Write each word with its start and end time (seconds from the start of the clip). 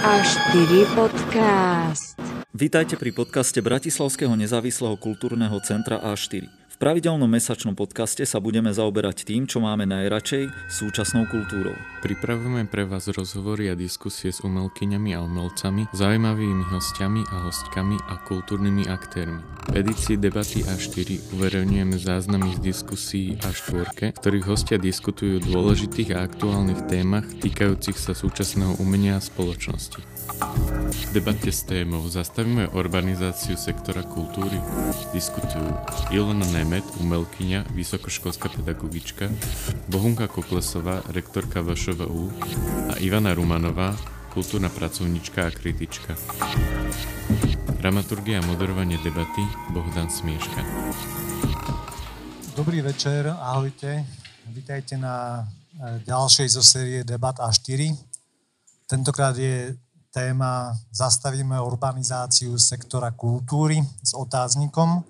A4 0.00 0.96
podcast. 0.96 2.16
Vítajte 2.56 2.96
pri 2.96 3.12
podcaste 3.12 3.60
Bratislavského 3.60 4.32
nezávislého 4.32 4.96
kultúrneho 4.96 5.60
centra 5.60 6.00
A4 6.00 6.59
pravidelnom 6.80 7.28
mesačnom 7.28 7.76
podcaste 7.76 8.24
sa 8.24 8.40
budeme 8.40 8.72
zaoberať 8.72 9.28
tým, 9.28 9.44
čo 9.44 9.60
máme 9.60 9.84
najradšej, 9.84 10.48
súčasnou 10.72 11.28
kultúrou. 11.28 11.76
Pripravujeme 12.00 12.64
pre 12.64 12.88
vás 12.88 13.04
rozhovory 13.12 13.68
a 13.68 13.76
diskusie 13.76 14.32
s 14.32 14.40
umelkyňami 14.40 15.12
a 15.12 15.20
umelcami, 15.20 15.92
zaujímavými 15.92 16.64
hostiami 16.72 17.20
a 17.28 17.36
hostkami 17.44 18.00
a 18.08 18.16
kultúrnymi 18.24 18.88
aktérmi. 18.88 19.44
V 19.68 19.84
edícii 19.84 20.16
debaty 20.16 20.64
A4 20.64 21.36
uverejňujeme 21.36 22.00
záznamy 22.00 22.56
z 22.56 22.72
diskusí 22.72 23.36
A4, 23.44 24.16
v 24.16 24.18
ktorých 24.18 24.48
hostia 24.48 24.80
diskutujú 24.80 25.36
o 25.36 25.44
dôležitých 25.44 26.16
a 26.16 26.24
aktuálnych 26.24 26.88
témach 26.88 27.28
týkajúcich 27.44 28.00
sa 28.00 28.16
súčasného 28.16 28.80
umenia 28.80 29.20
a 29.20 29.22
spoločnosti. 29.22 30.19
V 30.30 31.10
debate 31.10 31.50
s 31.50 31.66
témou 31.66 32.06
Zastavíme 32.06 32.70
urbanizáciu 32.70 33.58
sektora 33.58 34.06
kultúry 34.06 34.62
diskutujú 35.10 35.66
Ilona 36.14 36.46
Nemet, 36.54 36.86
umelkyňa, 37.02 37.74
vysokoškolská 37.74 38.46
pedagogička, 38.54 39.26
Bohunka 39.90 40.30
Koklesová, 40.30 41.02
rektorka 41.10 41.66
VŠVU 41.66 42.30
a 42.90 43.02
Ivana 43.02 43.34
Rumanová, 43.34 43.98
kultúrna 44.30 44.70
pracovnička 44.70 45.50
a 45.50 45.50
kritička. 45.50 46.14
Dramaturgia 47.82 48.38
a 48.38 48.46
moderovanie 48.46 49.02
debaty 49.02 49.42
Bohdan 49.74 50.06
Smieška. 50.06 50.62
Dobrý 52.54 52.86
večer, 52.86 53.34
ahojte. 53.34 54.06
Vítajte 54.46 54.94
na 54.94 55.42
e, 55.74 56.06
ďalšej 56.06 56.48
zo 56.54 56.62
série 56.62 57.02
Debat 57.02 57.34
A4. 57.34 57.94
Tentokrát 58.86 59.34
je 59.34 59.74
téma 60.10 60.74
Zastavíme 60.90 61.54
urbanizáciu 61.62 62.58
sektora 62.58 63.14
kultúry 63.14 63.78
s 64.02 64.10
otáznikom. 64.14 65.06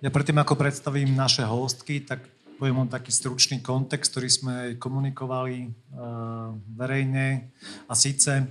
Ja 0.00 0.08
predtým, 0.12 0.36
ako 0.40 0.56
predstavím 0.56 1.16
naše 1.16 1.44
hostky, 1.44 2.04
tak 2.04 2.24
poviem 2.60 2.84
vám 2.84 2.92
taký 2.92 3.12
stručný 3.12 3.64
kontext, 3.64 4.12
ktorý 4.12 4.28
sme 4.28 4.54
komunikovali 4.76 5.72
verejne. 6.76 7.48
A 7.88 7.92
síce, 7.96 8.44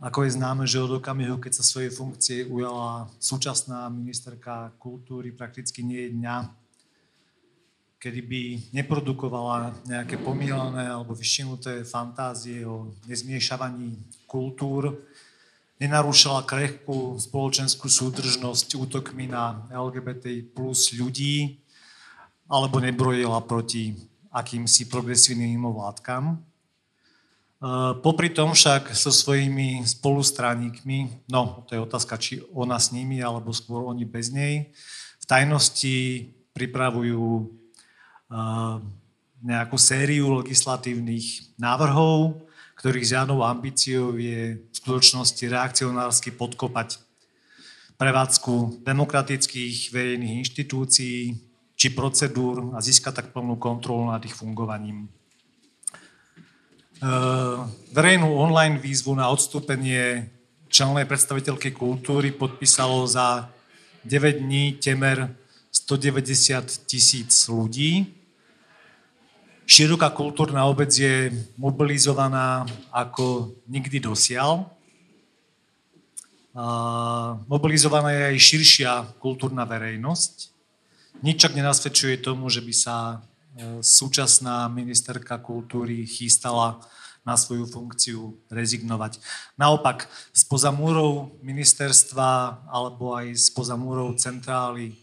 ako 0.00 0.28
je 0.28 0.36
známe, 0.36 0.68
že 0.68 0.84
od 0.84 1.00
okamihu, 1.00 1.40
keď 1.40 1.60
sa 1.60 1.64
svojej 1.64 1.88
funkcie 1.88 2.44
ujala 2.44 3.08
súčasná 3.16 3.88
ministerka 3.88 4.76
kultúry, 4.76 5.32
prakticky 5.32 5.80
nie 5.80 6.08
je 6.08 6.14
dňa, 6.20 6.36
kedy 7.98 8.20
by 8.22 8.42
neprodukovala 8.70 9.74
nejaké 9.82 10.22
pomílené 10.22 10.86
alebo 10.86 11.18
vyšinuté 11.18 11.82
fantázie 11.82 12.62
o 12.62 12.94
nezmiešavaní 13.10 13.98
kultúr, 14.30 15.02
nenarúšala 15.82 16.46
krehkú 16.46 17.18
spoločenskú 17.18 17.90
súdržnosť 17.90 18.78
útokmi 18.78 19.26
na 19.26 19.66
LGBT 19.74 20.46
plus 20.54 20.94
ľudí, 20.94 21.58
alebo 22.46 22.78
nebrojila 22.78 23.42
proti 23.42 23.98
akýmsi 24.30 24.86
progresívnym 24.86 25.58
mimovládkam. 25.58 26.24
E, 26.32 26.36
popri 27.98 28.30
tom 28.30 28.54
však 28.54 28.94
so 28.94 29.10
svojimi 29.10 29.82
spolustraníkmi, 29.82 31.28
no 31.34 31.66
to 31.66 31.74
je 31.74 31.80
otázka, 31.82 32.14
či 32.14 32.40
ona 32.54 32.78
s 32.78 32.94
nimi, 32.94 33.18
alebo 33.18 33.50
skôr 33.50 33.90
oni 33.90 34.06
bez 34.06 34.30
nej, 34.30 34.70
v 35.18 35.24
tajnosti 35.26 36.30
pripravujú 36.54 37.57
nejakú 39.42 39.76
sériu 39.80 40.44
legislatívnych 40.44 41.56
návrhov, 41.56 42.44
ktorých 42.78 43.18
žiadnou 43.18 43.42
ambíciou 43.42 44.14
je 44.14 44.58
v 44.58 44.74
skutočnosti 44.74 45.42
reakcionársky 45.50 46.30
podkopať 46.30 47.02
prevádzku 47.98 48.86
demokratických 48.86 49.90
verejných 49.90 50.46
inštitúcií 50.46 51.34
či 51.78 51.94
procedúr 51.94 52.74
a 52.74 52.78
získať 52.78 53.22
tak 53.22 53.26
plnú 53.34 53.58
kontrolu 53.58 54.10
nad 54.10 54.22
ich 54.22 54.34
fungovaním. 54.34 55.06
E, 55.06 55.08
verejnú 57.94 58.34
online 58.34 58.78
výzvu 58.78 59.18
na 59.18 59.30
odstúpenie 59.30 60.30
člennej 60.70 61.06
predstaviteľky 61.06 61.74
kultúry 61.74 62.30
podpísalo 62.30 63.06
za 63.06 63.50
9 64.06 64.46
dní 64.46 64.78
temer 64.78 65.34
190 65.70 66.86
tisíc 66.86 67.50
ľudí. 67.50 68.17
Široká 69.68 70.08
kultúrna 70.16 70.64
obec 70.64 70.88
je 70.88 71.28
mobilizovaná 71.60 72.64
ako 72.88 73.52
nikdy 73.68 74.00
dosiaľ. 74.00 74.64
Mobilizovaná 77.44 78.08
je 78.16 78.22
aj 78.32 78.38
širšia 78.48 78.92
kultúrna 79.20 79.68
verejnosť. 79.68 80.56
Nič 81.20 81.36
čak 81.44 81.52
nenasvedčuje 81.52 82.16
tomu, 82.24 82.48
že 82.48 82.64
by 82.64 82.72
sa 82.72 82.96
e, 83.12 83.16
súčasná 83.84 84.72
ministerka 84.72 85.36
kultúry 85.36 86.08
chystala 86.08 86.80
na 87.26 87.36
svoju 87.36 87.68
funkciu 87.68 88.40
rezignovať. 88.48 89.20
Naopak, 89.60 90.08
spoza 90.32 90.72
múrov 90.72 91.36
ministerstva 91.44 92.64
alebo 92.72 93.12
aj 93.18 93.36
spoza 93.36 93.76
múrov 93.76 94.16
centrály 94.16 94.96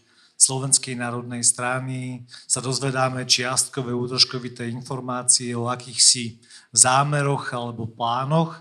Slovenskej 0.46 0.94
národnej 0.94 1.42
strany 1.42 2.22
sa 2.46 2.62
dozvedáme 2.62 3.26
čiastkové 3.26 3.90
údržkovité 3.90 4.70
informácie 4.70 5.50
o 5.58 5.66
akýchsi 5.66 6.38
zámeroch 6.70 7.50
alebo 7.50 7.90
plánoch, 7.90 8.54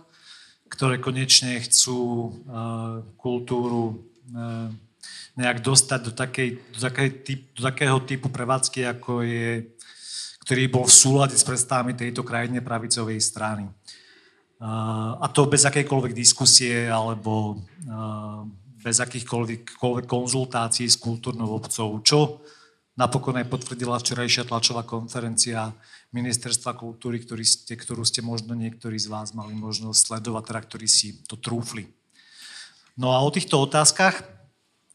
ktoré 0.65 0.97
konečne 0.97 1.61
chcú 1.61 2.01
uh, 2.01 3.05
kultúru 3.21 4.01
uh, 4.33 4.73
nejak 5.37 5.61
dostať 5.61 5.99
do, 6.09 6.11
takej, 6.17 6.49
do, 6.73 6.79
takej 6.81 7.09
do 7.53 7.61
takého 7.61 8.01
typu 8.01 8.33
prevádzky, 8.33 8.89
ako 8.89 9.21
je, 9.21 9.69
ktorý 10.41 10.65
bol 10.73 10.89
v 10.89 10.97
súlade 11.05 11.37
s 11.37 11.45
predstavami 11.45 11.93
tejto 11.93 12.25
krajine 12.25 12.65
pravicovej 12.65 13.21
strany. 13.21 13.69
Uh, 14.57 15.21
a 15.21 15.29
to 15.29 15.45
bez 15.45 15.61
akejkoľvek 15.69 16.17
diskusie 16.17 16.89
alebo 16.89 17.61
bez 18.85 19.01
akýchkoľvek 19.01 19.81
konzultácií 20.05 20.85
s 20.85 21.01
kultúrnou 21.01 21.57
obcov, 21.57 22.05
čo 22.05 22.45
napokon 22.93 23.33
aj 23.41 23.49
potvrdila 23.49 23.97
včerajšia 23.97 24.45
tlačová 24.45 24.85
konferencia 24.85 25.73
Ministerstva 26.13 26.77
kultúry, 26.77 27.17
ktorý 27.17 27.41
ste, 27.41 27.73
ktorú 27.73 28.05
ste 28.05 28.21
možno 28.21 28.53
niektorí 28.53 29.01
z 29.01 29.09
vás 29.09 29.33
mali 29.33 29.57
možnosť 29.57 30.21
sledovať, 30.21 30.43
teda 30.45 30.61
ktorí 30.69 30.85
si 30.85 31.17
to 31.25 31.33
trúfli. 31.33 31.89
No 32.93 33.11
a 33.11 33.25
o 33.25 33.33
týchto 33.33 33.57
otázkach, 33.57 34.21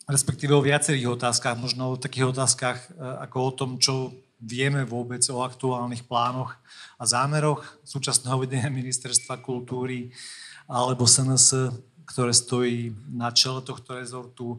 respektíve 0.07 0.55
o 0.55 0.63
viacerých 0.63 1.19
otázkach, 1.19 1.59
možno 1.59 1.93
o 1.93 2.01
takých 2.01 2.31
otázkach 2.31 2.79
e, 2.89 2.89
ako 3.27 3.37
o 3.43 3.53
tom, 3.53 3.71
čo 3.77 4.15
vieme 4.41 4.87
vôbec 4.89 5.21
o 5.29 5.45
aktuálnych 5.45 6.09
plánoch 6.09 6.57
a 6.97 7.05
zámeroch 7.05 7.67
súčasného 7.85 8.39
vedenia 8.41 8.71
Ministerstva 8.81 9.43
kultúry 9.43 10.15
alebo 10.71 11.05
SNS 11.05 11.75
ktoré 12.11 12.35
stojí 12.35 12.91
na 13.15 13.31
čele 13.31 13.63
tohto 13.63 13.95
rezortu. 13.95 14.59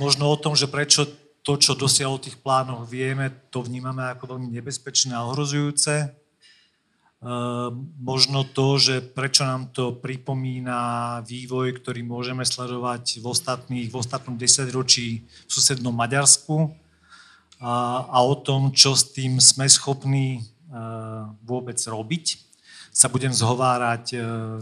možno 0.00 0.32
o 0.32 0.40
tom, 0.40 0.56
že 0.56 0.64
prečo 0.64 1.04
to, 1.44 1.60
čo 1.60 1.76
dosiahlo 1.76 2.16
tých 2.16 2.40
plánoch, 2.40 2.88
vieme, 2.88 3.28
to 3.52 3.60
vnímame 3.60 4.00
ako 4.16 4.36
veľmi 4.36 4.48
nebezpečné 4.48 5.12
a 5.12 5.28
ohrozujúce. 5.28 5.94
E, 6.00 6.08
možno 8.00 8.48
to, 8.48 8.80
že 8.80 9.04
prečo 9.04 9.44
nám 9.44 9.68
to 9.76 9.92
pripomína 9.92 11.20
vývoj, 11.28 11.76
ktorý 11.76 12.00
môžeme 12.00 12.48
sledovať 12.48 13.20
v, 13.20 13.26
ostatných, 13.28 13.92
v 13.92 13.96
ostatnom 14.00 14.40
desaťročí 14.40 15.08
v 15.28 15.50
susednom 15.52 15.92
Maďarsku 15.92 16.72
a, 17.60 18.08
a 18.08 18.18
o 18.24 18.34
tom, 18.40 18.72
čo 18.72 18.96
s 18.96 19.12
tým 19.12 19.36
sme 19.36 19.68
schopní 19.68 20.40
e, 20.40 20.42
vôbec 21.44 21.76
robiť 21.76 22.51
sa 22.92 23.08
budem 23.08 23.32
zhovárať 23.32 24.04
e, 24.12 24.16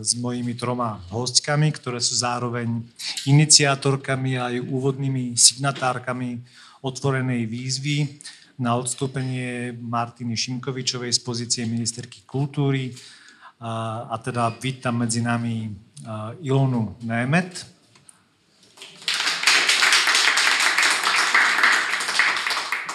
s 0.06 0.14
mojimi 0.14 0.54
troma 0.54 1.02
hostkami, 1.10 1.74
ktoré 1.74 1.98
sú 1.98 2.14
zároveň 2.14 2.86
iniciátorkami 3.26 4.38
a 4.38 4.54
aj 4.54 4.70
úvodnými 4.70 5.34
signatárkami 5.34 6.38
otvorenej 6.78 7.50
výzvy 7.50 8.22
na 8.54 8.78
odstúpenie 8.78 9.74
Martiny 9.74 10.38
Šimkovičovej 10.38 11.10
z 11.10 11.20
pozície 11.26 11.62
ministerky 11.66 12.22
kultúry. 12.22 12.94
A, 13.58 14.06
a 14.06 14.16
teda 14.22 14.54
vítam 14.62 15.02
medzi 15.02 15.26
nami 15.26 15.66
e, 15.66 15.70
Ilonu 16.46 17.02
Nemet. 17.02 17.66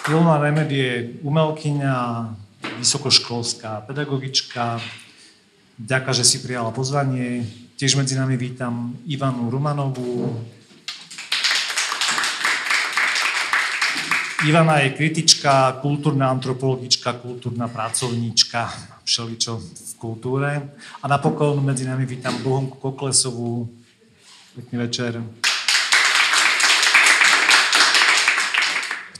Ilona 0.08 0.40
Nemet 0.40 0.70
je 0.72 1.20
umelkyňa, 1.20 1.94
vysokoškolská 2.80 3.84
pedagogička, 3.84 4.80
Ďakujem, 5.76 6.16
že 6.16 6.24
si 6.24 6.40
prijala 6.40 6.72
pozvanie. 6.72 7.44
Tiež 7.76 8.00
medzi 8.00 8.16
nami 8.16 8.40
vítam 8.40 8.96
Ivanu 9.04 9.52
Rumanovú. 9.52 10.32
Ivana 14.48 14.80
je 14.80 14.96
kritička, 14.96 15.76
kultúrna 15.84 16.32
antropologička, 16.32 17.20
kultúrna 17.20 17.68
pracovníčka, 17.68 18.72
všeličo 19.04 19.52
v 19.60 19.92
kultúre. 20.00 20.64
A 21.00 21.04
napokon 21.04 21.60
medzi 21.60 21.84
nami 21.84 22.08
vítam 22.08 22.32
Bohomku 22.40 22.80
Koklesovú. 22.80 23.68
Pekný 24.56 24.80
večer. 24.80 25.20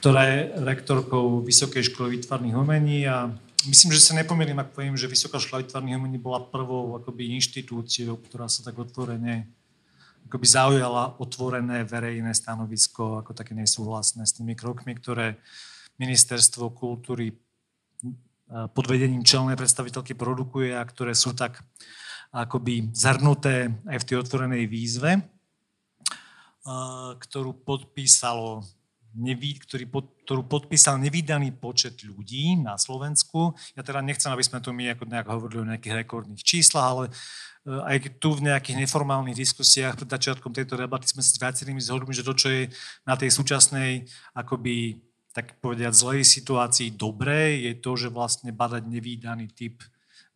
ktorá 0.06 0.22
je 0.22 0.54
rektorkou 0.62 1.42
Vysokej 1.42 1.90
školy 1.90 2.22
výtvarných 2.22 2.54
umení 2.54 3.10
a 3.10 3.26
myslím, 3.64 3.96
že 3.96 4.04
sa 4.04 4.12
nepomýlim, 4.12 4.60
ak 4.60 4.76
poviem, 4.76 4.92
že 5.00 5.08
Vysoká 5.08 5.40
škola 5.40 5.64
výtvarných 5.64 5.96
umení 5.96 6.20
bola 6.20 6.44
prvou 6.44 7.00
akoby 7.00 7.32
inštitúciou, 7.40 8.20
ktorá 8.20 8.52
sa 8.52 8.60
tak 8.60 8.76
otvorene 8.76 9.48
akoby 10.26 10.46
zaujala 10.46 11.14
otvorené 11.22 11.86
verejné 11.86 12.34
stanovisko, 12.34 13.22
ako 13.22 13.30
také 13.30 13.54
nesúhlasné 13.54 14.26
s 14.26 14.34
tými 14.34 14.58
krokmi, 14.58 14.98
ktoré 14.98 15.38
ministerstvo 16.02 16.74
kultúry 16.74 17.30
pod 18.46 18.84
vedením 18.90 19.22
čelnej 19.22 19.54
predstaviteľky 19.54 20.18
produkuje 20.18 20.74
a 20.74 20.82
ktoré 20.82 21.14
sú 21.14 21.30
tak 21.34 21.62
akoby 22.34 22.90
zhrnuté 22.90 23.70
aj 23.86 24.02
v 24.02 24.06
tej 24.06 24.16
otvorenej 24.22 24.66
výzve, 24.66 25.22
ktorú 27.22 27.62
podpísalo 27.62 28.66
neví, 29.16 29.56
ktorý 29.58 29.88
ktorú 30.26 30.42
podpísal 30.44 31.00
nevýdaný 31.00 31.56
počet 31.56 31.96
ľudí 32.04 32.60
na 32.60 32.76
Slovensku. 32.76 33.56
Ja 33.72 33.82
teda 33.82 34.04
nechcem, 34.04 34.28
aby 34.28 34.44
sme 34.44 34.60
tu 34.60 34.70
my 34.76 34.92
ako 34.92 35.08
nejak 35.08 35.26
hovorili 35.26 35.64
o 35.64 35.68
nejakých 35.72 36.04
rekordných 36.04 36.44
číslach, 36.44 36.86
ale 36.86 37.04
eh, 37.08 37.96
aj 37.96 38.20
tu 38.20 38.36
v 38.36 38.52
nejakých 38.52 38.84
neformálnych 38.84 39.38
diskusiách 39.38 39.96
pred 39.96 40.10
začiatkom 40.12 40.52
tejto 40.52 40.76
debaty 40.76 41.08
sme 41.08 41.24
s 41.24 41.40
viacerými 41.40 41.80
zhodli, 41.80 42.12
že 42.12 42.26
to, 42.26 42.36
čo 42.36 42.48
je 42.52 42.62
na 43.08 43.16
tej 43.16 43.32
súčasnej 43.32 44.04
akoby 44.36 45.00
tak 45.36 45.60
povediať 45.60 45.92
zlej 45.92 46.24
situácii 46.24 46.96
dobré, 46.96 47.60
je 47.60 47.76
to, 47.76 47.92
že 47.92 48.08
vlastne 48.08 48.56
badať 48.56 48.88
nevýdaný 48.88 49.52
typ 49.52 49.84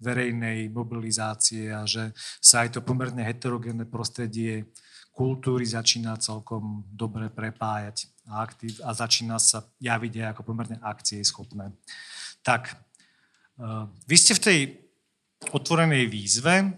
verejnej 0.00 0.72
mobilizácie 0.72 1.72
a 1.72 1.88
že 1.88 2.12
sa 2.40 2.64
aj 2.64 2.76
to 2.76 2.80
pomerne 2.80 3.20
heterogénne 3.20 3.88
prostredie 3.88 4.68
kultúry 5.10 5.66
začína 5.66 6.16
celkom 6.16 6.86
dobre 6.88 7.28
prepájať 7.28 8.08
a, 8.30 8.46
aktív, 8.46 8.78
a 8.82 8.90
začína 8.94 9.36
sa 9.36 9.66
javiť 9.82 10.12
aj 10.22 10.26
ako 10.32 10.42
pomerne 10.46 10.76
akcie 10.80 11.20
schopné. 11.26 11.74
Tak, 12.40 12.72
uh, 13.60 13.90
vy 14.06 14.16
ste 14.16 14.32
v 14.38 14.44
tej 14.44 14.58
otvorenej 15.52 16.04
výzve 16.04 16.76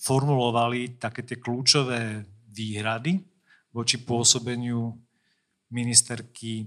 formulovali 0.00 0.96
také 0.96 1.20
tie 1.20 1.36
kľúčové 1.36 2.24
výhrady 2.48 3.20
voči 3.76 4.00
pôsobeniu 4.00 4.96
ministerky 5.68 6.64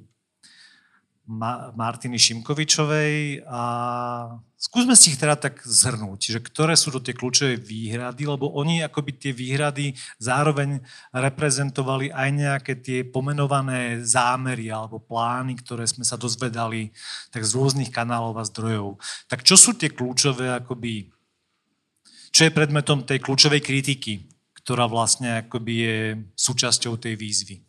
Ma- 1.30 1.70
Martiny 1.78 2.18
Šimkovičovej 2.18 3.46
a 3.46 3.62
skúsme 4.58 4.98
si 4.98 5.14
ich 5.14 5.22
teda 5.22 5.38
tak 5.38 5.62
zhrnúť, 5.62 6.20
že 6.34 6.40
ktoré 6.42 6.74
sú 6.74 6.90
to 6.90 6.98
tie 6.98 7.14
kľúčové 7.14 7.54
výhrady, 7.54 8.26
lebo 8.26 8.50
oni 8.58 8.82
akoby 8.82 9.14
tie 9.14 9.30
výhrady 9.30 9.94
zároveň 10.18 10.82
reprezentovali 11.14 12.10
aj 12.10 12.30
nejaké 12.34 12.74
tie 12.82 13.06
pomenované 13.06 14.02
zámery 14.02 14.74
alebo 14.74 14.98
plány, 14.98 15.54
ktoré 15.62 15.86
sme 15.86 16.02
sa 16.02 16.18
dozvedali 16.18 16.90
tak 17.30 17.46
z 17.46 17.54
rôznych 17.54 17.94
kanálov 17.94 18.34
a 18.42 18.50
zdrojov. 18.50 18.98
Tak 19.30 19.46
čo 19.46 19.54
sú 19.54 19.78
tie 19.78 19.94
kľúčové 19.94 20.50
akoby, 20.58 21.14
čo 22.34 22.42
je 22.42 22.58
predmetom 22.58 23.06
tej 23.06 23.22
kľúčovej 23.22 23.62
kritiky, 23.62 24.26
ktorá 24.58 24.90
vlastne 24.90 25.46
akoby 25.46 25.74
je 25.78 25.98
súčasťou 26.34 26.98
tej 26.98 27.14
výzvy? 27.22 27.69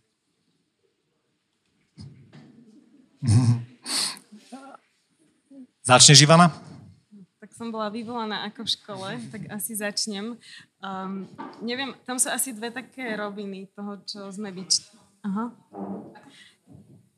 Začneš, 5.91 6.23
Ivana? 6.25 6.49
Tak 7.41 7.53
som 7.57 7.73
bola 7.73 7.89
vyvolaná 7.89 8.45
ako 8.49 8.65
v 8.65 8.71
škole, 8.77 9.09
tak 9.33 9.49
asi 9.53 9.77
začnem. 9.77 10.37
Um, 10.81 11.29
neviem, 11.65 11.97
tam 12.05 12.21
sú 12.21 12.29
asi 12.29 12.53
dve 12.53 12.69
také 12.73 13.17
roviny 13.17 13.69
toho, 13.73 14.01
čo 14.05 14.29
sme 14.33 14.53
vyč... 14.53 14.85
Aha. 15.25 15.53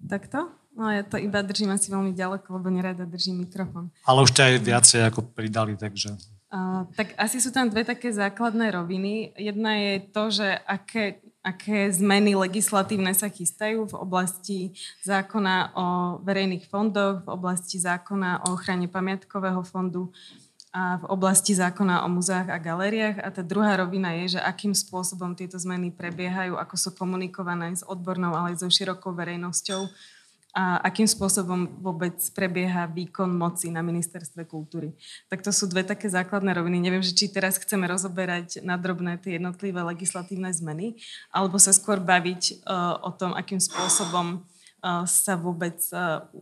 Takto? 0.03 0.51
No 0.73 0.91
ja 0.91 1.05
to 1.05 1.21
iba 1.21 1.45
držím 1.45 1.71
asi 1.71 1.93
veľmi 1.93 2.17
ďaleko, 2.17 2.49
lebo 2.59 2.73
nerada 2.73 3.05
držím 3.05 3.45
mikrofón. 3.47 3.93
Ale 4.09 4.25
už 4.25 4.33
ťa 4.35 4.43
aj 4.43 4.57
viacej 4.63 5.01
ako 5.11 5.21
pridali, 5.37 5.77
takže... 5.79 6.17
Uh, 6.53 6.85
tak 6.99 7.17
asi 7.17 7.41
sú 7.41 7.49
tam 7.49 7.71
dve 7.71 7.85
také 7.87 8.13
základné 8.13 8.73
roviny. 8.77 9.33
Jedna 9.37 9.73
je 9.79 9.95
to, 10.11 10.23
že 10.29 10.49
aké 10.69 11.23
aké 11.43 11.91
zmeny 11.91 12.39
legislatívne 12.39 13.11
sa 13.19 13.27
chystajú 13.27 13.91
v 13.91 13.95
oblasti 13.99 14.59
zákona 15.03 15.75
o 15.75 15.87
verejných 16.23 16.71
fondoch, 16.71 17.27
v 17.27 17.29
oblasti 17.35 17.83
zákona 17.83 18.47
o 18.47 18.55
ochrane 18.55 18.87
pamiatkového 18.87 19.67
fondu 19.67 20.15
a 20.73 21.03
v 21.03 21.05
oblasti 21.13 21.53
zákona 21.53 22.07
o 22.07 22.09
muzeách 22.09 22.49
a 22.49 22.63
galériách. 22.63 23.21
A 23.21 23.29
tá 23.29 23.43
druhá 23.45 23.77
rovina 23.77 24.17
je, 24.25 24.39
že 24.39 24.41
akým 24.41 24.73
spôsobom 24.73 25.37
tieto 25.37 25.61
zmeny 25.61 25.93
prebiehajú, 25.93 26.57
ako 26.57 26.75
sú 26.79 26.89
komunikované 26.97 27.77
s 27.77 27.85
odbornou, 27.85 28.33
ale 28.33 28.57
aj 28.57 28.65
so 28.65 28.73
širokou 28.73 29.13
verejnosťou 29.13 29.85
a 30.53 30.85
akým 30.85 31.09
spôsobom 31.09 31.81
vôbec 31.81 32.13
prebieha 32.37 32.85
výkon 32.85 33.33
moci 33.33 33.73
na 33.73 33.81
ministerstve 33.81 34.45
kultúry. 34.45 34.93
Tak 35.33 35.41
to 35.41 35.49
sú 35.49 35.65
dve 35.65 35.81
také 35.81 36.13
základné 36.13 36.53
roviny. 36.53 36.77
Neviem, 36.77 37.01
že 37.01 37.17
či 37.17 37.33
teraz 37.33 37.57
chceme 37.57 37.89
rozoberať 37.89 38.61
nadrobné 38.61 39.17
tie 39.17 39.41
jednotlivé 39.41 39.81
legislatívne 39.81 40.53
zmeny, 40.53 41.01
alebo 41.33 41.57
sa 41.57 41.73
skôr 41.73 42.05
baviť 42.05 42.69
uh, 42.69 43.01
o 43.01 43.11
tom, 43.17 43.33
akým 43.33 43.65
spôsobom 43.65 44.45
sa 45.07 45.39
vôbec 45.39 45.79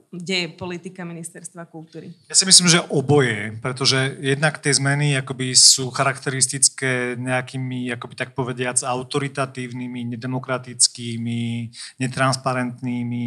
deje 0.09 0.49
politika 0.57 1.05
ministerstva 1.05 1.69
kultúry? 1.69 2.09
Ja 2.25 2.33
si 2.33 2.49
myslím, 2.49 2.73
že 2.73 2.81
oboje, 2.89 3.53
pretože 3.61 4.17
jednak 4.17 4.57
tie 4.65 4.73
zmeny 4.73 5.13
akoby 5.21 5.53
sú 5.53 5.93
charakteristické 5.93 7.21
nejakými, 7.21 7.93
akoby 7.93 8.15
tak 8.17 8.33
povediac, 8.33 8.81
autoritatívnymi, 8.81 10.17
nedemokratickými, 10.17 11.69
netransparentnými 12.01 13.27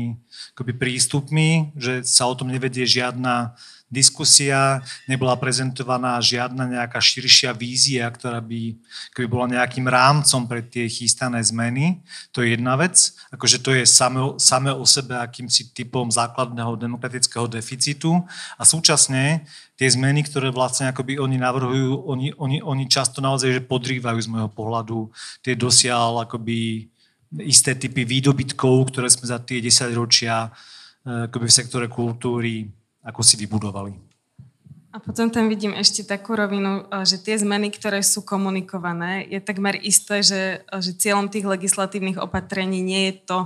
akoby 0.57 0.73
prístupmi, 0.73 1.77
že 1.77 2.01
sa 2.01 2.25
o 2.25 2.33
tom 2.33 2.49
nevedie 2.49 2.89
žiadna 2.89 3.53
diskusia, 3.93 4.81
nebola 5.05 5.37
prezentovaná 5.37 6.17
žiadna 6.17 6.65
nejaká 6.65 6.97
širšia 6.97 7.53
vízia, 7.53 8.09
ktorá 8.09 8.41
by, 8.41 8.73
keby 9.13 9.27
bola 9.29 9.45
nejakým 9.53 9.85
rámcom 9.85 10.49
pre 10.49 10.65
tie 10.65 10.89
chystané 10.89 11.37
zmeny. 11.45 12.01
To 12.33 12.41
je 12.41 12.57
jedna 12.57 12.73
vec, 12.73 13.13
akože 13.29 13.61
to 13.61 13.77
je 13.77 13.85
samé, 13.85 14.33
samé 14.41 14.73
o 14.73 14.81
sebe 14.89 15.13
akýmsi 15.13 15.69
typom 15.77 16.09
základného 16.09 16.73
demokratického 16.73 17.45
deficitu 17.45 18.17
a 18.57 18.65
súčasne 18.65 19.45
tie 19.77 19.87
zmeny, 19.89 20.25
ktoré 20.25 20.49
vlastne 20.49 20.89
akoby 20.89 21.21
oni 21.21 21.37
navrhujú, 21.37 22.09
oni, 22.09 22.33
oni, 22.41 22.57
oni 22.65 22.83
často 22.89 23.21
naozaj 23.21 23.61
že 23.61 23.61
podrývajú 23.61 24.19
z 24.19 24.31
môjho 24.33 24.49
pohľadu 24.49 25.13
tie 25.45 25.53
dosiaľ 25.53 26.25
akoby 26.25 26.89
isté 27.41 27.73
typy 27.73 28.05
výdobytkov, 28.05 28.93
ktoré 28.93 29.09
sme 29.09 29.25
za 29.25 29.41
tie 29.41 29.57
10 29.57 29.93
ročia 29.97 30.49
eh, 30.49 31.29
akoby 31.29 31.45
v 31.49 31.57
sektore 31.57 31.87
kultúry 31.89 32.69
ako 33.03 33.21
si 33.21 33.35
vybudovali. 33.35 34.13
A 34.93 35.01
potom 35.01 35.25
tam 35.33 35.49
vidím 35.49 35.73
ešte 35.73 36.05
takú 36.05 36.37
rovinu, 36.37 36.85
eh, 36.85 37.01
že 37.01 37.17
tie 37.17 37.33
zmeny, 37.33 37.73
ktoré 37.73 38.05
sú 38.05 38.21
komunikované, 38.21 39.25
je 39.25 39.41
takmer 39.41 39.73
isté, 39.81 40.21
že, 40.21 40.61
eh, 40.61 40.81
že 40.85 40.93
cieľom 40.93 41.33
tých 41.33 41.49
legislatívnych 41.49 42.21
opatrení 42.21 42.77
nie 42.85 43.09
je 43.09 43.13
to, 43.25 43.39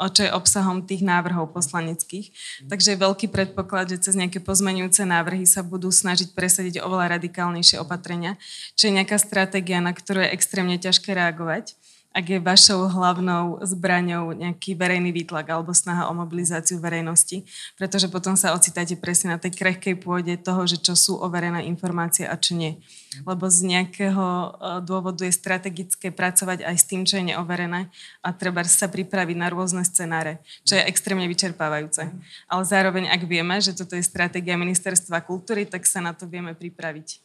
eh, 0.00 0.08
čo 0.08 0.24
je 0.24 0.32
obsahom 0.32 0.80
tých 0.80 1.04
návrhov 1.04 1.52
poslaneckých. 1.52 2.32
Takže 2.72 2.96
je 2.96 3.04
veľký 3.04 3.28
predpoklad, 3.28 3.92
že 3.92 4.00
cez 4.00 4.16
nejaké 4.16 4.40
pozmenujúce 4.40 5.04
návrhy 5.04 5.44
sa 5.44 5.60
budú 5.60 5.92
snažiť 5.92 6.32
presadiť 6.32 6.80
oveľa 6.80 7.20
radikálnejšie 7.20 7.76
opatrenia, 7.84 8.40
čo 8.72 8.88
je 8.88 8.96
nejaká 8.96 9.20
stratégia, 9.20 9.84
na 9.84 9.92
ktorú 9.92 10.24
je 10.24 10.32
extrémne 10.32 10.80
ťažké 10.80 11.12
reagovať 11.12 11.76
ak 12.14 12.30
je 12.30 12.38
vašou 12.38 12.86
hlavnou 12.94 13.58
zbraňou 13.58 14.30
nejaký 14.38 14.78
verejný 14.78 15.10
výtlak 15.10 15.50
alebo 15.50 15.74
snaha 15.74 16.06
o 16.06 16.14
mobilizáciu 16.14 16.78
verejnosti, 16.78 17.42
pretože 17.74 18.06
potom 18.06 18.38
sa 18.38 18.54
ocitáte 18.54 18.94
presne 18.94 19.34
na 19.34 19.38
tej 19.42 19.58
krehkej 19.58 19.98
pôde 19.98 20.38
toho, 20.38 20.62
že 20.62 20.78
čo 20.78 20.94
sú 20.94 21.18
overené 21.18 21.66
informácie 21.66 22.22
a 22.22 22.38
čo 22.38 22.54
nie. 22.54 22.78
Lebo 23.26 23.50
z 23.50 23.66
nejakého 23.66 24.22
e, 24.22 24.48
dôvodu 24.86 25.26
je 25.26 25.34
strategické 25.34 26.14
pracovať 26.14 26.62
aj 26.62 26.76
s 26.78 26.86
tým, 26.86 27.02
čo 27.02 27.18
je 27.18 27.34
neoverené 27.34 27.90
a 28.22 28.28
treba 28.30 28.62
sa 28.62 28.86
pripraviť 28.86 29.34
na 29.34 29.50
rôzne 29.50 29.82
scenáre, 29.82 30.38
čo 30.62 30.78
je 30.78 30.86
extrémne 30.86 31.26
vyčerpávajúce. 31.26 32.14
Ale 32.46 32.62
zároveň, 32.62 33.10
ak 33.10 33.26
vieme, 33.26 33.58
že 33.58 33.74
toto 33.74 33.98
je 33.98 34.06
stratégia 34.06 34.54
ministerstva 34.54 35.18
kultúry, 35.26 35.66
tak 35.66 35.82
sa 35.82 35.98
na 35.98 36.14
to 36.14 36.30
vieme 36.30 36.54
pripraviť. 36.54 37.18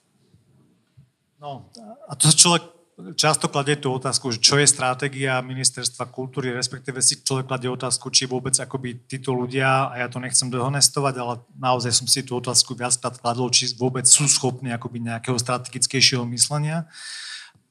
No, 1.37 1.69
a 2.09 2.17
to 2.19 2.33
človek 2.33 2.78
často 3.15 3.47
kladie 3.47 3.79
tú 3.79 3.95
otázku, 3.95 4.31
že 4.35 4.39
čo 4.43 4.59
je 4.59 4.67
stratégia 4.67 5.39
ministerstva 5.39 6.11
kultúry, 6.11 6.51
respektíve 6.51 6.99
si 6.99 7.19
človek 7.23 7.47
kladie 7.47 7.71
otázku, 7.71 8.11
či 8.11 8.27
vôbec 8.27 8.51
akoby 8.55 9.07
títo 9.07 9.31
ľudia, 9.31 9.91
a 9.91 10.03
ja 10.03 10.07
to 10.11 10.19
nechcem 10.19 10.51
dehonestovať, 10.51 11.15
ale 11.19 11.33
naozaj 11.55 11.95
som 11.95 12.07
si 12.07 12.25
tú 12.25 12.35
otázku 12.35 12.75
viackrát 12.75 13.15
kladol, 13.15 13.47
či 13.53 13.71
vôbec 13.79 14.03
sú 14.03 14.27
schopní 14.27 14.75
akoby 14.75 15.03
nejakého 15.05 15.39
strategickejšieho 15.39 16.27
myslenia. 16.35 16.87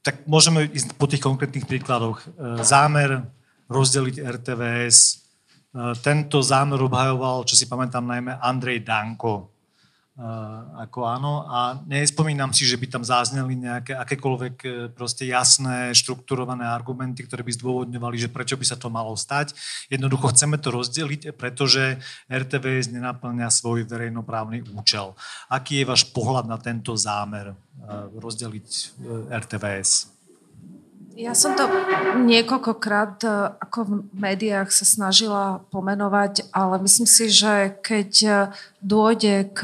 Tak 0.01 0.25
môžeme 0.25 0.65
ísť 0.73 0.97
po 0.97 1.05
tých 1.05 1.21
konkrétnych 1.21 1.69
príkladoch. 1.69 2.25
E, 2.25 2.27
zámer 2.65 3.29
rozdeliť 3.69 4.25
RTVS. 4.25 5.29
Tento 6.01 6.41
zámer 6.41 6.81
obhajoval, 6.81 7.45
čo 7.45 7.53
si 7.53 7.69
pamätám 7.69 8.01
najmä, 8.01 8.41
Andrej 8.41 8.81
Danko 8.81 9.58
ako 10.83 11.07
áno. 11.07 11.47
A 11.47 11.79
nespomínam 11.87 12.51
si, 12.51 12.67
že 12.67 12.75
by 12.75 12.91
tam 12.91 13.07
zázneli 13.07 13.55
nejaké 13.55 13.95
akékoľvek 13.95 14.57
e, 14.67 14.69
proste 14.91 15.31
jasné, 15.31 15.95
štrukturované 15.95 16.67
argumenty, 16.67 17.23
ktoré 17.23 17.47
by 17.47 17.55
zdôvodňovali, 17.55 18.17
že 18.19 18.33
prečo 18.33 18.59
by 18.59 18.67
sa 18.67 18.75
to 18.75 18.91
malo 18.91 19.15
stať. 19.15 19.55
Jednoducho 19.87 20.35
chceme 20.35 20.59
to 20.59 20.75
rozdeliť, 20.75 21.39
pretože 21.39 22.03
RTVS 22.27 22.91
nenaplňa 22.91 23.47
svoj 23.47 23.87
verejnoprávny 23.87 24.67
účel. 24.75 25.15
Aký 25.47 25.87
je 25.87 25.89
váš 25.89 26.03
pohľad 26.11 26.51
na 26.51 26.59
tento 26.59 26.99
zámer 26.99 27.55
e, 27.55 27.57
rozdeliť 28.19 28.99
RTVS? 29.31 30.18
Ja 31.19 31.35
som 31.35 31.59
to 31.59 31.67
niekoľkokrát 32.31 33.27
e, 33.27 33.31
ako 33.59 33.79
v 33.83 33.93
médiách 34.15 34.71
sa 34.71 34.87
snažila 34.87 35.67
pomenovať, 35.75 36.47
ale 36.55 36.79
myslím 36.87 37.11
si, 37.11 37.27
že 37.27 37.75
keď 37.83 38.11
e, 38.23 38.31
dôjde 38.79 39.51
k 39.51 39.61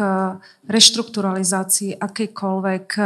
reštrukturalizácii 0.67 1.95
akejkoľvek 2.03 2.87
e, 2.99 3.03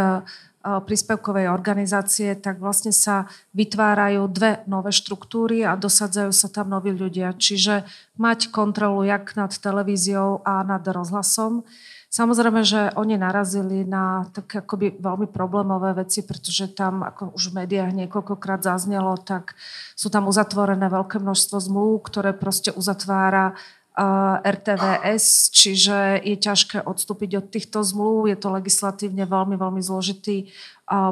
príspevkovej 0.64 1.52
organizácie, 1.52 2.33
tak 2.40 2.57
vlastne 2.57 2.88
sa 2.88 3.28
vytvárajú 3.52 4.25
dve 4.33 4.64
nové 4.64 4.97
štruktúry 4.97 5.69
a 5.69 5.76
dosadzajú 5.76 6.33
sa 6.33 6.49
tam 6.49 6.73
noví 6.73 6.97
ľudia. 6.97 7.37
Čiže 7.37 7.85
mať 8.17 8.49
kontrolu 8.49 9.05
jak 9.05 9.28
nad 9.37 9.52
televíziou 9.52 10.40
a 10.40 10.64
nad 10.64 10.81
rozhlasom. 10.88 11.69
Samozrejme, 12.09 12.65
že 12.65 12.88
oni 12.97 13.21
narazili 13.21 13.85
na 13.85 14.25
také 14.33 14.65
akoby 14.65 14.97
veľmi 14.97 15.29
problémové 15.29 15.93
veci, 15.93 16.25
pretože 16.25 16.73
tam, 16.73 17.05
ako 17.05 17.37
už 17.37 17.53
v 17.53 17.57
médiách 17.65 17.93
niekoľkokrát 17.93 18.65
zaznelo, 18.65 19.12
tak 19.21 19.53
sú 19.93 20.09
tam 20.09 20.25
uzatvorené 20.25 20.88
veľké 20.88 21.21
množstvo 21.21 21.61
zmluv, 21.61 22.09
ktoré 22.09 22.33
proste 22.33 22.73
uzatvára 22.73 23.61
RTVS, 24.47 25.50
čiže 25.50 26.23
je 26.23 26.37
ťažké 26.38 26.87
odstúpiť 26.87 27.43
od 27.43 27.47
týchto 27.50 27.83
zmluv. 27.83 28.31
Je 28.31 28.38
to 28.38 28.55
legislatívne 28.55 29.26
veľmi, 29.26 29.59
veľmi 29.59 29.83
zložitý 29.83 30.55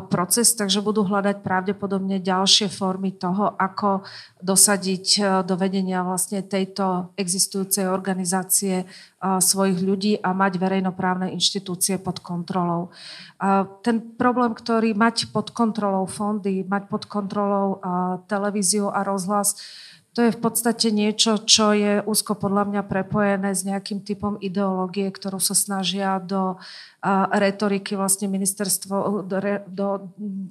proces, 0.09 0.57
takže 0.57 0.81
budú 0.81 1.05
hľadať 1.05 1.45
pravdepodobne 1.45 2.17
ďalšie 2.23 2.73
formy 2.73 3.13
toho, 3.13 3.53
ako 3.61 4.09
dosadiť 4.41 5.21
do 5.45 5.55
vedenia 5.59 6.01
vlastne 6.01 6.41
tejto 6.41 7.13
existujúcej 7.19 7.85
organizácie 7.85 8.89
svojich 9.21 9.83
ľudí 9.83 10.17
a 10.23 10.33
mať 10.33 10.57
verejnoprávne 10.57 11.29
inštitúcie 11.35 12.01
pod 12.01 12.25
kontrolou. 12.25 12.89
Ten 13.85 14.01
problém, 14.17 14.57
ktorý 14.57 14.97
mať 14.97 15.29
pod 15.29 15.53
kontrolou 15.53 16.09
fondy, 16.09 16.65
mať 16.65 16.89
pod 16.89 17.05
kontrolou 17.05 17.83
televíziu 18.33 18.89
a 18.89 19.05
rozhlas, 19.05 19.61
to 20.17 20.25
je 20.25 20.33
v 20.33 20.41
podstate 20.41 20.89
niečo, 20.97 21.45
čo 21.45 21.77
je 21.77 22.01
úzko 22.01 22.41
podľa 22.41 22.73
mňa 22.73 22.83
prepojené 22.89 23.53
s 23.53 23.69
nejakým 23.69 24.01
typom 24.01 24.41
ideológie, 24.41 25.13
ktorú 25.13 25.37
sa 25.37 25.53
snažia 25.53 26.17
do 26.17 26.57
retoriky 27.37 27.95
vlastne 27.95 28.27
ministerstvo 28.27 29.23
do, 29.29 29.39
do 29.69 29.87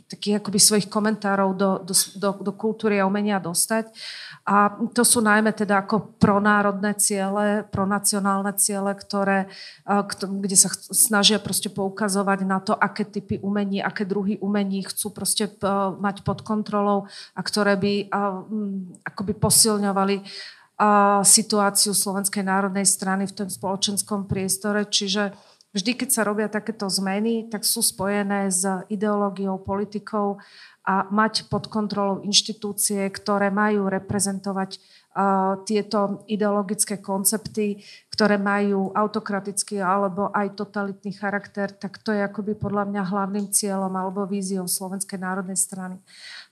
takých 0.08 0.40
akoby 0.40 0.60
svojich 0.62 0.88
komentárov 0.88 1.52
do, 1.58 1.70
do, 1.84 1.94
do, 2.16 2.30
do 2.46 2.52
kultúry 2.56 3.02
a 3.02 3.10
umenia 3.10 3.42
dostať. 3.44 3.92
A 4.46 4.72
to 4.94 5.02
sú 5.04 5.20
najmä 5.20 5.52
teda 5.52 5.84
ako 5.84 6.16
pronárodné 6.22 6.94
ciele, 6.96 7.66
pronacionálne 7.68 8.54
ciele, 8.56 8.94
ktoré, 8.94 9.50
kde 10.22 10.56
sa 10.56 10.70
snažia 10.94 11.42
proste 11.42 11.68
poukazovať 11.68 12.40
na 12.46 12.62
to, 12.62 12.78
aké 12.78 13.04
typy 13.04 13.42
umení, 13.42 13.82
aké 13.82 14.06
druhy 14.06 14.38
umení 14.40 14.86
chcú 14.86 15.12
proste 15.12 15.50
mať 15.98 16.24
pod 16.24 16.46
kontrolou 16.46 17.10
a 17.36 17.42
ktoré 17.42 17.76
by 17.76 17.94
akoby 19.04 19.34
posilňovali 19.56 20.28
situáciu 21.24 21.96
Slovenskej 21.96 22.44
národnej 22.44 22.84
strany 22.84 23.24
v 23.32 23.32
tom 23.32 23.48
spoločenskom 23.48 24.28
priestore. 24.28 24.84
Čiže 24.84 25.32
vždy, 25.72 25.92
keď 26.04 26.10
sa 26.12 26.28
robia 26.28 26.52
takéto 26.52 26.92
zmeny, 26.92 27.48
tak 27.48 27.64
sú 27.64 27.80
spojené 27.80 28.52
s 28.52 28.68
ideológiou, 28.92 29.56
politikou 29.56 30.44
a 30.84 31.08
mať 31.08 31.48
pod 31.48 31.72
kontrolou 31.72 32.20
inštitúcie, 32.28 33.08
ktoré 33.08 33.48
majú 33.56 33.88
reprezentovať 33.88 34.84
tieto 35.64 36.28
ideologické 36.28 37.00
koncepty, 37.00 37.80
ktoré 38.12 38.36
majú 38.36 38.92
autokratický 38.92 39.80
alebo 39.80 40.28
aj 40.36 40.60
totalitný 40.60 41.16
charakter, 41.16 41.72
tak 41.72 42.04
to 42.04 42.12
je 42.12 42.20
akoby 42.20 42.52
podľa 42.52 42.92
mňa 42.92 43.02
hlavným 43.16 43.48
cieľom 43.48 43.96
alebo 43.96 44.28
víziou 44.28 44.68
Slovenskej 44.68 45.24
národnej 45.24 45.56
strany. 45.56 46.04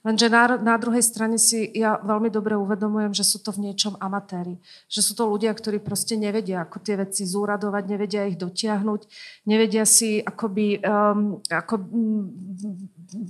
Lenže 0.04 0.28
na, 0.28 0.60
na 0.60 0.76
druhej 0.76 1.00
strane 1.00 1.40
si 1.40 1.64
ja 1.72 1.96
veľmi 1.96 2.28
dobre 2.28 2.52
uvedomujem, 2.60 3.16
že 3.16 3.24
sú 3.24 3.40
to 3.40 3.56
v 3.56 3.72
niečom 3.72 3.96
amatéri. 3.96 4.60
Že 4.92 5.00
sú 5.00 5.12
to 5.16 5.24
ľudia, 5.32 5.48
ktorí 5.56 5.80
proste 5.80 6.20
nevedia, 6.20 6.60
ako 6.60 6.76
tie 6.84 7.00
veci 7.00 7.24
zúradovať, 7.24 7.82
nevedia 7.88 8.28
ich 8.28 8.36
dotiahnuť, 8.36 9.00
nevedia 9.48 9.88
si 9.88 10.20
akoby 10.20 10.84
um, 10.84 11.40
ako, 11.48 11.74
um, 11.88 12.28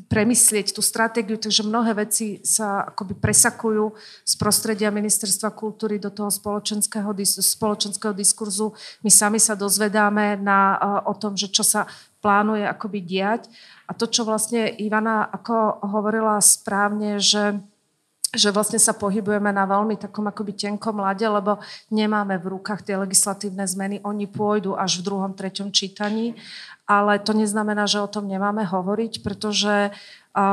premyslieť 0.08 0.72
tú 0.72 0.80
stratégiu, 0.80 1.36
takže 1.36 1.66
mnohé 1.66 2.06
veci 2.06 2.38
sa 2.46 2.88
akoby 2.88 3.18
presakujú 3.18 3.92
z 4.22 4.32
prostredia 4.38 4.88
ministerstva 4.94 5.50
kultúry 5.52 5.98
do 5.98 6.08
toho 6.08 6.30
spoločenského, 6.30 7.10
spoločenského 7.42 8.14
diskurzu. 8.14 8.72
My 9.02 9.10
sami 9.10 9.42
sa 9.42 9.58
dozvedáme 9.58 10.38
na, 10.38 10.78
uh, 10.78 11.00
o 11.10 11.14
tom, 11.18 11.34
že 11.34 11.50
čo 11.50 11.66
sa 11.66 11.84
plánuje 12.24 12.64
akoby 12.64 13.04
diať. 13.04 13.52
A 13.84 13.92
to, 13.92 14.08
čo 14.08 14.24
vlastne 14.24 14.72
Ivana 14.80 15.28
ako 15.28 15.84
hovorila 15.84 16.40
správne, 16.40 17.20
že 17.20 17.60
že 18.34 18.50
vlastne 18.50 18.82
sa 18.82 18.92
pohybujeme 18.92 19.54
na 19.54 19.64
veľmi 19.64 19.94
takom 19.94 20.26
akoby 20.26 20.52
tenkom 20.52 20.98
lade, 20.98 21.22
lebo 21.22 21.62
nemáme 21.88 22.34
v 22.42 22.58
rukách 22.58 22.82
tie 22.82 22.98
legislatívne 22.98 23.62
zmeny. 23.64 24.02
Oni 24.02 24.26
pôjdu 24.26 24.74
až 24.74 25.00
v 25.00 25.06
druhom, 25.06 25.32
treťom 25.32 25.70
čítaní, 25.70 26.34
ale 26.84 27.22
to 27.22 27.32
neznamená, 27.32 27.86
že 27.86 28.02
o 28.02 28.10
tom 28.10 28.28
nemáme 28.28 28.66
hovoriť, 28.66 29.22
pretože 29.22 29.94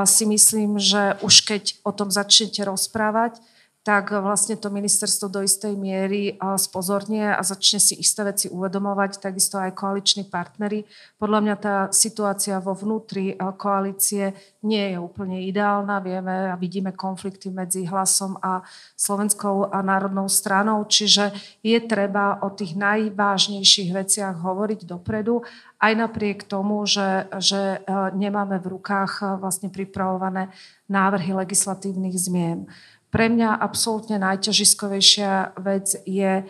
si 0.05 0.23
myslím, 0.29 0.77
že 0.77 1.17
už 1.25 1.41
keď 1.41 1.63
o 1.81 1.91
tom 1.91 2.13
začnete 2.13 2.61
rozprávať, 2.61 3.41
tak 3.81 4.13
vlastne 4.13 4.53
to 4.61 4.69
ministerstvo 4.69 5.25
do 5.25 5.41
istej 5.41 5.73
miery 5.73 6.37
spozornie 6.37 7.33
a 7.33 7.41
začne 7.41 7.81
si 7.81 7.97
isté 7.97 8.21
veci 8.21 8.45
uvedomovať, 8.45 9.17
takisto 9.17 9.57
aj 9.57 9.73
koaliční 9.73 10.29
partnery. 10.29 10.85
Podľa 11.17 11.39
mňa 11.41 11.55
tá 11.57 11.75
situácia 11.89 12.61
vo 12.61 12.77
vnútri 12.77 13.33
koalície 13.57 14.37
nie 14.61 14.93
je 14.93 15.01
úplne 15.01 15.41
ideálna. 15.49 15.97
Vieme 15.97 16.53
a 16.53 16.55
vidíme 16.61 16.93
konflikty 16.93 17.49
medzi 17.49 17.89
hlasom 17.89 18.37
a 18.45 18.61
Slovenskou 18.93 19.73
a 19.73 19.81
národnou 19.81 20.29
stranou, 20.29 20.85
čiže 20.85 21.33
je 21.65 21.81
treba 21.81 22.37
o 22.45 22.53
tých 22.53 22.77
najvážnejších 22.77 23.97
veciach 23.97 24.45
hovoriť 24.45 24.85
dopredu, 24.85 25.41
aj 25.81 25.93
napriek 25.97 26.45
tomu, 26.45 26.85
že, 26.85 27.25
že 27.41 27.81
nemáme 28.13 28.61
v 28.61 28.77
rukách 28.77 29.41
vlastne 29.41 29.73
pripravované 29.73 30.53
návrhy 30.85 31.33
legislatívnych 31.33 32.13
zmien. 32.13 32.69
Pre 33.11 33.27
mňa 33.27 33.59
absolútne 33.59 34.15
najťažiskovejšia 34.23 35.59
vec 35.59 35.99
je 36.07 36.47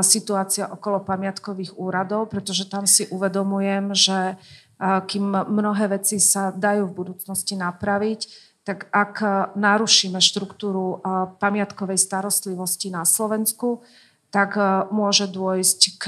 situácia 0.00 0.70
okolo 0.70 1.02
pamiatkových 1.02 1.74
úradov, 1.74 2.30
pretože 2.30 2.70
tam 2.70 2.86
si 2.86 3.10
uvedomujem, 3.10 3.90
že 3.92 4.38
kým 4.80 5.26
mnohé 5.50 5.90
veci 5.90 6.22
sa 6.22 6.54
dajú 6.54 6.86
v 6.86 6.96
budúcnosti 7.02 7.58
napraviť, 7.58 8.20
tak 8.62 8.88
ak 8.94 9.14
narušíme 9.58 10.22
štruktúru 10.22 11.02
pamiatkovej 11.42 11.98
starostlivosti 11.98 12.94
na 12.94 13.02
Slovensku, 13.02 13.82
tak 14.30 14.54
môže 14.94 15.26
dôjsť 15.26 15.80
k 15.98 16.04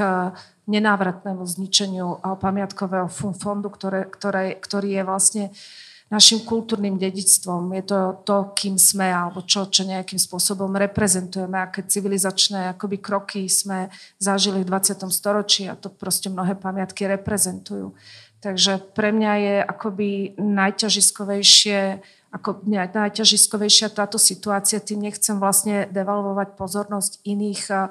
nenávratnému 0.71 1.43
zničeniu 1.47 2.23
pamiatkového 2.39 3.11
fondu, 3.35 3.71
ktoré, 3.71 4.07
ktoré, 4.07 4.55
ktorý 4.59 4.99
je 4.99 5.03
vlastne 5.07 5.45
uh, 5.51 5.86
našim 6.07 6.47
kultúrnym 6.47 7.03
dedičstvom. 7.03 7.75
Je 7.75 7.83
to 7.83 7.99
to, 8.23 8.37
kým 8.55 8.79
sme, 8.79 9.11
alebo 9.11 9.43
čo, 9.43 9.67
čo 9.67 9.83
nejakým 9.83 10.23
spôsobom 10.23 10.71
reprezentujeme, 10.79 11.59
aké 11.59 11.83
civilizačné 11.83 12.71
akoby 12.79 13.03
kroky 13.03 13.51
sme 13.51 13.91
zažili 14.23 14.63
v 14.63 14.71
20. 14.71 15.03
storočí 15.11 15.67
a 15.67 15.75
to 15.75 15.91
proste 15.91 16.31
mnohé 16.31 16.55
pamiatky 16.55 17.11
reprezentujú. 17.11 17.91
Takže 18.39 18.79
pre 18.95 19.11
mňa 19.11 19.33
je 19.43 19.55
akoby 19.67 20.11
najťažiskovejšie 20.39 22.05
ako 22.27 22.69
najťažiskovejšia 22.69 23.97
táto 23.97 24.21
situácia, 24.21 24.77
tým 24.77 25.09
nechcem 25.09 25.41
vlastne 25.41 25.89
devalvovať 25.89 26.53
pozornosť 26.59 27.25
iných 27.25 27.63
a, 27.73 27.83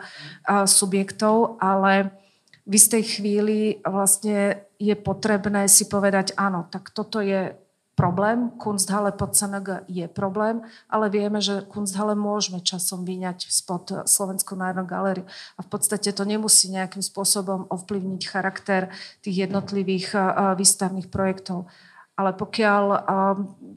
a 0.46 0.56
subjektov, 0.70 1.58
ale 1.58 2.14
v 2.66 2.78
istej 2.78 3.04
chvíli 3.18 3.82
vlastne 3.82 4.70
je 4.78 4.94
potrebné 4.94 5.66
si 5.66 5.90
povedať, 5.90 6.38
áno, 6.38 6.70
tak 6.70 6.94
toto 6.94 7.26
je 7.26 7.58
problém. 7.96 8.52
Kunsthalle 8.60 9.16
pod 9.16 9.36
SNG 9.36 9.88
je 9.88 10.06
problém, 10.12 10.62
ale 10.92 11.08
vieme, 11.10 11.40
že 11.40 11.64
Kunsthalle 11.66 12.14
môžeme 12.14 12.60
časom 12.60 13.08
vyňať 13.08 13.48
spod 13.48 14.04
Slovenskú 14.06 14.60
národnú 14.60 14.86
galériu. 14.86 15.26
A 15.56 15.64
v 15.64 15.70
podstate 15.72 16.12
to 16.12 16.28
nemusí 16.28 16.68
nejakým 16.70 17.02
spôsobom 17.02 17.72
ovplyvniť 17.72 18.22
charakter 18.28 18.92
tých 19.24 19.48
jednotlivých 19.48 20.12
výstavných 20.60 21.08
projektov. 21.08 21.72
Ale 22.20 22.36
pokiaľ 22.36 22.84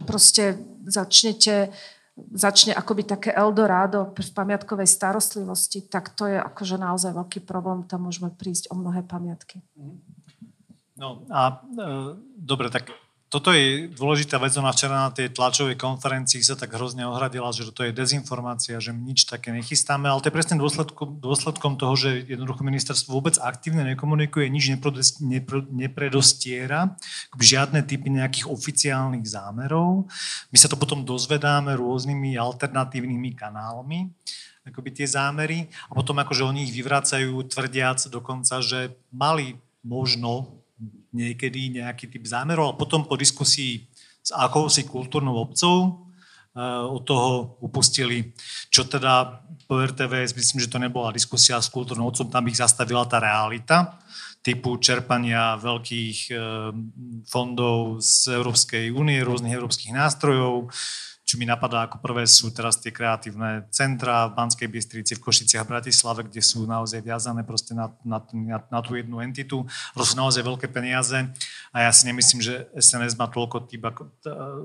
proste 0.07 0.59
začnete 0.87 1.71
začne 2.35 2.75
akoby 2.75 3.07
také 3.07 3.31
Eldorado 3.31 4.11
v 4.11 4.31
pamiatkovej 4.35 4.91
starostlivosti, 4.91 5.87
tak 5.87 6.19
to 6.19 6.27
je 6.27 6.35
akože 6.35 6.75
naozaj 6.75 7.15
veľký 7.15 7.47
problém. 7.47 7.87
Tam 7.87 8.03
môžeme 8.03 8.35
prísť 8.35 8.75
o 8.75 8.75
mnohé 8.75 9.07
pamiatky. 9.07 9.63
No 10.99 11.23
a 11.31 11.63
e, 11.63 12.19
dobre, 12.35 12.75
tak 12.75 12.91
toto 13.29 13.53
je 13.53 13.93
dôležitá 13.93 14.41
vec, 14.41 14.57
ona 14.57 14.73
včera 14.73 15.05
na 15.05 15.13
tej 15.13 15.29
tlačovej 15.29 15.77
konferencii 15.77 16.41
sa 16.41 16.57
tak 16.57 16.73
hrozne 16.73 17.05
ohradila, 17.05 17.53
že 17.53 17.69
to 17.77 17.85
je 17.85 17.93
dezinformácia, 17.93 18.81
že 18.81 18.97
my 18.97 19.13
nič 19.13 19.29
také 19.29 19.53
nechystáme, 19.53 20.09
ale 20.09 20.25
to 20.25 20.33
je 20.33 20.37
presne 20.37 20.57
dôsledkom, 20.57 21.21
dôsledkom 21.21 21.77
toho, 21.77 21.93
že 21.93 22.25
jednoducho 22.25 22.65
ministerstvo 22.65 23.13
vôbec 23.13 23.37
aktívne 23.37 23.85
nekomunikuje, 23.85 24.49
nič 24.49 24.73
nepredostiera, 25.69 26.97
žiadne 27.37 27.85
typy 27.85 28.09
nejakých 28.09 28.49
oficiálnych 28.49 29.29
zámerov. 29.29 30.09
My 30.49 30.57
sa 30.57 30.73
to 30.73 30.81
potom 30.81 31.05
dozvedáme 31.05 31.77
rôznymi 31.77 32.41
alternatívnymi 32.41 33.37
kanálmi 33.37 34.09
akoby 34.69 35.01
tie 35.01 35.09
zámery 35.09 35.65
a 35.89 35.97
potom 35.97 36.21
akože 36.21 36.45
oni 36.45 36.69
ich 36.69 36.77
vyvracajú 36.77 37.41
tvrdiac 37.49 38.05
dokonca, 38.13 38.61
že 38.61 38.93
mali 39.09 39.57
možno 39.81 40.58
niekedy 41.19 41.83
nejaký 41.83 42.07
typ 42.07 42.23
zámerov, 42.23 42.75
ale 42.75 42.77
potom 42.79 43.03
po 43.03 43.19
diskusii 43.19 43.83
s 44.23 44.31
akousi 44.31 44.87
kultúrnou 44.87 45.35
obcov 45.43 46.07
eh, 46.55 46.63
od 46.87 47.03
toho 47.03 47.59
upustili, 47.59 48.31
čo 48.71 48.87
teda 48.87 49.43
po 49.67 49.83
RTVS, 49.83 50.39
myslím, 50.39 50.63
že 50.63 50.71
to 50.71 50.79
nebola 50.79 51.13
diskusia 51.13 51.59
s 51.59 51.69
kultúrnou 51.69 52.09
obcom, 52.09 52.31
tam 52.31 52.47
ich 52.47 52.57
zastavila 52.57 53.05
tá 53.05 53.19
realita 53.19 53.99
typu 54.39 54.79
čerpania 54.79 55.59
veľkých 55.59 56.19
eh, 56.31 56.39
fondov 57.27 57.99
z 57.99 58.39
Európskej 58.39 58.95
únie, 58.95 59.19
rôznych 59.27 59.53
európskych 59.59 59.91
nástrojov, 59.91 60.71
čo 61.29 61.37
mi 61.37 61.45
napadá 61.45 61.85
ako 61.85 62.01
prvé 62.01 62.25
sú 62.25 62.49
teraz 62.49 62.81
tie 62.81 62.89
kreatívne 62.89 63.69
centra 63.69 64.33
v 64.33 64.41
Banskej 64.41 64.65
Bystrici, 64.65 65.13
v 65.13 65.29
Košiciach, 65.29 65.69
v 65.69 65.77
Bratislave, 65.77 66.25
kde 66.25 66.41
sú 66.41 66.65
naozaj 66.65 67.05
viazané 67.05 67.45
proste 67.45 67.77
na, 67.77 67.93
na, 68.01 68.17
na, 68.33 68.65
na 68.65 68.81
tú 68.81 68.97
jednu 68.97 69.21
entitu. 69.21 69.69
To 69.93 70.05
sú 70.09 70.17
naozaj 70.17 70.41
veľké 70.41 70.73
peniaze 70.73 71.29
a 71.69 71.85
ja 71.85 71.93
si 71.93 72.09
nemyslím, 72.09 72.41
že 72.41 72.65
SNS 72.73 73.21
má 73.21 73.29
toľko 73.29 73.69
typ, 73.69 73.93
ako, 73.93 74.09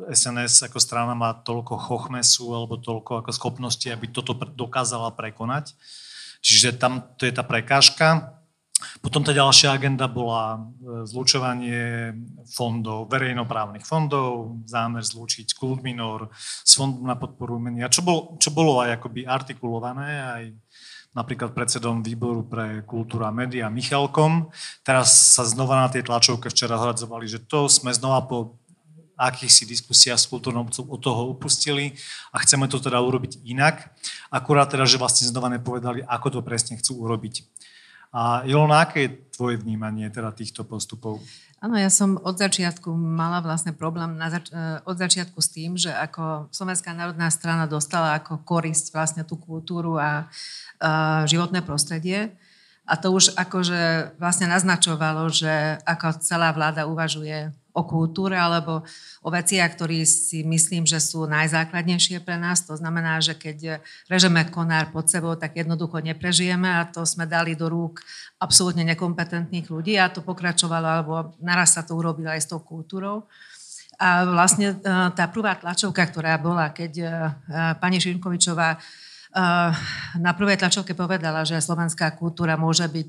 SNS 0.07 0.71
ako 0.71 0.79
strana 0.79 1.11
má 1.11 1.35
toľko 1.35 1.75
chochmesu 1.75 2.47
alebo 2.55 2.79
toľko 2.79 3.27
ako 3.27 3.35
schopnosti, 3.35 3.91
aby 3.91 4.07
toto 4.07 4.31
dokázala 4.31 5.11
prekonať. 5.11 5.75
Čiže 6.39 6.79
tam 6.79 7.03
to 7.19 7.27
je 7.27 7.35
tá 7.35 7.43
prekážka. 7.43 8.39
Potom 9.03 9.19
tá 9.19 9.35
ďalšia 9.35 9.75
agenda 9.75 10.07
bola 10.07 10.55
e, 10.55 10.59
zlučovanie 11.03 12.15
fondov, 12.47 13.11
verejnoprávnych 13.11 13.83
fondov, 13.83 14.63
zámer 14.63 15.03
zlúčiť 15.03 15.59
Kult 15.59 15.83
Minor 15.83 16.31
s 16.39 16.79
fondom 16.79 17.03
na 17.03 17.19
podporu 17.19 17.59
umenia, 17.59 17.91
čo, 17.91 17.99
bol, 17.99 18.39
čo 18.39 18.55
bolo 18.55 18.79
aj 18.79 19.03
akoby 19.03 19.27
artikulované 19.27 20.09
aj 20.23 20.43
napríklad 21.13 21.51
predsedom 21.51 21.99
výboru 22.01 22.47
pre 22.47 22.81
kultúru 22.87 23.27
a 23.27 23.35
média 23.35 23.69
Michalkom. 23.69 24.49
Teraz 24.81 25.35
sa 25.35 25.43
znova 25.45 25.83
na 25.83 25.91
tej 25.91 26.07
tlačovke 26.07 26.49
včera 26.49 26.79
hradzovali, 26.79 27.27
že 27.29 27.43
to 27.43 27.67
sme 27.69 27.93
znova 27.93 28.25
po 28.25 28.57
akýchsi 29.13 29.69
diskusiách 29.69 30.17
s 30.17 30.25
kultúrnou 30.25 30.65
od 30.65 30.99
toho 31.03 31.29
upustili 31.29 31.93
a 32.33 32.41
chceme 32.41 32.65
to 32.65 32.81
teda 32.81 32.97
urobiť 32.97 33.45
inak. 33.45 33.93
Akurát 34.33 34.73
teda, 34.73 34.89
že 34.89 34.97
vlastne 34.97 35.29
znova 35.29 35.53
nepovedali, 35.53 36.01
ako 36.01 36.27
to 36.33 36.39
presne 36.41 36.81
chcú 36.81 37.05
urobiť. 37.05 37.45
A 38.13 38.45
Ilona, 38.45 38.85
aké 38.85 39.09
je 39.09 39.17
tvoje 39.33 39.57
vnímanie 39.57 40.05
teda 40.13 40.29
týchto 40.29 40.61
postupov? 40.61 41.17
Áno, 41.57 41.73
ja 41.79 41.89
som 41.89 42.21
od 42.21 42.37
začiatku 42.37 42.93
mala 42.93 43.41
vlastne 43.41 43.73
problém 43.73 44.13
na 44.19 44.29
zač- 44.29 44.53
e, 44.53 44.83
od 44.85 44.99
začiatku 44.99 45.39
s 45.41 45.49
tým, 45.49 45.79
že 45.79 45.89
ako 45.89 46.53
Slovenská 46.53 46.93
národná 46.93 47.31
strana 47.33 47.65
dostala 47.65 48.19
ako 48.19 48.45
korisť 48.45 48.93
vlastne 48.93 49.23
tú 49.25 49.39
kultúru 49.41 49.97
a, 49.97 50.29
a 50.77 51.23
životné 51.25 51.65
prostredie. 51.65 52.35
A 52.83 52.99
to 52.99 53.15
už 53.15 53.33
akože 53.39 54.13
vlastne 54.19 54.51
naznačovalo, 54.51 55.31
že 55.31 55.79
ako 55.87 56.19
celá 56.19 56.51
vláda 56.51 56.83
uvažuje 56.83 57.49
o 57.73 57.81
kultúre 57.89 58.37
alebo 58.37 58.85
o 59.25 59.29
veciach, 59.33 59.73
ktoré 59.73 60.05
si 60.05 60.45
myslím, 60.45 60.85
že 60.85 61.01
sú 61.01 61.25
najzákladnejšie 61.25 62.21
pre 62.21 62.37
nás. 62.37 62.61
To 62.69 62.77
znamená, 62.77 63.17
že 63.17 63.33
keď 63.33 63.81
režeme 64.05 64.45
konár 64.45 64.93
pod 64.93 65.09
sebou, 65.09 65.33
tak 65.33 65.57
jednoducho 65.57 65.97
neprežijeme 66.05 66.69
a 66.69 66.85
to 66.85 67.01
sme 67.01 67.25
dali 67.25 67.57
do 67.57 67.67
rúk 67.67 68.05
absolútne 68.37 68.85
nekompetentných 68.93 69.67
ľudí 69.73 69.97
a 69.97 70.13
to 70.13 70.21
pokračovalo, 70.21 70.85
alebo 70.85 71.13
naraz 71.41 71.73
sa 71.73 71.81
to 71.81 71.97
urobilo 71.97 72.29
aj 72.29 72.45
s 72.45 72.49
tou 72.53 72.61
kultúrou. 72.61 73.25
A 74.01 74.25
vlastne 74.25 74.73
e, 74.73 74.75
tá 75.13 75.25
prvá 75.29 75.53
tlačovka, 75.57 76.01
ktorá 76.09 76.37
bola, 76.41 76.73
keď 76.73 76.91
e, 76.97 77.05
pani 77.77 78.01
Šimkovičová 78.01 78.75
e, 78.75 78.77
na 80.17 80.31
prvej 80.33 80.57
tlačovke 80.57 80.97
povedala, 80.97 81.45
že 81.45 81.61
slovenská 81.61 82.17
kultúra 82.17 82.57
môže 82.57 82.85
byť, 82.89 83.07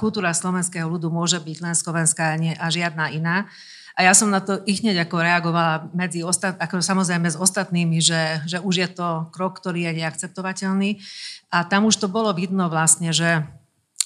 kultúra 0.00 0.32
slovenského 0.32 0.88
ľudu 0.88 1.12
môže 1.12 1.36
byť 1.36 1.56
len 1.60 1.76
slovenská 1.76 2.40
a 2.58 2.66
žiadna 2.72 3.12
iná 3.12 3.44
a 3.92 4.08
ja 4.08 4.12
som 4.16 4.32
na 4.32 4.40
to 4.40 4.64
ich 4.64 4.80
hneď 4.80 5.04
ako 5.04 5.20
reagovala 5.20 5.92
medzi 5.92 6.24
ostat, 6.24 6.56
ako 6.56 6.80
samozrejme 6.80 7.28
s 7.28 7.36
ostatnými, 7.36 8.00
že, 8.00 8.40
že 8.48 8.58
už 8.64 8.74
je 8.80 8.88
to 8.88 9.28
krok, 9.32 9.60
ktorý 9.60 9.92
je 9.92 10.00
neakceptovateľný. 10.00 10.96
A 11.52 11.68
tam 11.68 11.84
už 11.84 12.00
to 12.00 12.08
bolo 12.08 12.32
vidno 12.32 12.72
vlastne, 12.72 13.12
že 13.12 13.44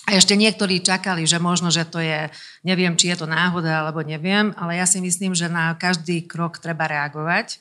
a 0.06 0.14
ešte 0.14 0.38
niektorí 0.38 0.86
čakali, 0.86 1.26
že 1.26 1.42
možno, 1.42 1.74
že 1.74 1.82
to 1.82 1.98
je, 1.98 2.30
neviem, 2.62 2.94
či 2.94 3.10
je 3.10 3.18
to 3.18 3.26
náhoda, 3.26 3.82
alebo 3.82 4.06
neviem, 4.06 4.54
ale 4.54 4.78
ja 4.78 4.86
si 4.86 5.02
myslím, 5.02 5.34
že 5.34 5.50
na 5.50 5.74
každý 5.74 6.22
krok 6.22 6.62
treba 6.62 6.86
reagovať. 6.86 7.58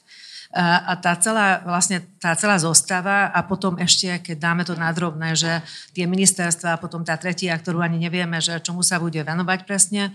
A 0.53 0.93
tá 1.01 1.17
celá, 1.17 1.65
vlastne 1.65 2.05
tá 2.21 2.37
celá 2.37 2.61
zostava 2.61 3.33
a 3.33 3.41
potom 3.41 3.75
ešte, 3.81 4.21
keď 4.21 4.37
dáme 4.37 4.63
to 4.67 4.77
na 4.77 4.93
drobné, 4.93 5.33
že 5.33 5.63
tie 5.91 6.05
ministerstva 6.05 6.75
a 6.75 6.81
potom 6.81 7.01
tá 7.01 7.17
tretia, 7.17 7.57
ktorú 7.57 7.81
ani 7.81 7.97
nevieme, 7.97 8.37
že 8.37 8.61
čomu 8.61 8.85
sa 8.85 9.01
bude 9.01 9.19
venovať 9.19 9.65
presne, 9.65 10.13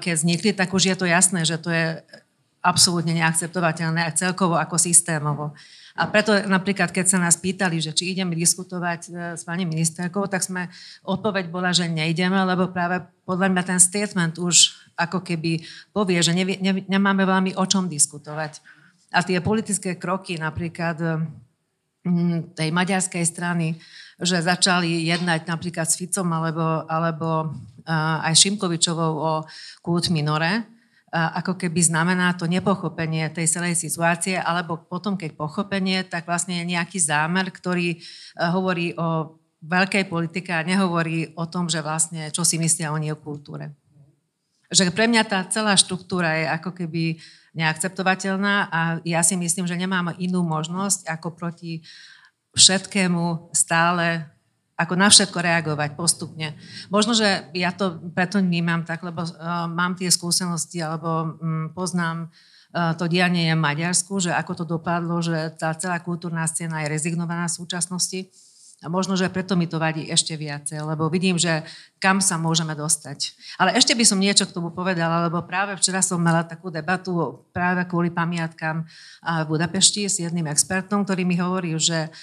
keď 0.00 0.12
vznikli, 0.12 0.50
tak 0.52 0.70
už 0.70 0.92
je 0.92 0.96
to 0.96 1.06
jasné, 1.08 1.42
že 1.42 1.56
to 1.58 1.72
je 1.72 1.98
absolútne 2.66 3.14
neakceptovateľné 3.14 4.10
celkovo 4.18 4.58
ako 4.58 4.74
systémovo. 4.74 5.54
A 5.96 6.04
preto 6.12 6.36
napríklad, 6.44 6.92
keď 6.92 7.06
sa 7.08 7.18
nás 7.22 7.40
pýtali, 7.40 7.80
že 7.80 7.96
či 7.96 8.12
ideme 8.12 8.36
diskutovať 8.36 9.00
e, 9.08 9.10
s 9.32 9.48
pani 9.48 9.64
ministerkou, 9.64 10.28
tak 10.28 10.44
sme, 10.44 10.68
odpoveď 11.00 11.48
bola, 11.48 11.72
že 11.72 11.88
nejdeme, 11.88 12.36
lebo 12.36 12.68
práve 12.68 13.00
podľa 13.24 13.48
mňa 13.48 13.62
ten 13.64 13.80
statement 13.80 14.36
už 14.36 14.76
ako 14.92 15.24
keby 15.24 15.64
povie, 15.96 16.20
že 16.20 16.36
nevie, 16.36 16.60
ne, 16.60 16.84
nemáme 16.84 17.24
veľmi 17.24 17.56
o 17.56 17.64
čom 17.64 17.88
diskutovať. 17.88 18.60
A 19.16 19.24
tie 19.24 19.40
politické 19.40 19.96
kroky 19.96 20.36
napríklad 20.36 21.24
mm, 22.04 22.52
tej 22.52 22.68
maďarskej 22.68 23.24
strany, 23.24 23.80
že 24.20 24.44
začali 24.44 25.08
jednať 25.08 25.48
napríklad 25.48 25.88
s 25.88 25.96
Ficom 25.96 26.28
alebo, 26.28 26.84
alebo 26.84 27.56
aj 27.88 28.32
Šimkovičovou 28.36 29.12
o 29.16 29.32
kult 29.80 30.12
minore, 30.12 30.68
ako 31.12 31.56
keby 31.56 31.80
znamená 31.80 32.36
to 32.36 32.44
nepochopenie 32.44 33.30
tej 33.32 33.48
celej 33.48 33.78
situácie, 33.78 34.36
alebo 34.36 34.76
potom, 34.76 35.16
keď 35.16 35.32
pochopenie, 35.32 36.04
tak 36.04 36.28
vlastne 36.28 36.60
je 36.60 36.76
nejaký 36.76 37.00
zámer, 37.00 37.48
ktorý 37.48 37.96
hovorí 38.36 38.92
o 38.98 39.38
veľkej 39.64 40.12
politike 40.12 40.52
a 40.52 40.66
nehovorí 40.66 41.32
o 41.38 41.48
tom, 41.48 41.72
že 41.72 41.80
vlastne 41.80 42.28
čo 42.28 42.44
si 42.44 42.60
myslia 42.60 42.92
oni 42.92 43.14
o 43.14 43.16
kultúre. 43.16 43.72
Že 44.68 44.92
pre 44.92 45.06
mňa 45.06 45.22
tá 45.24 45.40
celá 45.46 45.78
štruktúra 45.78 46.36
je 46.36 46.44
ako 46.52 46.70
keby 46.74 47.22
neakceptovateľná 47.56 48.68
a 48.68 48.80
ja 49.02 49.24
si 49.24 49.34
myslím, 49.34 49.64
že 49.64 49.80
nemám 49.80 50.12
inú 50.20 50.44
možnosť 50.44 51.08
ako 51.08 51.32
proti 51.32 51.80
všetkému 52.52 53.52
stále 53.56 54.28
ako 54.76 54.92
na 54.92 55.08
všetko 55.08 55.40
reagovať 55.40 55.96
postupne. 55.96 56.52
Možno, 56.92 57.16
že 57.16 57.48
ja 57.56 57.72
to 57.72 57.96
preto 58.12 58.44
vnímam 58.44 58.84
tak, 58.84 59.00
lebo 59.00 59.24
uh, 59.24 59.64
mám 59.72 59.96
tie 59.96 60.12
skúsenosti 60.12 60.84
alebo 60.84 61.40
um, 61.40 61.72
poznám 61.72 62.28
uh, 62.28 62.92
to 62.92 63.08
dianie 63.08 63.56
v 63.56 63.64
Maďarsku, 63.64 64.20
že 64.20 64.36
ako 64.36 64.52
to 64.52 64.64
dopadlo, 64.68 65.24
že 65.24 65.56
tá 65.56 65.72
celá 65.80 65.96
kultúrna 66.04 66.44
scéna 66.44 66.84
je 66.84 66.92
rezignovaná 66.92 67.48
v 67.48 67.56
súčasnosti 67.56 68.28
a 68.86 68.92
možno, 68.92 69.18
že 69.18 69.26
preto 69.26 69.58
mi 69.58 69.66
to 69.66 69.82
vadí 69.82 70.06
ešte 70.06 70.38
viacej, 70.38 70.78
lebo 70.78 71.10
vidím, 71.10 71.34
že 71.34 71.66
kam 71.98 72.22
sa 72.22 72.38
môžeme 72.38 72.70
dostať. 72.78 73.34
Ale 73.58 73.74
ešte 73.74 73.98
by 73.98 74.06
som 74.06 74.22
niečo 74.22 74.46
k 74.46 74.54
tomu 74.54 74.70
povedala, 74.70 75.26
lebo 75.26 75.42
práve 75.42 75.74
včera 75.74 75.98
som 76.06 76.22
mala 76.22 76.46
takú 76.46 76.70
debatu 76.70 77.42
práve 77.50 77.82
kvôli 77.90 78.14
pamiatkám 78.14 78.86
v 79.26 79.46
Budapešti 79.50 80.06
s 80.06 80.22
jedným 80.22 80.46
expertom, 80.46 81.02
ktorý 81.02 81.26
mi 81.26 81.34
hovoril, 81.34 81.82
že 81.82 82.14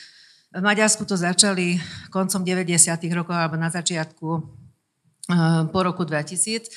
v 0.55 0.63
Maďarsku 0.63 1.03
to 1.03 1.19
začali 1.19 1.83
koncom 2.07 2.47
90. 2.47 2.71
rokov 3.11 3.35
alebo 3.35 3.59
na 3.59 3.67
začiatku 3.67 4.27
po 5.67 5.79
roku 5.83 6.07
2000, 6.07 6.71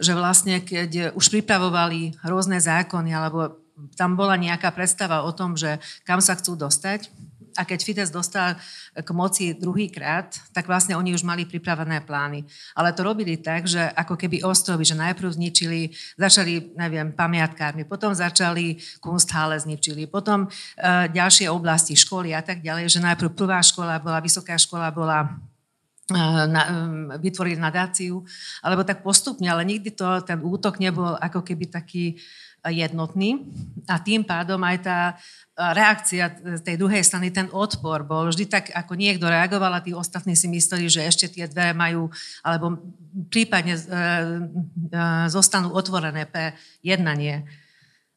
že 0.00 0.12
vlastne 0.16 0.64
keď 0.64 1.12
už 1.12 1.28
pripravovali 1.28 2.24
rôzne 2.24 2.56
zákony 2.56 3.12
alebo 3.12 3.60
tam 4.00 4.16
bola 4.16 4.40
nejaká 4.40 4.72
predstava 4.72 5.28
o 5.28 5.32
tom, 5.36 5.60
že 5.60 5.76
kam 6.08 6.24
sa 6.24 6.32
chcú 6.32 6.56
dostať, 6.56 7.12
a 7.56 7.64
keď 7.64 7.80
Fides 7.82 8.10
dostal 8.12 8.56
k 8.92 9.08
moci 9.10 9.56
druhýkrát, 9.56 10.32
tak 10.52 10.68
vlastne 10.68 10.94
oni 10.94 11.16
už 11.16 11.24
mali 11.24 11.48
pripravené 11.48 12.04
plány. 12.04 12.44
Ale 12.76 12.92
to 12.92 13.02
robili 13.02 13.40
tak, 13.40 13.66
že 13.66 13.80
ako 13.96 14.14
keby 14.14 14.44
ostrovy, 14.44 14.84
že 14.84 14.96
najprv 14.96 15.34
zničili, 15.34 15.90
začali, 16.20 16.76
neviem, 16.76 17.12
pamiatkármi, 17.12 17.88
potom 17.88 18.12
začali 18.12 18.76
Kunsthalle 19.00 19.56
zničili, 19.56 20.06
potom 20.06 20.46
uh, 20.46 21.08
ďalšie 21.08 21.48
oblasti, 21.50 21.96
školy 21.96 22.36
a 22.36 22.44
tak 22.44 22.60
ďalej, 22.60 22.92
že 22.92 23.04
najprv 23.04 23.32
prvá 23.32 23.64
škola 23.64 23.98
bola, 23.98 24.20
vysoká 24.20 24.54
škola 24.60 24.92
bola 24.92 25.36
na, 26.06 26.62
vytvoriť 27.18 27.58
nadáciu, 27.58 28.22
alebo 28.62 28.86
tak 28.86 29.02
postupne, 29.02 29.50
ale 29.50 29.66
nikdy 29.66 29.90
to, 29.90 30.22
ten 30.22 30.38
útok 30.38 30.78
nebol 30.78 31.18
ako 31.18 31.42
keby 31.42 31.66
taký 31.66 32.22
jednotný 32.70 33.42
a 33.86 34.02
tým 34.02 34.26
pádom 34.26 34.58
aj 34.62 34.78
tá 34.82 34.98
reakcia 35.56 36.36
tej 36.60 36.76
druhej 36.76 37.00
strany, 37.00 37.32
ten 37.32 37.48
odpor 37.48 38.04
bol 38.04 38.28
vždy 38.28 38.44
tak, 38.44 38.68
ako 38.76 38.92
niekto 38.92 39.24
reagoval 39.24 39.72
a 39.72 39.80
tí 39.80 39.96
ostatní 39.96 40.36
si 40.36 40.52
mysleli, 40.52 40.84
že 40.84 41.08
ešte 41.08 41.32
tie 41.32 41.48
dvere 41.48 41.72
majú, 41.72 42.12
alebo 42.44 42.76
prípadne 43.32 43.72
e, 43.72 43.80
e, 43.80 43.86
zostanú 45.32 45.72
otvorené 45.72 46.28
pre 46.28 46.52
jednanie. 46.84 47.48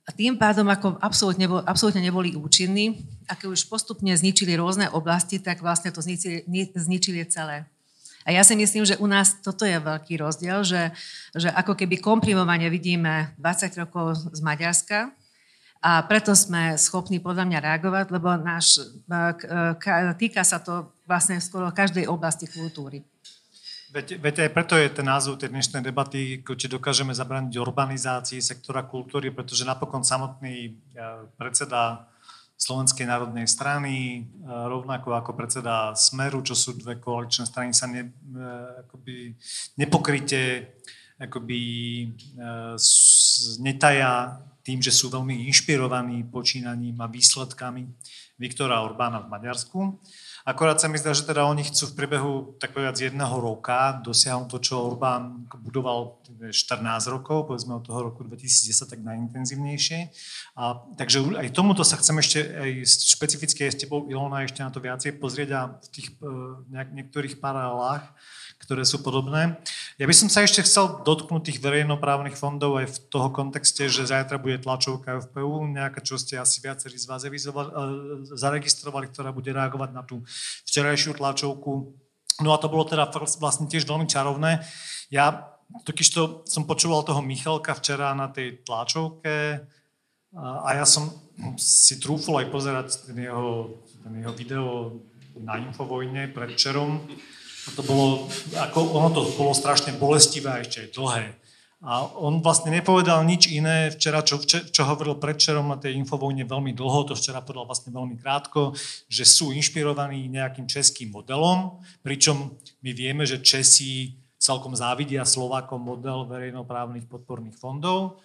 A 0.04 0.12
tým 0.12 0.36
pádom, 0.36 0.68
ako 0.68 1.00
absolútne, 1.00 1.48
absolútne 1.64 2.04
neboli 2.04 2.36
účinní, 2.36 3.08
a 3.30 3.40
už 3.40 3.72
postupne 3.72 4.12
zničili 4.12 4.58
rôzne 4.60 4.92
oblasti, 4.92 5.40
tak 5.40 5.64
vlastne 5.64 5.96
to 5.96 6.04
zničili, 6.04 6.44
zničili 6.76 7.24
celé. 7.30 7.70
A 8.28 8.36
ja 8.36 8.44
si 8.44 8.56
myslím, 8.56 8.84
že 8.84 9.00
u 9.00 9.08
nás 9.08 9.40
toto 9.40 9.64
je 9.64 9.80
veľký 9.80 10.20
rozdiel, 10.20 10.64
že, 10.68 10.92
že 11.32 11.50
ako 11.52 11.76
keby 11.76 12.04
komprimovanie 12.04 12.68
vidíme 12.68 13.32
20 13.40 13.80
rokov 13.80 14.32
z 14.36 14.40
Maďarska, 14.44 15.16
a 15.80 16.04
preto 16.04 16.36
sme 16.36 16.76
schopní 16.76 17.24
podľa 17.24 17.48
mňa 17.48 17.60
reagovať, 17.64 18.06
lebo 18.12 18.36
náš, 18.36 18.84
týka 20.20 20.44
sa 20.44 20.60
to 20.60 20.92
vlastne 21.08 21.40
skoro 21.40 21.72
každej 21.72 22.04
oblasti 22.04 22.52
kultúry. 22.52 23.00
Veď, 23.90 24.22
veď 24.22 24.36
aj 24.46 24.50
preto 24.54 24.78
je 24.78 24.92
ten 24.92 25.08
názov 25.08 25.42
tej 25.42 25.50
dnešnej 25.50 25.82
debaty, 25.82 26.46
či 26.46 26.68
dokážeme 26.70 27.16
zabrániť 27.16 27.58
urbanizácii 27.58 28.38
sektora 28.38 28.86
kultúry, 28.86 29.34
pretože 29.34 29.66
napokon 29.66 30.06
samotný 30.06 30.56
e, 30.68 30.72
predseda 31.40 32.06
Slovenskej 32.60 33.08
národnej 33.08 33.48
strany, 33.48 33.96
e, 33.96 34.22
rovnako 34.44 35.16
ako 35.16 35.32
predseda 35.32 35.96
Smeru, 35.96 36.44
čo 36.44 36.60
sú 36.60 36.76
dve 36.76 37.00
koaličné 37.00 37.48
strany, 37.48 37.72
sa 37.72 37.88
ne, 37.88 38.12
e, 38.12 38.12
akoby 38.84 39.32
nepokryte 39.80 40.76
akoby, 41.20 41.62
e, 42.36 42.48
netaja 43.60 44.40
tým, 44.64 44.80
že 44.80 44.92
sú 44.92 45.12
veľmi 45.12 45.48
inšpirovaní 45.52 46.24
počínaním 46.28 47.00
a 47.00 47.12
výsledkami 47.12 47.88
Viktora 48.40 48.84
Orbána 48.84 49.24
v 49.24 49.32
Maďarsku. 49.32 49.80
Akorát 50.48 50.80
sa 50.80 50.88
mi 50.88 50.96
zdá, 50.96 51.12
že 51.12 51.28
teda 51.28 51.44
oni 51.44 51.68
chcú 51.68 51.92
v 51.92 51.98
priebehu 52.00 52.32
tak 52.60 52.72
povedať 52.72 53.12
jedného 53.12 53.36
roka 53.40 54.00
dosiahnuť 54.00 54.48
to, 54.48 54.58
čo 54.64 54.74
Orbán 54.96 55.46
budoval 55.60 56.20
14 56.52 56.84
rokov, 57.12 57.52
povedzme 57.52 57.76
od 57.76 57.84
toho 57.84 58.12
roku 58.12 58.24
2010 58.24 58.72
tak 58.88 59.00
najintenzívnejšie. 59.04 60.00
A, 60.56 60.80
takže 60.96 61.36
aj 61.36 61.52
tomuto 61.52 61.84
sa 61.84 62.00
chcem 62.00 62.16
ešte 62.20 62.40
aj 62.44 62.72
špecificky 62.88 63.68
aj 63.68 63.72
s 63.76 63.80
tebou, 63.84 64.08
Ilona, 64.08 64.48
ešte 64.48 64.64
na 64.64 64.72
to 64.72 64.80
viacej 64.80 65.20
pozrieť 65.20 65.50
a 65.56 65.62
v 65.76 65.88
tých 65.92 66.16
uh, 66.24 66.64
niektorých 66.72 67.44
paralelách 67.44 68.08
ktoré 68.70 68.86
sú 68.86 69.02
podobné. 69.02 69.58
Ja 69.98 70.06
by 70.06 70.14
som 70.14 70.30
sa 70.30 70.46
ešte 70.46 70.62
chcel 70.62 71.02
dotknúť 71.02 71.50
tých 71.50 71.58
verejnoprávnych 71.58 72.38
fondov 72.38 72.78
aj 72.78 72.86
v 72.86 72.98
toho 73.10 73.34
kontexte, 73.34 73.90
že 73.90 74.06
zajtra 74.06 74.38
bude 74.38 74.62
tlačovka 74.62 75.26
FPU, 75.26 75.66
nejaká, 75.74 76.06
čo 76.06 76.22
ste 76.22 76.38
asi 76.38 76.62
viacerí 76.62 76.94
z 76.94 77.10
vás 77.10 77.26
e, 77.26 77.34
zaregistrovali, 78.30 79.10
ktorá 79.10 79.34
bude 79.34 79.50
reagovať 79.50 79.90
na 79.90 80.06
tú 80.06 80.22
včerajšiu 80.70 81.18
tlačovku. 81.18 81.98
No 82.46 82.54
a 82.54 82.62
to 82.62 82.70
bolo 82.70 82.86
teda 82.86 83.10
vlastne 83.42 83.66
tiež 83.66 83.90
veľmi 83.90 84.06
čarovné. 84.06 84.62
Ja 85.10 85.58
totiž 85.90 86.08
to 86.14 86.46
som 86.46 86.70
počúval 86.70 87.02
toho 87.02 87.26
Michalka 87.26 87.74
včera 87.74 88.14
na 88.14 88.30
tej 88.30 88.62
tlačovke 88.62 89.66
a 90.38 90.70
ja 90.78 90.86
som 90.86 91.10
si 91.58 91.98
trúfol 91.98 92.46
aj 92.46 92.48
pozerať 92.54 92.88
ten 93.10 93.18
jeho, 93.18 93.82
ten 94.06 94.14
jeho 94.14 94.34
video 94.38 94.66
na 95.42 95.58
Infovojne 95.58 96.30
predčerom 97.68 97.72
to 97.76 97.82
bolo, 97.84 98.30
ako, 98.56 98.80
ono 98.96 99.10
to 99.12 99.22
bolo 99.36 99.52
strašne 99.52 99.98
bolestivé 100.00 100.48
a 100.48 100.62
ešte 100.64 100.88
aj 100.88 100.90
dlhé. 100.96 101.26
A 101.80 102.04
on 102.04 102.44
vlastne 102.44 102.76
nepovedal 102.76 103.24
nič 103.24 103.48
iné 103.48 103.88
včera, 103.88 104.20
čo, 104.20 104.44
čo 104.44 104.82
hovoril 104.84 105.16
predčerom 105.16 105.72
na 105.72 105.80
tej 105.80 105.96
infovojne 105.96 106.44
veľmi 106.44 106.76
dlho, 106.76 107.08
to 107.08 107.16
včera 107.16 107.40
povedal 107.40 107.64
vlastne 107.64 107.96
veľmi 107.96 108.20
krátko, 108.20 108.76
že 109.08 109.24
sú 109.24 109.56
inšpirovaní 109.56 110.28
nejakým 110.28 110.68
českým 110.68 111.08
modelom, 111.08 111.80
pričom 112.04 112.52
my 112.84 112.92
vieme, 112.92 113.24
že 113.24 113.40
Česi 113.40 114.20
celkom 114.36 114.76
závidia 114.76 115.24
Slovákom 115.24 115.80
model 115.80 116.28
verejnoprávnych 116.28 117.08
podporných 117.08 117.56
fondov 117.56 118.20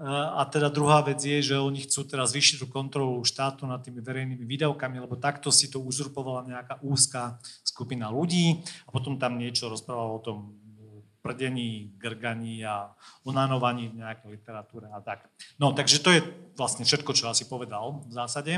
a 0.00 0.48
teda 0.48 0.72
druhá 0.72 1.04
vec 1.04 1.20
je, 1.20 1.52
že 1.52 1.60
oni 1.60 1.84
chcú 1.84 2.08
teraz 2.08 2.32
vyššiť 2.32 2.64
tú 2.64 2.66
kontrolu 2.72 3.20
štátu 3.20 3.68
nad 3.68 3.84
tými 3.84 4.00
verejnými 4.00 4.48
výdavkami, 4.48 4.96
lebo 4.96 5.20
takto 5.20 5.52
si 5.52 5.68
to 5.68 5.76
uzurpovala 5.76 6.48
nejaká 6.48 6.80
úzká 6.80 7.36
skupina 7.60 8.08
ľudí 8.08 8.64
a 8.88 8.88
potom 8.88 9.20
tam 9.20 9.36
niečo 9.36 9.68
rozprával 9.68 10.16
o 10.16 10.24
tom 10.24 10.38
prdení, 11.20 11.92
grganí 12.00 12.64
a 12.64 12.96
onanovaní 13.28 13.92
v 13.92 14.00
nejakej 14.00 14.40
literatúre 14.40 14.88
a 14.88 15.04
tak. 15.04 15.28
No, 15.60 15.76
takže 15.76 16.00
to 16.00 16.16
je 16.16 16.24
vlastne 16.56 16.88
všetko, 16.88 17.12
čo 17.12 17.28
asi 17.28 17.44
povedal 17.44 18.00
v 18.08 18.12
zásade. 18.16 18.56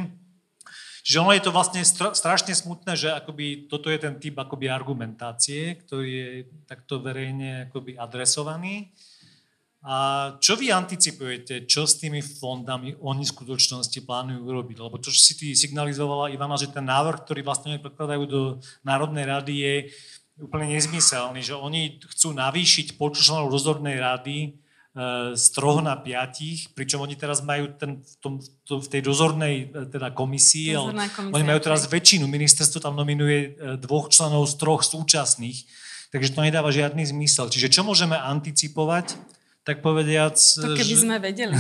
Čiže 1.03 1.19
ono 1.19 1.35
je 1.35 1.43
to 1.43 1.51
vlastne 1.51 1.83
strašne 2.15 2.55
smutné, 2.55 2.95
že 2.95 3.11
akoby 3.11 3.67
toto 3.67 3.91
je 3.91 3.99
ten 3.99 4.15
typ 4.23 4.39
akoby 4.39 4.71
argumentácie, 4.71 5.75
ktorý 5.83 6.07
je 6.07 6.27
takto 6.71 7.03
verejne 7.03 7.67
akoby 7.67 7.99
adresovaný. 7.99 8.95
A 9.83 9.95
čo 10.39 10.55
vy 10.55 10.71
anticipujete, 10.71 11.67
čo 11.67 11.91
s 11.91 11.99
tými 11.99 12.23
fondami 12.23 12.95
oni 13.03 13.27
v 13.27 13.35
skutočnosti 13.35 13.99
plánujú 14.07 14.47
urobiť? 14.47 14.79
Lebo 14.79 14.95
to, 15.03 15.11
čo 15.11 15.19
si 15.19 15.35
ty 15.35 15.51
signalizovala, 15.59 16.31
Ivana, 16.31 16.55
že 16.55 16.71
ten 16.71 16.87
návrh, 16.87 17.27
ktorý 17.27 17.43
vlastne 17.43 17.75
oni 17.75 17.83
predkladajú 17.83 18.23
do 18.31 18.41
Národnej 18.87 19.27
rady, 19.27 19.53
je 19.59 19.75
úplne 20.39 20.71
nezmyselný, 20.71 21.43
že 21.43 21.59
oni 21.59 21.99
chcú 21.99 22.31
navýšiť 22.31 22.95
počet 22.95 23.27
členov 23.27 23.51
rozhodnej 23.51 23.99
rady 23.99 24.37
e, 24.39 24.49
z 25.35 25.45
troch 25.51 25.83
na 25.83 25.99
piatich, 25.99 26.71
pričom 26.79 27.03
oni 27.03 27.19
teraz 27.19 27.43
majú 27.43 27.75
ten, 27.75 28.07
v, 28.07 28.15
tom, 28.23 28.39
to, 28.63 28.79
v 28.79 28.87
tej 28.87 29.03
dozornej 29.03 29.67
e, 29.67 29.91
teda 29.91 30.15
komisii, 30.15 30.79
ale 30.79 30.95
oni 31.27 31.43
majú 31.43 31.59
teraz 31.59 31.91
väčšinu, 31.91 32.31
ministerstvo 32.31 32.79
tam 32.79 32.95
nominuje 32.95 33.59
e, 33.59 33.77
dvoch 33.83 34.15
členov 34.15 34.47
z 34.47 34.55
troch 34.63 34.87
súčasných, 34.87 35.59
takže 36.15 36.39
to 36.39 36.41
nedáva 36.47 36.71
žiadny 36.71 37.03
zmysel. 37.03 37.51
Čiže 37.51 37.67
čo 37.67 37.83
môžeme 37.83 38.15
anticipovať? 38.15 39.19
Tak 39.63 39.79
povediac... 39.79 40.35
To 40.35 40.75
keby 40.75 40.95
že... 40.99 41.03
sme 41.07 41.17
vedeli. 41.23 41.55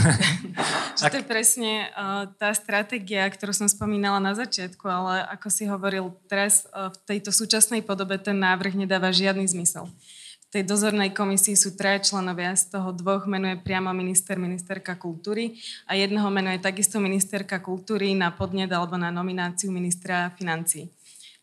že 0.98 1.06
to 1.06 1.16
je 1.22 1.26
presne 1.26 1.86
uh, 1.94 2.26
tá 2.34 2.50
stratégia, 2.50 3.22
ktorú 3.30 3.54
som 3.54 3.70
spomínala 3.70 4.18
na 4.18 4.34
začiatku, 4.34 4.82
ale 4.90 5.22
ako 5.30 5.46
si 5.46 5.70
hovoril, 5.70 6.10
teraz 6.26 6.66
uh, 6.74 6.90
v 6.90 6.98
tejto 7.06 7.30
súčasnej 7.30 7.86
podobe 7.86 8.18
ten 8.18 8.34
návrh 8.42 8.74
nedáva 8.74 9.14
žiadny 9.14 9.46
zmysel. 9.46 9.86
V 10.50 10.60
tej 10.60 10.68
dozornej 10.68 11.14
komisii 11.14 11.56
sú 11.56 11.78
traja 11.78 12.02
členovia, 12.02 12.52
z 12.58 12.74
toho 12.74 12.92
dvoch 12.92 13.24
menuje 13.24 13.56
priamo 13.62 13.88
minister, 13.96 14.36
ministerka 14.36 14.98
kultúry 14.98 15.56
a 15.88 15.96
jedného 15.96 16.28
menuje 16.28 16.60
takisto 16.60 17.00
ministerka 17.00 17.62
kultúry 17.62 18.12
na 18.12 18.34
podnet 18.34 18.68
alebo 18.68 18.98
na 19.00 19.08
nomináciu 19.08 19.72
ministra 19.72 20.34
financí. 20.36 20.92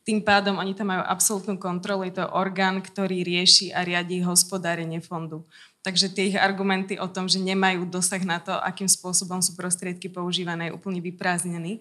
Tým 0.10 0.26
pádom 0.26 0.58
oni 0.58 0.74
tam 0.74 0.89
majú 0.89 1.06
absolútnu 1.06 1.62
kontrolu, 1.62 2.02
je 2.02 2.17
to 2.17 2.26
orgán, 2.34 2.82
ktorý 2.82 3.22
rieši 3.22 3.69
a 3.69 3.86
riadí 3.86 4.26
hospodárenie 4.26 5.06
fondu. 5.06 5.45
Takže 5.80 6.12
tie 6.12 6.36
ich 6.36 6.38
argumenty 6.38 7.00
o 7.00 7.08
tom, 7.08 7.32
že 7.32 7.39
nemajú 7.39 7.88
dosah 7.88 8.20
na 8.28 8.44
to, 8.44 8.52
akým 8.52 8.88
spôsobom 8.88 9.39
sú 9.39 9.56
prostriedky 9.56 10.12
používané, 10.12 10.70
je 10.70 10.76
úplne 10.76 11.00
vyprázdnený. 11.00 11.80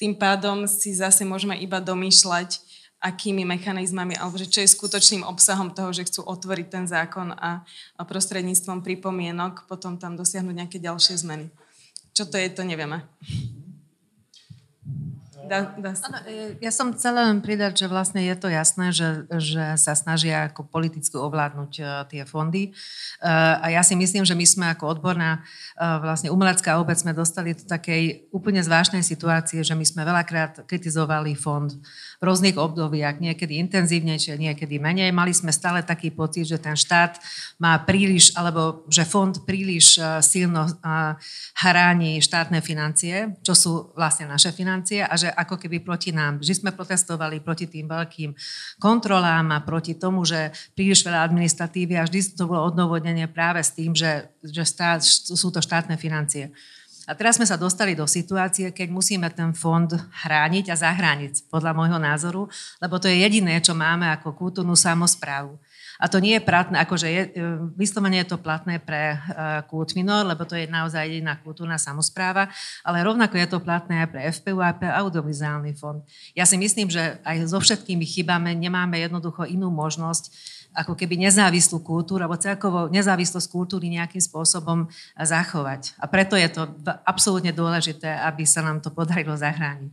Tým 0.00 0.16
pádom 0.16 0.64
si 0.64 0.96
zase 0.96 1.24
môžeme 1.24 1.56
iba 1.60 1.80
domýšľať, 1.80 2.64
akými 2.96 3.44
mechanizmami, 3.44 4.16
alebo 4.16 4.40
že 4.40 4.48
čo 4.48 4.64
je 4.64 4.72
skutočným 4.72 5.22
obsahom 5.22 5.68
toho, 5.70 5.92
že 5.92 6.08
chcú 6.08 6.24
otvoriť 6.24 6.66
ten 6.66 6.84
zákon 6.88 7.36
a, 7.36 7.62
prostredníctvom 8.00 8.80
pripomienok 8.80 9.68
potom 9.68 10.00
tam 10.00 10.16
dosiahnuť 10.16 10.54
nejaké 10.56 10.78
ďalšie 10.80 11.20
zmeny. 11.20 11.52
Čo 12.16 12.24
to 12.32 12.40
je, 12.40 12.48
to 12.48 12.64
nevieme. 12.64 13.04
Dá, 15.44 15.76
dá 15.76 15.92
sa. 15.92 16.08
Ano, 16.08 16.24
e, 16.24 16.56
ja 16.64 16.72
som 16.72 16.96
chcela 16.96 17.28
len 17.28 17.44
pridať, 17.44 17.84
že 17.84 17.86
vlastne 17.92 18.24
je 18.24 18.36
to 18.40 18.48
jasné, 18.48 18.88
že, 18.96 19.28
že 19.36 19.76
sa 19.76 19.92
snažia 19.92 20.48
ako 20.48 20.64
politicky 20.64 21.12
ovládnuť 21.20 21.72
uh, 21.84 22.08
tie 22.08 22.24
fondy. 22.24 22.72
Uh, 23.20 23.60
a 23.60 23.66
ja 23.68 23.84
si 23.84 23.92
myslím, 23.92 24.24
že 24.24 24.32
my 24.32 24.46
sme 24.48 24.66
ako 24.72 24.96
odborná 24.96 25.44
vlastne 25.76 26.32
umelecká 26.32 26.80
obec 26.80 26.96
sme 26.96 27.12
dostali 27.12 27.52
do 27.52 27.68
takej 27.68 28.32
úplne 28.32 28.64
zvláštnej 28.64 29.04
situácie, 29.04 29.60
že 29.60 29.76
my 29.76 29.84
sme 29.84 30.08
veľakrát 30.08 30.64
kritizovali 30.64 31.36
fond 31.36 31.68
v 32.16 32.22
rôznych 32.24 32.56
obdobiach, 32.56 33.20
niekedy 33.20 33.60
intenzívnejšie, 33.60 34.40
niekedy 34.40 34.80
menej. 34.80 35.12
Mali 35.12 35.36
sme 35.36 35.52
stále 35.52 35.84
taký 35.84 36.12
pocit, 36.12 36.48
že 36.48 36.56
ten 36.56 36.72
štát 36.72 37.20
má 37.60 37.76
príliš, 37.84 38.32
alebo 38.36 38.88
že 38.88 39.04
fond 39.04 39.32
príliš 39.44 40.00
silno 40.24 40.64
haráni 41.60 42.20
štátne 42.24 42.64
financie, 42.64 43.36
čo 43.44 43.52
sú 43.52 43.72
vlastne 43.92 44.28
naše 44.28 44.52
financie 44.52 45.04
a 45.04 45.14
že 45.16 45.28
ako 45.28 45.60
keby 45.60 45.84
proti 45.84 46.12
nám, 46.12 46.40
že 46.40 46.56
sme 46.56 46.72
protestovali 46.72 47.44
proti 47.44 47.68
tým 47.68 47.88
veľkým 47.88 48.30
kontrolám 48.80 49.52
a 49.52 49.64
proti 49.64 49.96
tomu, 49.96 50.24
že 50.24 50.52
príliš 50.72 51.04
veľa 51.04 51.24
administratívy 51.28 52.00
a 52.00 52.06
vždy 52.08 52.36
to 52.36 52.48
bolo 52.48 52.64
odnovodnenie 52.64 53.28
práve 53.28 53.60
s 53.60 53.72
tým, 53.76 53.92
že, 53.92 54.32
že 54.40 54.64
stát, 54.64 55.04
sú 55.04 55.48
to 55.52 55.60
štátne 55.60 55.96
financie. 56.00 56.52
A 57.06 57.14
teraz 57.14 57.38
sme 57.38 57.46
sa 57.46 57.54
dostali 57.54 57.94
do 57.94 58.02
situácie, 58.02 58.74
keď 58.74 58.90
musíme 58.90 59.30
ten 59.30 59.54
fond 59.54 59.86
chrániť 60.26 60.74
a 60.74 60.76
zahrániť, 60.76 61.46
podľa 61.46 61.70
môjho 61.70 61.98
názoru, 62.02 62.50
lebo 62.82 62.98
to 62.98 63.06
je 63.06 63.22
jediné, 63.22 63.62
čo 63.62 63.78
máme 63.78 64.10
ako 64.10 64.34
kultúrnu 64.34 64.74
samozprávu. 64.74 65.54
A 65.96 66.12
to 66.12 66.20
nie 66.20 66.36
je 66.36 66.44
platné, 66.44 66.76
akože 66.84 67.08
je, 67.08 67.22
e, 67.32 67.40
vyslovene 67.72 68.20
je 68.20 68.28
to 68.28 68.36
platné 68.36 68.76
pre 68.76 69.16
uh, 69.16 69.64
kult 69.64 69.96
lebo 69.96 70.44
to 70.44 70.52
je 70.52 70.68
naozaj 70.68 71.08
jediná 71.08 71.40
kultúrna 71.40 71.80
samozpráva, 71.80 72.52
ale 72.84 73.00
rovnako 73.00 73.40
je 73.40 73.48
to 73.48 73.64
platné 73.64 74.04
aj 74.04 74.08
pre 74.12 74.20
FPU 74.28 74.60
a 74.60 74.76
pre 74.76 74.92
audiovizuálny 74.92 75.72
fond. 75.72 76.04
Ja 76.36 76.44
si 76.44 76.60
myslím, 76.60 76.92
že 76.92 77.16
aj 77.24 77.48
so 77.48 77.56
všetkými 77.62 78.04
chybami 78.04 78.52
nemáme 78.60 79.00
jednoducho 79.00 79.48
inú 79.48 79.72
možnosť, 79.72 80.55
ako 80.76 80.92
keby 80.92 81.16
nezávislú 81.16 81.80
kultúru 81.80 82.20
alebo 82.20 82.36
celkovo 82.36 82.92
nezávislosť 82.92 83.48
kultúry 83.48 83.88
nejakým 83.88 84.20
spôsobom 84.20 84.92
zachovať. 85.16 85.96
A 85.96 86.04
preto 86.04 86.36
je 86.36 86.52
to 86.52 86.68
absolútne 87.08 87.50
dôležité, 87.56 88.12
aby 88.20 88.44
sa 88.44 88.60
nám 88.60 88.84
to 88.84 88.92
podarilo 88.92 89.32
zachrániť. 89.32 89.92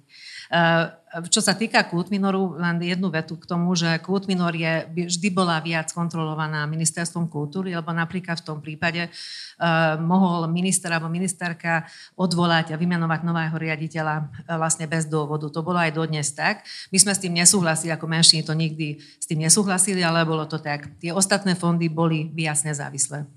Eh, 0.52 0.86
čo 1.30 1.46
sa 1.46 1.54
týka 1.54 1.86
Kultminoru, 1.86 2.58
len 2.58 2.82
jednu 2.82 3.14
vetu 3.14 3.38
k 3.38 3.46
tomu, 3.46 3.78
že 3.78 4.02
Kultminor 4.02 4.50
je, 4.58 4.90
vždy 5.06 5.30
bola 5.30 5.62
viac 5.62 5.94
kontrolovaná 5.94 6.66
ministerstvom 6.66 7.30
kultúry, 7.30 7.78
lebo 7.78 7.94
napríklad 7.94 8.42
v 8.42 8.48
tom 8.50 8.58
prípade 8.58 9.14
uh, 9.14 9.94
mohol 10.02 10.50
minister 10.50 10.90
alebo 10.90 11.14
ministerka 11.14 11.86
odvolať 12.18 12.74
a 12.74 12.80
vymenovať 12.82 13.30
nového 13.30 13.54
riaditeľa 13.54 14.16
uh, 14.26 14.58
vlastne 14.58 14.90
bez 14.90 15.06
dôvodu. 15.06 15.46
To 15.54 15.62
bolo 15.62 15.78
aj 15.78 15.94
dodnes 15.94 16.34
tak. 16.34 16.66
My 16.90 16.98
sme 16.98 17.14
s 17.14 17.22
tým 17.22 17.38
nesúhlasili, 17.38 17.94
ako 17.94 18.10
menšiny 18.10 18.42
to 18.42 18.58
nikdy 18.58 18.98
s 18.98 19.30
tým 19.30 19.46
nesúhlasili, 19.46 20.02
ale 20.02 20.26
bolo 20.26 20.50
to 20.50 20.58
tak. 20.58 20.98
Tie 20.98 21.14
ostatné 21.14 21.54
fondy 21.54 21.94
boli 21.94 22.34
viac 22.34 22.58
nezávislé. 22.66 23.30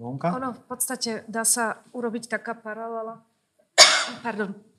Ono 0.00 0.48
v 0.56 0.62
podstate 0.64 1.20
dá 1.28 1.44
sa 1.44 1.84
urobiť 1.92 2.32
taká 2.32 2.56
paralela. 2.56 3.20
Pardon 4.24 4.71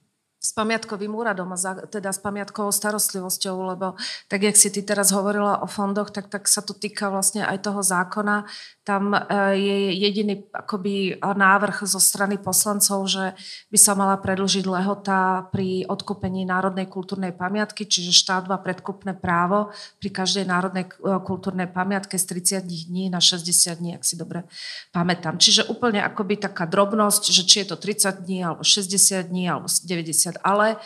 s 0.44 0.52
pamiatkovým 0.52 1.16
úradom 1.16 1.56
a 1.56 1.58
za, 1.58 1.88
teda 1.88 2.12
s 2.12 2.20
pamiatkovou 2.20 2.76
starostlivosťou, 2.76 3.56
lebo 3.64 3.96
tak, 4.28 4.44
jak 4.44 4.60
si 4.60 4.68
ty 4.68 4.84
teraz 4.84 5.16
hovorila 5.16 5.64
o 5.64 5.68
fondoch, 5.72 6.12
tak, 6.12 6.28
tak 6.28 6.52
sa 6.52 6.60
to 6.60 6.76
týka 6.76 7.08
vlastne 7.08 7.48
aj 7.48 7.64
toho 7.64 7.80
zákona, 7.80 8.44
tam 8.84 9.16
e, 9.16 9.20
je 9.56 9.78
jediný 9.96 10.44
akoby 10.52 11.16
návrh 11.24 11.88
zo 11.88 12.04
strany 12.04 12.36
poslancov, 12.36 13.08
že 13.08 13.32
by 13.72 13.78
sa 13.80 13.96
mala 13.96 14.20
predlžiť 14.20 14.68
lehota 14.68 15.48
pri 15.56 15.88
odkúpení 15.88 16.44
národnej 16.44 16.92
kultúrnej 16.92 17.32
pamiatky, 17.32 17.88
čiže 17.88 18.12
štát 18.12 18.52
má 18.52 18.60
predkupné 18.60 19.16
právo 19.16 19.72
pri 20.04 20.12
každej 20.12 20.44
národnej 20.44 20.92
e, 20.92 21.16
kultúrnej 21.24 21.72
pamiatke 21.72 22.20
z 22.20 22.60
30 22.60 22.68
dní 22.68 23.08
na 23.08 23.24
60 23.24 23.80
dní, 23.80 23.96
ak 23.96 24.04
si 24.04 24.20
dobre 24.20 24.44
pamätám. 24.92 25.40
Čiže 25.40 25.72
úplne 25.72 26.04
akoby 26.04 26.44
taká 26.44 26.68
drobnosť, 26.68 27.32
že 27.32 27.48
či 27.48 27.64
je 27.64 27.68
to 27.72 27.78
30 27.80 28.28
dní, 28.28 28.44
alebo 28.44 28.68
60 28.68 29.32
dní, 29.32 29.48
alebo 29.48 29.72
90, 29.72 30.33
ale 30.42 30.82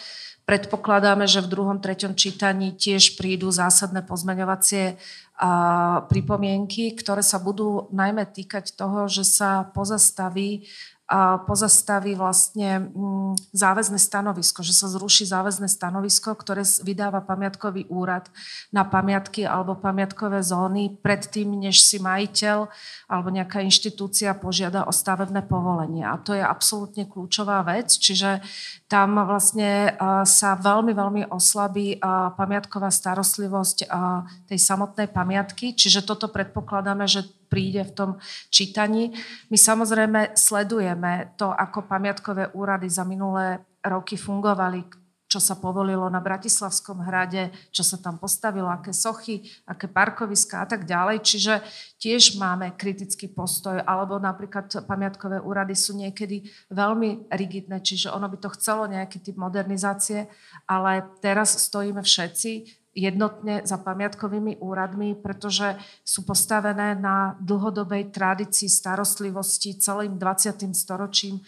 predpokladáme, 0.47 1.27
že 1.27 1.43
v 1.43 1.51
druhom, 1.51 1.77
treťom 1.79 2.15
čítaní 2.15 2.71
tiež 2.75 3.19
prídu 3.19 3.51
zásadné 3.51 4.03
pozmeňovacie 4.03 4.95
pripomienky, 6.07 6.95
ktoré 6.97 7.21
sa 7.21 7.37
budú 7.37 7.91
najmä 7.93 8.25
týkať 8.25 8.73
toho, 8.73 9.05
že 9.05 9.27
sa 9.27 9.67
pozastaví 9.75 10.65
pozastaví 11.47 12.19
vlastne 12.19 12.91
mm, 12.91 13.55
záväzné 13.55 13.95
stanovisko, 13.95 14.59
že 14.59 14.75
sa 14.75 14.91
zruší 14.91 15.23
záväzné 15.23 15.71
stanovisko, 15.71 16.35
ktoré 16.35 16.67
vydáva 16.83 17.23
pamiatkový 17.23 17.87
úrad 17.87 18.27
na 18.75 18.83
pamiatky 18.83 19.47
alebo 19.47 19.79
pamiatkové 19.79 20.43
zóny 20.43 20.99
predtým, 20.99 21.55
než 21.55 21.79
si 21.79 22.03
majiteľ 22.03 22.67
alebo 23.07 23.31
nejaká 23.31 23.63
inštitúcia 23.63 24.35
požiada 24.35 24.83
o 24.83 24.91
stavebné 24.91 25.47
povolenie. 25.47 26.03
A 26.03 26.19
to 26.19 26.35
je 26.35 26.43
absolútne 26.43 27.07
kľúčová 27.07 27.63
vec, 27.63 27.87
čiže 27.87 28.43
tam 28.91 29.15
vlastne 29.15 29.95
sa 30.27 30.59
veľmi, 30.59 30.91
veľmi 30.91 31.23
oslabí 31.31 32.03
pamiatková 32.35 32.91
starostlivosť 32.91 33.87
tej 34.51 34.59
samotnej 34.59 35.07
pamiatky, 35.07 35.71
čiže 35.71 36.03
toto 36.03 36.27
predpokladáme, 36.27 37.07
že 37.07 37.23
príde 37.47 37.83
v 37.87 37.95
tom 37.95 38.11
čítaní. 38.51 39.15
My 39.49 39.57
samozrejme 39.57 40.35
sledujeme 40.35 41.33
to, 41.39 41.49
ako 41.49 41.87
pamiatkové 41.87 42.51
úrady 42.53 42.91
za 42.91 43.07
minulé 43.07 43.63
roky 43.83 44.19
fungovali, 44.19 45.07
čo 45.27 45.43
sa 45.43 45.59
povolilo 45.59 46.07
na 46.07 46.23
Bratislavskom 46.23 47.03
hrade, 47.03 47.51
čo 47.75 47.83
sa 47.83 47.99
tam 47.99 48.15
postavilo, 48.15 48.71
aké 48.71 48.95
sochy, 48.95 49.43
aké 49.67 49.91
parkoviska 49.91 50.63
a 50.63 50.65
tak 50.65 50.87
ďalej. 50.87 51.19
Čiže 51.19 51.53
tiež 51.99 52.39
máme 52.39 52.71
kritický 52.79 53.27
postoj, 53.27 53.83
alebo 53.83 54.15
napríklad 54.23 54.71
pamiatkové 54.87 55.43
úrady 55.43 55.75
sú 55.75 55.99
niekedy 55.99 56.47
veľmi 56.71 57.27
rigidné, 57.27 57.83
čiže 57.83 58.07
ono 58.07 58.31
by 58.31 58.39
to 58.39 58.55
chcelo 58.55 58.87
nejaký 58.87 59.19
typ 59.19 59.35
modernizácie, 59.35 60.31
ale 60.63 61.03
teraz 61.19 61.59
stojíme 61.59 61.99
všetci 61.99 62.76
jednotne 62.97 63.61
za 63.61 63.77
pamiatkovými 63.77 64.57
úradmi, 64.57 65.13
pretože 65.13 65.77
sú 66.01 66.25
postavené 66.25 66.97
na 66.97 67.37
dlhodobej 67.37 68.09
tradícii 68.09 68.65
starostlivosti 68.65 69.77
celým 69.77 70.17
20. 70.17 70.73
storočím 70.73 71.45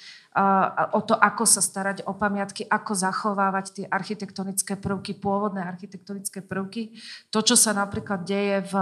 o 0.94 1.02
to, 1.02 1.18
ako 1.18 1.44
sa 1.50 1.58
starať 1.58 2.06
o 2.06 2.14
pamiatky, 2.14 2.62
ako 2.70 2.94
zachovávať 2.94 3.66
tie 3.82 3.86
architektonické 3.90 4.78
prvky, 4.78 5.18
pôvodné 5.18 5.66
architektonické 5.66 6.46
prvky. 6.46 6.94
To, 7.34 7.42
čo 7.42 7.58
sa 7.58 7.74
napríklad 7.74 8.30
deje 8.30 8.62
v, 8.70 8.74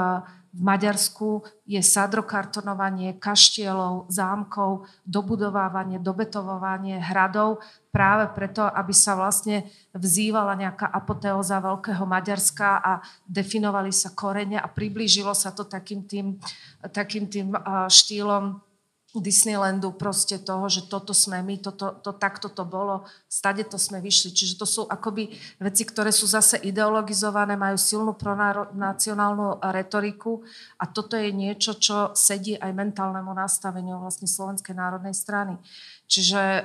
v 0.57 0.61
Maďarsku, 0.65 1.45
je 1.69 1.77
sadrokartonovanie 1.77 3.21
kaštielov, 3.21 4.09
zámkov, 4.09 4.89
dobudovávanie, 5.05 6.01
dobetovávanie 6.01 6.97
hradov, 6.97 7.61
práve 7.93 8.25
preto, 8.33 8.65
aby 8.65 8.89
sa 8.89 9.13
vlastne 9.13 9.69
vzývala 9.93 10.57
nejaká 10.57 10.89
apoteóza 10.89 11.61
Veľkého 11.61 12.01
Maďarska 12.09 12.81
a 12.81 12.91
definovali 13.29 13.93
sa 13.93 14.09
korene 14.17 14.57
a 14.57 14.65
priblížilo 14.65 15.37
sa 15.37 15.53
to 15.53 15.61
takým 15.61 16.09
tým, 16.09 16.41
takým 16.89 17.29
tým 17.29 17.53
štýlom 17.89 18.66
Disneylandu 19.19 19.93
proste 19.93 20.37
toho, 20.41 20.69
že 20.69 20.85
toto 20.85 21.11
sme 21.11 21.41
my, 21.41 21.59
toto, 21.59 21.97
to, 22.01 22.11
takto 22.15 22.47
to 22.47 22.63
bolo, 22.63 23.05
stade 23.27 23.65
to 23.67 23.75
sme 23.75 24.01
vyšli. 24.01 24.33
Čiže 24.33 24.55
to 24.57 24.65
sú 24.65 24.81
akoby 24.87 25.33
veci, 25.61 25.83
ktoré 25.85 26.13
sú 26.13 26.25
zase 26.29 26.57
ideologizované, 26.63 27.59
majú 27.59 27.77
silnú 27.77 28.13
pronacionálnu 28.15 29.63
retoriku 29.73 30.41
a 30.81 30.87
toto 30.87 31.17
je 31.17 31.29
niečo, 31.33 31.75
čo 31.77 32.11
sedí 32.13 32.57
aj 32.57 32.71
mentálnemu 32.73 33.31
nastaveniu 33.33 33.99
vlastne 34.01 34.29
Slovenskej 34.29 34.73
národnej 34.73 35.13
strany. 35.17 35.59
Čiže 36.07 36.63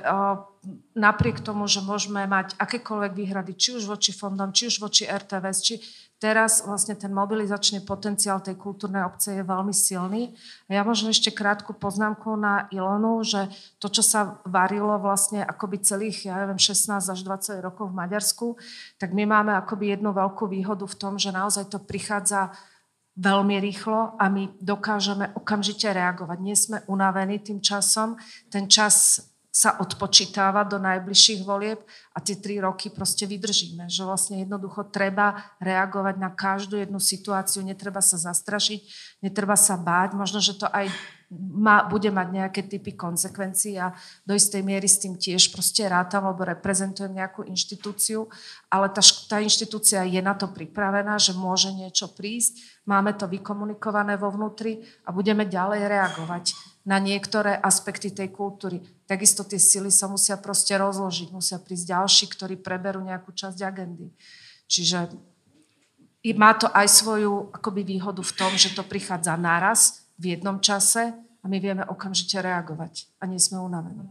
napriek 0.95 1.43
tomu, 1.43 1.67
že 1.67 1.83
môžeme 1.83 2.23
mať 2.23 2.55
akékoľvek 2.55 3.11
výhrady, 3.11 3.51
či 3.59 3.75
už 3.75 3.83
voči 3.83 4.15
fondom, 4.15 4.55
či 4.55 4.71
už 4.71 4.79
voči 4.79 5.03
RTVS, 5.03 5.59
či 5.59 5.75
teraz 6.23 6.63
vlastne 6.63 6.95
ten 6.95 7.11
mobilizačný 7.11 7.83
potenciál 7.83 8.39
tej 8.39 8.55
kultúrnej 8.55 9.03
obce 9.03 9.35
je 9.35 9.43
veľmi 9.43 9.75
silný. 9.75 10.31
A 10.71 10.79
ja 10.79 10.87
možno 10.87 11.11
ešte 11.11 11.35
krátku 11.35 11.75
poznámku 11.75 12.39
na 12.39 12.71
Ilonu, 12.71 13.19
že 13.27 13.51
to, 13.83 13.91
čo 13.91 13.99
sa 13.99 14.39
varilo 14.47 14.95
vlastne 15.03 15.43
akoby 15.43 15.83
celých, 15.83 16.31
ja 16.31 16.39
neviem, 16.39 16.55
16 16.55 16.95
až 17.11 17.19
20 17.27 17.59
rokov 17.59 17.91
v 17.91 17.99
Maďarsku, 17.99 18.55
tak 18.95 19.11
my 19.11 19.27
máme 19.27 19.51
akoby 19.51 19.99
jednu 19.99 20.15
veľkú 20.15 20.47
výhodu 20.47 20.87
v 20.87 20.95
tom, 20.95 21.19
že 21.19 21.35
naozaj 21.35 21.67
to 21.67 21.83
prichádza 21.83 22.55
veľmi 23.19 23.59
rýchlo 23.59 24.15
a 24.15 24.31
my 24.31 24.55
dokážeme 24.63 25.35
okamžite 25.35 25.91
reagovať. 25.91 26.37
Nie 26.39 26.55
sme 26.55 26.87
unavení 26.87 27.43
tým 27.43 27.59
časom. 27.59 28.15
Ten 28.47 28.71
čas 28.71 29.27
sa 29.53 29.77
odpočítava 29.77 30.65
do 30.65 30.81
najbližších 30.81 31.45
volieb 31.45 31.77
a 32.09 32.17
tie 32.17 32.33
tri 32.41 32.57
roky 32.57 32.89
proste 32.89 33.29
vydržíme. 33.29 33.85
Že 33.85 34.09
vlastne 34.09 34.35
jednoducho 34.41 34.89
treba 34.89 35.53
reagovať 35.61 36.15
na 36.17 36.33
každú 36.33 36.81
jednu 36.81 36.97
situáciu, 36.97 37.61
netreba 37.61 38.01
sa 38.01 38.17
zastrašiť, 38.17 38.81
netreba 39.21 39.53
sa 39.53 39.77
báť. 39.77 40.17
Možno, 40.17 40.41
že 40.41 40.57
to 40.57 40.65
aj 40.73 40.89
má, 41.37 41.85
bude 41.85 42.09
mať 42.09 42.27
nejaké 42.33 42.61
typy 42.65 42.97
konsekvencií 42.97 43.77
a 43.77 43.93
do 44.25 44.33
istej 44.33 44.65
miery 44.65 44.89
s 44.89 44.97
tým 44.97 45.21
tiež 45.21 45.53
proste 45.53 45.85
rátam, 45.85 46.25
lebo 46.25 46.49
reprezentujem 46.49 47.13
nejakú 47.13 47.45
inštitúciu, 47.45 48.25
ale 48.73 48.89
tá, 48.89 49.05
tá 49.29 49.37
inštitúcia 49.37 50.01
je 50.01 50.21
na 50.21 50.33
to 50.33 50.49
pripravená, 50.49 51.21
že 51.21 51.37
môže 51.37 51.69
niečo 51.73 52.09
prísť, 52.09 52.81
máme 52.89 53.13
to 53.13 53.29
vykomunikované 53.29 54.17
vo 54.17 54.33
vnútri 54.33 54.81
a 55.05 55.13
budeme 55.13 55.45
ďalej 55.45 55.89
reagovať 55.89 56.72
na 56.83 56.99
niektoré 56.99 57.55
aspekty 57.55 58.11
tej 58.11 58.35
kultúry. 58.35 58.83
Takisto 59.07 59.47
tie 59.47 59.55
sily 59.55 59.87
sa 59.87 60.11
musia 60.11 60.35
proste 60.35 60.75
rozložiť, 60.75 61.31
musia 61.31 61.55
prísť 61.55 61.95
ďalší, 61.95 62.25
ktorí 62.35 62.55
preberú 62.59 62.99
nejakú 62.99 63.31
časť 63.31 63.59
agendy. 63.63 64.11
Čiže 64.67 65.15
má 66.35 66.51
to 66.55 66.67
aj 66.71 66.87
svoju 66.91 67.55
akoby 67.55 67.87
výhodu 67.87 68.19
v 68.19 68.35
tom, 68.35 68.51
že 68.59 68.75
to 68.75 68.83
prichádza 68.83 69.35
naraz 69.39 70.07
v 70.19 70.35
jednom 70.35 70.59
čase 70.59 71.15
a 71.15 71.45
my 71.47 71.59
vieme 71.59 71.83
okamžite 71.87 72.39
reagovať 72.39 73.07
a 73.19 73.27
nie 73.27 73.39
sme 73.39 73.59
unavení. 73.59 74.07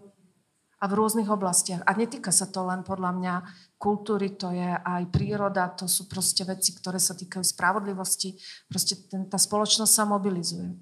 a 0.82 0.84
v 0.90 0.98
rôznych 0.98 1.30
oblastiach. 1.30 1.86
A 1.86 1.94
netýka 1.94 2.34
sa 2.34 2.50
to 2.50 2.66
len 2.66 2.82
podľa 2.82 3.14
mňa 3.14 3.34
kultúry, 3.78 4.34
to 4.34 4.50
je 4.50 4.66
aj 4.82 5.14
príroda, 5.14 5.70
to 5.70 5.86
sú 5.86 6.10
proste 6.10 6.42
veci, 6.42 6.74
ktoré 6.74 6.98
sa 6.98 7.14
týkajú 7.14 7.46
spravodlivosti. 7.46 8.34
Proste 8.66 8.98
ten, 9.06 9.30
tá 9.30 9.38
spoločnosť 9.38 9.92
sa 9.94 10.02
mobilizuje. 10.02 10.74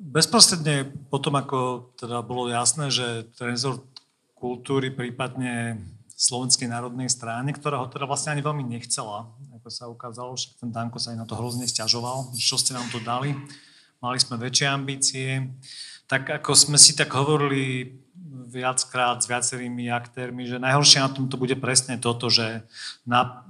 Bezprostredne 0.00 0.88
potom, 1.12 1.36
ako 1.36 1.92
teda 2.00 2.24
bolo 2.24 2.48
jasné, 2.48 2.88
že 2.88 3.28
ten 3.36 3.52
rezort 3.52 3.84
kultúry, 4.32 4.88
prípadne 4.88 5.78
Slovenskej 6.16 6.70
národnej 6.70 7.10
strany, 7.10 7.52
ktorá 7.52 7.82
ho 7.82 7.90
teda 7.90 8.06
vlastne 8.06 8.32
ani 8.32 8.42
veľmi 8.46 8.64
nechcela, 8.64 9.28
ako 9.58 9.68
sa 9.68 9.90
ukázalo, 9.90 10.38
však 10.38 10.62
ten 10.62 10.70
Danko 10.70 11.02
sa 11.02 11.12
aj 11.12 11.18
na 11.18 11.26
to 11.26 11.34
hrozne 11.34 11.66
stiažoval, 11.66 12.30
čo 12.38 12.56
ste 12.56 12.72
nám 12.72 12.86
to 12.94 13.02
dali, 13.02 13.34
mali 13.98 14.18
sme 14.22 14.38
väčšie 14.38 14.66
ambície. 14.70 15.50
Tak 16.06 16.42
ako 16.42 16.54
sme 16.54 16.78
si 16.78 16.94
tak 16.94 17.10
hovorili 17.12 17.94
viackrát 18.52 19.18
s 19.22 19.30
viacerými 19.30 19.88
aktérmi, 19.88 20.44
že 20.44 20.60
najhoršie 20.60 21.00
na 21.00 21.10
tom 21.10 21.26
to 21.26 21.40
bude 21.40 21.56
presne 21.56 21.96
toto, 21.96 22.28
že 22.28 22.64
na, 23.08 23.42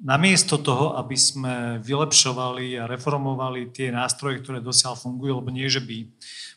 namiesto 0.00 0.56
toho, 0.56 0.96
aby 0.96 1.16
sme 1.16 1.76
vylepšovali 1.84 2.80
a 2.80 2.88
reformovali 2.88 3.68
tie 3.68 3.92
nástroje, 3.92 4.40
ktoré 4.40 4.64
dosiaľ 4.64 4.96
fungujú, 4.96 5.44
lebo 5.44 5.52
nie, 5.52 5.68
že 5.68 5.84
by 5.84 6.08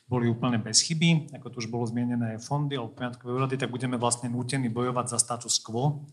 boli 0.07 0.31
úplne 0.31 0.59
bez 0.59 0.83
chyby, 0.83 1.35
ako 1.35 1.47
to 1.51 1.59
už 1.63 1.67
bolo 1.67 1.83
zmienené 1.87 2.39
fondy 2.39 2.79
alebo 2.79 2.95
poriadkové 2.95 3.31
úrady, 3.35 3.55
tak 3.59 3.71
budeme 3.71 3.99
vlastne 3.99 4.31
nútení 4.31 4.71
bojovať 4.71 5.15
za 5.15 5.17
status 5.19 5.59
quo, 5.59 6.07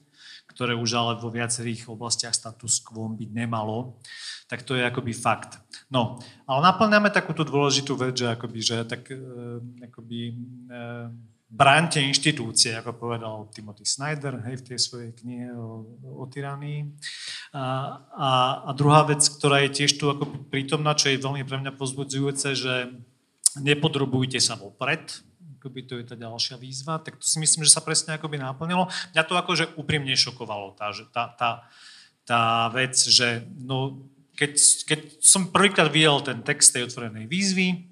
ktoré 0.51 0.75
už 0.75 0.91
ale 0.99 1.13
vo 1.23 1.31
viacerých 1.31 1.87
oblastiach 1.87 2.35
status 2.35 2.83
quo 2.83 3.07
byť 3.15 3.31
nemalo, 3.31 4.03
tak 4.51 4.67
to 4.67 4.75
je 4.75 4.83
akoby 4.83 5.15
fakt. 5.15 5.63
No, 5.91 6.19
ale 6.51 6.61
naplňame 6.67 7.15
takúto 7.15 7.47
dôležitú 7.47 7.95
vec, 7.95 8.19
že 8.19 8.35
akoby, 8.35 8.59
že 8.59 8.83
tak 8.83 9.07
e, 9.11 9.19
akoby 9.87 10.19
e, 10.31 10.35
bránte 11.51 11.99
inštitúcie, 11.99 12.79
ako 12.79 12.95
povedal 12.95 13.51
Timothy 13.51 13.83
Snyder 13.83 14.39
hej, 14.47 14.63
v 14.63 14.67
tej 14.71 14.79
svojej 14.79 15.11
knihe 15.19 15.51
o, 15.51 15.83
o 16.23 16.25
tyranii. 16.31 16.95
A, 17.51 17.99
a, 18.15 18.31
a 18.67 18.71
druhá 18.71 19.03
vec, 19.03 19.27
ktorá 19.27 19.67
je 19.67 19.83
tiež 19.83 19.99
tu 19.99 20.07
ako 20.07 20.47
prítomná, 20.47 20.95
čo 20.95 21.11
je 21.11 21.19
veľmi 21.19 21.43
pre 21.43 21.59
mňa 21.59 21.75
pozbudzujúce, 21.75 22.55
že 22.55 22.95
nepodrobujte 23.59 24.39
sa 24.39 24.55
vopred, 24.55 25.03
akoby 25.59 25.81
to 25.91 25.99
je 25.99 26.07
tá 26.07 26.15
ďalšia 26.15 26.55
výzva, 26.55 27.03
tak 27.03 27.19
to 27.19 27.27
si 27.27 27.43
myslím, 27.43 27.67
že 27.67 27.75
sa 27.75 27.83
presne 27.83 28.15
akoby 28.15 28.39
naplnilo. 28.39 28.87
Mňa 29.13 29.23
to 29.27 29.35
akože 29.35 29.75
úprimne 29.75 30.15
šokovalo, 30.15 30.79
tá, 30.79 30.95
tá, 31.11 31.35
tá, 31.35 31.51
tá 32.23 32.41
vec, 32.71 32.95
že 32.95 33.43
no, 33.59 34.07
keď, 34.39 34.55
keď 34.87 35.01
som 35.19 35.51
prvýkrát 35.51 35.91
videl 35.91 36.23
ten 36.23 36.41
text 36.47 36.73
tej 36.73 36.87
otvorenej 36.87 37.27
výzvy, 37.27 37.90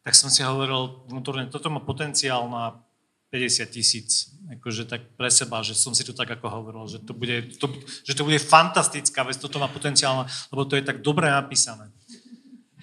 tak 0.00 0.16
som 0.16 0.32
si 0.32 0.40
hovoril 0.40 1.04
vnútorne, 1.08 1.48
toto 1.52 1.68
má 1.68 1.80
potenciál 1.80 2.48
na 2.48 2.80
50 3.30 3.70
tisíc, 3.70 4.34
akože 4.58 4.90
tak 4.90 5.14
pre 5.14 5.30
seba, 5.30 5.62
že 5.62 5.78
som 5.78 5.94
si 5.94 6.02
to 6.02 6.10
tak 6.10 6.26
ako 6.34 6.50
hovoril, 6.50 6.84
že 6.90 6.98
to 6.98 7.14
bude, 7.14 7.54
to, 7.62 7.70
že 8.02 8.18
to 8.18 8.26
bude 8.26 8.42
fantastická 8.42 9.22
vec, 9.22 9.38
toto 9.38 9.62
má 9.62 9.70
potenciál, 9.70 10.26
lebo 10.50 10.66
to 10.66 10.74
je 10.74 10.82
tak 10.82 10.98
dobre 10.98 11.30
napísané. 11.30 11.94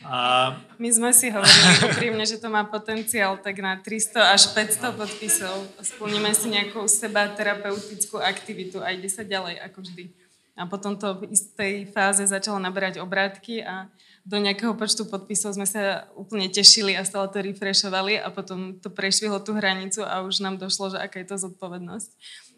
A... 0.08 0.56
My 0.80 0.88
sme 0.88 1.12
si 1.12 1.28
hovorili 1.28 1.84
úprimne, 1.92 2.24
že 2.24 2.40
to 2.40 2.48
má 2.48 2.64
potenciál 2.64 3.36
tak 3.44 3.60
na 3.60 3.76
300 3.76 4.32
až 4.32 4.56
500 4.56 4.96
podpisov. 4.96 5.56
Splníme 5.84 6.32
si 6.32 6.48
nejakú 6.48 6.88
seba 6.88 7.28
terapeutickú 7.28 8.16
aktivitu 8.16 8.80
a 8.80 8.96
ide 8.96 9.12
sa 9.12 9.28
ďalej 9.28 9.60
ako 9.68 9.84
vždy. 9.84 10.08
A 10.56 10.64
potom 10.64 10.96
to 10.96 11.12
v 11.20 11.36
istej 11.36 11.92
fáze 11.92 12.24
začalo 12.24 12.56
naberať 12.56 13.04
obrátky 13.04 13.68
a 13.68 13.92
do 14.28 14.38
nejakého 14.44 14.76
počtu 14.76 15.08
podpisov 15.08 15.56
sme 15.56 15.64
sa 15.64 16.12
úplne 16.20 16.52
tešili 16.52 17.00
a 17.00 17.08
stále 17.08 17.32
to 17.32 17.40
refreshovali 17.40 18.20
a 18.20 18.28
potom 18.28 18.76
to 18.76 18.92
prešvihlo 18.92 19.40
tú 19.40 19.56
hranicu 19.56 20.04
a 20.04 20.20
už 20.20 20.44
nám 20.44 20.60
došlo, 20.60 20.92
že 20.92 21.00
aká 21.00 21.24
je 21.24 21.32
to 21.32 21.40
zodpovednosť. 21.48 22.12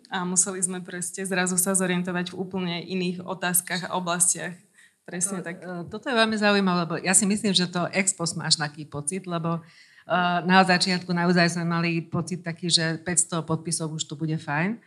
A 0.10 0.26
museli 0.26 0.58
sme 0.66 0.82
proste 0.82 1.22
zrazu 1.22 1.62
sa 1.62 1.78
zorientovať 1.78 2.34
v 2.34 2.40
úplne 2.42 2.76
iných 2.82 3.22
otázkach 3.22 3.86
a 3.86 3.94
oblastiach. 4.02 4.58
Presne 5.06 5.46
tak. 5.46 5.62
E, 5.62 5.86
toto 5.86 6.10
je 6.10 6.18
veľmi 6.18 6.34
zaujímavé, 6.34 6.90
lebo 6.90 6.96
ja 6.98 7.14
si 7.14 7.30
myslím, 7.30 7.54
že 7.54 7.70
to 7.70 7.86
ex 7.94 8.18
post 8.18 8.34
máš 8.34 8.58
taký 8.58 8.90
pocit, 8.90 9.30
lebo 9.30 9.62
uh, 9.62 10.42
na 10.50 10.66
začiatku 10.66 11.14
naozaj 11.14 11.54
sme 11.54 11.70
mali 11.70 12.02
pocit 12.02 12.42
taký, 12.42 12.74
že 12.74 12.98
500 13.06 13.46
podpisov 13.46 13.94
už 13.94 14.10
to 14.10 14.18
bude 14.18 14.38
fajn. 14.42 14.82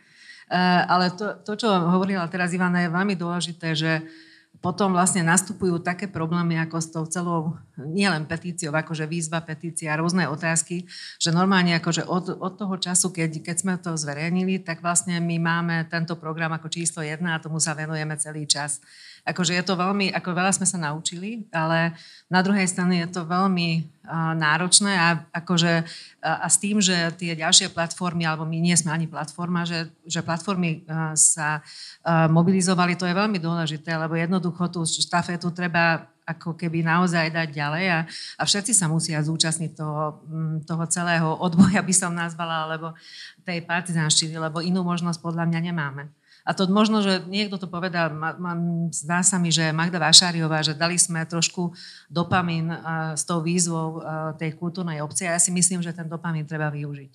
Uh, 0.51 0.83
ale 0.91 1.15
to, 1.15 1.39
to, 1.47 1.55
čo 1.55 1.71
hovorila 1.71 2.27
teraz 2.27 2.51
Ivana, 2.51 2.83
je 2.83 2.91
veľmi 2.91 3.15
dôležité, 3.15 3.71
že 3.71 3.91
uh, 4.03 4.32
potom 4.61 4.95
vlastne 4.95 5.25
nastupujú 5.27 5.81
také 5.81 6.07
problémy 6.07 6.55
ako 6.61 6.77
s 6.79 6.87
tou 6.87 7.03
celou, 7.09 7.59
nielen 7.75 8.23
petíciou, 8.29 8.71
akože 8.71 9.09
výzva, 9.09 9.43
petícia, 9.43 9.97
rôzne 9.99 10.29
otázky, 10.29 10.87
že 11.19 11.35
normálne 11.35 11.75
akože 11.75 12.07
od, 12.07 12.39
od 12.39 12.53
toho 12.55 12.75
času, 12.79 13.11
keď, 13.11 13.43
keď 13.43 13.55
sme 13.59 13.73
to 13.81 13.97
zverejnili, 13.99 14.63
tak 14.63 14.79
vlastne 14.79 15.19
my 15.19 15.35
máme 15.41 15.75
tento 15.91 16.15
program 16.15 16.55
ako 16.55 16.71
číslo 16.71 17.03
jedna 17.03 17.35
a 17.35 17.43
tomu 17.43 17.59
sa 17.59 17.75
venujeme 17.75 18.15
celý 18.15 18.47
čas. 18.47 18.79
Akože 19.23 19.55
je 19.55 19.63
to 19.63 19.79
veľmi, 19.79 20.11
ako 20.11 20.35
veľa 20.35 20.51
sme 20.51 20.67
sa 20.67 20.75
naučili, 20.75 21.47
ale 21.55 21.95
na 22.27 22.43
druhej 22.43 22.67
strane 22.67 23.07
je 23.07 23.07
to 23.07 23.23
veľmi 23.23 23.79
uh, 23.79 24.35
náročné 24.35 24.91
a, 24.99 25.23
akože, 25.31 25.73
uh, 26.19 26.43
a 26.43 26.47
s 26.51 26.59
tým, 26.59 26.83
že 26.83 26.91
tie 27.15 27.31
ďalšie 27.31 27.71
platformy, 27.71 28.27
alebo 28.27 28.43
my 28.43 28.59
nie 28.59 28.75
sme 28.75 28.91
ani 28.91 29.07
platforma, 29.07 29.63
že, 29.63 29.87
že 30.03 30.19
platformy 30.19 30.83
uh, 30.83 31.15
sa 31.15 31.63
uh, 31.63 32.27
mobilizovali, 32.27 32.99
to 32.99 33.07
je 33.07 33.15
veľmi 33.15 33.39
dôležité, 33.39 33.95
lebo 33.95 34.19
jednoducho 34.19 34.67
tú 34.67 34.83
štafetu 34.83 35.55
treba 35.55 36.03
ako 36.23 36.55
keby 36.55 36.83
naozaj 36.83 37.31
dať 37.31 37.47
ďalej 37.51 37.85
a, 37.91 37.99
a 38.39 38.43
všetci 38.43 38.71
sa 38.71 38.87
musia 38.87 39.19
zúčastniť 39.19 39.71
toho, 39.75 40.23
toho 40.63 40.83
celého 40.87 41.27
odboja, 41.39 41.83
by 41.83 41.95
som 41.95 42.15
nazvala, 42.15 42.67
alebo 42.67 42.95
tej 43.43 43.63
partizánštiny, 43.63 44.35
lebo 44.39 44.63
inú 44.63 44.83
možnosť 44.87 45.19
podľa 45.19 45.47
mňa 45.47 45.59
nemáme. 45.71 46.11
A 46.43 46.51
to 46.51 46.67
možno, 46.67 46.99
že 46.99 47.23
niekto 47.23 47.55
to 47.55 47.71
povedal, 47.71 48.11
ma, 48.11 48.35
ma, 48.35 48.51
zdá 48.91 49.23
sa 49.23 49.39
mi, 49.39 49.47
že 49.47 49.71
Magda 49.71 49.95
Vášáriová, 49.95 50.59
že 50.59 50.75
dali 50.75 50.99
sme 50.99 51.23
trošku 51.23 51.71
dopamín 52.11 52.67
uh, 52.67 53.15
s 53.15 53.23
tou 53.23 53.39
výzvou 53.39 54.03
uh, 54.03 54.35
tej 54.35 54.59
kultúrnej 54.59 54.99
obce 54.99 55.23
a 55.23 55.35
ja 55.35 55.39
si 55.39 55.55
myslím, 55.55 55.79
že 55.79 55.95
ten 55.95 56.03
dopamín 56.11 56.43
treba 56.43 56.67
využiť. 56.67 57.11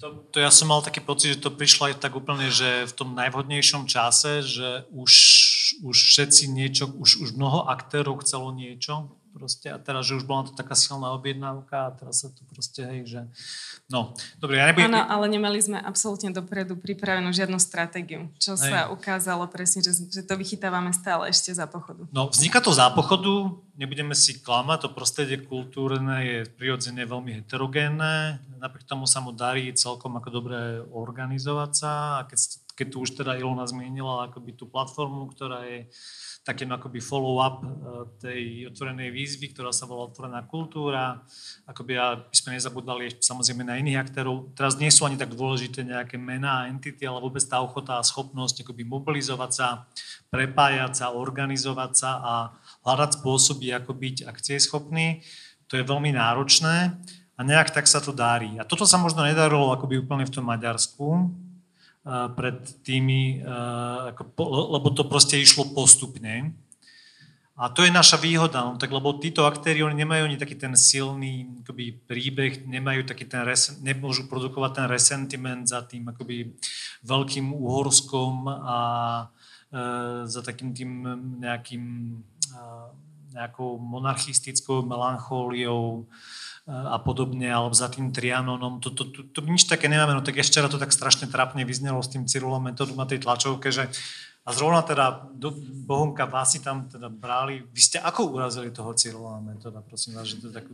To, 0.00 0.24
to 0.32 0.40
ja 0.40 0.48
som 0.48 0.72
mal 0.72 0.80
taký 0.80 1.04
pocit, 1.04 1.36
že 1.36 1.44
to 1.44 1.52
prišlo 1.52 1.92
aj 1.92 2.00
tak 2.00 2.16
úplne, 2.16 2.48
že 2.48 2.88
v 2.88 2.96
tom 2.96 3.12
najvhodnejšom 3.12 3.84
čase, 3.84 4.40
že 4.40 4.88
už, 4.88 5.12
už 5.84 5.96
všetci 6.16 6.48
niečo, 6.48 6.88
už, 6.88 7.20
už 7.20 7.28
mnoho 7.36 7.68
aktérov 7.68 8.24
chcelo 8.24 8.48
niečo 8.56 9.12
proste 9.32 9.72
a 9.72 9.80
teraz, 9.80 10.04
že 10.04 10.20
už 10.20 10.28
bola 10.28 10.44
to 10.44 10.52
taká 10.52 10.76
silná 10.76 11.16
objednávka 11.16 11.88
a 11.88 11.94
teraz 11.96 12.22
sa 12.22 12.28
to 12.28 12.44
proste, 12.52 12.84
hej, 12.84 13.00
že 13.08 13.20
no, 13.88 14.12
dobre, 14.36 14.60
ja 14.60 14.68
nebudem... 14.68 14.92
Áno, 14.92 15.02
ale 15.08 15.26
nemali 15.32 15.58
sme 15.58 15.80
absolútne 15.80 16.30
dopredu 16.30 16.76
pripravenú 16.76 17.32
žiadnu 17.32 17.56
stratégiu, 17.56 18.28
čo 18.36 18.54
hej. 18.54 18.68
sa 18.68 18.78
ukázalo 18.92 19.48
presne, 19.48 19.80
že, 19.80 19.96
že 19.96 20.22
to 20.22 20.36
vychytávame 20.36 20.92
stále 20.92 21.32
ešte 21.32 21.50
za 21.56 21.64
pochodu. 21.64 22.04
No, 22.12 22.28
vzniká 22.28 22.60
to 22.60 22.70
za 22.70 22.92
pochodu, 22.92 23.56
nebudeme 23.74 24.12
si 24.12 24.38
klamať, 24.38 24.86
to 24.86 24.88
prostredie 24.92 25.40
kultúrne 25.40 26.20
je 26.22 26.38
prirodzene 26.52 27.08
veľmi 27.08 27.42
heterogénne, 27.42 28.38
napriek 28.60 28.84
tomu 28.84 29.08
sa 29.08 29.24
mu 29.24 29.32
darí 29.32 29.72
celkom 29.72 30.14
ako 30.20 30.28
dobre 30.28 30.84
organizovať 30.92 31.70
sa 31.72 31.92
a 32.20 32.28
keď, 32.28 32.38
keď 32.76 32.86
tu 32.92 32.96
už 33.00 33.10
teda 33.16 33.40
Ilona 33.40 33.64
zmienila 33.64 34.28
akoby 34.28 34.54
tú 34.54 34.68
platformu, 34.68 35.32
ktorá 35.32 35.64
je 35.64 35.88
takým 36.42 36.74
akoby 36.74 36.98
follow-up 36.98 37.62
eh, 37.62 37.68
tej 38.18 38.40
otvorenej 38.74 39.14
výzvy, 39.14 39.54
ktorá 39.54 39.70
sa 39.70 39.86
volá 39.86 40.10
Otvorená 40.10 40.42
kultúra. 40.42 41.22
Akoby 41.70 41.94
aby 41.94 42.34
sme 42.34 42.58
nezabudali 42.58 43.14
samozrejme 43.22 43.62
na 43.62 43.78
iných 43.78 44.02
aktérov. 44.02 44.50
Teraz 44.58 44.74
nie 44.74 44.90
sú 44.90 45.06
ani 45.06 45.14
tak 45.14 45.30
dôležité 45.30 45.86
nejaké 45.86 46.18
mená 46.18 46.66
entity, 46.66 47.06
ale 47.06 47.22
vôbec 47.22 47.42
tá 47.46 47.62
ochota 47.62 48.02
a 48.02 48.06
schopnosť 48.06 48.66
akoby 48.66 48.82
mobilizovať 48.82 49.50
sa, 49.54 49.86
prepájať 50.34 50.92
sa, 50.98 51.14
organizovať 51.14 51.92
sa 51.94 52.10
a 52.18 52.32
hľadať 52.82 53.22
spôsoby, 53.22 53.70
ako 53.78 53.94
byť 53.94 54.16
akcieschopný. 54.26 55.22
To 55.70 55.78
je 55.78 55.86
veľmi 55.86 56.10
náročné 56.10 56.98
a 57.38 57.40
nejak 57.40 57.70
tak 57.70 57.86
sa 57.86 58.02
to 58.02 58.10
darí. 58.10 58.58
A 58.58 58.66
toto 58.66 58.84
sa 58.84 58.98
možno 58.98 59.22
nedarilo 59.22 59.70
akoby 59.72 60.02
úplne 60.02 60.26
v 60.26 60.34
tom 60.34 60.44
Maďarsku, 60.50 61.30
pred 62.08 62.58
tými, 62.82 63.46
lebo 64.42 64.90
to 64.90 65.06
proste 65.06 65.38
išlo 65.38 65.70
postupne. 65.70 66.50
A 67.52 67.68
to 67.68 67.84
je 67.84 67.94
naša 67.94 68.16
výhoda, 68.16 68.64
no, 68.64 68.74
tak 68.74 68.90
lebo 68.90 69.14
títo 69.22 69.46
aktéri 69.46 69.84
oni 69.84 69.92
nemajú 70.02 70.24
ani 70.24 70.40
taký 70.40 70.58
ten 70.58 70.74
silný 70.74 71.46
akoby, 71.62 71.94
príbeh, 72.08 72.66
nemajú 72.66 73.06
taký 73.06 73.28
ten 73.28 73.46
resen, 73.46 73.78
nemôžu 73.84 74.26
produkovať 74.26 74.82
ten 74.82 74.86
resentiment 74.90 75.62
za 75.62 75.84
tým 75.86 76.08
akoby 76.10 76.58
veľkým 77.06 77.54
úhorskom 77.54 78.50
a 78.50 78.78
e, 79.70 79.84
za 80.26 80.40
takým 80.42 80.74
tým 80.74 80.90
nejakým 81.38 81.84
e, 82.50 82.62
nejakou 83.36 83.76
monarchistickou 83.78 84.82
melanchóliou 84.82 86.08
a 86.62 86.94
podobne, 87.02 87.50
alebo 87.50 87.74
za 87.74 87.90
tým 87.90 88.14
Trianonom, 88.14 88.78
to, 88.78 88.94
to, 88.94 89.10
to, 89.10 89.20
to 89.34 89.40
nič 89.42 89.66
také 89.66 89.90
nemáme, 89.90 90.14
no 90.14 90.22
tak 90.22 90.38
ešte 90.38 90.62
to 90.62 90.78
tak 90.78 90.94
strašne 90.94 91.26
trápne 91.26 91.66
vyznelo 91.66 91.98
s 91.98 92.12
tým 92.12 92.30
Cyrulom 92.30 92.70
metodom 92.70 92.94
na 92.94 93.06
tej 93.06 93.18
tlačovke, 93.18 93.74
že 93.74 93.90
a 94.42 94.50
zrovna 94.50 94.82
teda 94.82 95.30
do, 95.38 95.54
Bohunka 95.86 96.26
vás 96.26 96.50
si 96.50 96.58
tam 96.58 96.90
teda 96.90 97.06
brali. 97.06 97.62
Vy 97.70 97.80
ste 97.80 97.98
ako 98.02 98.34
urazili 98.34 98.74
toho 98.74 98.90
Cyrila 98.90 99.38
metoda, 99.38 99.78
prosím 99.86 100.18
vás, 100.18 100.26
že 100.26 100.42
to 100.42 100.50
tak... 100.50 100.66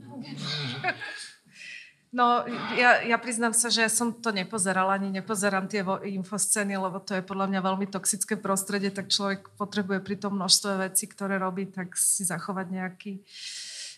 No, 2.08 2.40
ja, 2.72 3.04
ja 3.04 3.20
priznám 3.20 3.52
sa, 3.52 3.68
že 3.68 3.84
ja 3.84 3.92
som 3.92 4.16
to 4.16 4.32
nepozerala, 4.32 4.96
ani 4.96 5.12
nepozerám 5.12 5.68
tie 5.68 5.84
infoscény, 5.84 6.80
lebo 6.80 7.04
to 7.04 7.12
je 7.12 7.20
podľa 7.20 7.52
mňa 7.52 7.60
veľmi 7.60 7.84
toxické 7.92 8.40
prostredie, 8.40 8.88
tak 8.88 9.12
človek 9.12 9.52
potrebuje 9.60 10.00
pri 10.00 10.16
tom 10.16 10.40
množstve 10.40 10.88
vecí, 10.88 11.04
ktoré 11.04 11.36
robí, 11.36 11.68
tak 11.68 12.00
si 12.00 12.24
zachovať 12.24 12.66
nejaký, 12.72 13.20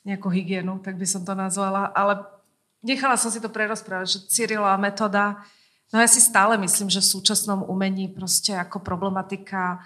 nejakú 0.07 0.33
hygienu, 0.33 0.81
tak 0.81 0.97
by 0.97 1.07
som 1.07 1.23
to 1.25 1.37
nazvala. 1.37 1.93
Ale 1.93 2.25
nechala 2.81 3.21
som 3.21 3.29
si 3.29 3.41
to 3.41 3.53
prerozprávať, 3.53 4.07
že 4.17 4.19
Cyrila 4.33 4.77
metoda, 4.81 5.45
no 5.93 6.01
ja 6.01 6.09
si 6.09 6.23
stále 6.23 6.57
myslím, 6.57 6.89
že 6.89 7.05
v 7.05 7.13
súčasnom 7.19 7.69
umení 7.69 8.09
proste 8.09 8.57
ako 8.57 8.81
problematika 8.81 9.85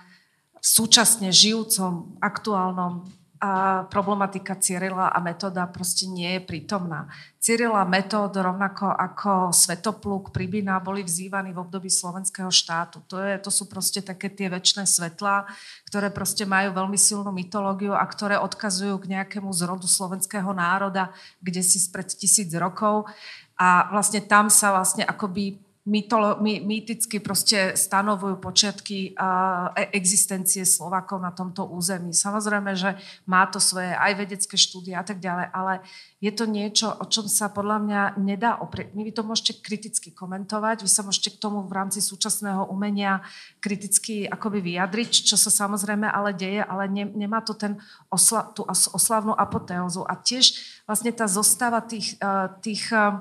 súčasne 0.62 1.28
žijúcom, 1.28 2.16
aktuálnom 2.22 3.04
a 3.44 3.84
problematika 3.92 4.56
Cyrila 4.56 5.12
a 5.12 5.20
metóda 5.20 5.68
proste 5.68 6.08
nie 6.08 6.40
je 6.40 6.40
prítomná. 6.40 7.12
Cyrila 7.36 7.84
metód, 7.84 8.32
rovnako 8.32 8.88
ako 8.88 9.52
Svetopluk, 9.52 10.32
Pribina, 10.32 10.80
boli 10.80 11.04
vzývaní 11.04 11.52
v 11.52 11.60
období 11.60 11.92
slovenského 11.92 12.48
štátu. 12.48 13.04
To, 13.04 13.20
je, 13.20 13.36
to 13.36 13.52
sú 13.52 13.68
proste 13.68 14.00
také 14.00 14.32
tie 14.32 14.48
väčšie 14.48 14.88
svetlá, 14.88 15.44
ktoré 15.84 16.08
proste 16.08 16.48
majú 16.48 16.72
veľmi 16.72 16.96
silnú 16.96 17.28
mytológiu 17.36 17.92
a 17.92 18.00
ktoré 18.08 18.40
odkazujú 18.40 18.96
k 19.04 19.12
nejakému 19.12 19.52
zrodu 19.52 19.84
slovenského 19.84 20.48
národa, 20.56 21.12
kde 21.44 21.60
si 21.60 21.76
spred 21.76 22.08
tisíc 22.16 22.48
rokov. 22.56 23.12
A 23.60 23.92
vlastne 23.92 24.24
tam 24.24 24.48
sa 24.48 24.72
vlastne 24.72 25.04
akoby 25.04 25.60
mytolo, 25.84 26.40
my, 26.40 26.64
mýticky 26.64 27.20
proste 27.20 27.76
stanovujú 27.76 28.40
počiatky 28.40 29.12
uh, 29.12 29.68
existencie 29.92 30.64
Slovakov 30.64 31.20
na 31.20 31.28
tomto 31.28 31.68
území. 31.68 32.16
Samozrejme, 32.16 32.72
že 32.72 32.96
má 33.28 33.44
to 33.44 33.60
svoje 33.60 33.92
aj 33.92 34.12
vedecké 34.16 34.56
štúdie 34.56 34.96
a 34.96 35.04
tak 35.04 35.20
ďalej, 35.20 35.52
ale 35.52 35.84
je 36.24 36.32
to 36.32 36.48
niečo, 36.48 36.88
o 36.88 37.04
čom 37.04 37.28
sa 37.28 37.52
podľa 37.52 37.84
mňa 37.84 38.00
nedá 38.16 38.56
oprieť. 38.64 38.96
Vy 38.96 39.12
to 39.12 39.28
môžete 39.28 39.60
kriticky 39.60 40.08
komentovať, 40.08 40.80
vy 40.80 40.88
sa 40.88 41.04
môžete 41.04 41.36
k 41.36 41.40
tomu 41.44 41.60
v 41.68 41.76
rámci 41.76 42.00
súčasného 42.00 42.64
umenia 42.72 43.20
kriticky 43.60 44.24
akoby 44.24 44.64
vyjadriť, 44.64 45.28
čo 45.28 45.36
sa 45.36 45.52
samozrejme 45.52 46.08
ale 46.08 46.32
deje, 46.32 46.64
ale 46.64 46.88
ne, 46.88 47.04
nemá 47.12 47.44
to 47.44 47.52
ten 47.52 47.76
osla, 48.08 48.48
tú 48.56 48.64
oslavnú 48.72 49.36
apoteózu. 49.36 50.00
A 50.08 50.16
tiež 50.16 50.56
vlastne 50.88 51.12
tá 51.12 51.28
zostava 51.28 51.84
tých, 51.84 52.16
uh, 52.24 52.48
tých 52.64 52.88
uh, 52.88 53.20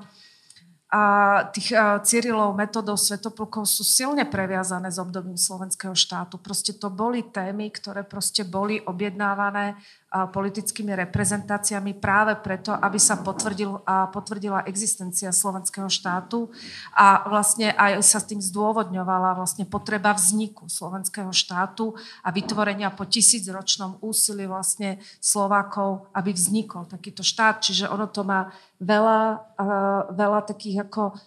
a 0.94 1.02
tých 1.50 1.74
Cyrilov 2.06 2.54
metodov 2.54 3.02
svetoplukov 3.02 3.66
sú 3.66 3.82
silne 3.82 4.22
previazané 4.30 4.94
s 4.94 5.02
obdobím 5.02 5.34
slovenského 5.34 5.90
štátu. 5.90 6.38
Proste 6.38 6.70
to 6.78 6.86
boli 6.86 7.26
témy, 7.34 7.74
ktoré 7.74 8.06
proste 8.06 8.46
boli 8.46 8.78
objednávané 8.78 9.74
politickými 10.14 10.94
reprezentáciami 10.94 11.98
práve 11.98 12.38
preto, 12.38 12.70
aby 12.70 13.02
sa 13.02 13.18
potvrdil, 13.18 13.82
a 13.82 14.06
potvrdila 14.06 14.62
existencia 14.70 15.34
slovenského 15.34 15.90
štátu 15.90 16.54
a 16.94 17.26
vlastne 17.26 17.74
aj 17.74 17.98
sa 18.06 18.22
s 18.22 18.30
tým 18.30 18.38
zdôvodňovala 18.38 19.34
vlastne 19.34 19.66
potreba 19.66 20.14
vzniku 20.14 20.70
slovenského 20.70 21.34
štátu 21.34 21.98
a 22.22 22.30
vytvorenia 22.30 22.94
po 22.94 23.10
tisícročnom 23.10 23.98
úsilí 24.06 24.46
vlastne 24.46 25.02
Slovákov, 25.18 26.06
aby 26.14 26.30
vznikol 26.30 26.86
takýto 26.86 27.26
štát. 27.26 27.58
Čiže 27.58 27.90
ono 27.90 28.06
to 28.06 28.22
má 28.22 28.54
veľa, 28.78 29.50
veľa 30.14 30.40
takých 30.46 30.86
ako 30.86 31.18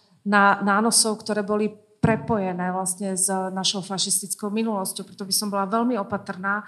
nánosov, 0.64 1.20
ktoré 1.20 1.44
boli 1.44 1.87
prepojené 1.98 2.70
vlastne 2.70 3.18
s 3.18 3.26
našou 3.30 3.82
fašistickou 3.82 4.54
minulosťou. 4.54 5.02
Preto 5.02 5.26
by 5.26 5.34
som 5.34 5.50
bola 5.50 5.66
veľmi 5.66 5.98
opatrná, 5.98 6.62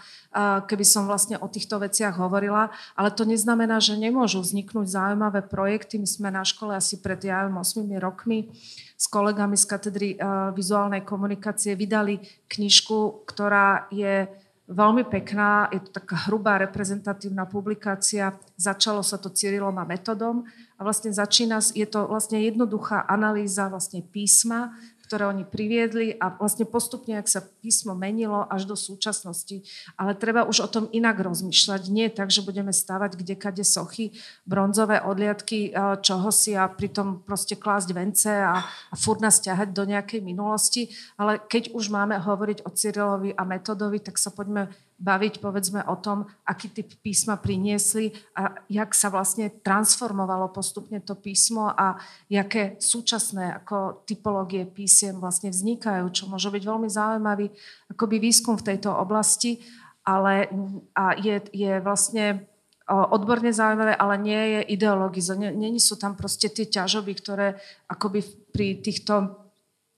keby 0.67 0.83
som 0.83 1.07
vlastne 1.07 1.39
o 1.39 1.47
týchto 1.47 1.79
veciach 1.79 2.19
hovorila, 2.19 2.75
ale 2.99 3.15
to 3.15 3.23
neznamená, 3.23 3.79
že 3.79 3.95
nemôžu 3.95 4.43
vzniknúť 4.43 4.91
zaujímavé 4.91 5.47
projekty. 5.47 6.03
My 6.03 6.09
sme 6.11 6.29
na 6.35 6.43
škole 6.43 6.75
asi 6.75 6.99
pred, 6.99 7.23
ja 7.23 7.47
8 7.47 7.55
rokmi 8.03 8.51
s 8.99 9.07
kolegami 9.07 9.55
z 9.55 9.65
katedry 9.71 10.09
vizuálnej 10.53 11.07
komunikácie 11.07 11.79
vydali 11.79 12.21
knižku, 12.51 13.25
ktorá 13.25 13.87
je 13.95 14.27
veľmi 14.71 15.03
pekná, 15.11 15.67
je 15.75 15.83
to 15.83 15.99
taká 15.99 16.31
hrubá 16.31 16.55
reprezentatívna 16.63 17.43
publikácia. 17.43 18.39
Začalo 18.55 19.03
sa 19.03 19.19
to 19.19 19.27
Cyrilom 19.27 19.75
a 19.75 19.83
metodom 19.83 20.47
a 20.79 20.81
vlastne 20.87 21.11
začína, 21.11 21.59
je 21.75 21.83
to 21.91 22.07
vlastne 22.07 22.39
jednoduchá 22.39 23.03
analýza 23.11 23.67
vlastne 23.67 23.99
písma, 23.99 24.71
ktoré 25.11 25.27
oni 25.27 25.43
priviedli 25.43 26.15
a 26.23 26.31
vlastne 26.39 26.63
postupne, 26.63 27.19
ak 27.19 27.27
sa 27.27 27.43
písmo 27.43 27.99
menilo 27.99 28.47
až 28.47 28.63
do 28.71 28.79
súčasnosti. 28.79 29.67
Ale 29.99 30.15
treba 30.15 30.47
už 30.47 30.63
o 30.63 30.71
tom 30.71 30.87
inak 30.95 31.19
rozmýšľať. 31.19 31.91
Nie 31.91 32.15
tak, 32.15 32.31
že 32.31 32.47
budeme 32.47 32.71
stavať 32.71 33.19
kdekade 33.19 33.67
sochy, 33.67 34.15
bronzové 34.47 35.03
odliadky 35.03 35.75
eh, 35.75 35.99
čoho 35.99 36.31
si 36.31 36.55
a 36.55 36.71
pritom 36.71 37.27
proste 37.27 37.59
klásť 37.59 37.91
vence 37.91 38.31
a, 38.31 38.63
a 38.63 38.95
furt 38.95 39.19
nás 39.19 39.43
ťahať 39.43 39.75
do 39.75 39.83
nejakej 39.83 40.23
minulosti. 40.23 40.95
Ale 41.19 41.43
keď 41.43 41.75
už 41.75 41.91
máme 41.91 42.15
hovoriť 42.15 42.63
o 42.63 42.71
Cyrilovi 42.71 43.35
a 43.35 43.43
Metodovi, 43.43 43.99
tak 43.99 44.15
sa 44.15 44.31
poďme 44.31 44.71
baviť 45.01 45.41
povedzme 45.41 45.81
o 45.89 45.97
tom, 45.97 46.29
aký 46.45 46.69
typ 46.69 46.93
písma 47.01 47.41
priniesli 47.41 48.13
a 48.37 48.53
jak 48.69 48.93
sa 48.93 49.09
vlastne 49.09 49.49
transformovalo 49.49 50.53
postupne 50.53 51.01
to 51.01 51.17
písmo 51.17 51.73
a 51.73 51.97
jaké 52.29 52.77
súčasné 52.77 53.65
ako 53.65 54.05
typológie 54.05 54.69
písiem 54.69 55.17
vlastne 55.17 55.49
vznikajú, 55.49 56.05
čo 56.13 56.29
môže 56.29 56.53
byť 56.53 56.63
veľmi 56.63 56.89
zaujímavý 56.93 57.49
akoby 57.89 58.17
výskum 58.21 58.61
v 58.61 58.77
tejto 58.77 58.93
oblasti, 58.93 59.65
ale 60.05 60.53
a 60.93 61.17
je, 61.17 61.41
je 61.49 61.81
vlastne 61.81 62.45
odborne 62.91 63.55
zaujímavé, 63.55 63.95
ale 63.95 64.15
nie 64.19 64.43
je 64.59 64.61
ideologizované. 64.75 65.55
Není 65.55 65.79
sú 65.81 65.95
tam 65.95 66.19
proste 66.19 66.51
tie 66.51 66.67
ťažoby, 66.67 67.13
ktoré 67.17 67.57
akoby 67.87 68.21
pri 68.51 68.83
týchto 68.83 69.39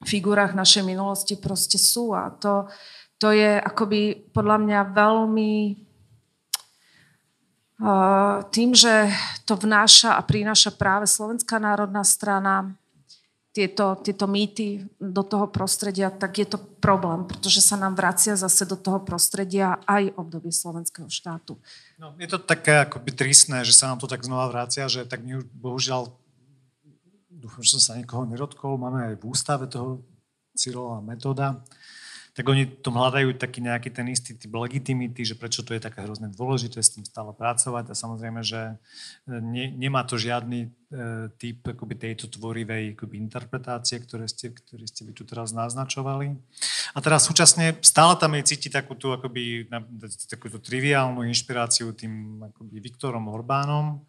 figurách 0.04 0.52
našej 0.52 0.84
minulosti 0.84 1.38
proste 1.40 1.80
sú 1.80 2.12
a 2.12 2.28
to, 2.28 2.68
to 3.22 3.30
je 3.30 3.54
akoby 3.54 4.18
podľa 4.34 4.58
mňa 4.66 4.80
veľmi 4.98 5.54
uh, 7.78 8.42
tým, 8.50 8.74
že 8.74 9.14
to 9.46 9.54
vnáša 9.54 10.18
a 10.18 10.26
prináša 10.26 10.74
práve 10.74 11.06
Slovenská 11.06 11.62
národná 11.62 12.02
strana 12.02 12.74
tieto, 13.54 14.00
tieto 14.02 14.26
mýty 14.26 14.82
do 14.98 15.22
toho 15.22 15.46
prostredia, 15.46 16.10
tak 16.10 16.42
je 16.42 16.50
to 16.50 16.58
problém, 16.82 17.22
pretože 17.22 17.62
sa 17.62 17.78
nám 17.78 17.94
vracia 17.94 18.34
zase 18.34 18.66
do 18.66 18.74
toho 18.74 18.98
prostredia 19.06 19.78
aj 19.86 20.18
obdobie 20.18 20.50
slovenského 20.50 21.06
štátu. 21.06 21.60
No, 22.02 22.18
je 22.18 22.26
to 22.26 22.42
také 22.42 22.82
akoby 22.82 23.14
tristné, 23.14 23.62
že 23.62 23.76
sa 23.76 23.92
nám 23.92 24.02
to 24.02 24.10
tak 24.10 24.26
znova 24.26 24.50
vracia, 24.50 24.90
že 24.90 25.06
tak 25.06 25.22
my 25.22 25.38
už 25.38 25.46
bohužiaľ 25.52 26.10
dúfam, 27.30 27.62
že 27.62 27.78
som 27.78 27.82
sa 27.92 27.92
niekoho 27.94 28.26
nedotkol, 28.26 28.80
máme 28.80 29.14
aj 29.14 29.14
v 29.20 29.24
ústave 29.30 29.70
toho 29.70 30.02
Cyrilova 30.56 31.04
metóda, 31.04 31.60
tak 32.32 32.48
oni 32.48 32.64
tom 32.80 32.96
hľadajú 32.96 33.36
taký 33.36 33.60
nejaký 33.60 33.92
ten 33.92 34.08
istý 34.08 34.32
typ 34.32 34.56
legitimity, 34.56 35.20
že 35.20 35.36
prečo 35.36 35.60
to 35.60 35.76
je 35.76 35.84
také 35.84 36.00
hrozne 36.00 36.32
dôležité 36.32 36.80
s 36.80 36.96
tým 36.96 37.04
stále 37.04 37.28
pracovať 37.36 37.92
a 37.92 37.94
samozrejme, 37.94 38.40
že 38.40 38.72
e, 39.28 39.36
ne, 39.36 39.68
nemá 39.76 40.00
to 40.08 40.16
žiadny 40.16 40.64
e, 40.64 40.68
typ 41.36 41.60
akoby 41.76 41.92
tejto 41.92 42.32
tvorivej 42.32 42.96
akoby 42.96 43.20
interpretácie, 43.20 44.00
ktoré 44.00 44.24
ste, 44.32 44.48
ktoré 44.48 44.88
ste 44.88 45.04
by 45.04 45.12
tu 45.12 45.28
teraz 45.28 45.52
naznačovali. 45.52 46.32
A 46.96 46.98
teraz 47.04 47.28
súčasne 47.28 47.76
stále 47.84 48.16
tam 48.16 48.32
je 48.32 48.48
cítiť 48.48 48.80
takú 48.80 48.96
tú 48.96 49.12
akoby, 49.12 49.68
takúto 50.24 50.56
triviálnu 50.56 51.28
inšpiráciu 51.28 51.92
tým 51.92 52.48
akoby 52.48 52.80
Viktorom 52.80 53.28
Orbánom 53.28 54.00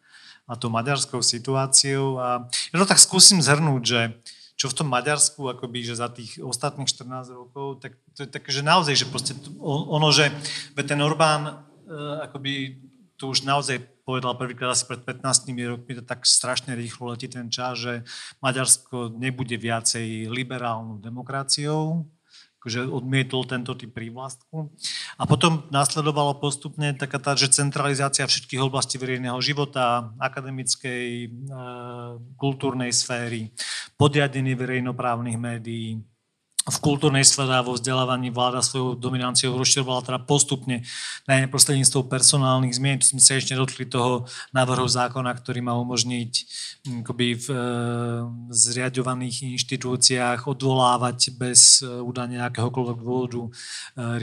a 0.48 0.56
tou 0.56 0.72
maďarskou 0.72 1.20
situáciou. 1.20 2.24
A 2.24 2.48
ja 2.48 2.76
to 2.80 2.88
tak 2.88 3.04
skúsim 3.04 3.44
zhrnúť, 3.44 3.84
že 3.84 4.02
čo 4.54 4.70
v 4.70 4.78
tom 4.78 4.88
Maďarsku, 4.90 5.50
akoby, 5.50 5.82
že 5.82 6.00
za 6.00 6.08
tých 6.08 6.38
ostatných 6.40 6.88
14 6.88 7.34
rokov, 7.34 7.82
tak 7.82 7.98
to 8.14 8.24
je 8.26 8.30
také, 8.30 8.50
že 8.54 8.62
naozaj, 8.62 8.94
že 8.96 9.08
proste 9.10 9.34
ono, 9.66 10.14
že 10.14 10.30
ten 10.78 11.00
Orbán 11.02 11.50
e, 11.50 11.54
akoby 12.24 12.80
tu 13.18 13.34
už 13.34 13.46
naozaj 13.48 13.82
povedal 14.04 14.36
prvýkrát 14.36 14.76
asi 14.76 14.84
pred 14.84 15.00
15 15.00 15.48
rokmi, 15.64 15.96
to 15.96 16.04
tak 16.04 16.28
strašne 16.28 16.76
rýchlo 16.76 17.16
letí 17.16 17.32
ten 17.32 17.48
čas, 17.48 17.80
že 17.80 18.04
Maďarsko 18.44 19.16
nebude 19.16 19.56
viacej 19.56 20.28
liberálnou 20.28 21.00
demokraciou, 21.00 22.04
akože 22.64 22.88
odmietol 22.88 23.44
tento 23.44 23.76
typ 23.76 23.92
prívlastku. 23.92 24.72
A 25.20 25.28
potom 25.28 25.68
následovalo 25.68 26.40
postupne 26.40 26.96
taká 26.96 27.20
tá, 27.20 27.36
že 27.36 27.52
centralizácia 27.52 28.24
všetkých 28.24 28.64
oblastí 28.64 28.96
verejného 28.96 29.36
života, 29.44 30.16
akademickej, 30.16 31.28
e, 31.28 31.30
kultúrnej 32.40 32.96
sféry, 32.96 33.52
podriadení 34.00 34.56
verejnoprávnych 34.56 35.36
médií, 35.36 36.00
v 36.64 36.78
kultúrnej 36.80 37.28
sfére 37.28 37.60
a 37.60 37.66
vo 37.66 37.76
vzdelávaní 37.76 38.32
vláda 38.32 38.64
svojou 38.64 38.96
dominanciou 38.96 39.60
rozširovala 39.60 40.08
teda 40.08 40.20
postupne 40.24 40.80
najmä 41.28 41.52
prostredníctvom 41.52 42.08
personálnych 42.08 42.80
zmien. 42.80 43.04
Tu 43.04 43.12
sme 43.12 43.20
sa 43.20 43.36
ešte 43.36 43.52
dotkli 43.52 43.84
toho 43.84 44.24
návrhu 44.56 44.88
zákona, 44.88 45.36
ktorý 45.44 45.60
má 45.60 45.76
umožniť 45.76 46.32
hm, 46.88 47.04
akoby 47.04 47.28
v 47.36 47.48
e, 47.52 47.58
zriadovaných 48.56 49.44
inštitúciách 49.60 50.48
odvolávať 50.48 51.36
bez 51.36 51.84
e, 51.84 52.00
údania 52.00 52.48
akéhokoľvek 52.48 52.98
dôvodu 53.04 53.44
e, 53.44 53.50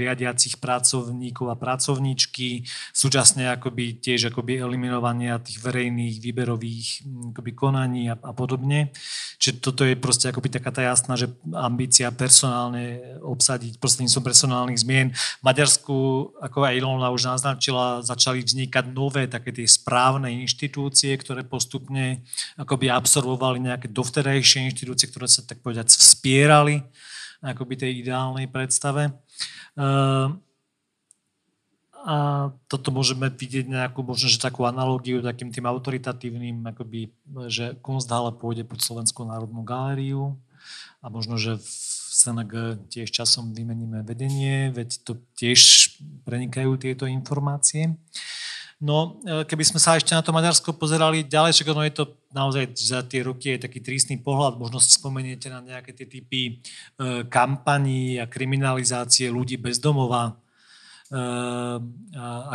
riadiacich 0.00 0.56
pracovníkov 0.64 1.44
a 1.52 1.60
pracovníčky, 1.60 2.64
súčasne 2.96 3.52
akoby 3.52 4.00
tiež 4.00 4.32
akoby 4.32 4.64
eliminovania 4.64 5.36
tých 5.44 5.60
verejných 5.60 6.24
výberových 6.24 7.04
hm, 7.04 7.36
akoby 7.36 7.52
konaní 7.52 8.08
a, 8.08 8.16
a 8.16 8.32
podobne. 8.32 8.96
Čiže 9.36 9.60
toto 9.60 9.84
je 9.84 9.92
proste 9.92 10.32
akoby 10.32 10.48
taká 10.48 10.72
tá 10.72 10.80
jasná, 10.80 11.20
že 11.20 11.28
ambícia 11.52 12.08
personálne 12.30 13.18
obsadiť 13.26 13.82
prostredníctvom 13.82 14.22
personálnych 14.22 14.78
zmien. 14.86 15.10
V 15.10 15.42
Maďarsku, 15.42 15.96
ako 16.38 16.62
aj 16.62 16.78
Ilona 16.78 17.10
už 17.10 17.26
naznačila, 17.26 18.06
začali 18.06 18.46
vznikať 18.46 18.94
nové 18.94 19.26
také 19.26 19.50
tie 19.50 19.66
správne 19.66 20.30
inštitúcie, 20.30 21.10
ktoré 21.18 21.42
postupne 21.42 22.22
akoby 22.54 22.86
absorbovali 22.86 23.66
nejaké 23.66 23.90
dovtedajšie 23.90 24.70
inštitúcie, 24.70 25.10
ktoré 25.10 25.26
sa 25.26 25.42
tak 25.42 25.58
povedať 25.58 25.90
vspierali 25.90 26.86
akoby 27.42 27.74
tej 27.74 28.06
ideálnej 28.06 28.46
predstave. 28.46 29.10
Uh, 29.74 30.30
a 32.00 32.48
toto 32.64 32.88
môžeme 32.94 33.28
vidieť 33.28 33.68
nejakú, 33.68 34.00
možno, 34.00 34.28
že 34.28 34.40
takú 34.40 34.64
analogiu 34.64 35.20
takým 35.20 35.52
tým 35.52 35.68
autoritatívnym, 35.68 36.64
akoby, 36.72 37.12
že 37.52 37.76
Kunsthalle 37.84 38.32
pôjde 38.40 38.64
pod 38.64 38.80
Slovenskú 38.80 39.28
národnú 39.28 39.60
galériu 39.60 40.40
a 41.04 41.12
možno, 41.12 41.36
že 41.36 41.60
v 41.60 41.99
SNG 42.20 42.84
tiež 42.92 43.08
časom 43.08 43.56
vymeníme 43.56 44.04
vedenie, 44.04 44.68
veď 44.68 45.00
to 45.08 45.16
tiež 45.40 45.96
prenikajú 46.28 46.76
tieto 46.76 47.08
informácie. 47.08 47.96
No, 48.80 49.20
e, 49.28 49.44
keby 49.44 49.60
sme 49.60 49.76
sa 49.76 50.00
ešte 50.00 50.16
na 50.16 50.24
to 50.24 50.32
Maďarsko 50.32 50.72
pozerali 50.72 51.28
ďalej, 51.28 51.52
však 51.52 51.68
ono 51.68 51.84
je 51.84 51.94
to 52.00 52.04
naozaj 52.32 52.64
za 52.80 53.04
tie 53.04 53.20
roky 53.20 53.52
je 53.52 53.68
taký 53.68 53.84
trísny 53.84 54.16
pohľad, 54.24 54.56
možno 54.56 54.80
si 54.80 54.96
spomeniete 54.96 55.52
na 55.52 55.60
nejaké 55.60 55.92
tie 55.92 56.08
typy 56.08 56.40
e, 56.48 56.52
kampaní 57.28 58.16
a 58.16 58.24
kriminalizácie 58.24 59.28
ľudí 59.28 59.60
bez 59.60 59.76
domova, 59.76 60.32
e, 60.32 60.32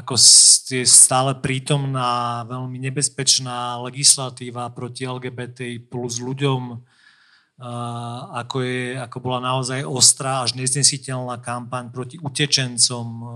ako 0.01 0.18
je 0.66 0.82
stále 0.89 1.38
prítomná 1.38 2.41
veľmi 2.49 2.82
nebezpečná 2.89 3.78
legislatíva 3.86 4.74
proti 4.74 5.05
LGBT 5.05 5.78
plus 5.86 6.18
ľuďom, 6.18 6.82
ako, 7.55 8.67
je, 8.67 8.99
ako 8.99 9.17
bola 9.23 9.39
naozaj 9.39 9.87
ostrá 9.87 10.43
až 10.43 10.59
neznesiteľná 10.59 11.39
kampaň 11.39 11.87
proti 11.87 12.19
utečencom, 12.19 13.05
e, 13.07 13.27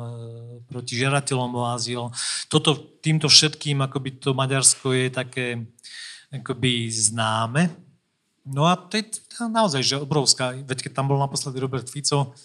proti 0.68 1.00
žiadateľom 1.00 1.52
o 1.56 1.64
azyl. 1.72 2.12
Toto, 2.52 2.76
týmto 3.00 3.32
všetkým 3.32 3.80
akoby 3.80 4.20
to 4.20 4.36
Maďarsko 4.36 4.92
je 4.92 5.08
také 5.08 5.48
akoby 6.36 6.92
známe. 6.92 7.72
No 8.44 8.68
a 8.68 8.76
to 8.76 9.00
je 9.00 9.08
naozaj 9.40 9.88
že 9.88 10.04
obrovská, 10.04 10.52
veď 10.52 10.90
keď 10.90 10.92
tam 11.00 11.08
bol 11.08 11.20
naposledy 11.22 11.56
Robert 11.64 11.88
Fico, 11.88 12.36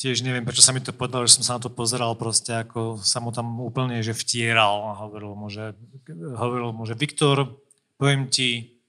tiež 0.00 0.20
neviem, 0.24 0.44
prečo 0.44 0.64
sa 0.64 0.72
mi 0.72 0.84
to 0.84 0.96
povedalo, 0.96 1.24
že 1.28 1.40
som 1.40 1.44
sa 1.44 1.54
na 1.56 1.64
to 1.64 1.72
pozeral 1.72 2.12
proste, 2.16 2.56
ako 2.56 3.00
sa 3.00 3.20
mu 3.20 3.32
tam 3.32 3.60
úplne 3.60 4.00
že 4.00 4.16
vtieral 4.16 4.92
a 4.92 5.00
hovoril 5.00 5.32
mu, 5.36 5.48
že, 5.52 5.76
hovoril 6.12 6.72
mu, 6.72 6.88
že 6.88 6.96
Viktor, 6.96 7.56
poviem 8.00 8.28
ti, 8.32 8.79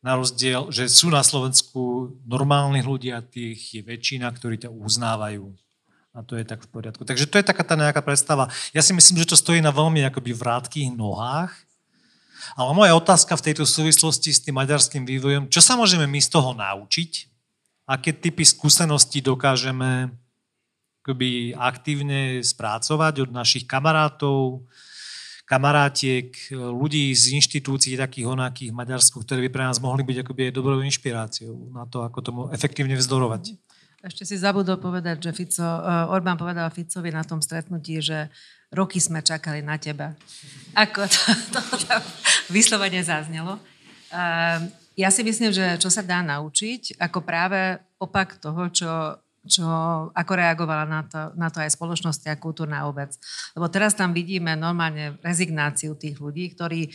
na 0.00 0.16
rozdiel, 0.16 0.72
že 0.72 0.88
sú 0.88 1.12
na 1.12 1.20
Slovensku 1.20 2.12
normálnych 2.24 2.88
ľudí 2.88 3.12
a 3.12 3.20
tých 3.20 3.80
je 3.80 3.82
väčšina, 3.84 4.32
ktorí 4.32 4.56
ťa 4.56 4.72
uznávajú. 4.72 5.52
A 6.10 6.26
to 6.26 6.34
je 6.34 6.42
tak 6.42 6.64
v 6.66 6.68
poriadku. 6.72 7.06
Takže 7.06 7.28
to 7.28 7.38
je 7.38 7.46
taká 7.46 7.62
tá 7.62 7.78
nejaká 7.78 8.02
predstava. 8.02 8.50
Ja 8.74 8.82
si 8.82 8.90
myslím, 8.90 9.22
že 9.22 9.30
to 9.30 9.38
stojí 9.38 9.62
na 9.62 9.70
veľmi 9.70 10.02
akoby 10.08 10.34
vrátkých 10.34 10.90
nohách. 10.96 11.54
Ale 12.56 12.72
moja 12.72 12.96
otázka 12.96 13.36
v 13.36 13.52
tejto 13.52 13.68
súvislosti 13.68 14.32
s 14.32 14.42
tým 14.42 14.56
maďarským 14.56 15.04
vývojom, 15.04 15.52
čo 15.52 15.60
sa 15.60 15.76
môžeme 15.76 16.08
my 16.08 16.18
z 16.18 16.28
toho 16.32 16.56
naučiť? 16.56 17.30
Aké 17.86 18.16
typy 18.16 18.42
skúseností 18.42 19.20
dokážeme 19.20 20.10
akoby 21.04 21.56
aktívne 21.56 22.40
spracovať 22.44 23.28
od 23.28 23.30
našich 23.30 23.64
kamarátov, 23.68 24.64
kamarátiek, 25.50 26.30
ľudí 26.54 27.10
z 27.10 27.34
inštitúcií 27.34 27.98
takých 27.98 28.30
onakých 28.30 28.70
v 28.70 28.78
Maďarsku, 28.78 29.18
ktorí 29.26 29.46
by 29.46 29.50
pre 29.50 29.66
nás 29.66 29.82
mohli 29.82 30.06
byť 30.06 30.22
akoby 30.22 30.54
dobrou 30.54 30.78
inšpiráciou 30.78 31.74
na 31.74 31.90
to, 31.90 32.06
ako 32.06 32.18
tomu 32.22 32.40
efektívne 32.54 32.94
vzdorovať. 32.94 33.58
Ešte 34.00 34.22
si 34.24 34.38
zabudol 34.38 34.78
povedať, 34.78 35.28
že 35.28 35.34
Fico, 35.34 35.66
uh, 35.66 36.08
Orbán 36.08 36.38
povedal 36.38 36.70
Ficovi 36.70 37.10
na 37.10 37.26
tom 37.26 37.42
stretnutí, 37.42 37.98
že 37.98 38.30
roky 38.70 39.02
sme 39.02 39.20
čakali 39.26 39.60
na 39.60 39.76
teba. 39.76 40.14
Ako 40.72 41.04
to, 41.04 41.20
to, 41.52 41.60
to 41.82 41.94
vyslovene 42.54 43.02
zaznelo. 43.02 43.58
Uh, 44.14 44.70
ja 44.94 45.10
si 45.10 45.26
myslím, 45.26 45.50
že 45.50 45.76
čo 45.82 45.90
sa 45.90 46.06
dá 46.06 46.22
naučiť, 46.22 46.96
ako 46.96 47.26
práve 47.26 47.82
opak 47.98 48.38
toho, 48.38 48.70
čo 48.70 48.88
čo, 49.48 49.64
ako 50.12 50.32
reagovala 50.36 50.84
na 50.84 51.00
to, 51.08 51.32
na 51.32 51.48
to 51.48 51.64
aj 51.64 51.72
spoločnosť 51.72 52.28
a 52.28 52.36
kultúrna 52.36 52.84
obec. 52.84 53.16
Lebo 53.56 53.72
teraz 53.72 53.96
tam 53.96 54.12
vidíme 54.12 54.52
normálne 54.52 55.16
rezignáciu 55.24 55.96
tých 55.96 56.20
ľudí, 56.20 56.52
ktorí 56.52 56.92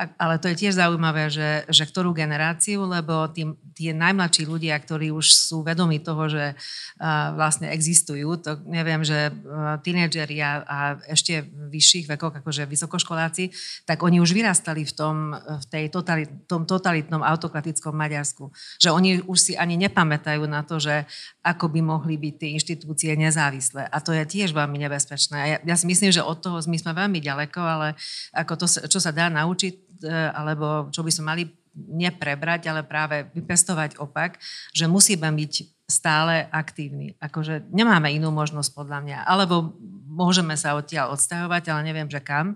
ale 0.00 0.40
to 0.40 0.48
je 0.48 0.56
tiež 0.66 0.80
zaujímavé, 0.80 1.28
že, 1.28 1.68
že 1.68 1.84
ktorú 1.84 2.16
generáciu, 2.16 2.88
lebo 2.88 3.28
tí, 3.28 3.44
tie 3.76 3.92
najmladší 3.92 4.48
ľudia, 4.48 4.72
ktorí 4.80 5.12
už 5.12 5.28
sú 5.28 5.60
vedomí 5.60 6.00
toho, 6.00 6.24
že 6.32 6.56
uh, 6.56 7.36
vlastne 7.36 7.68
existujú, 7.68 8.40
to 8.40 8.56
neviem, 8.64 9.04
že 9.04 9.28
uh, 9.28 9.76
tínedžeri 9.84 10.40
a, 10.40 10.64
a 10.64 10.78
ešte 11.04 11.44
vyšších 11.44 12.08
vekoch, 12.16 12.40
akože 12.40 12.64
vysokoškoláci, 12.64 13.52
tak 13.84 14.00
oni 14.00 14.24
už 14.24 14.32
vyrastali 14.32 14.88
v 14.88 14.92
tom, 14.96 15.36
v 15.36 15.64
tej 15.68 15.84
totalit, 15.92 16.30
tom 16.48 16.64
totalitnom 16.64 17.20
autokratickom 17.20 17.92
Maďarsku. 17.92 18.48
Že 18.80 18.88
oni 18.96 19.10
už 19.28 19.38
si 19.38 19.52
ani 19.58 19.76
nepamätajú 19.76 20.48
na 20.48 20.64
to, 20.64 20.80
že 20.80 21.04
ako 21.44 21.68
by 21.68 21.80
mohli 21.84 22.16
byť 22.16 22.34
tie 22.40 22.50
inštitúcie 22.56 23.12
nezávislé. 23.16 23.84
A 23.88 24.00
to 24.00 24.16
je 24.16 24.24
tiež 24.24 24.56
veľmi 24.56 24.80
nebezpečné. 24.80 25.38
Ja, 25.44 25.58
ja 25.60 25.76
si 25.76 25.84
myslím, 25.84 26.08
že 26.08 26.24
od 26.24 26.40
toho 26.40 26.56
my 26.64 26.76
sme 26.80 26.92
veľmi 26.96 27.20
ďaleko, 27.20 27.60
ale 27.60 27.88
ako 28.32 28.52
to, 28.64 28.66
čo 28.88 29.00
sa 29.02 29.12
dá 29.12 29.28
naučiť, 29.28 29.89
alebo 30.08 30.88
čo 30.92 31.04
by 31.04 31.10
sme 31.12 31.24
mali 31.26 31.42
neprebrať, 31.74 32.66
ale 32.66 32.82
práve 32.82 33.30
vypestovať 33.32 34.02
opak, 34.02 34.42
že 34.74 34.90
musíme 34.90 35.30
byť 35.30 35.52
stále 35.90 36.46
aktívni. 36.54 37.18
Akože 37.18 37.66
nemáme 37.74 38.14
inú 38.14 38.30
možnosť 38.30 38.70
podľa 38.74 38.98
mňa. 39.02 39.18
Alebo 39.26 39.74
môžeme 40.06 40.54
sa 40.54 40.78
odtiaľ 40.78 41.18
odstahovať, 41.18 41.70
ale 41.70 41.86
neviem, 41.86 42.06
že 42.06 42.22
kam, 42.22 42.54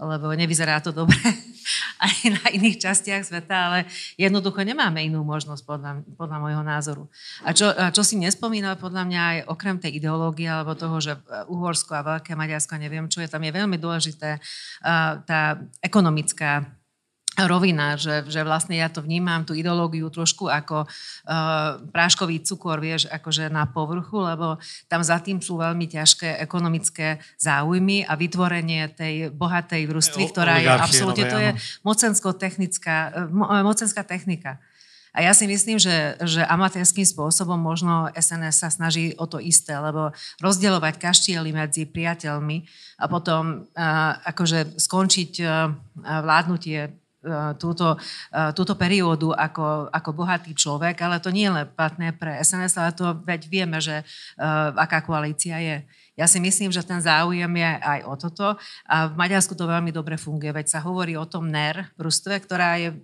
lebo 0.00 0.32
nevyzerá 0.32 0.80
to 0.80 0.96
dobre 0.96 1.20
aj 2.04 2.14
na 2.32 2.44
iných 2.56 2.80
častiach 2.80 3.20
sveta, 3.20 3.52
ale 3.52 3.78
jednoducho 4.16 4.64
nemáme 4.64 5.04
inú 5.04 5.20
možnosť 5.20 5.62
podľa, 5.68 5.92
podľa 6.16 6.38
môjho 6.40 6.62
názoru. 6.64 7.04
A 7.44 7.52
čo, 7.52 7.68
a 7.68 7.92
čo 7.92 8.00
si 8.00 8.16
nespomínal 8.16 8.80
podľa 8.80 9.04
mňa 9.04 9.20
aj 9.20 9.38
okrem 9.52 9.76
tej 9.76 10.00
ideológie 10.00 10.48
alebo 10.48 10.72
toho, 10.72 10.96
že 11.04 11.20
Uhorsko 11.52 11.92
a 12.00 12.06
Veľké 12.16 12.32
Maďarsko, 12.32 12.80
neviem 12.80 13.12
čo 13.12 13.20
je, 13.20 13.28
tam 13.28 13.44
je 13.44 13.52
veľmi 13.52 13.76
dôležité 13.76 14.40
tá 15.28 15.40
ekonomická 15.84 16.79
rovina, 17.46 17.94
že, 17.94 18.26
že 18.26 18.40
vlastne 18.42 18.76
ja 18.76 18.88
to 18.88 19.04
vnímam, 19.04 19.44
tú 19.44 19.52
ideológiu 19.54 20.08
trošku 20.08 20.48
ako 20.48 20.84
uh, 20.84 21.80
práškový 21.92 22.42
cukor, 22.42 22.80
vieš, 22.80 23.06
akože 23.08 23.52
na 23.52 23.68
povrchu, 23.68 24.18
lebo 24.20 24.56
tam 24.90 25.00
za 25.04 25.20
tým 25.20 25.38
sú 25.38 25.60
veľmi 25.60 25.86
ťažké 25.86 26.40
ekonomické 26.42 27.20
záujmy 27.36 28.04
a 28.04 28.16
vytvorenie 28.16 28.90
tej 28.92 29.30
bohatej 29.30 29.86
vrstvy, 29.86 30.22
ktorá 30.32 30.58
je 30.58 30.68
absolútne, 30.68 31.24
to 31.28 31.38
je 31.38 31.50
mocensko-technická, 31.84 33.28
uh, 33.30 33.62
mocenská 33.62 34.02
technika. 34.02 34.58
A 35.10 35.26
ja 35.26 35.34
si 35.34 35.50
myslím, 35.50 35.74
že, 35.74 36.14
že 36.22 36.46
amatérským 36.46 37.02
spôsobom 37.02 37.58
možno 37.58 38.06
SNS 38.14 38.62
sa 38.62 38.70
snaží 38.70 39.10
o 39.18 39.26
to 39.26 39.42
isté, 39.42 39.74
lebo 39.74 40.14
rozdielovať 40.38 41.02
kaštiely 41.02 41.50
medzi 41.50 41.82
priateľmi 41.82 42.62
a 43.02 43.10
potom 43.10 43.66
uh, 43.66 44.22
akože 44.22 44.78
skončiť 44.78 45.32
uh, 45.42 45.74
vládnutie 46.22 47.00
E, 47.09 47.09
túto, 47.60 48.00
e, 48.32 48.40
túto 48.56 48.72
periódu 48.80 49.36
ako, 49.36 49.92
ako 49.92 50.10
bohatý 50.16 50.56
človek, 50.56 50.96
ale 51.04 51.20
to 51.20 51.28
nie 51.28 51.44
je 51.44 51.52
len 51.52 51.66
platné 51.68 52.16
pre 52.16 52.40
SNS, 52.40 52.80
ale 52.80 52.90
to 52.96 53.12
veď 53.24 53.40
vieme, 53.48 53.78
že 53.80 54.00
uh, 54.00 54.72
aká 54.76 55.04
koalícia 55.04 55.60
je. 55.60 55.84
Ja 56.16 56.24
si 56.24 56.40
myslím, 56.40 56.72
že 56.72 56.84
ten 56.84 57.00
záujem 57.00 57.48
je 57.48 57.70
aj 57.80 58.00
o 58.08 58.14
toto 58.16 58.46
a 58.88 58.96
v 59.08 59.14
Maďarsku 59.16 59.52
to 59.52 59.68
veľmi 59.68 59.92
dobre 59.92 60.16
funguje, 60.16 60.52
veď 60.52 60.66
sa 60.68 60.80
hovorí 60.80 61.16
o 61.16 61.28
tom 61.28 61.48
NER 61.48 61.92
vrstve, 62.00 62.40
ktorá 62.44 62.80
je 62.80 62.96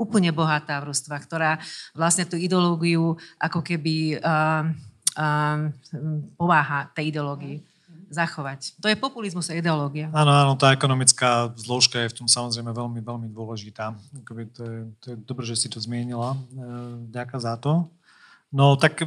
úplne 0.00 0.32
bohatá 0.32 0.80
vrstva, 0.80 1.20
ktorá 1.20 1.60
vlastne 1.92 2.24
tú 2.24 2.40
ideológiu 2.40 3.20
ako 3.36 3.60
keby 3.60 4.16
uh, 4.24 4.72
uh, 5.20 5.68
pomáha 6.40 6.88
tej 6.96 7.12
ideológii 7.12 7.69
zachovať. 8.10 8.74
To 8.82 8.90
je 8.90 8.98
populizmus 8.98 9.46
a 9.48 9.54
ideológia. 9.54 10.10
Áno, 10.10 10.34
áno, 10.34 10.52
tá 10.58 10.74
ekonomická 10.74 11.54
zložka 11.54 12.02
je 12.02 12.10
v 12.10 12.16
tom 12.18 12.26
samozrejme 12.26 12.74
veľmi, 12.74 13.00
veľmi 13.00 13.28
dôležitá. 13.30 13.94
To 14.26 14.34
je, 14.34 14.46
to 14.98 15.06
je 15.14 15.16
dobré, 15.22 15.46
že 15.46 15.56
si 15.56 15.68
to 15.70 15.78
zmienila. 15.78 16.34
E, 16.34 16.38
ďaká 17.14 17.38
za 17.38 17.54
to. 17.54 17.86
No 18.50 18.74
tak, 18.74 18.98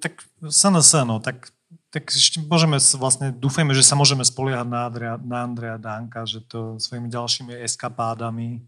tak 0.00 0.24
SNS, 0.40 1.04
no 1.04 1.20
tak, 1.20 1.52
tak 1.92 2.08
ešte 2.08 2.40
môžeme 2.40 2.80
vlastne, 2.96 3.36
dúfajme, 3.36 3.76
že 3.76 3.84
sa 3.84 3.92
môžeme 3.92 4.24
spoliehať 4.24 4.64
na, 4.64 4.88
Andrea, 4.88 5.14
na 5.20 5.38
Andrea 5.44 5.76
Danka, 5.76 6.24
že 6.24 6.40
to 6.40 6.80
svojimi 6.80 7.12
ďalšími 7.12 7.52
eskapádami, 7.68 8.64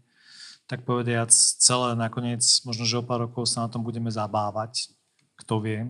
tak 0.69 0.85
povediac, 0.85 1.33
celé 1.33 1.97
nakoniec, 1.97 2.45
možno, 2.63 2.85
že 2.85 3.01
o 3.01 3.03
pár 3.03 3.25
rokov 3.25 3.49
sa 3.49 3.65
na 3.65 3.69
tom 3.73 3.81
budeme 3.81 4.13
zabávať. 4.13 4.93
Kto 5.41 5.57
vie. 5.57 5.89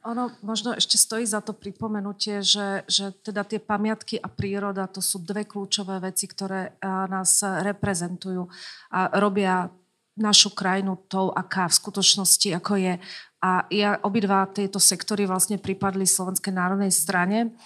Ono 0.00 0.32
možno 0.40 0.72
ešte 0.72 0.96
stojí 0.96 1.28
za 1.28 1.44
to 1.44 1.52
pripomenutie, 1.52 2.40
že, 2.40 2.88
že 2.88 3.12
teda 3.20 3.44
tie 3.44 3.60
pamiatky 3.60 4.16
a 4.16 4.32
príroda 4.32 4.88
to 4.88 5.04
sú 5.04 5.20
dve 5.20 5.44
kľúčové 5.44 6.00
veci, 6.00 6.24
ktoré 6.24 6.80
nás 6.84 7.44
reprezentujú 7.44 8.48
a 8.96 9.12
robia 9.20 9.68
našu 10.16 10.56
krajinu 10.56 10.96
tou, 11.08 11.32
aká 11.32 11.68
v 11.68 11.78
skutočnosti 11.80 12.48
ako 12.56 12.72
je. 12.80 12.94
A 13.40 13.64
ja, 13.72 13.96
obidva 14.04 14.44
tieto 14.52 14.76
sektory 14.76 15.24
vlastne 15.24 15.56
pripadli 15.56 16.04
Slovenskej 16.04 16.52
národnej 16.52 16.92
strane 16.92 17.56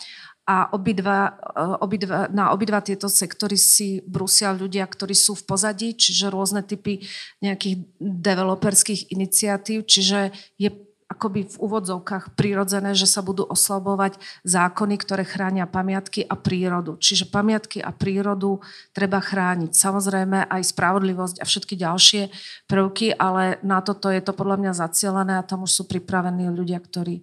a 0.44 0.68
obidva, 0.70 1.34
eh, 1.34 1.76
obidva, 1.80 2.28
na 2.30 2.52
obidva 2.52 2.84
tieto 2.84 3.08
sektory 3.08 3.56
si 3.56 4.04
brusia 4.04 4.52
ľudia, 4.52 4.84
ktorí 4.84 5.16
sú 5.16 5.34
v 5.34 5.46
pozadí, 5.48 5.96
čiže 5.96 6.28
rôzne 6.28 6.62
typy 6.62 7.00
nejakých 7.40 7.88
developerských 7.98 9.10
iniciatív, 9.10 9.88
čiže 9.88 10.30
je 10.60 10.70
akoby 11.04 11.46
v 11.46 11.56
úvodzovkách 11.60 12.32
prirodzené, 12.32 12.96
že 12.96 13.04
sa 13.04 13.20
budú 13.20 13.44
oslabovať 13.44 14.16
zákony, 14.42 14.94
ktoré 14.98 15.22
chránia 15.22 15.68
pamiatky 15.68 16.24
a 16.24 16.34
prírodu. 16.34 16.96
Čiže 16.96 17.28
pamiatky 17.28 17.84
a 17.84 17.92
prírodu 17.92 18.64
treba 18.96 19.20
chrániť. 19.20 19.76
Samozrejme 19.76 20.48
aj 20.48 20.62
spravodlivosť 20.64 21.36
a 21.40 21.44
všetky 21.44 21.76
ďalšie 21.76 22.22
prvky, 22.66 23.14
ale 23.14 23.60
na 23.60 23.84
toto 23.84 24.08
je 24.08 24.20
to 24.24 24.32
podľa 24.32 24.56
mňa 24.64 24.72
zacielené 24.72 25.32
a 25.38 25.46
tam 25.46 25.68
už 25.68 25.70
sú 25.70 25.82
pripravení 25.84 26.48
ľudia, 26.48 26.80
ktorí 26.80 27.22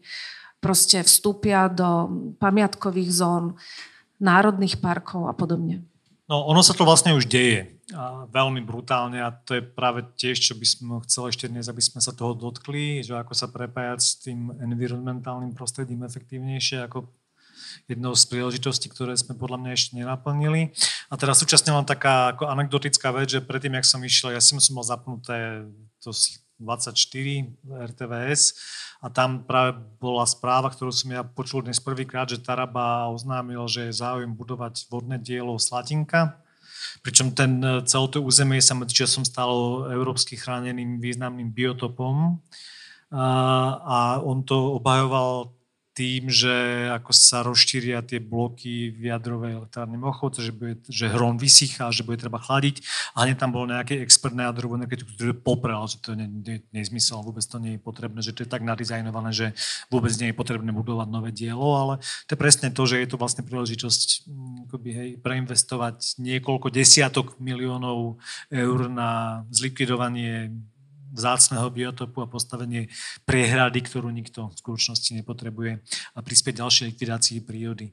proste 0.61 1.01
vstúpia 1.01 1.65
do 1.65 2.07
pamiatkových 2.37 3.09
zón, 3.09 3.57
národných 4.21 4.77
parkov 4.77 5.25
a 5.25 5.33
podobne. 5.33 5.90
No, 6.31 6.47
ono 6.47 6.63
sa 6.63 6.71
to 6.71 6.87
vlastne 6.87 7.11
už 7.11 7.27
deje 7.27 7.75
a 7.91 8.23
veľmi 8.31 8.63
brutálne 8.63 9.19
a 9.19 9.35
to 9.35 9.59
je 9.59 9.67
práve 9.67 10.07
tiež, 10.15 10.39
čo 10.39 10.55
by 10.55 10.63
sme 10.63 11.03
chceli 11.03 11.27
ešte 11.27 11.51
dnes, 11.51 11.67
aby 11.67 11.83
sme 11.83 11.99
sa 11.99 12.15
toho 12.15 12.31
dotkli, 12.31 13.03
že 13.03 13.19
ako 13.19 13.35
sa 13.35 13.51
prepájať 13.51 13.99
s 13.99 14.15
tým 14.23 14.47
environmentálnym 14.63 15.51
prostredím 15.51 16.07
efektívnejšie 16.07 16.87
ako 16.87 17.11
jednou 17.91 18.15
z 18.15 18.23
príležitostí, 18.31 18.87
ktoré 18.87 19.11
sme 19.19 19.35
podľa 19.35 19.59
mňa 19.59 19.71
ešte 19.75 19.91
nenaplnili. 19.99 20.71
A 21.11 21.19
teraz 21.19 21.43
súčasne 21.43 21.75
len 21.75 21.83
taká 21.83 22.31
ako 22.31 22.47
anekdotická 22.47 23.11
vec, 23.11 23.27
že 23.35 23.43
predtým, 23.43 23.75
jak 23.75 23.91
som 23.91 23.99
išiel, 23.99 24.31
ja 24.31 24.39
som, 24.39 24.55
som 24.63 24.79
mal 24.79 24.87
zapnuté 24.87 25.67
to 25.99 26.15
24 26.61 26.93
RTVS 27.65 28.41
a 29.01 29.09
tam 29.09 29.41
práve 29.41 29.81
bola 29.97 30.23
správa, 30.29 30.69
ktorú 30.69 30.93
som 30.93 31.09
ja 31.09 31.25
počul 31.25 31.65
dnes 31.65 31.81
prvýkrát, 31.81 32.29
že 32.29 32.37
Taraba 32.37 33.09
oznámil, 33.09 33.65
že 33.65 33.89
je 33.89 33.99
záujem 33.99 34.29
budovať 34.29 34.85
vodné 34.93 35.17
dielo 35.17 35.57
Slatinka, 35.57 36.37
Pričom 37.01 37.31
ten, 37.31 37.61
e, 37.63 37.81
celé 37.85 38.05
to 38.09 38.19
územie 38.21 38.61
sa 38.61 38.77
medzičasom 38.77 39.25
stalo 39.25 39.89
európsky 39.89 40.37
chráneným 40.37 41.01
významným 41.01 41.49
biotopom. 41.53 42.41
A, 43.11 43.25
a 43.81 43.97
on 44.23 44.43
to 44.47 44.79
obhajoval 44.79 45.51
tým, 45.91 46.31
že 46.31 46.87
ako 46.87 47.11
sa 47.11 47.43
rozšíria 47.43 47.99
tie 47.99 48.23
bloky 48.23 48.95
v 48.95 49.11
jadrovej 49.11 49.59
elektrárne 49.59 49.99
Mochovce, 49.99 50.39
že, 50.39 50.55
bude, 50.55 50.79
že 50.87 51.11
hron 51.11 51.35
vysychá, 51.35 51.91
že 51.91 52.07
bude 52.07 52.15
treba 52.15 52.39
chladiť. 52.39 52.79
A 53.11 53.27
hneď 53.27 53.43
tam 53.43 53.51
bol 53.51 53.67
nejaký 53.67 53.99
expert 53.99 54.31
na 54.31 54.47
jadrovú 54.47 54.79
energetiku, 54.79 55.11
ktorý 55.11 55.35
poprel, 55.35 55.83
že 55.91 55.99
to 55.99 56.15
nie, 56.15 56.31
nie, 56.31 56.57
nezmysel, 56.71 57.19
vôbec 57.19 57.43
to 57.43 57.59
nie 57.59 57.75
je 57.75 57.81
potrebné, 57.83 58.23
že 58.23 58.31
to 58.31 58.47
je 58.47 58.49
tak 58.49 58.63
nadizajnované, 58.63 59.35
že 59.35 59.51
vôbec 59.91 60.15
nie 60.15 60.31
je 60.31 60.39
potrebné 60.39 60.71
budovať 60.71 61.07
nové 61.11 61.35
dielo, 61.35 61.75
ale 61.75 61.99
to 62.23 62.33
je 62.33 62.39
presne 62.39 62.71
to, 62.71 62.87
že 62.87 63.03
je 63.03 63.07
to 63.11 63.19
vlastne 63.19 63.43
príležitosť 63.43 64.31
mm, 64.31 64.57
akoby, 64.71 64.89
hej, 64.95 65.09
preinvestovať 65.19 66.23
niekoľko 66.23 66.71
desiatok 66.71 67.35
miliónov 67.43 68.15
eur 68.47 68.79
na 68.87 69.43
zlikvidovanie 69.51 70.55
vzácného 71.11 71.67
biotopu 71.69 72.23
a 72.23 72.31
postavenie 72.31 72.87
priehrady, 73.27 73.83
ktorú 73.83 74.07
nikto 74.09 74.47
v 74.49 74.59
skutočnosti 74.59 75.11
nepotrebuje 75.21 75.83
a 76.15 76.19
prispieť 76.23 76.63
ďalšej 76.63 76.85
likvidácii 76.95 77.37
prírody. 77.43 77.91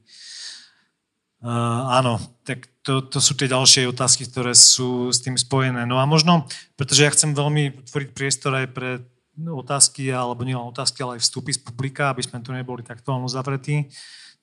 Uh, 1.39 1.87
áno, 1.95 2.19
tak 2.43 2.67
to, 2.83 2.99
to 2.99 3.23
sú 3.23 3.31
tie 3.31 3.47
ďalšie 3.47 3.87
otázky, 3.87 4.27
ktoré 4.27 4.51
sú 4.51 5.07
s 5.07 5.23
tým 5.23 5.39
spojené. 5.39 5.87
No 5.87 5.95
a 5.99 6.03
možno, 6.03 6.51
pretože 6.75 7.07
ja 7.07 7.13
chcem 7.15 7.31
veľmi 7.31 7.87
tvoriť 7.87 8.09
priestor 8.11 8.51
aj 8.59 8.67
pre 8.75 8.89
otázky, 9.39 10.11
alebo 10.11 10.43
nie 10.43 10.51
otázky, 10.51 10.99
ale 10.99 11.15
aj 11.15 11.23
vstupy 11.23 11.55
z 11.55 11.63
publika, 11.63 12.11
aby 12.11 12.27
sme 12.27 12.43
tu 12.43 12.51
neboli 12.51 12.83
takto 12.83 13.15
zavretí, 13.31 13.87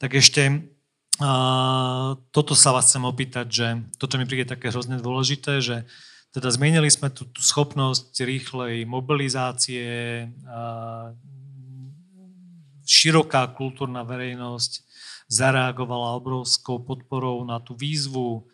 tak 0.01 0.16
ešte 0.16 0.72
uh, 1.20 2.16
toto 2.33 2.57
sa 2.57 2.72
vás 2.72 2.89
chcem 2.89 3.05
opýtať, 3.05 3.47
že 3.53 3.66
toto 4.01 4.16
mi 4.16 4.24
príde 4.24 4.49
také 4.49 4.72
hrozne 4.72 4.97
dôležité, 4.97 5.61
že 5.61 5.85
uh, 5.85 6.16
teda 6.37 6.53
zmenili 6.53 6.93
sme 6.93 7.09
tú, 7.09 7.24
tú 7.32 7.41
schopnosť 7.41 8.12
rýchlej 8.20 8.84
mobilizácie, 8.84 10.28
široká 12.84 13.49
kultúrna 13.57 14.05
verejnosť 14.05 14.84
zareagovala 15.32 16.20
obrovskou 16.20 16.84
podporou 16.84 17.41
na 17.49 17.57
tú 17.57 17.72
výzvu. 17.72 18.45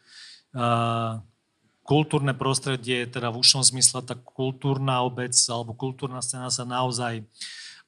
Kultúrne 1.83 2.33
prostredie, 2.39 3.03
teda 3.11 3.35
v 3.35 3.43
ušom 3.43 3.66
zmysle 3.66 4.07
tá 4.07 4.14
kultúrna 4.14 5.03
obec 5.03 5.35
alebo 5.51 5.74
kultúrna 5.74 6.22
scéna 6.22 6.55
sa 6.55 6.62
naozaj 6.62 7.26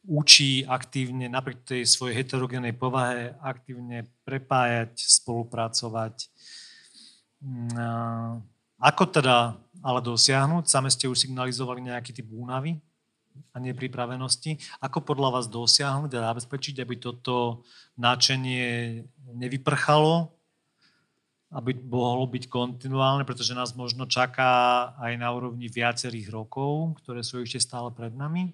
učí 0.02 0.66
aktívne, 0.66 1.30
napriek 1.30 1.62
tej 1.62 1.86
svojej 1.86 2.18
heterogénej 2.18 2.74
povahe, 2.74 3.38
aktívne 3.40 4.10
prepájať, 4.26 4.98
spolupracovať. 4.98 6.28
Ako 8.84 9.08
teda 9.08 9.56
ale 9.80 10.00
dosiahnuť? 10.04 10.68
Same 10.68 10.92
ste 10.92 11.08
už 11.08 11.24
signalizovali 11.24 11.80
nejaký 11.88 12.12
typ 12.12 12.28
únavy 12.28 12.76
a 13.50 13.56
nepripravenosti. 13.56 14.60
Ako 14.84 15.00
podľa 15.00 15.40
vás 15.40 15.48
dosiahnuť 15.48 16.12
a 16.20 16.28
zabezpečiť, 16.28 16.84
aby 16.84 17.00
toto 17.00 17.64
náčenie 17.96 19.00
nevyprchalo, 19.32 20.28
aby 21.54 21.72
mohlo 21.80 22.28
byť 22.28 22.44
kontinuálne, 22.50 23.24
pretože 23.24 23.56
nás 23.56 23.72
možno 23.72 24.04
čaká 24.04 24.92
aj 25.00 25.12
na 25.16 25.32
úrovni 25.32 25.70
viacerých 25.72 26.28
rokov, 26.28 27.00
ktoré 27.00 27.24
sú 27.24 27.40
ešte 27.40 27.64
stále 27.64 27.88
pred 27.88 28.12
nami. 28.12 28.52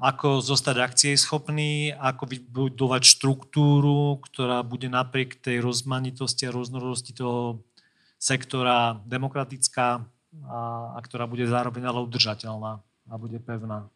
Ako 0.00 0.38
zostať 0.40 0.76
akcie 0.80 1.12
schopný, 1.18 1.90
ako 1.92 2.30
vybudovať 2.30 3.02
štruktúru, 3.04 4.22
ktorá 4.22 4.62
bude 4.62 4.86
napriek 4.86 5.42
tej 5.42 5.60
rozmanitosti 5.60 6.46
a 6.46 6.54
rôznorodosti 6.54 7.10
toho 7.12 7.60
sektora 8.20 9.00
demokratická 9.08 10.04
a, 10.44 10.60
a 10.94 10.98
ktorá 11.00 11.24
bude 11.24 11.48
zároveň 11.48 11.88
ale 11.88 12.04
udržateľná 12.04 12.84
a 12.84 13.12
bude 13.16 13.40
pevná. 13.40 13.88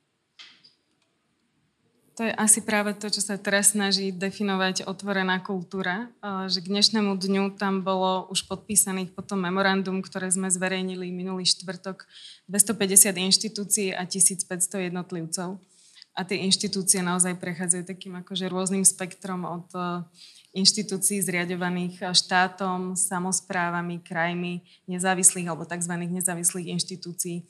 To 2.14 2.22
je 2.22 2.30
asi 2.30 2.62
práve 2.62 2.94
to, 2.94 3.10
čo 3.10 3.18
sa 3.18 3.34
teraz 3.34 3.74
snaží 3.74 4.14
definovať 4.14 4.86
otvorená 4.86 5.42
kultúra, 5.42 6.14
že 6.46 6.62
k 6.62 6.70
dnešnému 6.70 7.10
dňu 7.18 7.58
tam 7.58 7.82
bolo 7.82 8.30
už 8.30 8.46
podpísaných 8.46 9.10
potom 9.18 9.42
memorandum, 9.42 9.98
ktoré 9.98 10.30
sme 10.30 10.46
zverejnili 10.46 11.10
minulý 11.10 11.42
štvrtok, 11.42 12.06
250 12.46 13.18
inštitúcií 13.18 13.88
a 13.90 14.06
1500 14.06 14.46
jednotlivcov. 14.94 15.58
A 16.14 16.20
tie 16.22 16.38
inštitúcie 16.46 17.02
naozaj 17.02 17.34
prechádzajú 17.34 17.82
takým 17.82 18.14
akože 18.22 18.46
rôznym 18.46 18.86
spektrom 18.86 19.42
od 19.42 19.66
inštitúcií 20.54 21.20
zriadovaných 21.20 22.00
eh, 22.00 22.14
štátom, 22.14 22.94
samozprávami, 22.94 24.00
krajmi, 24.00 24.62
nezávislých 24.86 25.50
alebo 25.50 25.66
tzv. 25.66 25.92
nezávislých 25.98 26.72
inštitúcií 26.78 27.44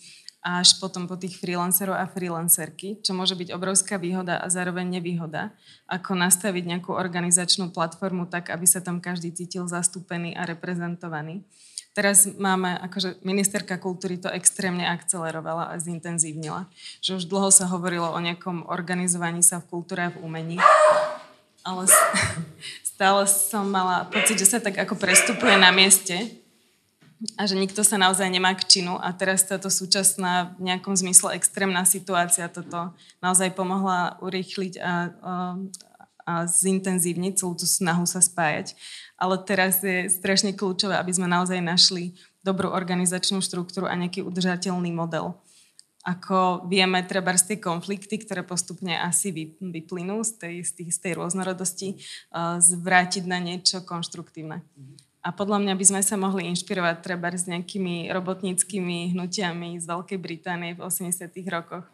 až 0.44 0.76
potom 0.76 1.08
po 1.08 1.16
tých 1.16 1.40
freelancerov 1.40 1.96
a 1.96 2.04
freelancerky, 2.04 3.00
čo 3.00 3.16
môže 3.16 3.32
byť 3.32 3.48
obrovská 3.56 3.96
výhoda 3.96 4.36
a 4.36 4.52
zároveň 4.52 5.00
nevýhoda, 5.00 5.56
ako 5.88 6.12
nastaviť 6.20 6.68
nejakú 6.68 6.92
organizačnú 6.92 7.72
platformu 7.72 8.28
tak, 8.28 8.52
aby 8.52 8.68
sa 8.68 8.84
tam 8.84 9.00
každý 9.00 9.32
cítil 9.32 9.64
zastúpený 9.64 10.36
a 10.36 10.44
reprezentovaný. 10.44 11.48
Teraz 11.96 12.28
máme, 12.28 12.76
akože 12.76 13.24
ministerka 13.24 13.80
kultúry 13.80 14.20
to 14.20 14.28
extrémne 14.28 14.84
akcelerovala 14.84 15.72
a 15.72 15.80
zintenzívnila. 15.80 16.68
Že 17.00 17.22
už 17.22 17.24
dlho 17.30 17.48
sa 17.48 17.70
hovorilo 17.70 18.12
o 18.12 18.18
nejakom 18.20 18.68
organizovaní 18.68 19.40
sa 19.40 19.64
v 19.64 19.70
kultúre 19.72 20.10
a 20.10 20.12
v 20.12 20.20
umení, 20.20 20.58
ale 21.64 21.88
stále 22.94 23.26
som 23.26 23.66
mala 23.66 24.06
pocit, 24.06 24.38
že 24.38 24.46
sa 24.46 24.62
tak 24.62 24.78
ako 24.78 24.94
prestupuje 24.94 25.58
na 25.58 25.74
mieste 25.74 26.14
a 27.34 27.42
že 27.42 27.58
nikto 27.58 27.82
sa 27.82 27.98
naozaj 27.98 28.30
nemá 28.30 28.54
k 28.54 28.62
činu 28.68 28.94
a 29.02 29.10
teraz 29.10 29.42
táto 29.42 29.66
súčasná 29.66 30.54
v 30.60 30.70
nejakom 30.70 30.94
zmysle 30.94 31.34
extrémna 31.34 31.82
situácia 31.82 32.46
toto 32.46 32.94
naozaj 33.18 33.50
pomohla 33.58 34.22
urýchliť 34.22 34.74
a, 34.78 34.82
a, 34.82 34.92
a 36.22 36.32
zintenzívniť 36.46 37.42
celú 37.42 37.58
tú 37.58 37.66
snahu 37.66 38.06
sa 38.06 38.22
spájať. 38.22 38.78
Ale 39.18 39.42
teraz 39.42 39.82
je 39.82 40.06
strašne 40.10 40.54
kľúčové, 40.54 40.94
aby 40.94 41.10
sme 41.10 41.26
naozaj 41.26 41.58
našli 41.58 42.14
dobrú 42.46 42.70
organizačnú 42.70 43.40
štruktúru 43.40 43.90
a 43.90 43.98
nejaký 43.98 44.22
udržateľný 44.22 44.92
model. 44.94 45.34
Ako 46.04 46.68
vieme 46.68 47.00
treba 47.08 47.32
z 47.32 47.56
tie 47.56 47.58
konflikty, 47.64 48.20
ktoré 48.20 48.44
postupne 48.44 48.92
asi 49.00 49.56
vyplynú 49.56 50.20
z 50.20 50.32
tej, 50.36 50.54
z, 50.60 50.70
tej, 50.76 50.88
z 50.92 50.98
tej 51.00 51.12
rôznorodosti, 51.16 51.96
uh, 51.96 52.60
zvrátiť 52.60 53.24
na 53.24 53.40
niečo 53.40 53.80
konštruktívne. 53.80 54.60
A 55.24 55.32
podľa 55.32 55.64
mňa 55.64 55.74
by 55.80 55.84
sme 55.88 56.02
sa 56.04 56.20
mohli 56.20 56.44
inšpirovať 56.52 57.00
treba 57.00 57.32
s 57.32 57.48
nejakými 57.48 58.12
robotníckými 58.12 59.16
hnutiami 59.16 59.80
z 59.80 59.84
Veľkej 59.88 60.18
Británie 60.20 60.76
v 60.76 60.84
80. 60.84 61.32
rokoch, 61.48 61.88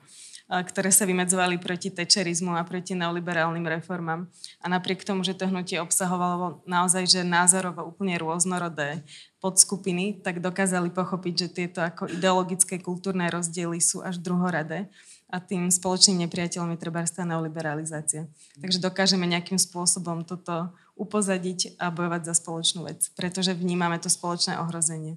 ktoré 0.50 0.90
sa 0.90 1.06
vymedzovali 1.06 1.62
proti 1.62 1.94
tečerizmu 1.94 2.58
a 2.58 2.66
proti 2.66 2.98
neoliberálnym 2.98 3.62
reformám. 3.62 4.26
A 4.58 4.66
napriek 4.66 5.06
tomu, 5.06 5.22
že 5.22 5.38
to 5.38 5.46
hnutie 5.46 5.78
obsahovalo 5.78 6.66
naozaj 6.66 7.06
že 7.06 7.20
názorovo 7.22 7.86
úplne 7.86 8.18
rôznorodé 8.18 9.06
podskupiny, 9.38 10.18
tak 10.26 10.42
dokázali 10.42 10.90
pochopiť, 10.90 11.34
že 11.38 11.48
tieto 11.48 11.78
ako 11.80 12.10
ideologické 12.10 12.82
kultúrne 12.82 13.30
rozdiely 13.30 13.78
sú 13.78 14.02
až 14.02 14.18
druhoradé 14.18 14.90
a 15.30 15.38
tým 15.38 15.70
spoločným 15.70 16.26
nepriateľom 16.26 16.74
je 16.74 16.82
treba 16.82 17.06
tá 17.06 17.22
neoliberalizácia. 17.22 18.26
Takže 18.58 18.82
dokážeme 18.82 19.30
nejakým 19.30 19.62
spôsobom 19.62 20.26
toto 20.26 20.74
upozadiť 20.98 21.78
a 21.78 21.94
bojovať 21.94 22.22
za 22.26 22.34
spoločnú 22.34 22.90
vec, 22.90 23.06
pretože 23.14 23.54
vnímame 23.54 23.96
to 24.02 24.10
spoločné 24.10 24.58
ohrozenie. 24.58 25.16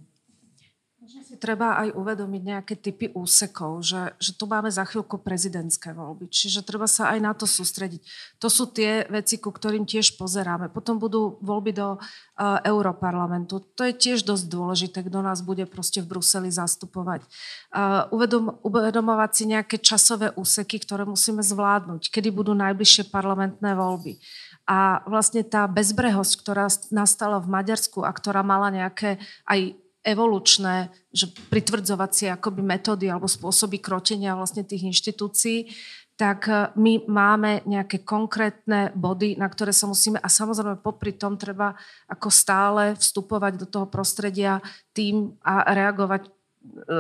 Možno 1.03 1.19
si 1.19 1.35
treba 1.35 1.83
aj 1.83 1.99
uvedomiť 1.99 2.41
nejaké 2.47 2.79
typy 2.79 3.11
úsekov, 3.11 3.83
že, 3.83 4.15
že 4.23 4.31
tu 4.39 4.47
máme 4.47 4.71
za 4.71 4.87
chvíľku 4.87 5.19
prezidentské 5.19 5.91
voľby, 5.91 6.31
čiže 6.31 6.63
treba 6.63 6.87
sa 6.87 7.11
aj 7.11 7.19
na 7.19 7.35
to 7.35 7.43
sústrediť. 7.43 7.99
To 8.39 8.47
sú 8.47 8.71
tie 8.71 9.03
veci, 9.11 9.35
ku 9.35 9.51
ktorým 9.51 9.83
tiež 9.83 10.15
pozeráme. 10.15 10.71
Potom 10.71 11.03
budú 11.03 11.35
voľby 11.43 11.75
do 11.75 11.99
uh, 11.99 12.63
Europarlamentu. 12.63 13.59
To 13.75 13.83
je 13.83 13.91
tiež 13.91 14.23
dosť 14.23 14.47
dôležité, 14.47 15.03
kto 15.03 15.19
nás 15.19 15.43
bude 15.43 15.67
proste 15.67 15.99
v 15.99 16.07
Bruseli 16.07 16.47
zastupovať. 16.47 17.27
Uh, 17.75 18.07
uvedom, 18.15 18.55
uvedomovať 18.63 19.31
si 19.35 19.43
nejaké 19.51 19.83
časové 19.83 20.31
úseky, 20.39 20.79
ktoré 20.79 21.03
musíme 21.03 21.43
zvládnuť, 21.43 22.15
kedy 22.15 22.31
budú 22.31 22.55
najbližšie 22.55 23.11
parlamentné 23.11 23.75
voľby. 23.75 24.23
A 24.63 25.03
vlastne 25.03 25.43
tá 25.43 25.67
bezbrehosť, 25.67 26.39
ktorá 26.39 26.71
nastala 26.95 27.43
v 27.43 27.51
Maďarsku 27.51 28.07
a 28.07 28.11
ktorá 28.15 28.39
mala 28.39 28.71
nejaké 28.71 29.19
aj 29.43 29.82
evolučné, 30.03 30.91
že 31.15 31.31
pritvrdzovacie 31.47 32.27
akoby 32.35 32.59
metódy 32.59 33.07
alebo 33.07 33.31
spôsoby 33.31 33.79
krotenia 33.79 34.35
vlastne 34.35 34.67
tých 34.67 34.83
inštitúcií, 34.91 35.71
tak 36.13 36.45
e, 36.45 36.69
my 36.77 37.07
máme 37.09 37.65
nejaké 37.65 38.05
konkrétne 38.05 38.93
body, 38.93 39.39
na 39.39 39.49
ktoré 39.49 39.73
sa 39.73 39.89
musíme, 39.89 40.21
a 40.21 40.29
samozrejme 40.29 40.83
popri 40.83 41.15
tom 41.15 41.39
treba 41.39 41.73
ako 42.05 42.29
stále 42.29 42.93
vstupovať 42.99 43.53
do 43.57 43.65
toho 43.65 43.87
prostredia 43.89 44.61
tým 44.93 45.33
a 45.41 45.73
reagovať, 45.73 46.27
e, 46.27 46.31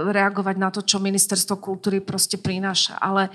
reagovať 0.09 0.55
na 0.57 0.69
to, 0.73 0.81
čo 0.81 1.03
ministerstvo 1.03 1.61
kultúry 1.61 2.01
proste 2.01 2.41
prináša. 2.41 2.97
Ale 2.97 3.29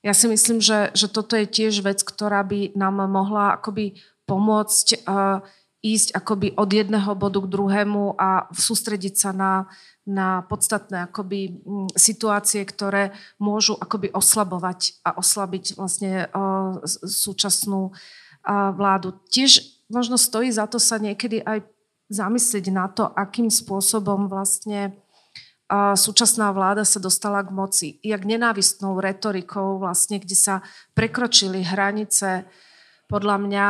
ja 0.00 0.16
si 0.16 0.24
myslím, 0.30 0.64
že, 0.64 0.88
že 0.96 1.12
toto 1.12 1.36
je 1.36 1.44
tiež 1.44 1.84
vec, 1.84 2.00
ktorá 2.00 2.40
by 2.40 2.72
nám 2.72 3.04
mohla 3.04 3.60
akoby 3.60 4.00
pomôcť 4.24 5.04
uh, 5.04 5.44
ísť 5.80 6.12
akoby 6.12 6.52
od 6.60 6.68
jedného 6.68 7.12
bodu 7.16 7.40
k 7.40 7.50
druhému 7.56 8.20
a 8.20 8.52
sústrediť 8.52 9.14
sa 9.16 9.30
na, 9.32 9.64
na 10.04 10.44
podstatné 10.44 11.08
akoby 11.08 11.56
mm, 11.56 11.96
situácie, 11.96 12.60
ktoré 12.68 13.16
môžu 13.40 13.80
akoby 13.80 14.12
oslabovať 14.12 15.00
a 15.08 15.16
oslabiť 15.16 15.80
vlastne 15.80 16.28
uh, 16.28 16.84
súčasnú 17.08 17.90
uh, 17.90 18.70
vládu. 18.76 19.16
Tiež 19.32 19.64
možno 19.88 20.20
stojí 20.20 20.52
za 20.52 20.68
to 20.68 20.76
sa 20.76 21.00
niekedy 21.00 21.40
aj 21.40 21.64
zamyslieť 22.12 22.66
na 22.68 22.86
to, 22.92 23.08
akým 23.08 23.48
spôsobom 23.48 24.28
vlastne 24.28 24.92
uh, 25.72 25.96
súčasná 25.96 26.52
vláda 26.52 26.84
sa 26.84 27.00
dostala 27.00 27.40
k 27.40 27.56
moci. 27.56 27.88
Jak 28.04 28.28
nenávistnou 28.28 29.00
retorikou 29.00 29.80
vlastne, 29.80 30.20
kde 30.20 30.36
sa 30.36 30.60
prekročili 30.92 31.64
hranice 31.64 32.44
podľa 33.10 33.36
mňa 33.42 33.66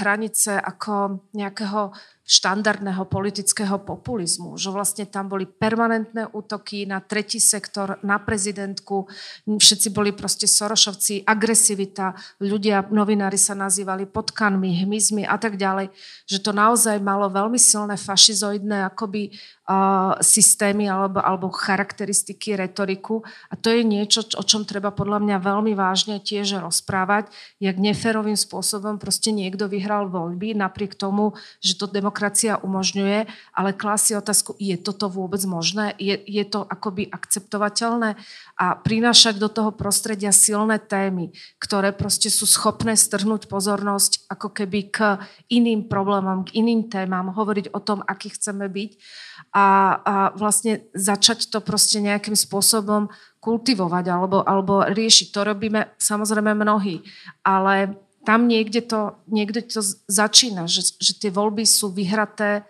hranice 0.00 0.56
ako 0.56 1.20
nejakého 1.36 1.92
štandardného 2.24 3.04
politického 3.04 3.76
populizmu, 3.84 4.56
že 4.56 4.72
vlastne 4.72 5.04
tam 5.04 5.28
boli 5.28 5.44
permanentné 5.44 6.32
útoky 6.32 6.88
na 6.88 7.04
tretí 7.04 7.36
sektor, 7.36 8.00
na 8.00 8.16
prezidentku, 8.16 9.04
všetci 9.44 9.92
boli 9.92 10.16
proste 10.16 10.48
Sorošovci, 10.48 11.28
agresivita, 11.28 12.16
ľudia, 12.40 12.88
novinári 12.88 13.36
sa 13.36 13.52
nazývali 13.52 14.08
potkanmi, 14.08 14.84
hmyzmi 14.84 15.28
a 15.28 15.36
tak 15.36 15.60
ďalej, 15.60 15.92
že 16.24 16.40
to 16.40 16.56
naozaj 16.56 16.96
malo 17.04 17.28
veľmi 17.28 17.60
silné 17.60 18.00
fašizoidné 18.00 18.88
akoby 18.88 19.28
uh, 19.68 20.16
systémy 20.20 20.88
alebo, 20.88 21.20
alebo 21.20 21.52
charakteristiky, 21.52 22.56
retoriku. 22.56 23.20
A 23.52 23.56
to 23.56 23.68
je 23.68 23.84
niečo, 23.84 24.24
o 24.36 24.44
čom 24.44 24.64
treba 24.64 24.92
podľa 24.92 25.20
mňa 25.20 25.36
veľmi 25.44 25.72
vážne 25.76 26.20
tiež 26.20 26.60
rozprávať, 26.64 27.28
jak 27.60 27.76
neferovým 27.76 28.36
spôsobom 28.36 28.96
proste 28.96 29.28
niekto 29.28 29.68
vyhral 29.68 30.08
voľby 30.08 30.56
napriek 30.56 30.96
tomu, 30.96 31.36
že 31.60 31.76
to 31.76 31.84
demokratické 31.84 32.13
demokracia 32.14 32.62
umožňuje, 32.62 33.26
ale 33.58 33.74
klási 33.74 34.14
otázku, 34.14 34.54
je 34.62 34.78
toto 34.78 35.10
vôbec 35.10 35.42
možné? 35.50 35.98
Je, 35.98 36.14
je 36.14 36.46
to 36.46 36.62
akoby 36.62 37.10
akceptovateľné? 37.10 38.14
A 38.54 38.66
prinášať 38.78 39.42
do 39.42 39.50
toho 39.50 39.74
prostredia 39.74 40.30
silné 40.30 40.78
témy, 40.78 41.34
ktoré 41.58 41.90
proste 41.90 42.30
sú 42.30 42.46
schopné 42.46 42.94
strhnúť 42.94 43.50
pozornosť 43.50 44.30
ako 44.30 44.54
keby 44.54 44.94
k 44.94 45.18
iným 45.50 45.90
problémom, 45.90 46.46
k 46.46 46.54
iným 46.62 46.86
témam, 46.86 47.34
hovoriť 47.34 47.74
o 47.74 47.82
tom, 47.82 48.06
aký 48.06 48.30
chceme 48.30 48.70
byť 48.70 48.90
a, 49.50 49.66
a 49.98 50.14
vlastne 50.38 50.86
začať 50.94 51.50
to 51.50 51.58
proste 51.58 51.98
nejakým 51.98 52.38
spôsobom 52.38 53.10
kultivovať 53.42 54.04
alebo, 54.06 54.46
alebo 54.46 54.86
riešiť. 54.86 55.34
To 55.34 55.40
robíme 55.42 55.90
samozrejme 55.98 56.54
mnohí, 56.54 57.02
ale 57.42 57.98
tam 58.24 58.48
niekde 58.48 58.80
to, 58.80 59.20
niekde 59.28 59.62
to 59.68 59.84
začína, 60.08 60.64
že, 60.64 60.96
že 60.96 61.12
tie 61.20 61.30
voľby 61.30 61.68
sú 61.68 61.92
vyhraté 61.92 62.64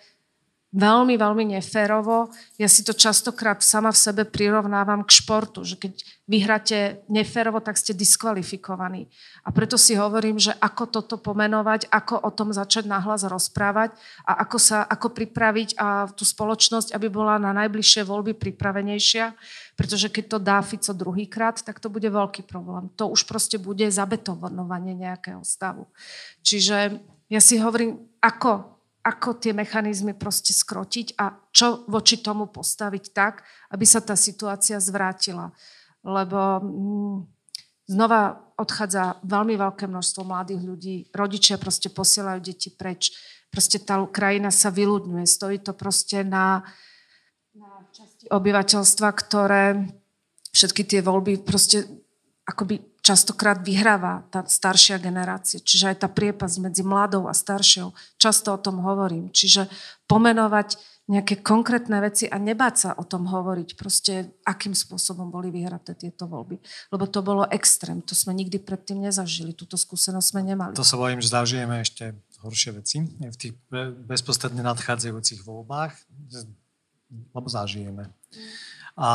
veľmi, 0.75 1.15
veľmi 1.15 1.55
neférovo. 1.55 2.35
Ja 2.59 2.67
si 2.67 2.83
to 2.83 2.91
častokrát 2.91 3.63
sama 3.63 3.95
v 3.95 4.03
sebe 4.03 4.23
prirovnávam 4.27 5.07
k 5.07 5.23
športu, 5.23 5.63
že 5.63 5.79
keď 5.79 6.03
vyhráte 6.27 6.79
neférovo, 7.07 7.63
tak 7.63 7.79
ste 7.79 7.95
diskvalifikovaní. 7.95 9.07
A 9.47 9.55
preto 9.55 9.79
si 9.79 9.95
hovorím, 9.95 10.43
že 10.43 10.51
ako 10.59 10.91
toto 10.91 11.15
pomenovať, 11.23 11.87
ako 11.95 12.27
o 12.27 12.31
tom 12.35 12.51
začať 12.51 12.91
nahlas 12.91 13.23
rozprávať 13.23 13.95
a 14.27 14.43
ako 14.43 14.59
sa, 14.59 14.83
ako 14.83 15.15
pripraviť 15.15 15.79
a 15.79 16.11
tú 16.11 16.27
spoločnosť, 16.27 16.91
aby 16.91 17.07
bola 17.07 17.39
na 17.39 17.55
najbližšie 17.55 18.03
voľby 18.03 18.35
pripravenejšia, 18.35 19.31
pretože 19.79 20.11
keď 20.11 20.25
to 20.27 20.39
dá 20.43 20.59
Fico 20.67 20.91
druhýkrát, 20.91 21.63
tak 21.63 21.79
to 21.79 21.87
bude 21.87 22.11
veľký 22.11 22.51
problém. 22.51 22.91
To 22.99 23.15
už 23.15 23.31
proste 23.31 23.63
bude 23.63 23.87
zabetonovanie 23.87 24.99
nejakého 24.99 25.47
stavu. 25.47 25.87
Čiže 26.43 26.99
ja 27.31 27.41
si 27.41 27.63
hovorím, 27.63 28.11
ako 28.19 28.74
ako 29.05 29.37
tie 29.37 29.53
mechanizmy 29.53 30.17
proste 30.17 30.57
skrotiť 30.57 31.21
a 31.21 31.37
čo 31.53 31.85
voči 31.93 32.25
tomu 32.25 32.49
postaviť 32.49 33.05
tak, 33.13 33.45
aby 33.69 33.85
sa 33.85 34.01
tá 34.01 34.17
situácia 34.17 34.81
zvrátila. 34.81 35.53
Lebo 36.01 36.41
mm, 36.65 37.17
znova 37.85 38.41
odchádza 38.57 39.21
veľmi 39.21 39.61
veľké 39.61 39.85
množstvo 39.85 40.25
mladých 40.25 40.63
ľudí, 40.65 40.97
rodičia 41.13 41.61
proste 41.61 41.93
posielajú 41.93 42.41
deti 42.41 42.73
preč, 42.73 43.13
proste 43.53 43.77
tá 43.77 44.01
krajina 44.09 44.49
sa 44.49 44.73
vyľudňuje, 44.73 45.27
stojí 45.29 45.61
to 45.61 45.77
proste 45.77 46.25
na, 46.25 46.65
na 47.53 47.85
časti 47.93 48.25
obyvateľstva, 48.33 49.09
ktoré 49.13 49.85
všetky 50.55 50.83
tie 50.87 51.01
voľby 51.05 51.45
proste 51.45 51.85
akoby 52.49 52.94
častokrát 53.05 53.61
vyhráva 53.61 54.25
tá 54.33 54.49
staršia 54.49 54.97
generácia. 54.97 55.61
Čiže 55.61 55.93
aj 55.93 55.97
tá 56.01 56.09
priepas 56.09 56.57
medzi 56.57 56.81
mladou 56.81 57.29
a 57.29 57.37
staršou, 57.37 57.93
často 58.17 58.57
o 58.57 58.59
tom 58.59 58.81
hovorím. 58.81 59.29
Čiže 59.29 59.69
pomenovať 60.09 60.81
nejaké 61.05 61.45
konkrétne 61.45 62.01
veci 62.01 62.25
a 62.25 62.41
nebáť 62.41 62.75
sa 62.81 62.91
o 62.97 63.05
tom 63.05 63.29
hovoriť, 63.29 63.77
proste 63.77 64.33
akým 64.49 64.73
spôsobom 64.73 65.29
boli 65.29 65.53
vyhraté 65.53 65.93
tieto 65.93 66.25
voľby. 66.25 66.57
Lebo 66.97 67.05
to 67.05 67.21
bolo 67.21 67.45
extrém, 67.53 68.01
to 68.01 68.17
sme 68.17 68.33
nikdy 68.33 68.57
predtým 68.57 69.05
nezažili, 69.05 69.53
túto 69.53 69.77
skúsenosť 69.77 70.25
sme 70.33 70.41
nemali. 70.41 70.73
To 70.73 70.81
sa 70.81 70.97
bojím, 70.97 71.21
že 71.21 71.29
zažijeme 71.29 71.85
ešte 71.85 72.17
horšie 72.41 72.71
veci 72.81 73.05
v 73.05 73.37
tých 73.37 73.53
bezprostredne 74.09 74.65
nadchádzajúcich 74.65 75.45
voľbách, 75.45 75.93
lebo 77.37 77.49
zažijeme. 77.53 78.09
Mm. 78.09 78.74
A 78.95 79.11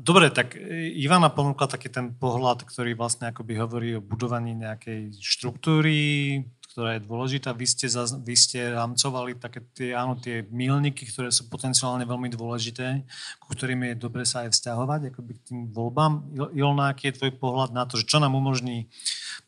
dobre, 0.00 0.32
tak 0.32 0.56
e, 0.56 0.88
Ivana 1.04 1.28
ponúkla 1.28 1.68
taký 1.68 1.92
ten 1.92 2.16
pohľad, 2.16 2.64
ktorý 2.64 2.96
vlastne 2.96 3.28
akoby 3.28 3.60
hovorí 3.60 3.88
o 3.96 4.00
budovaní 4.00 4.56
nejakej 4.56 5.20
štruktúry, 5.20 6.40
ktorá 6.72 6.96
je 6.96 7.04
dôležitá. 7.04 7.52
Vy 7.52 7.66
ste, 7.68 7.92
vy 8.24 8.34
ste 8.38 8.72
rámcovali 8.72 9.36
také 9.36 9.66
tie, 9.76 9.92
áno, 9.92 10.16
tie 10.16 10.48
milníky, 10.48 11.04
ktoré 11.04 11.28
sú 11.28 11.44
potenciálne 11.52 12.08
veľmi 12.08 12.32
dôležité, 12.32 13.04
ku 13.36 13.52
ktorým 13.52 13.92
je 13.92 14.00
dobre 14.00 14.24
sa 14.24 14.48
aj 14.48 14.56
vzťahovať, 14.56 15.12
akoby 15.12 15.32
k 15.36 15.44
tým 15.44 15.60
voľbám. 15.76 16.38
Ilona, 16.56 16.96
aký 16.96 17.12
je 17.12 17.20
tvoj 17.20 17.36
pohľad 17.36 17.76
na 17.76 17.84
to, 17.84 18.00
že 18.00 18.08
čo 18.08 18.24
nám 18.24 18.32
umožní 18.32 18.88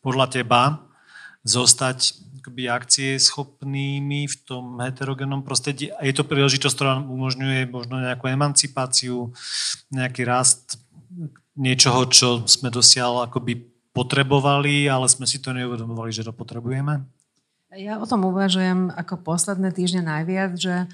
podľa 0.05 0.29
teba 0.29 0.61
zostať 1.41 2.21
akoby 2.41 2.65
akcie 2.65 3.21
schopnými 3.21 4.25
v 4.25 4.35
tom 4.41 4.81
heterogénnom 4.81 5.45
prostredí. 5.45 5.93
A 5.93 6.09
je 6.09 6.17
to 6.17 6.25
príležitosť, 6.25 6.73
ktorá 6.73 6.93
umožňuje 6.97 7.69
možno 7.69 8.01
nejakú 8.01 8.25
emancipáciu, 8.25 9.29
nejaký 9.93 10.25
rast 10.25 10.81
niečoho, 11.53 12.09
čo 12.09 12.41
sme 12.49 12.73
dosiaľ 12.73 13.29
akoby 13.29 13.61
potrebovali, 13.93 14.89
ale 14.89 15.05
sme 15.05 15.29
si 15.29 15.37
to 15.37 15.53
neuvedomovali, 15.53 16.09
že 16.09 16.25
to 16.25 16.33
potrebujeme? 16.33 17.05
Ja 17.71 18.01
o 18.01 18.09
tom 18.09 18.27
uvažujem 18.27 18.91
ako 18.91 19.23
posledné 19.23 19.71
týždne 19.71 20.03
najviac, 20.03 20.59
že 20.59 20.91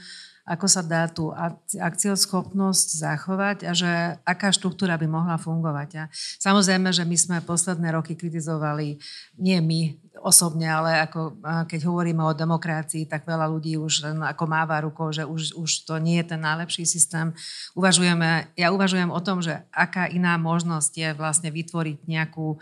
ako 0.48 0.66
sa 0.72 0.80
dá 0.80 1.12
tú 1.12 1.36
akcioschopnosť 1.76 2.88
zachovať 3.04 3.58
a 3.68 3.76
že 3.76 3.92
aká 4.24 4.48
štruktúra 4.56 4.96
by 4.96 5.04
mohla 5.12 5.36
fungovať. 5.36 5.90
A 6.00 6.04
samozrejme, 6.40 6.88
že 6.96 7.04
my 7.04 7.18
sme 7.20 7.38
posledné 7.44 7.92
roky 7.92 8.16
kritizovali, 8.16 8.96
nie 9.36 9.60
my 9.60 9.82
osobne, 10.24 10.66
ale 10.66 11.06
ako, 11.06 11.38
keď 11.70 11.80
hovoríme 11.86 12.26
o 12.26 12.34
demokracii, 12.34 13.06
tak 13.06 13.28
veľa 13.28 13.46
ľudí 13.54 13.78
už 13.78 14.08
len 14.08 14.18
ako 14.26 14.44
máva 14.50 14.82
rukou, 14.82 15.14
že 15.14 15.22
už, 15.22 15.54
už 15.54 15.86
to 15.86 16.02
nie 16.02 16.18
je 16.24 16.34
ten 16.34 16.42
najlepší 16.42 16.90
systém. 16.90 17.36
Uvažujeme, 17.78 18.50
ja 18.58 18.74
uvažujem 18.74 19.14
o 19.14 19.22
tom, 19.22 19.46
že 19.46 19.62
aká 19.70 20.10
iná 20.10 20.34
možnosť 20.42 20.92
je 20.96 21.10
vlastne 21.14 21.54
vytvoriť 21.54 22.10
nejakú 22.10 22.58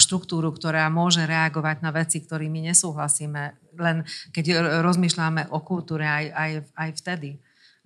štruktúru, 0.00 0.48
ktorá 0.56 0.88
môže 0.88 1.20
reagovať 1.26 1.84
na 1.84 1.90
veci, 1.92 2.24
ktorými 2.24 2.64
nesúhlasíme 2.72 3.65
len 3.78 4.02
keď 4.32 4.80
rozmýšľame 4.82 5.52
o 5.52 5.58
kultúre 5.60 6.08
aj, 6.08 6.24
aj, 6.32 6.50
aj 6.74 6.90
vtedy. 7.00 7.30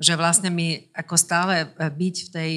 Že 0.00 0.16
vlastne 0.16 0.48
my 0.48 0.88
ako 0.96 1.12
stále 1.20 1.68
byť 1.76 2.16
v 2.24 2.32
tej 2.32 2.52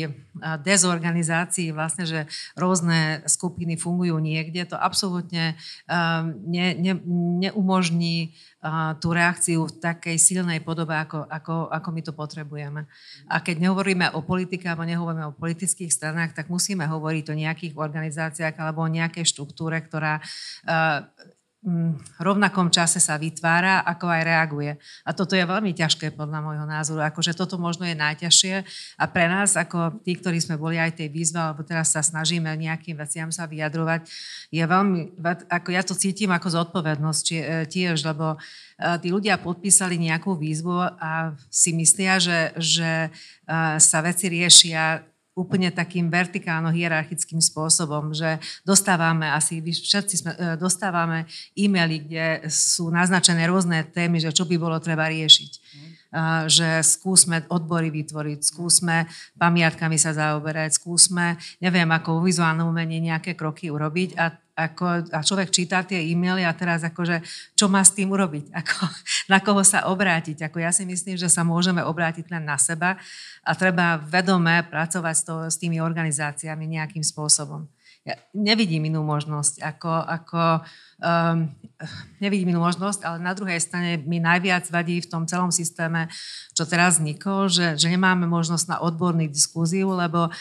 dezorganizácii, 0.63 1.75
vlastne, 1.75 2.07
že 2.07 2.23
rôzne 2.55 3.19
skupiny 3.27 3.75
fungujú 3.75 4.15
niekde, 4.15 4.63
to 4.63 4.79
absolútne 4.79 5.59
ne, 6.47 6.67
ne, 6.71 6.93
neumožní 7.43 8.31
tú 9.03 9.11
reakciu 9.11 9.67
v 9.67 9.75
takej 9.75 10.15
silnej 10.23 10.63
podobe, 10.63 10.95
ako, 10.95 11.27
ako, 11.27 11.67
ako 11.67 11.89
my 11.91 12.01
to 12.07 12.15
potrebujeme. 12.15 12.87
A 13.27 13.43
keď 13.43 13.59
nehovoríme 13.59 14.15
o 14.15 14.23
politike 14.23 14.71
alebo 14.71 14.87
nehovoríme 14.87 15.27
o 15.27 15.35
politických 15.35 15.91
stranách, 15.91 16.31
tak 16.31 16.47
musíme 16.47 16.87
hovoriť 16.87 17.27
o 17.27 17.35
nejakých 17.35 17.75
organizáciách 17.75 18.55
alebo 18.55 18.87
o 18.87 18.93
nejakej 18.95 19.27
štruktúre, 19.27 19.83
ktorá 19.83 20.23
rovnakom 22.19 22.67
čase 22.67 22.99
sa 22.99 23.15
vytvára, 23.15 23.87
ako 23.87 24.11
aj 24.11 24.21
reaguje. 24.27 24.71
A 25.07 25.15
toto 25.15 25.31
je 25.31 25.47
veľmi 25.47 25.71
ťažké 25.71 26.11
podľa 26.11 26.43
môjho 26.43 26.67
názoru. 26.67 26.99
Akože 27.07 27.31
toto 27.31 27.55
možno 27.55 27.87
je 27.87 27.95
najťažšie 27.95 28.55
a 28.99 29.05
pre 29.07 29.31
nás, 29.31 29.55
ako 29.55 30.03
tí, 30.03 30.19
ktorí 30.19 30.43
sme 30.43 30.59
boli 30.59 30.75
aj 30.75 30.99
tej 30.99 31.07
výzve, 31.07 31.39
alebo 31.39 31.63
teraz 31.63 31.95
sa 31.95 32.03
snažíme 32.03 32.51
nejakým 32.59 32.99
veciam 32.99 33.31
sa 33.31 33.47
vyjadrovať, 33.47 34.11
je 34.51 34.63
veľmi, 34.63 35.15
ako 35.47 35.69
ja 35.71 35.81
to 35.87 35.95
cítim 35.95 36.35
ako 36.35 36.51
zodpovednosť 36.51 37.25
e, 37.31 37.35
tiež, 37.71 38.03
lebo 38.11 38.35
e, 38.35 38.37
tí 38.99 39.07
ľudia 39.07 39.39
podpísali 39.39 39.95
nejakú 39.95 40.35
výzvu 40.35 40.83
a 40.99 41.31
si 41.47 41.71
myslia, 41.71 42.19
že, 42.19 42.51
že 42.59 43.07
e, 43.07 43.09
sa 43.79 43.99
veci 44.03 44.27
riešia 44.27 45.12
úplne 45.33 45.73
takým 45.73 46.13
vertikálno-hierarchickým 46.13 47.41
spôsobom, 47.41 48.13
že 48.13 48.37
dostávame 48.61 49.25
asi, 49.33 49.65
všetci 49.65 50.15
sme, 50.15 50.31
e, 50.37 50.53
dostávame 50.61 51.25
e-maily, 51.57 52.05
kde 52.05 52.25
sú 52.53 52.93
naznačené 52.93 53.49
rôzne 53.49 53.81
témy, 53.89 54.21
že 54.21 54.29
čo 54.29 54.45
by 54.45 54.55
bolo 54.61 54.77
treba 54.77 55.09
riešiť. 55.09 55.51
Mm. 55.57 55.91
Že 56.45 56.85
skúsme 56.85 57.41
odbory 57.49 57.89
vytvoriť, 57.89 58.45
skúsme 58.45 59.09
pamiatkami 59.41 59.97
sa 59.97 60.13
zaoberať, 60.13 60.77
skúsme, 60.77 61.41
neviem, 61.57 61.89
ako 61.89 62.21
v 62.21 62.29
vizuálnom 62.29 62.69
umení 62.69 63.01
nejaké 63.01 63.33
kroky 63.33 63.73
urobiť 63.73 64.13
a 64.21 64.29
ako, 64.53 65.09
a 65.09 65.19
človek 65.25 65.49
číta 65.49 65.81
tie 65.81 65.97
e-maily 66.13 66.45
a 66.45 66.53
teraz 66.53 66.85
akože, 66.85 67.25
čo 67.57 67.65
má 67.65 67.81
s 67.81 67.97
tým 67.97 68.13
urobiť, 68.13 68.53
ako, 68.61 68.85
na 69.29 69.41
koho 69.41 69.61
sa 69.65 69.89
obrátiť. 69.89 70.45
Ako 70.45 70.61
ja 70.61 70.69
si 70.69 70.85
myslím, 70.85 71.17
že 71.17 71.29
sa 71.29 71.41
môžeme 71.41 71.81
obrátiť 71.81 72.29
len 72.29 72.45
na 72.45 72.57
seba 72.61 72.95
a 73.41 73.51
treba 73.57 73.97
vedome 73.97 74.61
pracovať 74.69 75.15
s, 75.17 75.23
to, 75.25 75.35
s 75.49 75.55
tými 75.57 75.81
organizáciami 75.81 76.69
nejakým 76.69 77.01
spôsobom. 77.01 77.65
Ja 78.03 78.19
nevidím 78.35 78.91
inú 78.91 78.99
možnosť, 78.99 79.63
ako, 79.63 79.91
ako 80.03 80.41
um, 80.99 81.47
nevidím 82.19 82.51
inú 82.51 82.59
možnosť, 82.59 82.99
ale 83.07 83.17
na 83.23 83.31
druhej 83.31 83.63
strane 83.63 83.95
mi 84.03 84.19
najviac 84.19 84.67
vadí 84.67 84.99
v 84.99 85.07
tom 85.07 85.23
celom 85.23 85.55
systéme, 85.55 86.11
čo 86.51 86.67
teraz 86.67 86.99
vzniklo, 86.99 87.47
že, 87.47 87.79
že 87.79 87.87
nemáme 87.87 88.27
možnosť 88.27 88.75
na 88.75 88.77
odborný 88.83 89.31
diskúziu, 89.31 89.87
lebo 89.95 90.27
uh, 90.27 90.31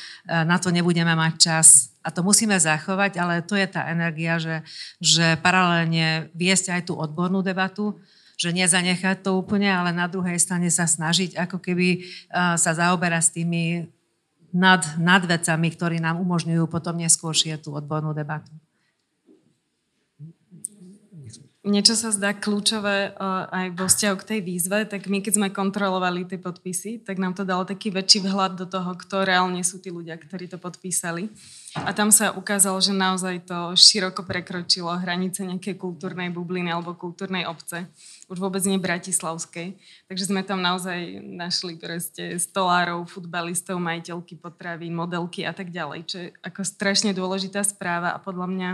na 0.43 0.59
to 0.59 0.75
nebudeme 0.75 1.15
mať 1.15 1.33
čas 1.39 1.92
a 2.03 2.09
to 2.11 2.21
musíme 2.27 2.59
zachovať, 2.59 3.17
ale 3.17 3.47
to 3.47 3.55
je 3.55 3.67
tá 3.71 3.87
energia, 3.89 4.43
že, 4.43 4.67
že 4.99 5.39
paralelne 5.39 6.29
viesť 6.35 6.75
aj 6.75 6.83
tú 6.91 6.99
odbornú 6.99 7.41
debatu, 7.41 7.97
že 8.35 8.51
nezanechať 8.51 9.23
to 9.23 9.39
úplne, 9.39 9.71
ale 9.71 9.95
na 9.95 10.11
druhej 10.11 10.35
strane 10.43 10.67
sa 10.67 10.91
snažiť 10.91 11.39
ako 11.39 11.63
keby 11.63 12.03
sa 12.59 12.75
zaoberať 12.75 13.23
s 13.23 13.35
tými 13.39 13.63
nad, 14.53 14.83
nad 14.99 15.23
vecami, 15.25 15.69
ktorí 15.73 15.97
nám 16.03 16.21
umožňujú 16.21 16.67
potom 16.69 16.99
neskôršie 16.99 17.57
tú 17.63 17.73
odbornú 17.73 18.13
debatu. 18.13 18.53
Niečo 21.63 21.95
sa 21.95 22.11
zdá 22.11 22.35
kľúčové 22.35 23.15
uh, 23.15 23.47
aj 23.47 23.67
vo 23.79 23.87
vzťahu 23.87 24.17
k 24.19 24.29
tej 24.35 24.41
výzve, 24.43 24.83
tak 24.83 25.07
my 25.07 25.23
keď 25.23 25.39
sme 25.39 25.49
kontrolovali 25.55 26.27
tie 26.27 26.35
podpisy, 26.35 27.07
tak 27.07 27.23
nám 27.23 27.39
to 27.39 27.47
dalo 27.47 27.63
taký 27.63 27.95
väčší 27.95 28.27
vhľad 28.27 28.59
do 28.59 28.67
toho, 28.67 28.91
kto 28.99 29.23
reálne 29.23 29.63
sú 29.63 29.79
tí 29.79 29.95
ľudia, 29.95 30.19
ktorí 30.19 30.51
to 30.51 30.59
podpísali. 30.59 31.31
A 31.73 31.97
tam 31.97 32.13
sa 32.13 32.37
ukázalo, 32.37 32.77
že 32.85 32.93
naozaj 32.93 33.49
to 33.49 33.73
široko 33.73 34.29
prekročilo 34.29 34.93
hranice 34.93 35.41
nejakej 35.49 35.81
kultúrnej 35.81 36.29
bubliny 36.29 36.69
alebo 36.69 36.93
kultúrnej 36.93 37.49
obce. 37.49 37.89
Už 38.29 38.37
vôbec 38.37 38.61
nie 38.69 38.77
bratislavskej. 38.77 39.81
Takže 40.05 40.29
sme 40.29 40.45
tam 40.45 40.61
naozaj 40.61 41.25
našli 41.25 41.81
proste 41.81 42.37
stolárov, 42.37 43.09
futbalistov, 43.09 43.81
majiteľky 43.81 44.37
potravín, 44.37 44.93
modelky 44.93 45.49
a 45.49 45.57
tak 45.57 45.73
ďalej. 45.73 46.01
Čo 46.05 46.17
je 46.21 46.29
ako 46.45 46.61
strašne 46.61 47.17
dôležitá 47.17 47.65
správa 47.65 48.13
a 48.13 48.21
podľa 48.21 48.53
mňa 48.53 48.71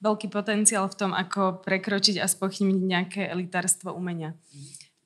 veľký 0.00 0.32
potenciál 0.32 0.88
v 0.88 0.96
tom, 0.96 1.12
ako 1.12 1.60
prekročiť 1.60 2.16
a 2.16 2.24
spochybniť 2.24 2.80
nejaké 2.80 3.22
elitárstvo 3.28 3.92
umenia. 3.92 4.32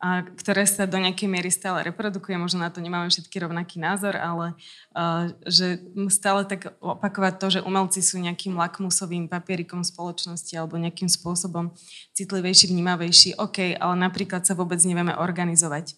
A 0.03 0.27
ktoré 0.27 0.67
sa 0.67 0.83
do 0.83 0.99
nejakej 0.99 1.31
miery 1.31 1.47
stále 1.47 1.87
reprodukuje, 1.87 2.35
možno 2.35 2.59
na 2.59 2.75
to 2.75 2.83
nemáme 2.83 3.07
všetky 3.07 3.39
rovnaký 3.39 3.79
názor, 3.79 4.19
ale 4.19 4.59
uh, 4.99 5.31
že 5.47 5.79
stále 6.11 6.43
tak 6.43 6.75
opakovať 6.83 7.35
to, 7.39 7.47
že 7.55 7.61
umelci 7.63 8.03
sú 8.03 8.19
nejakým 8.19 8.59
lakmusovým 8.59 9.31
papierikom 9.31 9.87
spoločnosti 9.87 10.51
alebo 10.59 10.75
nejakým 10.75 11.07
spôsobom 11.07 11.71
citlivejší, 12.19 12.75
vnímavejší, 12.75 13.39
OK, 13.39 13.79
ale 13.79 13.95
napríklad 13.95 14.43
sa 14.43 14.59
vôbec 14.59 14.83
nevieme 14.83 15.15
organizovať. 15.15 15.95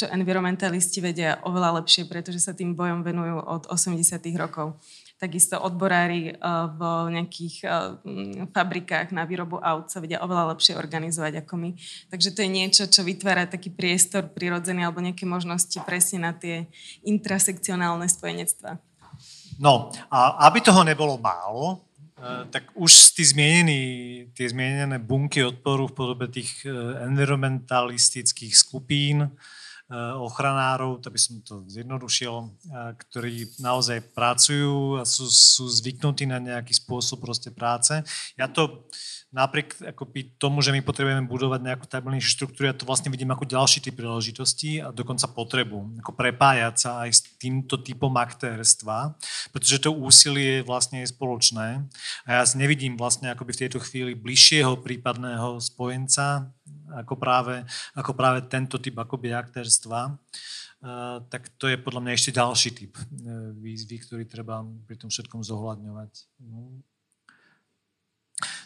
Čo 0.00 0.08
environmentalisti 0.08 1.04
vedia 1.04 1.36
oveľa 1.44 1.84
lepšie, 1.84 2.08
pretože 2.08 2.40
sa 2.40 2.56
tým 2.56 2.72
bojom 2.72 3.04
venujú 3.04 3.36
od 3.36 3.68
80. 3.68 4.16
rokov 4.36 4.80
takisto 5.22 5.54
odborári 5.62 6.34
eh, 6.34 6.36
v 6.74 6.80
nejakých 7.14 7.56
eh, 7.62 7.70
fabrikách 8.50 9.14
na 9.14 9.22
výrobu 9.22 9.62
aut 9.62 9.86
sa 9.86 10.02
vedia 10.02 10.18
oveľa 10.18 10.58
lepšie 10.58 10.74
organizovať 10.74 11.46
ako 11.46 11.54
my. 11.62 11.70
Takže 12.10 12.34
to 12.34 12.42
je 12.42 12.50
niečo, 12.50 12.82
čo 12.90 13.06
vytvára 13.06 13.46
taký 13.46 13.70
priestor 13.70 14.26
prirodzený 14.26 14.82
alebo 14.82 14.98
nejaké 14.98 15.22
možnosti 15.22 15.78
presne 15.86 16.26
na 16.26 16.32
tie 16.34 16.66
intrasekcionálne 17.06 18.10
spojenectva. 18.10 18.82
No, 19.62 19.94
a 20.10 20.50
aby 20.50 20.58
toho 20.58 20.82
nebolo 20.82 21.14
málo, 21.22 21.86
eh, 22.18 22.50
tak 22.50 22.74
už 22.74 23.14
tí 23.14 23.22
zmienení, 23.22 23.82
tie 24.34 24.50
zmienené 24.50 24.98
bunky 24.98 25.46
odporu 25.46 25.86
v 25.86 25.94
podobe 25.94 26.26
tých 26.26 26.66
environmentalistických 27.06 28.58
skupín, 28.58 29.30
ochranárov, 29.92 31.04
to 31.04 31.12
by 31.12 31.20
som 31.20 31.44
to 31.44 31.60
zjednodušil, 31.68 32.48
eh, 32.48 32.96
ktorí 32.96 33.48
naozaj 33.60 34.12
pracujú 34.16 34.96
a 34.98 35.04
sú, 35.04 35.28
sú 35.28 35.68
zvyknutí 35.68 36.24
na 36.24 36.40
nejaký 36.40 36.72
spôsob 36.72 37.20
proste 37.20 37.52
práce. 37.52 37.92
Ja 38.40 38.48
to 38.48 38.88
napriek 39.32 39.80
akoby 39.80 40.36
tomu, 40.36 40.60
že 40.60 40.70
my 40.76 40.84
potrebujeme 40.84 41.24
budovať 41.24 41.60
nejakú 41.64 41.84
stabilnejšiu 41.88 42.30
štruktúru, 42.36 42.68
ja 42.68 42.76
to 42.76 42.84
vlastne 42.84 43.08
vidím 43.08 43.32
ako 43.32 43.48
ďalší 43.48 43.80
typ 43.80 43.96
príležitosti 43.96 44.84
a 44.84 44.92
dokonca 44.92 45.24
potrebu, 45.32 46.04
ako 46.04 46.12
prepájať 46.12 46.74
sa 46.76 46.90
aj 47.08 47.10
s 47.16 47.20
týmto 47.40 47.80
typom 47.80 48.12
aktérstva, 48.12 49.16
pretože 49.48 49.80
to 49.80 49.96
úsilie 49.96 50.60
vlastne 50.60 51.00
je 51.00 51.08
spoločné 51.08 51.88
a 52.28 52.28
ja 52.28 52.40
nevidím 52.60 53.00
vlastne 53.00 53.32
akoby 53.32 53.56
v 53.56 53.60
tejto 53.66 53.80
chvíli 53.80 54.12
bližšieho 54.12 54.84
prípadného 54.84 55.56
spojenca 55.64 56.52
ako 56.92 57.14
práve, 57.16 57.64
ako 57.96 58.12
práve 58.12 58.44
tento 58.46 58.76
typ 58.78 58.96
akoby 58.98 59.32
aktérstva. 59.32 60.16
Uh, 60.82 61.22
tak 61.30 61.46
to 61.62 61.70
je 61.70 61.78
podľa 61.78 62.02
mňa 62.02 62.12
ešte 62.18 62.34
ďalší 62.34 62.70
typ 62.74 62.92
uh, 62.98 63.54
výzvy, 63.54 64.02
ktorý 64.02 64.24
treba 64.26 64.66
pri 64.86 64.98
tom 64.98 65.14
všetkom 65.14 65.46
zohľadňovať. 65.46 66.12
No. 66.42 66.82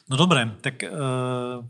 No 0.09 0.15
dobre, 0.17 0.49
tak 0.65 0.81
uh, 0.81 1.61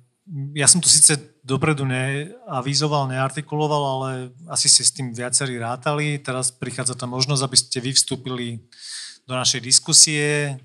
ja 0.55 0.67
som 0.67 0.79
to 0.83 0.87
síce 0.91 1.19
dopredu 1.47 1.87
neavizoval, 1.87 3.07
neartikuloval, 3.07 3.83
ale 3.99 4.11
asi 4.51 4.67
ste 4.67 4.83
s 4.83 4.91
tým 4.91 5.15
viacerí 5.15 5.55
rátali. 5.59 6.19
Teraz 6.19 6.51
prichádza 6.51 6.99
tá 6.99 7.07
možnosť, 7.07 7.43
aby 7.47 7.57
ste 7.57 7.79
vy 7.79 7.91
vstúpili 7.95 8.49
do 9.23 9.35
našej 9.39 9.63
diskusie, 9.63 10.59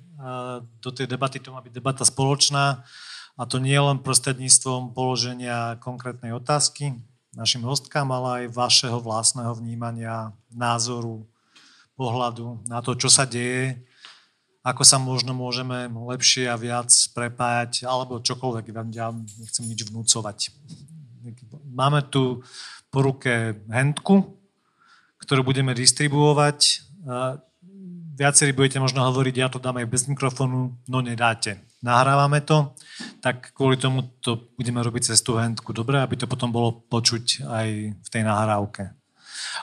do 0.81 0.89
tej 0.89 1.05
debaty, 1.05 1.37
to 1.37 1.53
má 1.53 1.61
byť 1.61 1.73
debata 1.73 2.01
spoločná. 2.05 2.81
A 3.41 3.49
to 3.49 3.57
nie 3.57 3.73
len 3.73 3.97
prostredníctvom 3.97 4.93
položenia 4.93 5.81
konkrétnej 5.81 6.29
otázky 6.29 6.93
našim 7.33 7.65
hostkám, 7.65 8.05
ale 8.13 8.45
aj 8.45 8.53
vašeho 8.53 9.01
vlastného 9.01 9.57
vnímania, 9.57 10.29
názoru, 10.53 11.25
pohľadu 11.97 12.61
na 12.69 12.85
to, 12.85 12.93
čo 12.93 13.09
sa 13.09 13.25
deje 13.25 13.81
ako 14.61 14.85
sa 14.85 15.01
možno 15.01 15.33
môžeme 15.33 15.89
lepšie 15.89 16.45
a 16.45 16.53
viac 16.53 16.93
prepájať, 17.17 17.81
alebo 17.89 18.21
čokoľvek, 18.21 18.69
ja 18.93 19.09
nechcem 19.41 19.65
nič 19.65 19.89
vnúcovať. 19.89 20.53
Máme 21.73 22.05
tu 22.13 22.45
po 22.93 22.99
ruke 23.01 23.57
hentku, 23.73 24.37
ktorú 25.17 25.41
budeme 25.41 25.73
distribuovať. 25.73 26.85
Viacerí 28.13 28.53
budete 28.53 28.77
možno 28.77 29.01
hovoriť, 29.01 29.33
ja 29.33 29.49
to 29.49 29.57
dám 29.57 29.81
aj 29.81 29.89
bez 29.89 30.05
mikrofónu, 30.05 30.77
no 30.85 30.97
nedáte. 31.01 31.57
Nahrávame 31.81 32.45
to, 32.45 32.77
tak 33.25 33.57
kvôli 33.57 33.73
tomu 33.73 34.05
to 34.21 34.53
budeme 34.53 34.77
robiť 34.77 35.13
cez 35.13 35.25
tú 35.25 35.33
hentku. 35.33 35.73
Dobre, 35.73 35.97
aby 35.97 36.13
to 36.13 36.29
potom 36.29 36.53
bolo 36.53 36.85
počuť 36.85 37.41
aj 37.41 37.67
v 37.97 38.09
tej 38.13 38.21
nahrávke. 38.21 38.93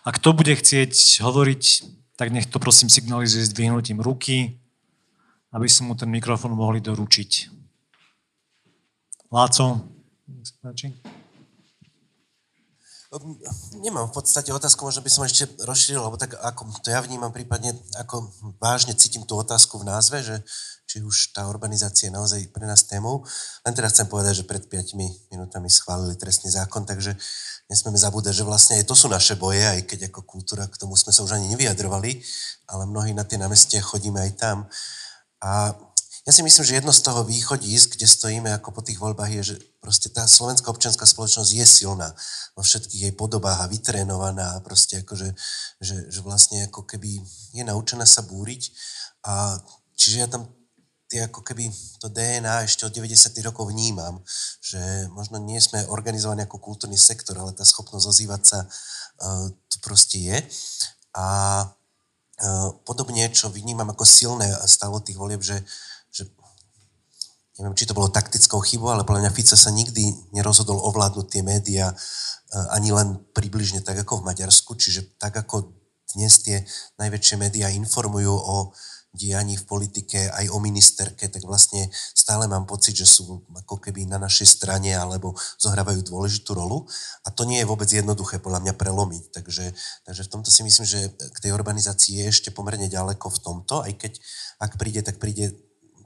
A 0.03 0.09
kto 0.11 0.35
bude 0.35 0.51
chcieť 0.59 1.23
hovoriť, 1.23 1.63
tak 2.19 2.35
nech 2.35 2.51
to 2.51 2.59
prosím 2.59 2.91
signalizuje 2.91 3.47
s 3.47 3.55
dvihnutím 3.55 4.03
ruky, 4.03 4.59
aby 5.55 5.71
sme 5.71 5.91
mu 5.91 5.95
ten 5.95 6.11
mikrofón 6.11 6.59
mohli 6.59 6.83
doručiť. 6.83 7.55
Láco, 9.31 9.87
Nemám 13.81 14.13
v 14.13 14.21
podstate 14.21 14.53
otázku, 14.53 14.85
možno 14.85 15.01
by 15.01 15.09
som 15.09 15.25
ešte 15.25 15.49
rozšíril, 15.65 16.05
lebo 16.05 16.21
tak 16.21 16.37
ako 16.37 16.69
to 16.85 16.93
ja 16.93 17.01
vnímam 17.01 17.33
prípadne, 17.33 17.73
ako 17.97 18.29
vážne 18.61 18.93
cítim 18.93 19.25
tú 19.25 19.33
otázku 19.41 19.81
v 19.81 19.89
názve, 19.89 20.21
že 20.21 20.37
či 20.89 21.05
už 21.05 21.37
tá 21.37 21.45
urbanizácia 21.45 22.09
je 22.09 22.17
naozaj 22.17 22.49
pre 22.49 22.65
nás 22.65 22.89
témou. 22.89 23.21
Len 23.69 23.77
teraz 23.77 23.93
chcem 23.93 24.09
povedať, 24.09 24.41
že 24.41 24.49
pred 24.49 24.65
5 24.65 24.97
minútami 25.29 25.69
schválili 25.69 26.17
trestný 26.17 26.49
zákon, 26.49 26.89
takže 26.89 27.13
nesmieme 27.69 28.01
zabúdať, 28.01 28.33
že 28.33 28.49
vlastne 28.49 28.81
aj 28.81 28.89
to 28.89 28.97
sú 28.97 29.13
naše 29.13 29.37
boje, 29.37 29.61
aj 29.61 29.85
keď 29.85 30.09
ako 30.09 30.25
kultúra 30.25 30.65
k 30.65 30.81
tomu 30.81 30.97
sme 30.97 31.13
sa 31.13 31.21
už 31.21 31.37
ani 31.37 31.53
nevyjadrovali, 31.53 32.25
ale 32.73 32.89
mnohí 32.89 33.13
na 33.13 33.29
tie 33.29 33.37
námestie 33.37 33.85
chodíme 33.85 34.17
aj 34.17 34.33
tam. 34.41 34.65
A 35.45 35.77
ja 36.25 36.33
si 36.33 36.45
myslím, 36.45 36.65
že 36.65 36.77
jedno 36.77 36.93
z 36.93 37.05
toho 37.05 37.25
východísk, 37.25 37.97
kde 37.97 38.09
stojíme 38.09 38.53
ako 38.57 38.81
po 38.81 38.85
tých 38.85 39.01
voľbách, 39.01 39.33
je, 39.41 39.43
že 39.53 39.57
proste 39.81 40.13
tá 40.13 40.29
slovenská 40.29 40.69
občianská 40.69 41.05
spoločnosť 41.09 41.51
je 41.53 41.65
silná 41.69 42.13
vo 42.53 42.65
všetkých 42.65 43.09
jej 43.09 43.15
podobách 43.17 43.65
a 43.65 43.71
vytrénovaná 43.71 44.57
a 44.57 44.61
proste 44.65 45.01
akože, 45.05 45.33
že, 45.81 45.97
že 46.09 46.21
vlastne 46.21 46.69
ako 46.69 46.85
keby 46.85 47.25
je 47.57 47.65
naučená 47.65 48.05
sa 48.05 48.21
búriť 48.25 48.73
a 49.25 49.57
čiže 49.97 50.17
ja 50.21 50.29
tam 50.29 50.58
tie 51.09 51.25
ako 51.25 51.41
keby 51.41 51.73
to 51.99 52.13
DNA 52.13 52.69
ešte 52.69 52.85
od 52.85 52.93
90. 52.93 53.33
rokov 53.41 53.73
vnímam, 53.73 54.21
že 54.61 55.09
možno 55.11 55.41
nie 55.41 55.57
sme 55.59 55.89
organizovaní 55.89 56.45
ako 56.45 56.61
kultúrny 56.61 57.01
sektor, 57.01 57.35
ale 57.41 57.57
tá 57.57 57.65
schopnosť 57.65 58.07
ozývať 58.07 58.43
sa 58.45 58.59
uh, 58.69 59.49
to 59.73 59.77
proste 59.81 60.21
je. 60.21 60.39
A 61.17 61.27
Eh, 62.39 62.71
podobne, 62.87 63.27
čo 63.35 63.51
vnímam 63.51 63.91
ako 63.91 64.07
silné 64.07 64.47
stalo 64.71 65.03
tých 65.03 65.19
volieb, 65.19 65.43
že, 65.43 65.59
že 66.15 66.23
neviem, 67.59 67.75
či 67.75 67.83
to 67.83 67.99
bolo 67.99 68.15
taktickou 68.15 68.63
chybou, 68.63 68.95
ale 68.95 69.03
podľa 69.03 69.27
mňa 69.27 69.35
Fico 69.35 69.59
sa 69.59 69.75
nikdy 69.75 70.15
nerozhodol 70.31 70.79
ovládnuť 70.87 71.27
tie 71.27 71.43
médiá 71.43 71.91
eh, 71.91 72.67
ani 72.79 72.95
len 72.95 73.19
približne 73.35 73.83
tak 73.83 74.07
ako 74.07 74.23
v 74.23 74.31
Maďarsku, 74.31 74.79
čiže 74.79 75.19
tak 75.19 75.35
ako 75.35 75.75
dnes 76.15 76.39
tie 76.39 76.63
najväčšie 77.03 77.43
médiá 77.43 77.75
informujú 77.75 78.31
o 78.31 78.71
dianí 79.19 79.59
v 79.59 79.67
politike, 79.67 80.31
aj 80.31 80.47
o 80.55 80.63
ministerke, 80.63 81.27
tak 81.27 81.43
vlastne 81.43 81.91
stále 81.93 82.47
mám 82.47 82.71
pocit, 82.71 82.95
že 82.95 83.11
sú 83.11 83.43
ako 83.51 83.83
keby 83.83 84.07
na 84.07 84.23
našej 84.23 84.47
strane 84.47 84.95
alebo 84.95 85.35
zohrávajú 85.59 86.07
dôležitú 86.07 86.55
rolu. 86.55 86.87
A 87.27 87.35
to 87.35 87.43
nie 87.43 87.59
je 87.59 87.67
vôbec 87.67 87.91
jednoduché 87.91 88.39
podľa 88.39 88.63
mňa 88.63 88.75
prelomiť. 88.79 89.35
Takže, 89.35 89.75
takže 90.07 90.23
v 90.23 90.31
tomto 90.31 90.55
si 90.55 90.63
myslím, 90.63 90.87
že 90.87 91.11
k 91.11 91.39
tej 91.43 91.51
urbanizácii 91.59 92.23
je 92.23 92.31
ešte 92.31 92.55
pomerne 92.55 92.87
ďaleko 92.87 93.27
v 93.27 93.43
tomto, 93.43 93.83
aj 93.83 93.99
keď 93.99 94.13
ak 94.63 94.79
príde, 94.79 95.03
tak 95.03 95.19
príde 95.19 95.59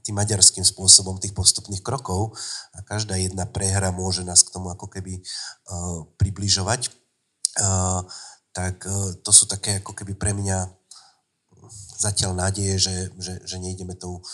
tým 0.03 0.19
maďarským 0.19 0.67
spôsobom 0.67 1.17
tých 1.23 1.33
postupných 1.33 1.81
krokov 1.81 2.35
a 2.75 2.83
každá 2.83 3.15
jedna 3.17 3.47
prehra 3.47 3.95
môže 3.95 4.27
nás 4.27 4.43
k 4.43 4.51
tomu 4.51 4.75
ako 4.75 4.91
keby 4.91 5.23
uh, 5.23 6.03
približovať. 6.19 6.91
Uh, 7.63 8.03
tak 8.51 8.83
uh, 8.85 9.15
to 9.23 9.31
sú 9.31 9.47
také 9.47 9.79
ako 9.79 9.95
keby 9.95 10.19
pre 10.19 10.35
mňa 10.35 10.82
zatiaľ 12.03 12.35
nádeje, 12.35 12.75
že, 12.79 12.97
že, 13.19 13.35
že 13.47 13.57
nejdeme 13.63 13.95
tou 13.95 14.19
uh, 14.19 14.25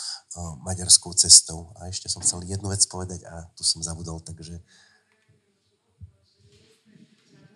maďarskou 0.65 1.13
cestou. 1.13 1.69
A 1.77 1.89
ešte 1.93 2.09
som 2.09 2.23
chcel 2.25 2.41
jednu 2.45 2.73
vec 2.73 2.81
povedať 2.89 3.25
a 3.29 3.45
tu 3.53 3.61
som 3.61 3.83
zabudol, 3.85 4.17
takže... 4.23 4.57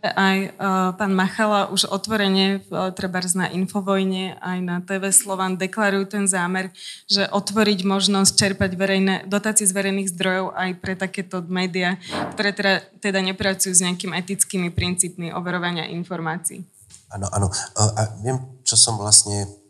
Aj 0.03 0.36
uh, 0.36 0.91
pán 0.99 1.15
Machala 1.15 1.71
už 1.71 1.88
otvorene, 1.88 2.59
uh, 2.67 2.91
treba 2.91 3.24
na 3.39 3.47
Infovojne, 3.47 4.36
aj 4.36 4.59
na 4.59 4.84
TV 4.84 5.15
Slovan 5.15 5.55
deklarujú 5.55 6.11
ten 6.11 6.26
zámer, 6.28 6.76
že 7.07 7.24
otvoriť 7.32 7.88
možnosť 7.88 8.36
čerpať 8.36 8.76
verejné, 8.76 9.15
dotácie 9.32 9.63
z 9.63 9.71
verejných 9.71 10.11
zdrojov 10.11 10.59
aj 10.59 10.69
pre 10.84 10.99
takéto 10.99 11.39
médiá, 11.47 11.95
ktoré 12.36 12.51
teda, 12.51 12.84
teda 12.99 13.24
nepracujú 13.24 13.71
s 13.71 13.80
nejakými 13.80 14.11
etickými 14.19 14.76
princípmi 14.76 15.32
overovania 15.32 15.88
informácií. 15.88 16.67
Áno, 17.07 17.32
áno. 17.32 17.47
Uh, 17.71 17.91
a 17.95 18.01
viem, 18.19 18.43
čo 18.67 18.76
som 18.76 18.99
vlastne 18.99 19.62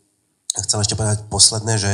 chcem 0.62 0.78
ešte 0.78 0.94
povedať 0.94 1.26
posledné, 1.26 1.74
že 1.80 1.92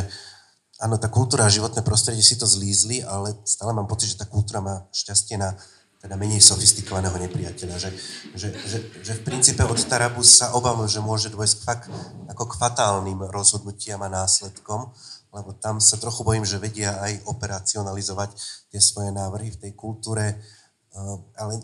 áno, 0.80 1.00
tá 1.00 1.08
kultúra 1.08 1.48
a 1.48 1.52
životné 1.52 1.80
prostredie 1.80 2.20
si 2.20 2.36
to 2.36 2.44
zlízli, 2.44 3.00
ale 3.00 3.32
stále 3.48 3.72
mám 3.72 3.88
pocit, 3.88 4.12
že 4.12 4.20
tá 4.20 4.26
kultúra 4.28 4.60
má 4.60 4.84
šťastie 4.92 5.40
na 5.40 5.56
teda 6.00 6.16
menej 6.16 6.40
sofistikovaného 6.40 7.12
nepriateľa. 7.12 7.76
Že, 7.76 7.90
že, 8.32 8.48
že, 8.56 8.78
že 9.04 9.12
v 9.20 9.24
princípe 9.24 9.60
od 9.60 9.76
Tarabu 9.76 10.24
sa 10.24 10.56
obávam, 10.56 10.88
že 10.88 11.04
môže 11.04 11.28
dôjsť 11.28 11.56
fakt 11.60 11.92
ako 12.32 12.48
k 12.48 12.56
fatálnym 12.56 13.20
rozhodnutiam 13.28 14.00
a 14.00 14.08
následkom, 14.08 14.88
lebo 15.30 15.52
tam 15.60 15.76
sa 15.76 16.00
trochu 16.00 16.24
bojím, 16.24 16.48
že 16.48 16.56
vedia 16.56 16.96
aj 17.04 17.28
operacionalizovať 17.28 18.32
tie 18.72 18.80
svoje 18.80 19.12
návrhy 19.12 19.52
v 19.52 19.60
tej 19.60 19.72
kultúre, 19.76 20.40
eh, 20.40 21.16
ale 21.36 21.60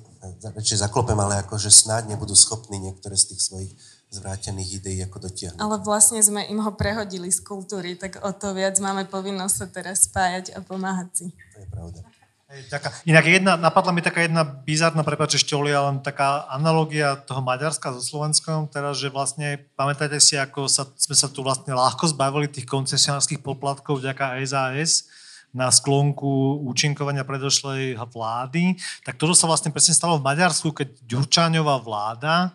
radšej 0.52 0.84
zaklopem, 0.84 1.16
ale 1.16 1.40
akože 1.40 1.72
snáď 1.72 2.12
nebudú 2.12 2.36
schopní 2.36 2.76
niektoré 2.76 3.16
z 3.16 3.32
tých 3.32 3.40
svojich 3.40 3.72
zvrátených 4.16 4.80
ideí 4.80 4.98
ako 5.04 5.28
dotiahnuť. 5.28 5.60
Ale 5.60 5.76
vlastne 5.84 6.20
sme 6.24 6.48
im 6.48 6.60
ho 6.64 6.72
prehodili 6.72 7.28
z 7.28 7.44
kultúry, 7.44 8.00
tak 8.00 8.24
o 8.24 8.32
to 8.32 8.56
viac 8.56 8.80
máme 8.80 9.04
povinnosť 9.04 9.54
sa 9.54 9.66
teraz 9.68 10.08
spájať 10.08 10.56
a 10.56 10.64
pomáhať 10.64 11.08
si. 11.12 11.26
To 11.52 11.58
je 11.60 11.68
pravda. 11.68 12.00
taká, 12.72 12.88
inak 13.04 13.24
jedna, 13.28 13.52
napadla 13.60 13.92
mi 13.92 14.00
taká 14.00 14.24
jedna 14.24 14.42
bizarná, 14.42 15.04
prepáč 15.04 15.36
ešte 15.36 15.52
Oli, 15.52 15.76
len 15.76 16.00
taká 16.00 16.48
analogia 16.48 17.20
toho 17.20 17.44
Maďarska 17.44 17.92
so 17.92 18.00
Slovenskom, 18.00 18.72
teraz, 18.72 18.96
že 18.96 19.12
vlastne, 19.12 19.60
pamätáte 19.76 20.16
si, 20.18 20.40
ako 20.40 20.66
sa, 20.66 20.88
sme 20.96 21.16
sa 21.18 21.28
tu 21.28 21.44
vlastne 21.44 21.76
ľahko 21.76 22.08
zbavili 22.10 22.48
tých 22.48 22.64
koncesionárskych 22.64 23.44
poplatkov 23.44 24.00
vďaka 24.00 24.40
SAS, 24.48 25.06
na 25.56 25.72
sklonku 25.72 26.60
účinkovania 26.68 27.24
predošlej 27.24 27.96
vlády, 28.12 28.76
tak 29.08 29.16
toto 29.16 29.32
sa 29.32 29.48
vlastne 29.48 29.72
presne 29.72 29.96
stalo 29.96 30.20
v 30.20 30.26
Maďarsku, 30.28 30.68
keď 30.76 31.00
Ďurčáňová 31.08 31.80
vláda 31.80 32.52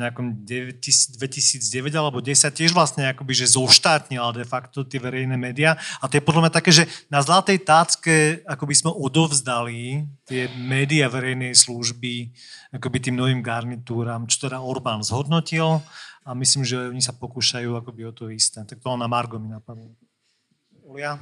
nejakom 0.00 0.42
2009 0.42 1.92
alebo 1.92 2.24
10 2.24 2.48
tiež 2.48 2.72
vlastne 2.72 3.04
akoby, 3.12 3.36
že 3.36 3.52
zoštátnila 3.52 4.32
de 4.32 4.48
facto 4.48 4.80
tie 4.82 4.96
verejné 4.96 5.36
médiá. 5.36 5.76
A 6.00 6.08
to 6.08 6.16
je 6.16 6.24
podľa 6.24 6.48
mňa 6.48 6.52
také, 6.56 6.72
že 6.72 6.88
na 7.12 7.20
zlatej 7.20 7.60
tácke 7.60 8.40
akoby 8.48 8.74
sme 8.74 8.90
odovzdali 8.96 10.08
tie 10.24 10.48
médiá 10.56 11.12
verejnej 11.12 11.52
služby 11.52 12.32
akoby 12.72 12.98
tým 13.02 13.18
novým 13.18 13.44
garnitúram, 13.44 14.24
čo 14.24 14.48
teda 14.48 14.62
Orbán 14.62 15.04
zhodnotil 15.04 15.82
a 16.24 16.30
myslím, 16.32 16.62
že 16.62 16.90
oni 16.90 17.02
sa 17.02 17.12
pokúšajú 17.12 17.74
akoby 17.76 18.02
o 18.08 18.12
to 18.14 18.30
isté. 18.30 18.62
Tak 18.62 18.78
to 18.78 18.88
na 18.96 19.10
Margo 19.10 19.36
mi 19.36 19.50
napadlo. 19.50 19.92
Ulia? 20.86 21.18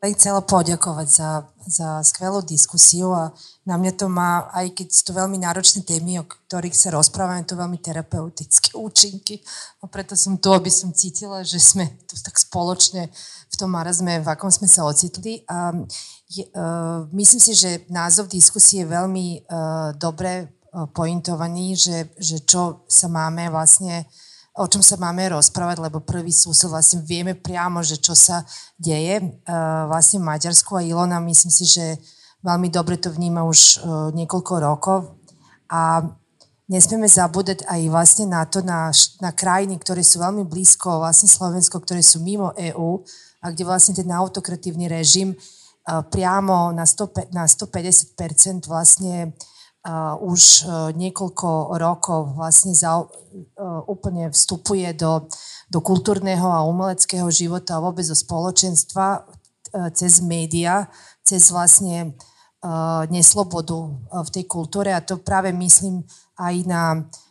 chcela 0.00 0.40
poďakovať 0.40 1.08
za, 1.12 1.30
za 1.68 1.88
skvelú 2.00 2.40
diskusiu 2.40 3.12
a 3.12 3.36
na 3.70 3.78
mňa 3.78 3.92
to 3.94 4.10
má, 4.10 4.50
aj 4.50 4.74
keď 4.74 4.88
sú 4.90 5.02
to 5.06 5.12
veľmi 5.14 5.38
náročné 5.38 5.86
témy, 5.86 6.18
o 6.18 6.26
ktorých 6.26 6.74
sa 6.74 6.90
rozprávame, 6.90 7.46
to 7.46 7.54
veľmi 7.54 7.78
terapeutické 7.78 8.74
účinky. 8.74 9.38
A 9.78 9.86
preto 9.86 10.18
som 10.18 10.34
tu, 10.34 10.50
aby 10.50 10.66
som 10.66 10.90
cítila, 10.90 11.46
že 11.46 11.62
sme 11.62 11.86
tu 12.10 12.18
tak 12.18 12.34
spoločne 12.34 13.06
v 13.46 13.54
tom 13.54 13.70
marazme, 13.70 14.18
v 14.18 14.26
akom 14.26 14.50
sme 14.50 14.66
sa 14.66 14.82
ocitli. 14.82 15.46
A 15.46 15.70
je, 16.26 16.50
uh, 16.50 17.06
myslím 17.14 17.38
si, 17.38 17.54
že 17.54 17.86
názov 17.86 18.26
diskusie 18.26 18.82
je 18.82 18.90
veľmi 18.90 19.46
uh, 19.46 19.94
dobre 19.94 20.50
uh, 20.50 20.90
pointovaný, 20.90 21.78
že, 21.78 22.10
že 22.18 22.42
čo 22.42 22.82
sa 22.90 23.06
máme 23.06 23.46
vlastne 23.54 24.02
uh, 24.02 24.28
o 24.60 24.66
čom 24.66 24.82
sa 24.82 24.98
máme 24.98 25.30
rozprávať, 25.30 25.78
lebo 25.78 26.02
prvý 26.02 26.34
súsed 26.34 26.66
vlastne 26.66 27.00
vieme 27.06 27.38
priamo, 27.38 27.80
že 27.86 27.96
čo 28.02 28.18
sa 28.18 28.42
deje 28.74 29.22
uh, 29.22 29.86
vlastne 29.86 30.18
v 30.18 30.28
Maďarsku 30.28 30.74
a 30.74 30.82
Ilona 30.82 31.22
myslím 31.22 31.52
si, 31.54 31.64
že 31.64 31.96
veľmi 32.40 32.68
dobre 32.72 32.96
to 32.96 33.12
vníma 33.12 33.44
už 33.44 33.60
uh, 33.80 34.08
niekoľko 34.12 34.54
rokov. 34.60 34.98
A 35.70 36.02
nesmieme 36.66 37.06
zabúdať 37.06 37.66
aj 37.68 37.80
vlastne 37.92 38.26
na 38.30 38.42
to, 38.48 38.64
na, 38.64 38.90
na 39.22 39.30
krajiny, 39.30 39.78
ktoré 39.78 40.02
sú 40.02 40.18
veľmi 40.18 40.46
blízko, 40.46 41.02
vlastne 41.02 41.30
Slovensko, 41.30 41.78
ktoré 41.82 42.02
sú 42.02 42.22
mimo 42.24 42.50
EÚ 42.56 43.04
a 43.40 43.50
kde 43.52 43.64
vlastne 43.64 43.92
ten 43.96 44.08
autokratívny 44.08 44.90
režim 44.90 45.34
uh, 45.34 46.02
priamo 46.06 46.72
na, 46.72 46.84
100, 46.84 47.32
na 47.32 47.44
150% 47.48 48.66
vlastne 48.66 49.32
uh, 49.86 50.16
už 50.20 50.40
uh, 50.64 50.92
niekoľko 50.96 51.76
rokov 51.78 52.34
vlastne 52.34 52.72
za, 52.76 53.04
uh, 53.04 53.08
úplne 53.88 54.32
vstupuje 54.32 54.92
do 54.96 55.28
do 55.70 55.78
kultúrneho 55.78 56.50
a 56.50 56.66
umeleckého 56.66 57.30
života 57.30 57.78
a 57.78 57.82
vôbec 57.86 58.02
do 58.02 58.18
spoločenstva 58.18 59.22
cez 59.94 60.18
média, 60.18 60.90
cez 61.22 61.54
vlastne 61.54 62.18
neslobodu 63.08 63.88
v 64.12 64.28
tej 64.28 64.44
kultúre. 64.44 64.92
A 64.92 65.00
to 65.00 65.20
práve 65.24 65.48
myslím 65.52 66.04
aj 66.36 66.56
na 66.68 66.82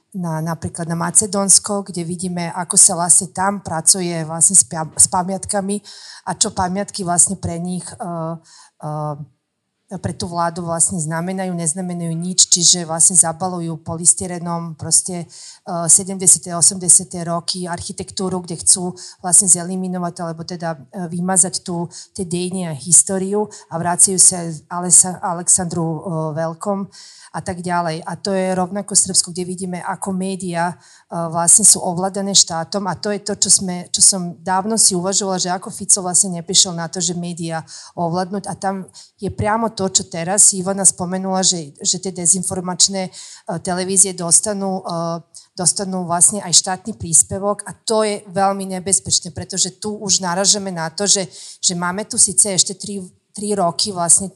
na, 0.09 0.41
napríklad 0.41 0.89
na 0.89 0.97
Macedónsko, 0.97 1.85
kde 1.85 2.01
vidíme, 2.01 2.49
ako 2.49 2.75
sa 2.81 2.97
vlastne 2.97 3.29
tam 3.29 3.61
pracuje 3.61 4.25
vlastne 4.25 4.57
s, 4.57 4.65
s 4.97 5.05
pamiatkami 5.05 5.77
a 6.25 6.33
čo 6.33 6.49
pamiatky 6.49 7.05
vlastne 7.05 7.37
pre 7.37 7.61
nich 7.61 7.85
uh, 8.01 8.33
uh, 8.81 9.15
pre 9.97 10.13
tú 10.13 10.29
vládu 10.29 10.61
vlastne 10.61 11.01
znamenajú, 11.01 11.49
neznamenajú 11.49 12.13
nič, 12.13 12.45
čiže 12.53 12.85
vlastne 12.85 13.17
zabalujú 13.17 13.81
polystyrenom 13.81 14.77
proste 14.77 15.25
70. 15.65 16.21
80. 16.53 17.09
roky 17.25 17.65
architektúru, 17.65 18.45
kde 18.45 18.61
chcú 18.61 18.93
vlastne 19.25 19.49
zeliminovať 19.49 20.15
alebo 20.21 20.45
teda 20.45 20.77
vymazať 21.09 21.65
tú, 21.65 21.89
tie 22.13 22.21
dejiny 22.21 22.69
a 22.69 22.77
históriu 22.77 23.49
a 23.73 23.81
vracajú 23.81 24.21
sa 24.21 24.45
Aleksandru 25.25 26.05
Veľkom 26.37 26.85
a 27.29 27.39
tak 27.39 27.61
ďalej. 27.61 28.01
A 28.05 28.13
to 28.17 28.33
je 28.33 28.55
rovnako 28.57 28.97
Srbsko, 28.97 29.31
kde 29.31 29.45
vidíme, 29.45 29.79
ako 29.81 30.13
médiá 30.13 30.77
vlastne 31.09 31.65
sú 31.65 31.81
ovládané 31.81 32.33
štátom. 32.33 32.85
A 32.89 32.97
to 32.97 33.13
je 33.13 33.21
to, 33.21 33.33
čo, 33.37 33.49
sme, 33.61 33.89
čo 33.93 34.01
som 34.01 34.37
dávno 34.41 34.77
si 34.77 34.97
uvažovala, 34.97 35.37
že 35.37 35.53
ako 35.53 35.69
Fico 35.69 36.01
vlastne 36.01 36.41
neprišiel 36.41 36.73
na 36.73 36.89
to, 36.89 36.97
že 36.97 37.17
médiá 37.17 37.61
ovládnuť 37.93 38.43
a 38.49 38.53
tam 38.57 38.89
je 39.21 39.29
priamo 39.29 39.69
to, 39.73 39.89
čo 39.89 40.09
teraz 40.09 40.53
Ivana 40.53 40.85
spomenula, 40.85 41.45
že, 41.45 41.73
že 41.81 42.01
tie 42.01 42.13
dezinformačné 42.13 43.13
televízie 43.61 44.17
dostanú 44.17 44.81
dostanú 45.59 46.07
vlastne 46.07 46.39
aj 46.39 46.55
štátny 46.55 46.95
príspevok. 46.95 47.67
A 47.67 47.75
to 47.75 48.07
je 48.07 48.23
veľmi 48.31 48.79
nebezpečné, 48.79 49.35
pretože 49.35 49.75
tu 49.75 49.99
už 49.99 50.23
naražame 50.23 50.71
na 50.71 50.87
to, 50.87 51.03
že, 51.03 51.27
že 51.59 51.75
máme 51.75 52.07
tu 52.07 52.15
síce 52.15 52.47
ešte 52.47 52.79
tri, 52.79 53.03
tri 53.35 53.51
roky 53.51 53.91
vlastne 53.91 54.31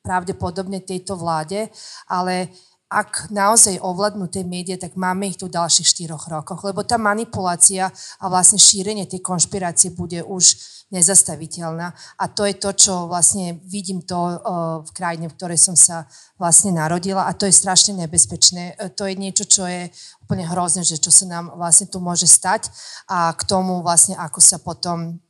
pravdepodobne 0.00 0.80
tejto 0.80 1.16
vláde, 1.16 1.68
ale 2.08 2.48
ak 2.90 3.30
naozaj 3.30 3.78
ovládnu 3.78 4.26
tie 4.26 4.42
médiá, 4.42 4.74
tak 4.74 4.98
máme 4.98 5.30
ich 5.30 5.38
tu 5.38 5.46
v 5.46 5.54
ďalších 5.54 5.86
štyroch 5.94 6.26
rokoch, 6.26 6.58
lebo 6.66 6.82
tá 6.82 6.98
manipulácia 6.98 7.86
a 8.18 8.24
vlastne 8.26 8.58
šírenie 8.58 9.06
tej 9.06 9.22
konšpirácie 9.22 9.94
bude 9.94 10.26
už 10.26 10.58
nezastaviteľná. 10.90 11.94
A 12.18 12.24
to 12.26 12.42
je 12.42 12.58
to, 12.58 12.74
čo 12.74 13.06
vlastne 13.06 13.62
vidím 13.62 14.02
to 14.02 14.42
v 14.82 14.90
krajine, 14.90 15.30
v 15.30 15.36
ktorej 15.38 15.62
som 15.62 15.78
sa 15.78 16.10
vlastne 16.34 16.74
narodila 16.74 17.30
a 17.30 17.36
to 17.38 17.46
je 17.46 17.54
strašne 17.54 17.94
nebezpečné. 17.94 18.74
Uh, 18.74 18.90
to 18.90 19.06
je 19.06 19.14
niečo, 19.14 19.46
čo 19.46 19.70
je 19.70 19.86
úplne 20.26 20.42
hrozné, 20.50 20.82
že 20.82 20.98
čo 20.98 21.14
sa 21.14 21.30
nám 21.30 21.54
vlastne 21.54 21.86
tu 21.86 22.02
môže 22.02 22.26
stať 22.26 22.74
a 23.06 23.30
k 23.38 23.42
tomu 23.46 23.86
vlastne, 23.86 24.18
ako 24.18 24.42
sa 24.42 24.58
potom 24.58 25.22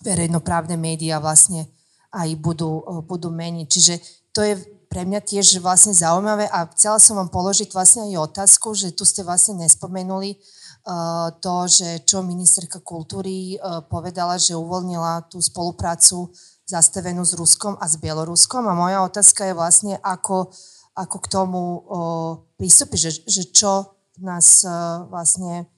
verejnoprávne 0.00 0.80
médiá 0.80 1.20
vlastne 1.20 1.68
aj 2.12 2.28
budú, 2.38 2.84
eh, 2.84 3.00
budú 3.02 3.32
meniť. 3.32 3.66
Čiže 3.66 3.94
to 4.36 4.44
je 4.44 4.54
pre 4.92 5.08
mňa 5.08 5.24
tiež 5.24 5.64
vlastne 5.64 5.96
zaujímavé 5.96 6.44
a 6.52 6.68
chcela 6.76 7.00
som 7.00 7.16
vám 7.16 7.32
položiť 7.32 7.72
vlastne 7.72 8.12
aj 8.12 8.28
otázku, 8.28 8.76
že 8.76 8.92
tu 8.92 9.08
ste 9.08 9.24
vlastne 9.24 9.56
nespomenuli 9.64 10.36
uh, 10.36 11.32
to, 11.40 11.64
že 11.64 12.04
čo 12.04 12.20
ministerka 12.20 12.76
kultúry 12.84 13.56
uh, 13.56 13.80
povedala, 13.88 14.36
že 14.36 14.52
uvoľnila 14.52 15.32
tú 15.32 15.40
spoluprácu 15.40 16.28
zastavenú 16.68 17.24
s 17.24 17.32
Ruskom 17.32 17.80
a 17.80 17.88
s 17.88 17.96
Bieloruskom 17.96 18.68
a 18.68 18.76
moja 18.76 19.00
otázka 19.00 19.48
je 19.48 19.56
vlastne, 19.56 19.94
ako, 20.04 20.52
ako 20.92 21.16
k 21.24 21.26
tomu 21.28 21.60
prístupí, 22.56 22.96
že, 22.96 23.24
že 23.28 23.48
čo 23.50 23.92
nás 24.20 24.64
vlastne 25.10 25.68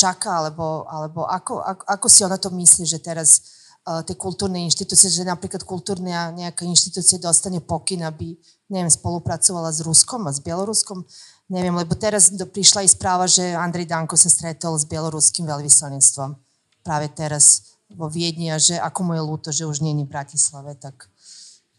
čaká, 0.00 0.40
alebo, 0.44 0.88
alebo 0.88 1.28
ako, 1.28 1.60
ako, 1.60 1.82
ako 1.84 2.06
si 2.08 2.20
ona 2.24 2.40
to 2.40 2.48
myslí, 2.48 2.84
že 2.88 3.04
teraz 3.04 3.59
tie 4.06 4.16
kultúrne 4.16 4.62
inštitúcie, 4.64 5.10
že 5.10 5.26
napríklad 5.26 5.66
kultúrna 5.66 6.30
nejaká 6.30 6.62
inštitúcia 6.62 7.18
dostane 7.18 7.58
pokyn, 7.58 8.06
aby, 8.06 8.38
neviem, 8.70 8.90
spolupracovala 8.92 9.74
s 9.74 9.82
Ruskom 9.82 10.28
a 10.28 10.34
s 10.34 10.38
Bieloruskom. 10.38 11.02
Neviem, 11.50 11.74
lebo 11.74 11.98
teraz 11.98 12.30
prišla 12.30 12.86
i 12.86 12.88
správa, 12.88 13.26
že 13.26 13.56
Andrej 13.58 13.90
Danko 13.90 14.14
sa 14.14 14.30
stretol 14.30 14.78
s 14.78 14.86
bieloruským 14.86 15.48
veľvyslanectvom 15.50 16.38
práve 16.80 17.10
teraz 17.12 17.76
vo 17.90 18.06
Viedni 18.06 18.54
a 18.54 18.58
že 18.58 18.78
ako 18.78 19.00
mu 19.02 19.12
je 19.18 19.22
ľúto, 19.22 19.48
že 19.50 19.66
už 19.66 19.82
nie 19.82 19.92
je 19.98 20.06
v 20.06 20.12
Bratislave, 20.14 20.78
tak 20.78 21.10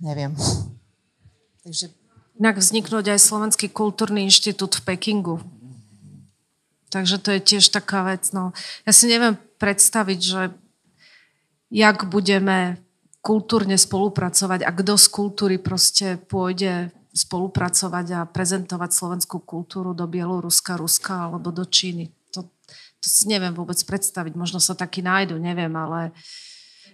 neviem. 0.03 0.35
Takže... 1.63 1.93
Inak 2.41 2.57
vzniknúť 2.57 3.05
aj 3.13 3.19
Slovenský 3.21 3.69
kultúrny 3.69 4.25
inštitút 4.25 4.81
v 4.81 4.85
Pekingu. 4.91 5.37
Takže 6.89 7.21
to 7.21 7.29
je 7.37 7.39
tiež 7.39 7.69
taká 7.69 8.03
vec. 8.03 8.33
No. 8.33 8.51
Ja 8.83 8.91
si 8.91 9.07
neviem 9.07 9.37
predstaviť, 9.61 10.19
že 10.19 10.41
jak 11.71 12.11
budeme 12.11 12.83
kultúrne 13.23 13.79
spolupracovať 13.79 14.67
a 14.67 14.71
kto 14.75 14.99
z 14.99 15.07
kultúry 15.07 15.55
proste 15.55 16.19
pôjde 16.27 16.91
spolupracovať 17.15 18.05
a 18.11 18.19
prezentovať 18.27 18.91
slovenskú 18.91 19.39
kultúru 19.39 19.95
do 19.95 20.03
Bieloruska, 20.03 20.75
Ruska 20.75 21.31
alebo 21.31 21.49
do 21.55 21.63
Číny. 21.63 22.11
To, 22.35 22.43
to 22.99 23.07
si 23.07 23.31
neviem 23.31 23.55
vôbec 23.55 23.79
predstaviť. 23.79 24.35
Možno 24.35 24.59
sa 24.59 24.75
taký 24.75 24.99
nájdu, 24.99 25.39
neviem, 25.39 25.71
ale 25.71 26.11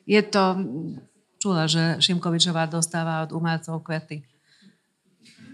je 0.06 0.22
to... 0.22 0.62
Čula, 1.38 1.70
že 1.70 2.02
Šimkovičová 2.02 2.66
dostáva 2.66 3.22
od 3.22 3.30
umelcov 3.30 3.86
kvety 3.86 4.26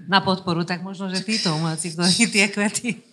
na 0.07 0.24
podporu, 0.24 0.63
tak 0.63 0.80
možno, 0.80 1.11
že 1.11 1.19
títo 1.19 1.51
umelci, 1.59 1.91
ktorí 1.91 2.32
tie 2.32 2.47
kvety. 2.47 3.03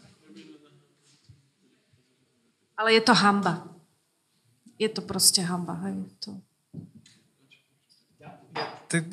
Ale 2.78 2.94
je 2.94 3.02
to 3.02 3.10
hamba 3.10 3.70
je 4.80 4.88
to 4.88 5.04
proste 5.04 5.44
hamba. 5.44 5.76
Hej, 5.84 6.08
to. 6.24 6.32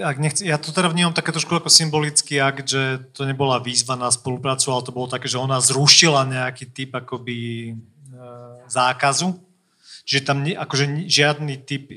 Ak 0.01 0.17
nechci, 0.17 0.49
ja 0.49 0.57
to 0.57 0.73
teda 0.73 0.89
vnímam 0.89 1.13
také 1.13 1.29
trošku 1.29 1.53
ako 1.53 1.69
symbolický 1.69 2.41
akt, 2.41 2.65
že 2.65 2.97
to 3.13 3.29
nebola 3.29 3.61
výzva 3.61 3.93
na 3.93 4.09
spoluprácu, 4.09 4.73
ale 4.73 4.81
to 4.81 4.95
bolo 4.95 5.05
také, 5.05 5.29
že 5.29 5.37
ona 5.37 5.61
zrušila 5.61 6.25
nejaký 6.25 6.65
typ 6.73 6.97
akoby 6.97 7.37
e, 7.69 7.73
zákazu. 8.65 9.37
Čiže 10.01 10.25
tam 10.25 10.41
ne, 10.41 10.57
akože 10.57 11.05
žiadny 11.05 11.61
typ, 11.61 11.93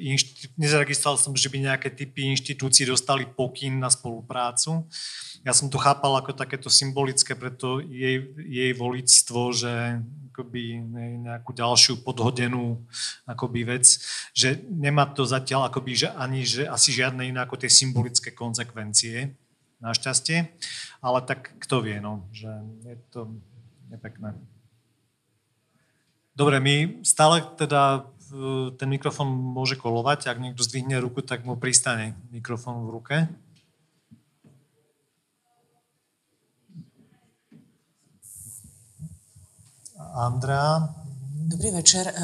nezaregistroval 0.60 1.16
som, 1.16 1.32
že 1.32 1.48
by 1.48 1.72
nejaké 1.72 1.88
typy 1.88 2.28
inštitúcií 2.36 2.84
dostali 2.84 3.24
pokyn 3.24 3.80
na 3.80 3.88
spoluprácu. 3.88 4.84
Ja 5.40 5.56
som 5.56 5.72
to 5.72 5.80
chápal 5.80 6.20
ako 6.20 6.36
takéto 6.36 6.68
symbolické 6.68 7.32
pre 7.32 7.48
to 7.48 7.80
jej, 7.80 8.28
jej 8.44 8.76
volictvo, 8.76 9.56
že 9.56 10.04
akoby 10.31 10.78
nejakú 11.26 11.51
ďalšiu 11.51 12.07
podhodenú 12.07 12.78
akoby 13.26 13.66
vec, 13.66 13.87
že 14.31 14.62
nemá 14.70 15.11
to 15.11 15.26
zatiaľ 15.26 15.68
akoby, 15.68 16.07
že 16.07 16.09
ani 16.14 16.47
že 16.47 16.64
asi 16.70 16.95
žiadne 16.95 17.26
iné 17.26 17.43
ako 17.43 17.59
tie 17.59 17.68
symbolické 17.68 18.31
konsekvencie, 18.31 19.35
našťastie, 19.83 20.49
ale 21.03 21.18
tak 21.26 21.57
kto 21.59 21.83
vie, 21.83 21.99
no, 21.99 22.28
že 22.31 22.49
je 22.87 22.97
to 23.11 23.35
nepekné. 23.91 24.37
Dobre, 26.37 26.57
my 26.62 27.05
stále 27.05 27.43
teda 27.59 28.07
e, 28.33 28.72
ten 28.78 28.89
mikrofón 28.89 29.28
môže 29.28 29.76
kolovať, 29.76 30.31
ak 30.31 30.41
niekto 30.41 30.64
zdvihne 30.64 30.97
ruku, 31.03 31.20
tak 31.20 31.45
mu 31.45 31.59
pristane 31.59 32.16
mikrofón 32.33 32.87
v 32.87 32.93
ruke. 32.97 33.16
Andrea. 40.14 40.90
Dobrý 41.46 41.70
večer. 41.70 42.11
E, 42.11 42.14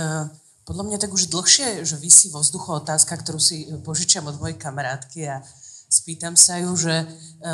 podľa 0.67 0.85
mňa 0.87 0.99
tak 0.99 1.15
už 1.15 1.31
dlhšie, 1.31 1.87
že 1.87 1.97
vysí 1.99 2.31
vo 2.35 2.43
vzduchu 2.43 2.83
otázka, 2.83 3.15
ktorú 3.15 3.39
si 3.39 3.71
požičiam 3.87 4.27
od 4.27 4.39
mojej 4.43 4.59
kamarátky 4.59 5.21
a 5.31 5.43
spýtam 5.87 6.35
sa 6.35 6.59
ju, 6.59 6.75
že 6.75 6.95
e, 6.95 7.07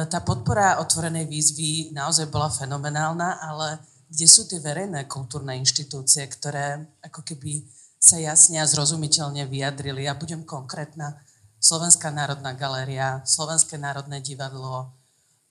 tá 0.08 0.24
podpora 0.24 0.80
otvorenej 0.80 1.28
výzvy 1.28 1.92
naozaj 1.92 2.32
bola 2.32 2.48
fenomenálna, 2.48 3.44
ale 3.44 3.84
kde 4.08 4.26
sú 4.28 4.48
tie 4.48 4.60
verejné 4.60 5.08
kultúrne 5.08 5.56
inštitúcie, 5.56 6.24
ktoré 6.28 6.80
ako 7.04 7.24
keby 7.24 7.64
sa 8.00 8.16
jasne 8.16 8.60
a 8.60 8.68
zrozumiteľne 8.68 9.44
vyjadrili. 9.48 10.08
Ja 10.08 10.16
budem 10.16 10.44
konkrétna. 10.44 11.20
Slovenská 11.62 12.10
národná 12.10 12.58
galéria, 12.58 13.22
Slovenské 13.22 13.78
národné 13.78 14.18
divadlo, 14.18 14.90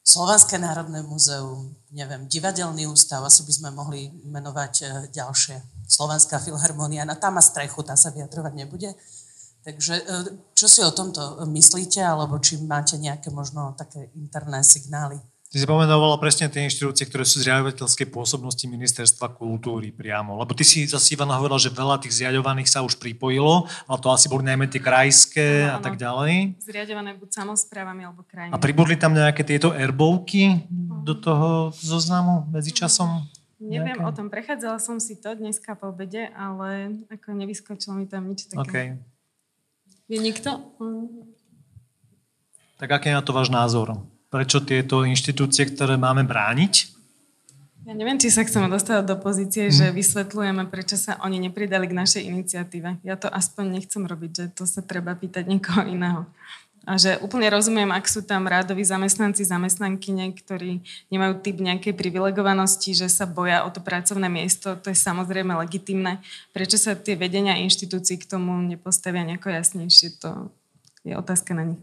Slovenské 0.02 0.58
národné 0.58 1.06
múzeum, 1.06 1.78
neviem, 1.94 2.26
divadelný 2.26 2.90
ústav, 2.90 3.22
asi 3.22 3.46
by 3.46 3.54
sme 3.54 3.70
mohli 3.70 4.10
menovať 4.26 4.74
e, 4.82 4.86
ďalšie. 5.14 5.62
Slovenská 5.86 6.42
filharmonia, 6.42 7.06
na 7.06 7.14
tam 7.14 7.38
má 7.38 7.44
strechu, 7.46 7.86
tá 7.86 7.94
sa 7.94 8.10
vyjadrovať 8.10 8.54
nebude. 8.58 8.90
Takže 9.62 9.94
e, 10.02 10.04
čo 10.58 10.66
si 10.66 10.82
o 10.82 10.90
tomto 10.90 11.46
myslíte, 11.46 12.02
alebo 12.02 12.42
či 12.42 12.58
máte 12.66 12.98
nejaké 12.98 13.30
možno 13.30 13.78
také 13.78 14.10
interné 14.18 14.66
signály? 14.66 15.22
Ty 15.52 15.60
si 15.60 15.68
pomenovala 15.68 16.16
presne 16.16 16.48
tie 16.48 16.64
inštitúcie, 16.64 17.04
ktoré 17.12 17.28
sú 17.28 17.44
z 17.44 17.52
riadovateľskej 17.52 18.08
pôsobnosti 18.08 18.64
ministerstva 18.64 19.36
kultúry 19.36 19.92
priamo. 19.92 20.40
Lebo 20.40 20.56
ty 20.56 20.64
si 20.64 20.88
zase 20.88 21.12
Ivana 21.12 21.36
hovorila, 21.36 21.60
že 21.60 21.68
veľa 21.68 22.00
tých 22.00 22.24
zriadovaných 22.24 22.72
sa 22.72 22.80
už 22.88 22.96
pripojilo, 22.96 23.68
ale 23.68 23.98
to 24.00 24.08
asi 24.16 24.32
boli 24.32 24.48
najmä 24.48 24.72
tie 24.72 24.80
krajské 24.80 25.68
ano, 25.68 25.76
a 25.76 25.78
tak 25.84 26.00
ďalej. 26.00 26.56
Zriadované 26.64 27.20
buď 27.20 27.30
samozprávami 27.36 28.08
alebo 28.08 28.24
krajinami. 28.24 28.56
A 28.56 28.64
pribudli 28.64 28.96
tam 28.96 29.12
nejaké 29.12 29.44
tieto 29.44 29.76
erbovky 29.76 30.64
do 31.04 31.20
toho 31.20 31.76
zoznamu 31.76 32.48
medzičasom? 32.48 33.28
Neviem 33.60 34.00
o 34.08 34.12
tom, 34.16 34.32
prechádzala 34.32 34.80
som 34.80 35.04
si 35.04 35.20
to 35.20 35.36
dneska 35.36 35.76
po 35.76 35.92
obede, 35.92 36.32
ale 36.32 36.96
ako 37.12 37.36
nevyskočilo 37.36 38.00
mi 38.00 38.08
tam 38.08 38.32
nič 38.32 38.48
také. 38.48 38.64
Okay. 38.64 38.88
Je 40.08 40.16
nikto? 40.16 40.64
Tak 42.80 42.88
aký 42.88 43.12
je 43.12 43.20
na 43.20 43.24
to 43.24 43.36
váš 43.36 43.52
názor? 43.52 44.00
Prečo 44.32 44.64
tieto 44.64 45.04
inštitúcie, 45.04 45.68
ktoré 45.68 46.00
máme 46.00 46.24
brániť, 46.24 47.02
ja 47.82 47.98
neviem, 47.98 48.22
či 48.22 48.30
sa 48.30 48.46
chceme 48.46 48.70
dostať 48.70 49.10
do 49.10 49.18
pozície, 49.18 49.68
hmm. 49.68 49.74
že 49.74 49.86
vysvetľujeme, 49.90 50.70
prečo 50.70 51.02
sa 51.02 51.18
oni 51.26 51.42
nepridali 51.42 51.90
k 51.90 51.98
našej 51.98 52.24
iniciatíve. 52.30 53.02
Ja 53.02 53.18
to 53.18 53.26
aspoň 53.26 53.82
nechcem 53.82 54.06
robiť, 54.06 54.32
že 54.32 54.46
to 54.54 54.70
sa 54.70 54.86
treba 54.86 55.18
pýtať 55.18 55.50
niekoho 55.50 55.90
iného. 55.90 56.30
A 56.86 56.98
že 56.98 57.18
úplne 57.22 57.46
rozumiem, 57.50 57.90
ak 57.94 58.10
sú 58.10 58.26
tam 58.26 58.50
rádoví 58.50 58.82
zamestnanci, 58.82 59.46
zamestnankyne, 59.46 60.34
ktorí 60.34 60.82
nemajú 61.14 61.42
typ 61.42 61.62
nejakej 61.62 61.94
privilegovanosti, 61.94 62.98
že 62.98 63.06
sa 63.06 63.30
boja 63.30 63.66
o 63.66 63.70
to 63.70 63.82
pracovné 63.86 64.30
miesto, 64.30 64.74
to 64.82 64.90
je 64.90 64.98
samozrejme 64.98 65.54
legitimné. 65.62 66.22
Prečo 66.54 66.82
sa 66.82 66.98
tie 66.98 67.14
vedenia 67.14 67.62
inštitúcií 67.62 68.18
k 68.18 68.30
tomu 68.30 68.58
nepostavia 68.66 69.22
nejako 69.22 69.54
jasnejšie, 69.54 70.22
to 70.22 70.50
je 71.06 71.14
otázka 71.14 71.54
na 71.54 71.74
nich. 71.74 71.82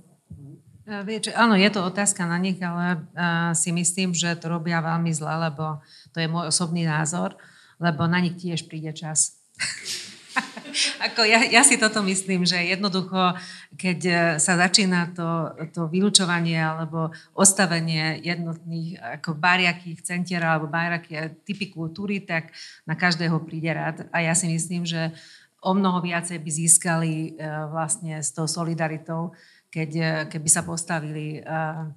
Viete, 0.88 1.36
áno, 1.36 1.52
je 1.52 1.68
to 1.68 1.84
otázka 1.84 2.24
na 2.24 2.40
nich, 2.40 2.56
ale 2.64 2.96
uh, 2.96 3.52
si 3.52 3.76
myslím, 3.76 4.16
že 4.16 4.32
to 4.40 4.48
robia 4.48 4.80
veľmi 4.80 5.12
zle, 5.12 5.36
lebo 5.36 5.84
to 6.16 6.24
je 6.24 6.32
môj 6.32 6.48
osobný 6.48 6.88
názor, 6.88 7.36
lebo 7.76 8.08
na 8.08 8.24
nich 8.24 8.40
tiež 8.40 8.64
príde 8.72 8.96
čas. 8.96 9.36
Ako 11.04 11.28
ja, 11.28 11.44
ja 11.44 11.60
si 11.60 11.76
toto 11.76 12.00
myslím, 12.00 12.48
že 12.48 12.56
jednoducho, 12.62 13.34
keď 13.74 13.98
e, 14.06 14.14
sa 14.38 14.54
začína 14.54 15.10
to, 15.10 15.50
to 15.74 15.90
vylúčovanie 15.90 16.54
alebo 16.54 17.10
ostavenie 17.34 18.22
jednotných 18.22 19.00
ako 19.18 19.34
bariakých 19.34 19.98
centier 20.06 20.44
alebo 20.44 20.70
bariakie 20.70 21.42
typy 21.42 21.72
kultúry, 21.72 22.22
tak 22.22 22.54
na 22.86 22.94
každého 22.94 23.42
príde 23.42 23.74
rád. 23.74 24.06
A 24.14 24.22
ja 24.22 24.36
si 24.38 24.46
myslím, 24.46 24.86
že 24.86 25.10
o 25.58 25.74
mnoho 25.74 25.98
viacej 25.98 26.38
by 26.38 26.50
získali 26.54 27.12
uh, 27.34 27.66
vlastne 27.74 28.22
s 28.22 28.30
tou 28.30 28.46
solidaritou, 28.46 29.34
keď, 29.68 29.90
eh, 29.96 30.24
keby 30.32 30.48
sa 30.48 30.64
postavili 30.64 31.40
uh, 31.44 31.88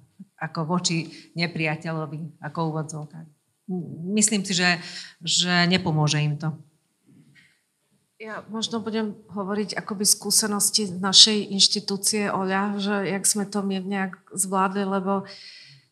ako 0.42 0.60
voči 0.66 1.08
nepriateľovi, 1.38 2.42
ako 2.42 2.58
úvodzovka. 2.74 3.24
Myslím 4.12 4.42
si, 4.42 4.58
že, 4.58 4.82
že 5.22 5.70
nepomôže 5.70 6.18
im 6.18 6.34
to. 6.34 6.50
Ja 8.22 8.46
možno 8.50 8.78
budem 8.78 9.18
hovoriť 9.34 9.74
akoby 9.74 10.06
skúsenosti 10.06 10.94
našej 10.94 11.50
inštitúcie 11.50 12.30
OľA, 12.30 12.78
že 12.78 12.94
jak 13.10 13.24
sme 13.26 13.50
to 13.50 13.66
my 13.66 13.82
nejak 13.82 14.14
zvládli, 14.30 14.86
lebo 14.86 15.26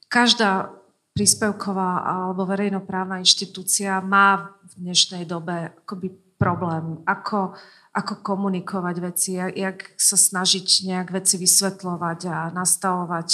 každá 0.06 0.70
príspevková 1.14 2.06
alebo 2.06 2.46
verejnoprávna 2.46 3.18
inštitúcia 3.18 3.98
má 3.98 4.54
v 4.62 4.72
dnešnej 4.78 5.26
dobe 5.26 5.74
akoby 5.82 6.14
problém, 6.38 7.02
ako 7.02 7.58
ako 7.90 8.22
komunikovať 8.22 8.96
veci, 9.02 9.30
jak, 9.36 9.94
sa 9.98 10.14
snažiť 10.14 10.86
nejak 10.86 11.08
veci 11.10 11.34
vysvetľovať 11.42 12.20
a 12.30 12.38
nastavovať, 12.54 13.28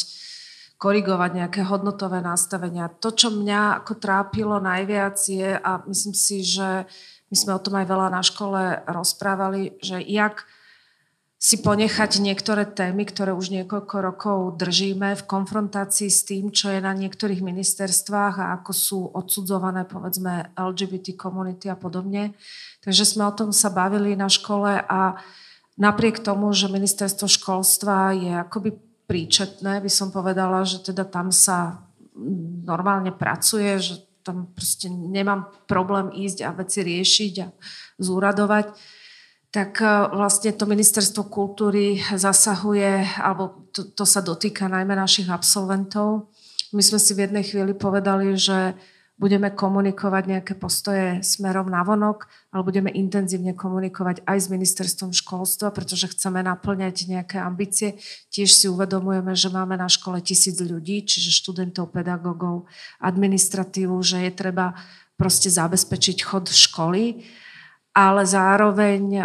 korigovať 0.81 1.31
nejaké 1.45 1.61
hodnotové 1.65 2.25
nastavenia. 2.25 2.89
To, 3.01 3.13
čo 3.13 3.29
mňa 3.33 3.85
ako 3.85 3.93
trápilo 4.01 4.57
najviac 4.57 5.17
je, 5.21 5.57
a 5.57 5.85
myslím 5.85 6.17
si, 6.17 6.41
že 6.41 6.89
my 7.29 7.37
sme 7.37 7.53
o 7.53 7.61
tom 7.61 7.77
aj 7.77 7.87
veľa 7.89 8.09
na 8.09 8.23
škole 8.25 8.63
rozprávali, 8.89 9.77
že 9.85 10.01
jak 10.01 10.49
si 11.37 11.61
ponechať 11.61 12.25
niektoré 12.25 12.65
témy, 12.65 13.05
ktoré 13.05 13.37
už 13.37 13.53
niekoľko 13.53 13.97
rokov 14.01 14.39
držíme 14.57 15.13
v 15.21 15.27
konfrontácii 15.29 16.09
s 16.09 16.25
tým, 16.25 16.49
čo 16.49 16.73
je 16.73 16.81
na 16.81 16.97
niektorých 16.97 17.45
ministerstvách 17.45 18.35
a 18.41 18.47
ako 18.57 18.73
sú 18.73 19.01
odsudzované 19.13 19.85
povedzme 19.85 20.49
LGBT 20.57 21.13
komunity 21.13 21.69
a 21.69 21.77
podobne. 21.77 22.33
Takže 22.87 23.05
sme 23.05 23.27
o 23.27 23.35
tom 23.35 23.51
sa 23.51 23.67
bavili 23.67 24.15
na 24.15 24.31
škole 24.31 24.79
a 24.79 25.19
napriek 25.75 26.23
tomu, 26.23 26.55
že 26.55 26.71
ministerstvo 26.71 27.27
školstva 27.27 28.15
je 28.15 28.33
akoby 28.47 28.79
príčetné, 29.11 29.83
by 29.83 29.91
som 29.91 30.15
povedala, 30.15 30.63
že 30.63 30.83
teda 30.87 31.03
tam 31.03 31.35
sa 31.35 31.83
normálne 32.63 33.11
pracuje, 33.11 33.77
že 33.83 33.95
tam 34.23 34.51
proste 34.55 34.87
nemám 34.87 35.51
problém 35.67 36.15
ísť 36.15 36.47
a 36.47 36.51
veci 36.55 36.83
riešiť 36.83 37.35
a 37.43 37.47
zúradovať 37.99 38.67
tak 39.57 39.81
e, 39.81 39.89
vlastne 40.13 40.53
to 40.53 40.69
ministerstvo 40.69 41.33
kultúry 41.33 41.97
zasahuje, 42.13 43.17
alebo 43.17 43.73
to, 43.73 43.89
to 43.89 44.05
sa 44.05 44.21
dotýka 44.21 44.69
najmä 44.69 44.93
našich 44.93 45.33
absolventov. 45.33 46.29
My 46.77 46.85
sme 46.85 47.01
si 47.01 47.17
v 47.17 47.25
jednej 47.25 47.41
chvíli 47.41 47.73
povedali, 47.73 48.37
že 48.37 48.77
budeme 49.17 49.49
komunikovať 49.49 50.23
nejaké 50.29 50.55
postoje 50.61 51.25
smerom 51.25 51.73
na 51.73 51.81
vonok, 51.81 52.29
ale 52.53 52.63
budeme 52.63 52.93
intenzívne 52.93 53.57
komunikovať 53.57 54.21
aj 54.29 54.39
s 54.45 54.47
ministerstvom 54.53 55.17
školstva, 55.17 55.73
pretože 55.73 56.13
chceme 56.13 56.45
naplňať 56.45 57.09
nejaké 57.09 57.41
ambície. 57.41 57.97
Tiež 58.29 58.53
si 58.53 58.69
uvedomujeme, 58.69 59.33
že 59.33 59.49
máme 59.49 59.81
na 59.81 59.89
škole 59.89 60.21
tisíc 60.21 60.61
ľudí, 60.61 61.01
čiže 61.03 61.33
študentov, 61.33 61.97
pedagógov, 61.97 62.69
administratívu, 63.01 63.97
že 64.05 64.29
je 64.29 64.33
treba 64.37 64.77
proste 65.17 65.49
zabezpečiť 65.49 66.17
chod 66.21 66.53
školy 66.53 67.25
ale 67.97 68.29
zároveň 68.29 69.25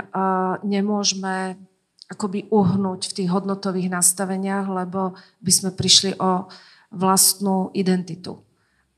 nemôžeme 0.63 1.59
akoby 2.07 2.47
uhnúť 2.47 3.11
v 3.11 3.15
tých 3.19 3.29
hodnotových 3.31 3.91
nastaveniach, 3.91 4.67
lebo 4.71 5.19
by 5.43 5.51
sme 5.51 5.71
prišli 5.75 6.15
o 6.23 6.47
vlastnú 6.95 7.67
identitu. 7.75 8.39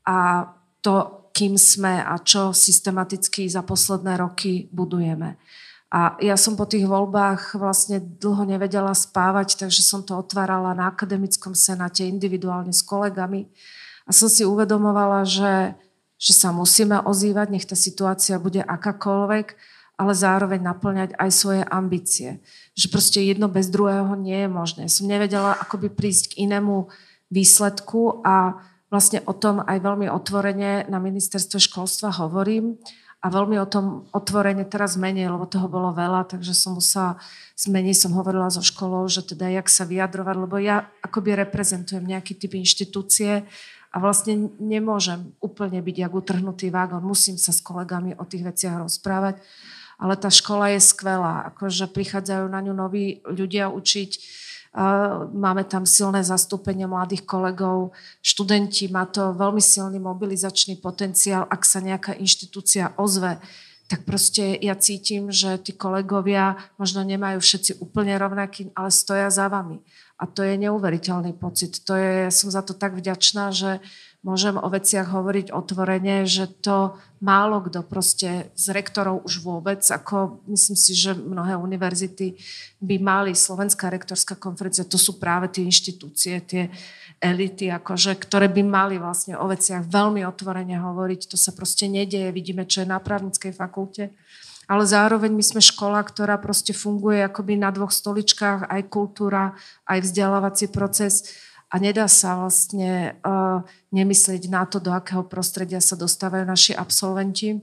A 0.06 0.46
to, 0.84 1.24
kým 1.32 1.56
sme 1.56 2.04
a 2.04 2.14
čo 2.20 2.52
systematicky 2.52 3.48
za 3.48 3.64
posledné 3.64 4.20
roky 4.20 4.68
budujeme. 4.70 5.40
A 5.88 6.18
ja 6.20 6.36
som 6.36 6.58
po 6.58 6.68
tých 6.68 6.84
voľbách 6.84 7.56
vlastne 7.56 8.02
dlho 8.02 8.44
nevedela 8.44 8.92
spávať, 8.92 9.56
takže 9.56 9.82
som 9.82 10.04
to 10.04 10.18
otvárala 10.18 10.76
na 10.76 10.90
akademickom 10.92 11.56
senáte 11.56 12.04
individuálne 12.04 12.74
s 12.74 12.82
kolegami. 12.82 13.48
A 14.04 14.12
som 14.12 14.28
si 14.28 14.44
uvedomovala, 14.44 15.24
že 15.24 15.78
že 16.24 16.32
sa 16.32 16.54
musíme 16.54 17.04
ozývať, 17.04 17.46
nech 17.52 17.68
tá 17.68 17.76
situácia 17.76 18.40
bude 18.40 18.64
akákoľvek, 18.64 19.46
ale 19.94 20.12
zároveň 20.16 20.60
naplňať 20.64 21.10
aj 21.20 21.30
svoje 21.30 21.62
ambície. 21.68 22.42
Že 22.74 22.86
proste 22.90 23.20
jedno 23.22 23.46
bez 23.46 23.70
druhého 23.70 24.16
nie 24.18 24.46
je 24.46 24.50
možné. 24.50 24.84
Som 24.90 25.06
nevedela 25.06 25.54
akoby 25.60 25.92
prísť 25.92 26.34
k 26.34 26.48
inému 26.48 26.90
výsledku 27.30 28.24
a 28.26 28.58
vlastne 28.94 29.18
o 29.26 29.34
tom 29.34 29.58
aj 29.58 29.82
veľmi 29.82 30.06
otvorene 30.06 30.86
na 30.86 31.02
ministerstve 31.02 31.58
školstva 31.58 32.14
hovorím 32.14 32.78
a 33.18 33.26
veľmi 33.26 33.58
o 33.58 33.66
tom 33.66 34.06
otvorene 34.14 34.62
teraz 34.62 34.94
menej, 34.94 35.34
lebo 35.34 35.50
toho 35.50 35.66
bolo 35.66 35.90
veľa, 35.90 36.30
takže 36.30 36.54
som 36.54 36.78
musela 36.78 37.18
zmeniť, 37.58 37.96
som 37.98 38.14
hovorila 38.14 38.46
so 38.54 38.62
školou, 38.62 39.02
že 39.10 39.26
teda 39.26 39.50
jak 39.50 39.66
sa 39.66 39.82
vyjadrovať, 39.82 40.36
lebo 40.38 40.62
ja 40.62 40.86
akoby 41.02 41.34
reprezentujem 41.42 42.06
nejaký 42.06 42.38
typ 42.38 42.54
inštitúcie 42.54 43.42
a 43.90 43.96
vlastne 43.96 44.52
nemôžem 44.60 45.34
úplne 45.42 45.82
byť 45.82 45.96
jak 46.04 46.12
utrhnutý 46.12 46.70
vágon. 46.70 47.00
Musím 47.00 47.40
sa 47.40 47.50
s 47.50 47.64
kolegami 47.64 48.14
o 48.14 48.26
tých 48.26 48.46
veciach 48.46 48.82
rozprávať. 48.82 49.42
Ale 49.94 50.18
tá 50.18 50.26
škola 50.28 50.74
je 50.74 50.82
skvelá. 50.82 51.54
Akože 51.54 51.86
prichádzajú 51.86 52.50
na 52.50 52.58
ňu 52.58 52.74
noví 52.74 53.22
ľudia 53.22 53.70
učiť. 53.70 54.10
Máme 55.30 55.62
tam 55.70 55.86
silné 55.86 56.26
zastúpenie 56.26 56.90
mladých 56.90 57.22
kolegov. 57.22 57.94
Študenti 58.18 58.90
má 58.90 59.06
to 59.06 59.30
veľmi 59.30 59.62
silný 59.62 60.02
mobilizačný 60.02 60.82
potenciál. 60.82 61.46
Ak 61.46 61.62
sa 61.62 61.78
nejaká 61.78 62.18
inštitúcia 62.18 62.90
ozve, 62.98 63.38
tak 63.86 64.02
proste 64.02 64.58
ja 64.58 64.74
cítim, 64.74 65.30
že 65.30 65.62
tí 65.62 65.78
kolegovia 65.78 66.58
možno 66.74 67.06
nemajú 67.06 67.38
všetci 67.38 67.78
úplne 67.78 68.18
rovnaký, 68.18 68.74
ale 68.74 68.90
stoja 68.90 69.30
za 69.30 69.46
vami. 69.46 69.78
A 70.18 70.26
to 70.26 70.42
je 70.42 70.58
neuveriteľný 70.58 71.38
pocit. 71.38 71.78
To 71.86 71.94
je, 71.94 72.26
ja 72.26 72.32
som 72.34 72.50
za 72.50 72.66
to 72.66 72.74
tak 72.74 72.98
vďačná, 72.98 73.54
že 73.54 73.78
môžem 74.24 74.56
o 74.56 74.68
veciach 74.72 75.12
hovoriť 75.12 75.52
otvorene, 75.52 76.24
že 76.24 76.48
to 76.48 76.96
málo 77.20 77.60
kto 77.60 77.84
proste 77.84 78.48
z 78.56 78.66
rektorov 78.72 79.22
už 79.28 79.44
vôbec, 79.44 79.84
ako 79.84 80.40
myslím 80.48 80.76
si, 80.80 80.96
že 80.96 81.12
mnohé 81.12 81.60
univerzity 81.60 82.40
by 82.80 82.96
mali, 82.98 83.36
Slovenská 83.36 83.92
rektorská 83.92 84.40
konferencia, 84.40 84.88
to 84.88 84.96
sú 84.96 85.20
práve 85.20 85.52
tie 85.52 85.62
inštitúcie, 85.68 86.40
tie 86.40 86.72
elity, 87.20 87.68
akože, 87.68 88.16
ktoré 88.16 88.48
by 88.48 88.64
mali 88.64 88.96
vlastne 88.96 89.36
o 89.36 89.44
veciach 89.44 89.84
veľmi 89.84 90.24
otvorene 90.24 90.80
hovoriť. 90.80 91.30
To 91.30 91.36
sa 91.36 91.52
proste 91.52 91.86
nedieje. 91.86 92.34
Vidíme, 92.34 92.64
čo 92.64 92.82
je 92.82 92.90
na 92.90 92.98
právnickej 92.98 93.52
fakulte 93.52 94.10
ale 94.64 94.84
zároveň 94.88 95.32
my 95.32 95.44
sme 95.44 95.60
škola, 95.60 96.00
ktorá 96.00 96.40
proste 96.40 96.72
funguje 96.72 97.20
akoby 97.20 97.60
na 97.60 97.68
dvoch 97.68 97.92
stoličkách, 97.92 98.72
aj 98.72 98.82
kultúra, 98.88 99.52
aj 99.84 100.08
vzdelávací 100.08 100.72
proces 100.72 101.28
a 101.74 101.82
nedá 101.82 102.06
sa 102.06 102.38
vlastne 102.38 103.18
uh, 103.26 103.66
nemyslieť 103.90 104.46
na 104.46 104.62
to, 104.62 104.78
do 104.78 104.94
akého 104.94 105.26
prostredia 105.26 105.82
sa 105.82 105.98
dostávajú 105.98 106.46
naši 106.46 106.70
absolventi. 106.70 107.58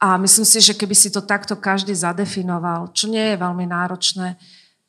A 0.00 0.16
myslím 0.16 0.48
si, 0.48 0.64
že 0.64 0.72
keby 0.72 0.96
si 0.96 1.12
to 1.12 1.20
takto 1.20 1.52
každý 1.52 1.92
zadefinoval, 1.92 2.96
čo 2.96 3.12
nie 3.12 3.36
je 3.36 3.36
veľmi 3.36 3.68
náročné, 3.68 4.40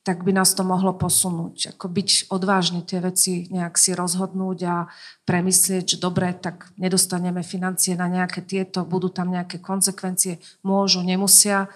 tak 0.07 0.23
by 0.23 0.31
nás 0.31 0.55
to 0.55 0.63
mohlo 0.63 0.95
posunúť. 0.95 1.75
Ako 1.75 1.91
byť 1.91 2.31
odvážny 2.31 2.87
tie 2.87 3.03
veci 3.03 3.51
nejak 3.51 3.75
si 3.75 3.91
rozhodnúť 3.91 4.59
a 4.63 4.87
premyslieť, 5.27 5.83
že 5.83 5.97
dobre, 5.99 6.31
tak 6.39 6.71
nedostaneme 6.79 7.43
financie 7.43 7.99
na 7.99 8.07
nejaké 8.07 8.47
tieto, 8.47 8.87
budú 8.87 9.11
tam 9.11 9.35
nejaké 9.35 9.59
konsekvencie, 9.59 10.39
môžu, 10.63 11.03
nemusia, 11.03 11.67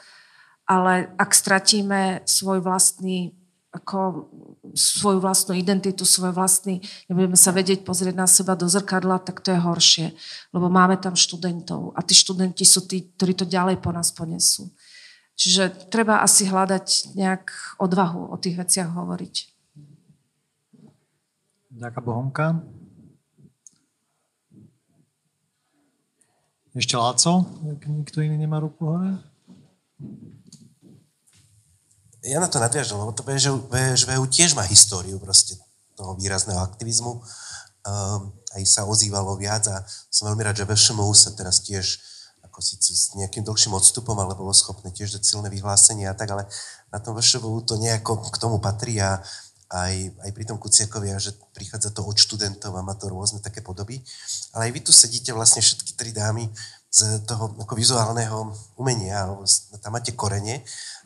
ale 0.63 1.11
ak 1.19 1.35
stratíme 1.35 2.23
svoj 2.23 2.63
vlastný 2.63 3.35
ako 3.71 4.27
svoju 4.75 5.23
vlastnú 5.23 5.55
identitu, 5.55 6.03
svoj 6.03 6.35
vlastný, 6.35 6.83
nebudeme 7.07 7.39
sa 7.39 7.55
vedieť 7.55 7.87
pozrieť 7.87 8.15
na 8.19 8.27
seba 8.27 8.59
do 8.59 8.67
zrkadla, 8.67 9.23
tak 9.23 9.39
to 9.39 9.55
je 9.55 9.63
horšie, 9.63 10.07
lebo 10.51 10.67
máme 10.67 10.99
tam 10.99 11.15
študentov 11.15 11.95
a 11.95 12.03
tí 12.03 12.11
študenti 12.11 12.67
sú 12.67 12.83
tí, 12.83 13.07
ktorí 13.15 13.31
to 13.31 13.47
ďalej 13.47 13.79
po 13.79 13.95
nás 13.95 14.11
ponesú. 14.11 14.67
Čiže 15.39 15.87
treba 15.87 16.19
asi 16.19 16.45
hľadať 16.51 17.15
nejak 17.15 17.79
odvahu 17.79 18.29
o 18.29 18.35
tých 18.35 18.59
veciach 18.59 18.91
hovoriť. 18.91 19.35
Ďakujem 21.71 22.03
Bohomka. 22.03 22.59
Ešte 26.75 26.95
Láco, 26.99 27.47
ak 27.67 27.83
nikto 27.87 28.19
iný 28.19 28.35
nemá 28.35 28.59
ruku 28.59 28.83
hore? 28.83 29.15
Ja 32.21 32.37
na 32.37 32.49
to 32.49 32.61
nadviažem, 32.61 32.97
lebo 32.97 33.13
to 33.13 33.25
VŽVU 33.25 34.25
tiež 34.29 34.53
má 34.53 34.61
históriu 34.65 35.17
proste 35.17 35.57
toho 35.97 36.13
výrazného 36.13 36.61
aktivizmu. 36.61 37.17
Um, 37.81 38.29
aj 38.53 38.63
sa 38.69 38.81
ozývalo 38.85 39.33
viac 39.41 39.65
a 39.73 39.81
som 40.13 40.29
veľmi 40.29 40.45
rád, 40.45 40.61
že 40.61 40.69
VŠMU 40.69 41.09
sa 41.17 41.33
teraz 41.33 41.65
tiež 41.65 41.97
ako 42.45 42.61
síce 42.61 42.93
s 42.93 43.17
nejakým 43.17 43.41
dlhším 43.41 43.73
odstupom, 43.73 44.13
ale 44.21 44.37
bolo 44.37 44.53
schopné 44.53 44.93
tiež 44.93 45.17
dať 45.17 45.23
silné 45.23 45.49
vyhlásenie 45.49 46.05
a 46.05 46.13
tak, 46.13 46.29
ale 46.29 46.45
na 46.93 46.99
tom 47.01 47.17
VŠVU 47.17 47.65
to 47.65 47.79
nejako 47.81 48.21
k 48.29 48.37
tomu 48.37 48.61
patrí 48.61 49.01
a 49.01 49.17
aj, 49.71 49.95
aj 50.27 50.31
pri 50.35 50.43
tom 50.43 50.59
Kuciakovi, 50.59 51.15
že 51.15 51.31
prichádza 51.55 51.95
to 51.95 52.03
od 52.03 52.19
študentov 52.19 52.75
a 52.75 52.83
má 52.83 52.91
to 52.93 53.07
rôzne 53.07 53.39
také 53.39 53.63
podoby. 53.63 54.03
Ale 54.51 54.67
aj 54.67 54.71
vy 54.75 54.79
tu 54.83 54.91
sedíte 54.91 55.31
vlastne 55.31 55.63
všetky 55.63 55.95
tri 55.95 56.11
dámy 56.11 56.51
z 56.91 57.23
toho 57.23 57.55
ako 57.55 57.73
vizuálneho 57.79 58.51
umenia, 58.75 59.23
alebo 59.23 59.47
tam 59.79 59.95
máte 59.95 60.11
korene 60.11 60.59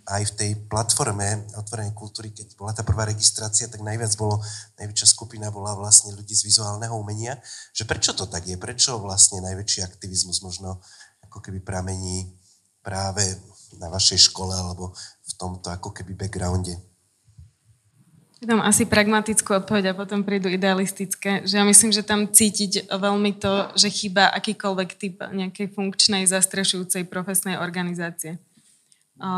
aj 0.05 0.21
v 0.29 0.35
tej 0.37 0.51
platforme 0.69 1.49
otvorenej 1.57 1.97
kultúry, 1.97 2.29
keď 2.29 2.53
bola 2.53 2.77
tá 2.77 2.85
prvá 2.85 3.09
registrácia, 3.09 3.65
tak 3.65 3.81
najviac 3.81 4.13
bolo, 4.13 4.37
najväčšia 4.77 5.07
skupina 5.09 5.49
bola 5.49 5.73
vlastne 5.73 6.13
ľudí 6.13 6.37
z 6.37 6.45
vizuálneho 6.45 6.93
umenia. 6.93 7.41
Že 7.73 7.83
prečo 7.89 8.11
to 8.13 8.29
tak 8.29 8.45
je? 8.45 8.53
Prečo 8.53 9.01
vlastne 9.01 9.41
najväčší 9.41 9.81
aktivizmus 9.81 10.45
možno 10.45 10.77
ako 11.25 11.41
keby 11.41 11.65
pramení 11.65 12.37
práve 12.85 13.25
na 13.81 13.89
vašej 13.89 14.29
škole 14.29 14.53
alebo 14.53 14.93
v 15.25 15.33
tomto 15.41 15.73
ako 15.73 15.89
keby 15.89 16.13
backgrounde? 16.13 16.77
Dám 18.45 18.61
asi 18.61 18.85
pragmatickú 18.85 19.57
odpoveď 19.57 19.89
a 19.89 19.97
potom 19.97 20.21
prídu 20.21 20.53
idealistické. 20.53 21.41
Že 21.49 21.55
ja 21.57 21.65
myslím, 21.65 21.89
že 21.89 22.05
tam 22.05 22.29
cítiť 22.29 22.93
veľmi 22.93 23.41
to, 23.41 23.73
že 23.73 23.89
chýba 23.89 24.29
akýkoľvek 24.37 24.89
typ 25.01 25.17
nejakej 25.33 25.73
funkčnej, 25.73 26.29
zastrešujúcej 26.29 27.09
profesnej 27.09 27.57
organizácie 27.57 28.37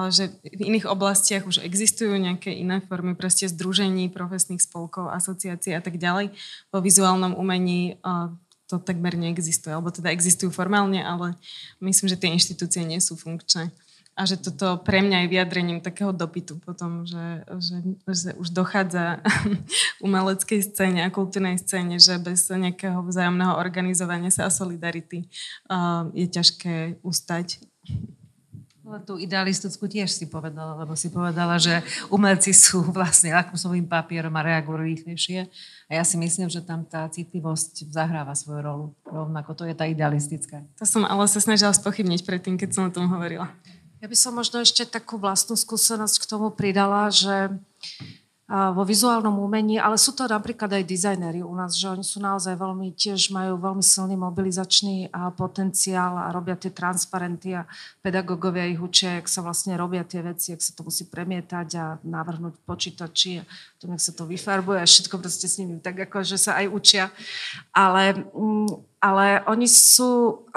že 0.10 0.34
v 0.42 0.62
iných 0.74 0.90
oblastiach 0.90 1.46
už 1.46 1.62
existujú 1.62 2.18
nejaké 2.18 2.50
iné 2.50 2.82
formy 2.82 3.14
proste 3.14 3.46
združení, 3.46 4.10
profesných 4.10 4.62
spolkov, 4.62 5.14
asociácií 5.14 5.78
a 5.78 5.82
tak 5.86 6.02
ďalej. 6.02 6.34
Po 6.74 6.82
vizuálnom 6.82 7.38
umení 7.38 8.02
to 8.68 8.82
takmer 8.84 9.16
neexistuje, 9.16 9.72
alebo 9.72 9.94
teda 9.94 10.12
existujú 10.12 10.52
formálne, 10.52 11.00
ale 11.00 11.40
myslím, 11.80 12.12
že 12.12 12.20
tie 12.20 12.34
inštitúcie 12.36 12.84
nie 12.84 13.00
sú 13.00 13.16
funkčné. 13.16 13.72
A 14.18 14.26
že 14.26 14.34
toto 14.34 14.82
pre 14.82 15.06
mňa 15.06 15.24
je 15.24 15.32
vyjadrením 15.38 15.78
takého 15.78 16.10
dopytu 16.10 16.58
potom, 16.58 17.06
že, 17.06 17.46
že, 17.62 17.78
že 18.10 18.30
už 18.34 18.50
dochádza 18.50 19.22
umeleckej 20.06 20.74
scéne 20.74 21.06
a 21.06 21.14
kultúrnej 21.14 21.62
scéne, 21.62 22.02
že 22.02 22.18
bez 22.18 22.50
nejakého 22.50 23.06
vzájomného 23.06 23.54
organizovania 23.62 24.34
sa 24.34 24.50
a 24.50 24.52
solidarity 24.52 25.30
uh, 25.70 26.10
je 26.18 26.26
ťažké 26.26 26.98
ustať 27.06 27.62
tú 29.04 29.20
idealistickú 29.20 29.86
tiež 29.86 30.08
si 30.08 30.26
povedala, 30.28 30.80
lebo 30.80 30.96
si 30.96 31.12
povedala, 31.12 31.60
že 31.60 31.84
umelci 32.08 32.56
sú 32.56 32.88
vlastne 32.98 33.36
lakmusovým 33.36 33.86
papierom 33.86 34.32
a 34.40 34.46
reagujú 34.46 34.80
rýchlejšie. 34.80 35.52
A 35.88 35.92
ja 36.00 36.04
si 36.08 36.16
myslím, 36.16 36.48
že 36.48 36.64
tam 36.64 36.88
tá 36.88 37.08
citlivosť 37.12 37.92
zahráva 37.92 38.36
svoju 38.36 38.62
rolu. 38.64 38.86
Rovnako 39.04 39.52
to 39.56 39.64
je 39.68 39.76
tá 39.76 39.84
idealistická. 39.88 40.64
To 40.80 40.86
som 40.88 41.04
ale 41.04 41.28
sa 41.28 41.44
snažila 41.44 41.76
spochybniť 41.76 42.24
predtým, 42.24 42.56
keď 42.56 42.70
som 42.72 42.84
o 42.88 42.94
tom 42.94 43.12
hovorila. 43.12 43.52
Ja 43.98 44.06
by 44.06 44.18
som 44.18 44.38
možno 44.38 44.62
ešte 44.62 44.86
takú 44.86 45.18
vlastnú 45.18 45.58
skúsenosť 45.58 46.22
k 46.22 46.30
tomu 46.30 46.54
pridala, 46.54 47.10
že 47.10 47.50
vo 48.48 48.88
vizuálnom 48.88 49.44
umení, 49.44 49.76
ale 49.76 50.00
sú 50.00 50.16
to 50.16 50.24
napríklad 50.24 50.72
aj 50.72 50.88
dizajnéri 50.88 51.44
u 51.44 51.52
nás, 51.52 51.76
že 51.76 51.92
oni 51.92 52.00
sú 52.00 52.24
naozaj 52.24 52.56
veľmi, 52.56 52.96
tiež 52.96 53.28
majú 53.36 53.60
veľmi 53.60 53.84
silný 53.84 54.16
mobilizačný 54.16 55.12
potenciál 55.36 56.16
a 56.16 56.32
robia 56.32 56.56
tie 56.56 56.72
transparenty 56.72 57.60
a 57.60 57.68
pedagógovia 58.00 58.72
ich 58.72 58.80
učia, 58.80 59.20
jak 59.20 59.28
sa 59.28 59.44
vlastne 59.44 59.76
robia 59.76 60.08
tie 60.08 60.24
veci, 60.24 60.56
jak 60.56 60.64
sa 60.64 60.72
to 60.72 60.88
musí 60.88 61.12
premietať 61.12 61.68
a 61.76 61.86
navrhnúť 62.08 62.56
počítači 62.64 63.44
a 63.44 63.48
tom, 63.84 63.92
jak 64.00 64.08
sa 64.08 64.16
to 64.16 64.24
vyfarbuje 64.24 64.80
a 64.80 64.88
všetko 64.88 65.20
proste 65.20 65.52
s 65.52 65.60
nimi 65.60 65.84
tak 65.84 66.08
ako, 66.08 66.24
že 66.24 66.40
sa 66.40 66.56
aj 66.64 66.72
učia. 66.72 67.12
Ale, 67.76 68.16
mm, 68.32 68.72
ale 69.04 69.44
oni 69.52 69.68
sú, 69.68 70.48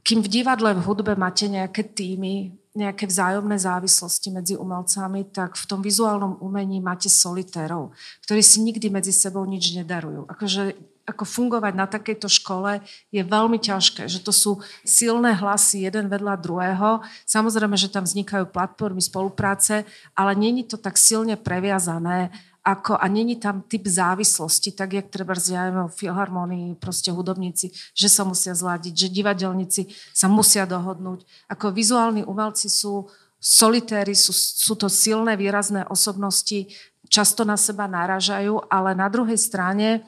kým 0.00 0.24
v 0.24 0.28
divadle, 0.32 0.72
v 0.72 0.80
hudbe 0.80 1.12
máte 1.12 1.44
nejaké 1.44 1.84
týmy, 1.84 2.56
nejaké 2.76 3.08
vzájomné 3.08 3.56
závislosti 3.56 4.28
medzi 4.30 4.54
umelcami, 4.54 5.32
tak 5.32 5.56
v 5.56 5.64
tom 5.64 5.80
vizuálnom 5.80 6.38
umení 6.44 6.78
máte 6.84 7.08
solitérov, 7.08 7.96
ktorí 8.28 8.44
si 8.44 8.60
nikdy 8.60 8.92
medzi 8.92 9.16
sebou 9.16 9.42
nič 9.48 9.72
nedarujú. 9.72 10.28
Akože 10.28 10.76
ako 11.06 11.22
fungovať 11.22 11.72
na 11.78 11.86
takejto 11.86 12.26
škole 12.26 12.82
je 13.14 13.22
veľmi 13.22 13.62
ťažké, 13.62 14.10
že 14.10 14.18
to 14.18 14.34
sú 14.34 14.58
silné 14.82 15.38
hlasy 15.38 15.86
jeden 15.86 16.10
vedľa 16.10 16.34
druhého. 16.42 17.00
Samozrejme, 17.22 17.78
že 17.78 17.94
tam 17.94 18.02
vznikajú 18.02 18.50
platformy 18.50 18.98
spolupráce, 18.98 19.86
ale 20.18 20.34
není 20.34 20.66
to 20.66 20.74
tak 20.74 20.98
silne 20.98 21.38
previazané 21.38 22.34
ako, 22.66 22.98
a 22.98 23.06
není 23.06 23.38
tam 23.38 23.62
typ 23.62 23.86
závislosti, 23.86 24.74
tak 24.74 24.98
jak 24.98 25.06
treba 25.06 25.38
v 25.38 25.94
filharmonii, 25.94 26.74
proste 26.82 27.14
hudobníci, 27.14 27.70
že 27.94 28.10
sa 28.10 28.26
musia 28.26 28.58
zladiť, 28.58 28.90
že 28.90 29.14
divadelníci 29.14 29.94
sa 30.10 30.26
musia 30.26 30.66
dohodnúť. 30.66 31.22
Ako 31.46 31.70
vizuálni 31.70 32.26
umelci 32.26 32.66
sú 32.66 33.06
solitéry, 33.38 34.18
sú, 34.18 34.34
sú 34.34 34.74
to 34.74 34.90
silné, 34.90 35.38
výrazné 35.38 35.86
osobnosti, 35.86 36.66
často 37.06 37.46
na 37.46 37.54
seba 37.54 37.86
náražajú, 37.86 38.66
ale 38.66 38.98
na 38.98 39.06
druhej 39.06 39.38
strane, 39.38 40.02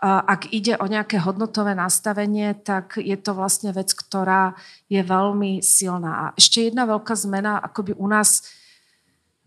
ak 0.00 0.48
ide 0.52 0.80
o 0.80 0.88
nejaké 0.88 1.20
hodnotové 1.20 1.76
nastavenie, 1.76 2.56
tak 2.56 2.96
je 2.96 3.16
to 3.20 3.36
vlastne 3.36 3.68
vec, 3.76 3.92
ktorá 3.92 4.56
je 4.88 5.04
veľmi 5.04 5.60
silná. 5.60 6.12
A 6.12 6.24
ešte 6.40 6.72
jedna 6.72 6.88
veľká 6.88 7.12
zmena, 7.12 7.60
akoby 7.60 7.92
u 8.00 8.08
nás 8.08 8.48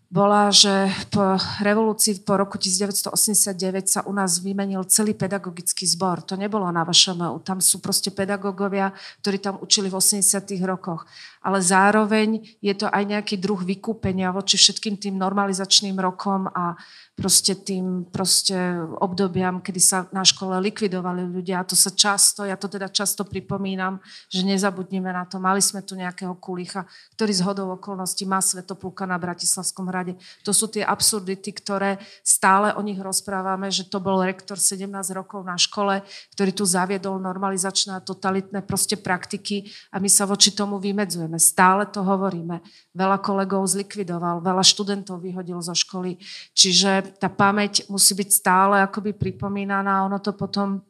bola, 0.10 0.50
že 0.50 0.90
po 1.14 1.38
revolúcii 1.62 2.26
po 2.26 2.34
roku 2.34 2.58
1989 2.58 3.86
sa 3.86 4.02
u 4.10 4.14
nás 4.14 4.42
vymenil 4.42 4.82
celý 4.90 5.14
pedagogický 5.14 5.86
zbor. 5.86 6.26
To 6.26 6.34
nebolo 6.34 6.66
na 6.74 6.82
vašom 6.82 7.22
Tam 7.46 7.62
sú 7.62 7.78
proste 7.78 8.10
pedagógovia, 8.10 8.90
ktorí 9.22 9.38
tam 9.38 9.62
učili 9.62 9.86
v 9.86 10.02
80 10.02 10.50
rokoch. 10.66 11.06
Ale 11.46 11.62
zároveň 11.62 12.42
je 12.58 12.74
to 12.74 12.90
aj 12.90 13.06
nejaký 13.06 13.38
druh 13.38 13.62
vykúpenia 13.62 14.34
voči 14.34 14.58
všetkým 14.58 14.98
tým 14.98 15.14
normalizačným 15.22 15.96
rokom 16.02 16.50
a 16.58 16.74
proste 17.20 17.52
tým 17.52 18.08
proste 18.08 18.56
obdobiam, 19.04 19.60
kedy 19.60 19.82
sa 19.84 20.08
na 20.16 20.24
škole 20.24 20.56
likvidovali 20.72 21.28
ľudia. 21.28 21.60
A 21.60 21.68
to 21.68 21.76
sa 21.76 21.92
často, 21.92 22.48
ja 22.48 22.56
to 22.56 22.72
teda 22.72 22.88
často 22.88 23.28
pripomínam, 23.28 24.00
že 24.32 24.48
nezabudnime 24.48 25.12
na 25.12 25.28
to. 25.28 25.36
Mali 25.44 25.60
sme 25.60 25.84
tu 25.84 26.00
nejakého 26.00 26.32
kulicha, 26.40 26.88
ktorý 27.20 27.32
z 27.36 27.42
hodou 27.44 27.76
okolností 27.76 28.24
má 28.24 28.40
svetopluka 28.40 29.04
na 29.04 29.20
Bratislavskom 29.20 29.92
hrade. 29.92 30.16
To 30.48 30.56
sú 30.56 30.72
tie 30.72 30.88
absurdity, 30.88 31.52
ktoré 31.52 32.00
stále 32.24 32.72
o 32.72 32.82
nich 32.82 32.98
rozprávame, 32.98 33.68
že 33.68 33.84
to 33.84 34.00
bol 34.00 34.24
rektor 34.24 34.56
17 34.56 34.88
rokov 35.12 35.44
na 35.44 35.60
škole, 35.60 36.00
ktorý 36.32 36.52
tu 36.56 36.64
zaviedol 36.64 37.20
normalizačné 37.20 38.00
a 38.00 38.06
totalitné 38.06 38.64
proste 38.64 38.96
praktiky 38.96 39.68
a 39.92 40.00
my 40.00 40.08
sa 40.08 40.24
voči 40.24 40.56
tomu 40.56 40.80
vymedzujeme. 40.80 41.36
Stále 41.36 41.84
to 41.92 42.00
hovoríme. 42.00 42.64
Veľa 42.96 43.20
kolegov 43.20 43.68
zlikvidoval, 43.68 44.40
veľa 44.40 44.64
študentov 44.64 45.20
vyhodil 45.20 45.60
zo 45.60 45.76
školy. 45.76 46.22
Čiže 46.56 47.09
tá 47.18 47.30
pamäť 47.32 47.90
musí 47.90 48.14
byť 48.14 48.30
stále 48.30 48.76
akoby 48.86 49.18
pripomínaná. 49.18 50.06
Ono 50.06 50.22
to 50.22 50.38
potom 50.38 50.86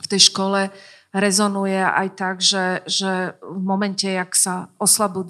v 0.00 0.06
tej 0.08 0.32
škole 0.32 0.72
rezonuje 1.12 1.76
aj 1.76 2.08
tak, 2.16 2.36
že, 2.40 2.80
že 2.88 3.36
v 3.44 3.60
momente, 3.60 4.08
jak 4.08 4.32
sa 4.32 4.72
oslabu, 4.80 5.28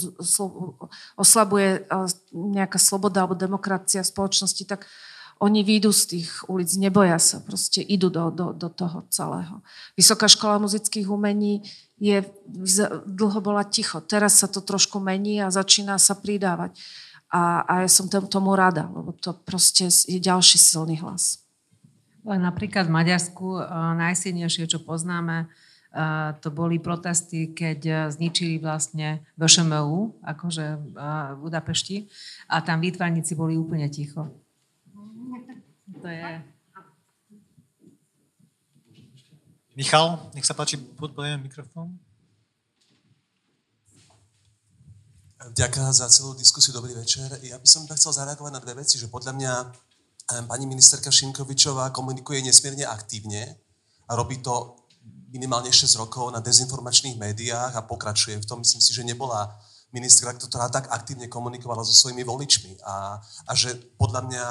oslabuje 1.18 1.90
nejaká 2.30 2.78
sloboda 2.78 3.26
alebo 3.26 3.34
demokracia 3.34 4.06
spoločnosti, 4.06 4.62
tak 4.62 4.86
oni 5.42 5.66
výjdu 5.66 5.90
z 5.90 6.02
tých 6.06 6.30
ulic, 6.46 6.70
neboja 6.78 7.18
sa, 7.18 7.42
proste 7.42 7.82
idú 7.82 8.14
do, 8.14 8.30
do, 8.30 8.54
do 8.54 8.70
toho 8.70 9.02
celého. 9.10 9.58
Vysoká 9.98 10.30
škola 10.30 10.62
muzických 10.62 11.10
umení 11.10 11.66
je, 11.98 12.22
dlho 13.10 13.42
bola 13.42 13.66
ticho, 13.66 13.98
teraz 13.98 14.38
sa 14.38 14.46
to 14.46 14.62
trošku 14.62 15.02
mení 15.02 15.42
a 15.42 15.50
začína 15.50 15.98
sa 15.98 16.14
pridávať 16.14 16.78
A, 17.32 17.64
a 17.64 17.72
ja 17.80 17.88
som 17.88 18.12
tomu 18.12 18.52
rada, 18.52 18.84
lebo 18.92 19.16
to 19.16 19.32
proste 19.32 19.88
je 19.88 20.20
ďalší 20.20 20.60
silný 20.60 21.00
hlas. 21.00 21.40
Napríklad 22.22 22.86
v 22.86 22.94
Maďarsku 22.94 23.56
uh, 23.56 23.96
najsilnejšie, 23.96 24.68
čo 24.68 24.84
poznáme, 24.84 25.48
uh, 25.48 26.36
to 26.44 26.52
boli 26.52 26.76
protesty, 26.76 27.56
keď 27.56 27.80
uh, 27.88 27.96
zničili 28.12 28.60
vlastne 28.60 29.24
VŠMU, 29.40 30.22
akože 30.22 30.92
v 30.92 30.96
Budapešti, 31.40 32.06
a 32.52 32.60
tam 32.60 32.84
výtvarníci 32.84 33.32
boli 33.32 33.56
úplne 33.56 33.88
ticho. 33.88 34.28
To 36.04 36.06
je... 36.06 36.44
Michal, 39.72 40.20
nech 40.36 40.44
sa 40.44 40.52
páči, 40.52 40.76
podporujem 40.76 41.40
mikrofón. 41.40 41.96
Ďakujem 45.50 45.90
za 45.90 46.06
celú 46.06 46.38
diskusiu, 46.38 46.70
dobrý 46.70 46.94
večer. 46.94 47.26
Ja 47.42 47.58
by 47.58 47.66
som 47.66 47.82
chcel 47.90 48.14
zareagovať 48.14 48.52
na 48.54 48.62
dve 48.62 48.78
veci, 48.78 48.94
že 48.94 49.10
podľa 49.10 49.34
mňa 49.34 49.52
pani 50.46 50.70
ministerka 50.70 51.10
Šimkovičová 51.10 51.90
komunikuje 51.90 52.46
nesmierne 52.46 52.86
aktívne 52.86 53.58
a 54.06 54.14
robí 54.14 54.38
to 54.38 54.78
minimálne 55.34 55.74
6 55.74 55.98
rokov 55.98 56.30
na 56.30 56.38
dezinformačných 56.38 57.18
médiách 57.18 57.74
a 57.74 57.82
pokračuje 57.82 58.38
v 58.38 58.46
tom. 58.46 58.62
Myslím 58.62 58.78
si, 58.78 58.94
že 58.94 59.02
nebola 59.02 59.50
ministerka, 59.90 60.46
ktorá 60.46 60.70
tak 60.70 60.86
aktívne 60.94 61.26
komunikovala 61.26 61.82
so 61.82 61.90
svojimi 61.90 62.22
voličmi 62.22 62.78
a, 62.86 63.18
a 63.50 63.52
že 63.58 63.74
podľa 63.98 64.22
mňa 64.30 64.46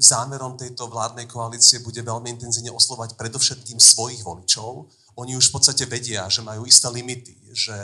zámerom 0.00 0.56
tejto 0.56 0.88
vládnej 0.88 1.28
koalície 1.28 1.84
bude 1.84 2.00
veľmi 2.00 2.40
intenzívne 2.40 2.72
oslovať 2.72 3.20
predovšetkým 3.20 3.76
svojich 3.76 4.24
voličov. 4.24 4.88
Oni 5.20 5.36
už 5.36 5.52
v 5.52 5.60
podstate 5.60 5.84
vedia, 5.84 6.24
že 6.32 6.40
majú 6.40 6.64
isté 6.64 6.88
limity, 6.88 7.36
že 7.52 7.76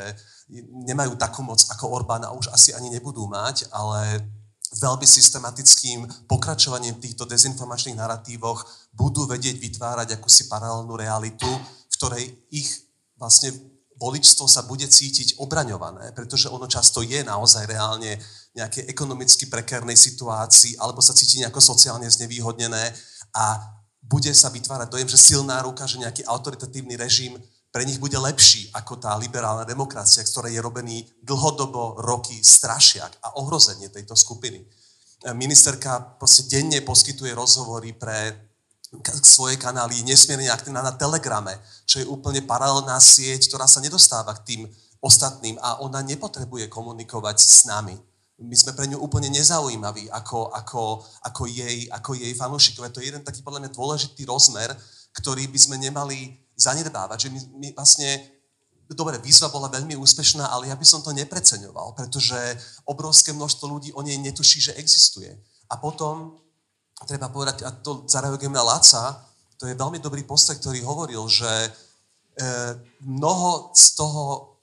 nemajú 0.89 1.16
takú 1.20 1.45
moc 1.45 1.61
ako 1.69 1.93
Orbán 1.93 2.25
a 2.25 2.33
už 2.33 2.49
asi 2.53 2.73
ani 2.73 2.89
nebudú 2.89 3.29
mať, 3.29 3.69
ale 3.69 4.25
veľmi 4.69 5.05
systematickým 5.09 6.29
pokračovaním 6.29 7.01
týchto 7.01 7.25
dezinformačných 7.25 7.97
narratívoch 7.97 8.65
budú 8.93 9.25
vedieť 9.25 9.57
vytvárať 9.57 10.20
akúsi 10.20 10.49
paralelnú 10.49 10.97
realitu, 10.97 11.49
v 11.89 11.95
ktorej 11.97 12.25
ich 12.53 12.69
vlastne 13.16 13.53
voličstvo 13.99 14.47
sa 14.47 14.62
bude 14.62 14.87
cítiť 14.87 15.43
obraňované, 15.43 16.15
pretože 16.15 16.47
ono 16.47 16.70
často 16.70 17.03
je 17.03 17.25
naozaj 17.25 17.66
reálne 17.66 18.15
nejaké 18.55 18.87
ekonomicky 18.87 19.51
prekérnej 19.51 19.99
situácii 19.99 20.79
alebo 20.79 21.03
sa 21.03 21.16
cíti 21.16 21.43
nejako 21.43 21.59
sociálne 21.59 22.07
znevýhodnené 22.07 22.95
a 23.35 23.45
bude 24.09 24.33
sa 24.33 24.49
vytvárať 24.49 24.89
dojem, 24.89 25.09
že 25.11 25.20
silná 25.20 25.61
ruka, 25.61 25.85
že 25.85 26.01
nejaký 26.01 26.25
autoritatívny 26.25 26.97
režim 26.97 27.37
pre 27.69 27.85
nich 27.85 28.01
bude 28.01 28.16
lepší 28.16 28.73
ako 28.73 28.97
tá 28.97 29.12
liberálna 29.20 29.69
demokracia, 29.69 30.24
z 30.24 30.40
je 30.49 30.61
robený 30.61 31.05
dlhodobo 31.20 32.01
roky 32.01 32.40
strašiak 32.40 33.20
a 33.20 33.36
ohrozenie 33.36 33.93
tejto 33.93 34.16
skupiny. 34.16 34.65
Ministerka 35.35 36.01
proste 36.16 36.47
denne 36.47 36.81
poskytuje 36.81 37.35
rozhovory 37.35 37.93
pre 37.93 38.49
svoje 39.20 39.61
kanály, 39.61 40.01
nesmierne 40.01 40.49
aktívna 40.49 40.81
na 40.81 40.97
Telegrame, 40.97 41.61
čo 41.85 42.01
je 42.01 42.09
úplne 42.09 42.40
paralelná 42.40 42.97
sieť, 42.97 43.53
ktorá 43.53 43.69
sa 43.69 43.85
nedostáva 43.85 44.32
k 44.40 44.45
tým 44.55 44.62
ostatným 45.05 45.61
a 45.61 45.85
ona 45.85 46.01
nepotrebuje 46.01 46.73
komunikovať 46.73 47.36
s 47.36 47.69
nami. 47.69 47.95
My 48.39 48.55
sme 48.55 48.73
pre 48.73 48.86
ňu 48.86 49.03
úplne 49.03 49.28
nezaujímaví 49.35 50.09
ako, 50.15 50.55
ako, 50.55 51.03
ako, 51.27 51.43
jej, 51.51 51.90
ako 51.90 52.15
jej 52.15 52.32
fanúšikové. 52.32 52.89
To 52.95 53.03
je 53.03 53.11
jeden 53.11 53.27
taký 53.27 53.43
podľa 53.43 53.66
mňa 53.66 53.74
dôležitý 53.74 54.23
rozmer, 54.24 54.70
ktorý 55.11 55.51
by 55.51 55.59
sme 55.59 55.77
nemali 55.77 56.39
zanedbávať, 56.59 57.19
že 57.27 57.29
my, 57.31 57.41
my 57.63 57.69
vlastne 57.79 58.39
dobre, 58.95 59.21
výzva 59.21 59.53
bola 59.53 59.69
veľmi 59.69 59.97
úspešná, 59.97 60.49
ale 60.49 60.73
ja 60.73 60.77
by 60.77 60.87
som 60.87 61.05
to 61.05 61.13
nepreceňoval, 61.13 61.93
pretože 61.93 62.37
obrovské 62.89 63.37
množstvo 63.37 63.65
ľudí 63.69 63.91
o 63.93 64.01
nej 64.01 64.17
netuší, 64.17 64.61
že 64.61 64.77
existuje. 64.81 65.29
A 65.69 65.77
potom, 65.77 66.41
treba 67.05 67.29
povedať, 67.29 67.69
a 67.69 67.71
to 67.71 68.09
zareagujem 68.09 68.53
na 68.53 68.65
Laca, 68.65 69.29
to 69.59 69.67
je 69.67 69.77
veľmi 69.77 69.99
dobrý 69.99 70.25
postoj, 70.25 70.57
ktorý 70.57 70.81
hovoril, 70.87 71.21
že 71.29 71.51
e, 71.51 71.71
mnoho 73.05 73.75
z 73.75 73.99
toho 73.99 74.57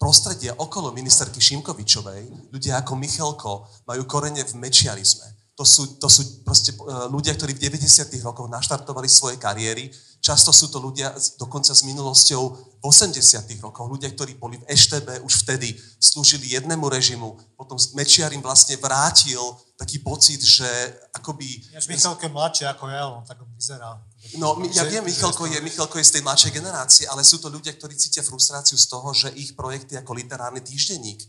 prostredia 0.00 0.56
okolo 0.56 0.90
ministerky 0.92 1.38
Šimkovičovej, 1.38 2.50
ľudia 2.50 2.80
ako 2.80 2.92
Michalko, 2.96 3.52
majú 3.86 4.02
korene 4.08 4.42
v 4.42 4.56
mečiarizme. 4.56 5.36
To 5.56 5.64
sú, 5.64 5.96
to 5.96 6.08
sú 6.08 6.44
proste 6.44 6.72
e, 6.72 6.76
ľudia, 7.12 7.36
ktorí 7.36 7.54
v 7.54 7.76
90. 7.76 8.08
rokoch 8.24 8.48
naštartovali 8.48 9.08
svoje 9.08 9.36
kariéry, 9.36 9.88
Často 10.26 10.50
sú 10.50 10.66
to 10.74 10.82
ľudia 10.82 11.14
dokonca 11.38 11.70
s 11.70 11.86
minulosťou 11.86 12.42
v 12.82 12.82
80. 12.82 13.46
rokoch, 13.62 13.86
ľudia, 13.86 14.10
ktorí 14.10 14.34
boli 14.34 14.58
v 14.58 14.66
EŠTB 14.66 15.22
už 15.22 15.46
vtedy, 15.46 15.70
slúžili 16.02 16.50
jednému 16.50 16.82
režimu, 16.90 17.38
potom 17.54 17.78
Mečiar 17.94 18.34
im 18.34 18.42
vlastne 18.42 18.74
vrátil 18.74 19.38
taký 19.78 20.02
pocit, 20.02 20.42
že 20.42 20.66
akoby... 21.14 21.70
Až 21.78 21.86
Michalko 21.86 22.26
je 22.26 22.32
mladšie 22.34 22.66
ako 22.66 22.84
ja, 22.90 23.06
on 23.06 23.22
tak 23.22 23.38
vyzerá. 23.54 24.02
No, 24.34 24.58
ja 24.74 24.82
viem, 24.90 25.06
Michalko 25.06 25.46
je, 25.46 25.62
Michalko 25.62 26.02
je 26.02 26.10
z 26.10 26.18
tej 26.18 26.22
mladšej 26.26 26.52
generácie, 26.58 27.04
ale 27.06 27.22
sú 27.22 27.38
to 27.38 27.46
ľudia, 27.46 27.70
ktorí 27.78 27.94
cítia 27.94 28.26
frustráciu 28.26 28.74
z 28.74 28.86
toho, 28.90 29.14
že 29.14 29.30
ich 29.38 29.54
projekty 29.54 29.94
ako 29.94 30.10
literárny 30.10 30.58
týždenník 30.58 31.22
e, 31.22 31.28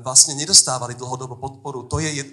vlastne 0.00 0.32
nedostávali 0.32 0.96
dlhodobo 0.96 1.36
podporu. 1.36 1.84
To 1.92 2.00
je, 2.00 2.24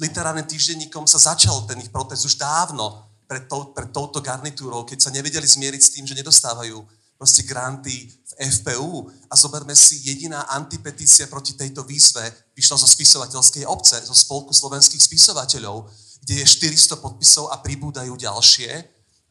literárnym 0.00 0.48
týždenníkom 0.48 1.04
sa 1.04 1.20
začal 1.20 1.68
ten 1.68 1.84
ich 1.84 1.92
protest 1.92 2.24
už 2.24 2.40
dávno 2.40 3.07
pred, 3.28 3.44
tou, 3.44 3.76
pred 3.76 3.92
touto 3.92 4.24
garnitúrou, 4.24 4.88
keď 4.88 5.04
sa 5.04 5.10
nevedeli 5.12 5.44
zmieriť 5.44 5.82
s 5.84 5.92
tým, 5.92 6.08
že 6.08 6.16
nedostávajú 6.16 6.80
proste 7.20 7.44
granty 7.44 8.08
v 8.08 8.32
FPU. 8.48 9.12
A 9.28 9.36
zoberme 9.36 9.76
si, 9.76 10.00
jediná 10.00 10.48
antipetícia 10.48 11.28
proti 11.28 11.52
tejto 11.52 11.84
výzve 11.84 12.24
vyšla 12.56 12.80
zo 12.80 12.88
spisovateľskej 12.88 13.68
obce, 13.68 14.00
zo 14.06 14.16
spolku 14.16 14.56
slovenských 14.56 15.02
spisovateľov, 15.02 15.90
kde 16.24 16.40
je 16.40 16.46
400 16.46 16.96
podpisov 17.04 17.52
a 17.52 17.60
pribúdajú 17.60 18.16
ďalšie 18.16 18.70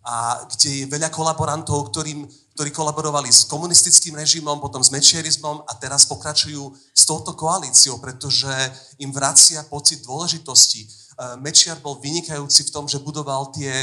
a 0.08 0.46
kde 0.48 0.70
je 0.84 0.86
veľa 0.88 1.12
kolaborantov, 1.12 1.92
ktorým, 1.92 2.24
ktorí 2.56 2.72
kolaborovali 2.72 3.28
s 3.28 3.44
komunistickým 3.44 4.16
režimom, 4.16 4.56
potom 4.64 4.80
s 4.80 4.88
mečierizmom 4.88 5.68
a 5.68 5.72
teraz 5.76 6.08
pokračujú 6.08 6.64
s 6.96 7.04
touto 7.04 7.36
koalíciou, 7.36 8.00
pretože 8.00 8.52
im 9.04 9.12
vracia 9.12 9.68
pocit 9.68 10.00
dôležitosti 10.08 10.88
Mečiar 11.42 11.82
bol 11.82 11.98
vynikajúci 11.98 12.70
v 12.70 12.74
tom, 12.74 12.86
že 12.86 13.02
budoval 13.02 13.50
tie 13.50 13.74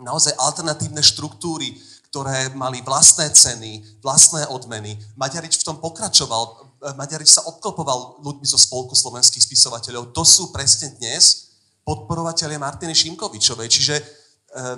naozaj 0.00 0.36
alternatívne 0.36 1.00
štruktúry, 1.00 1.76
ktoré 2.10 2.50
mali 2.58 2.82
vlastné 2.82 3.30
ceny, 3.30 4.02
vlastné 4.02 4.44
odmeny. 4.50 4.98
Maďarič 5.14 5.62
v 5.62 5.66
tom 5.66 5.76
pokračoval, 5.78 6.74
Maďarič 6.98 7.38
sa 7.38 7.46
obklopoval 7.46 8.18
ľuďmi 8.24 8.46
zo 8.48 8.58
spolku 8.58 8.98
slovenských 8.98 9.44
spisovateľov. 9.46 10.10
To 10.10 10.24
sú 10.26 10.50
presne 10.50 10.90
dnes 10.98 11.54
podporovateľe 11.86 12.58
Martiny 12.58 12.92
Šimkovičovej. 12.96 13.68
Čiže 13.70 13.94
eh, 13.96 14.04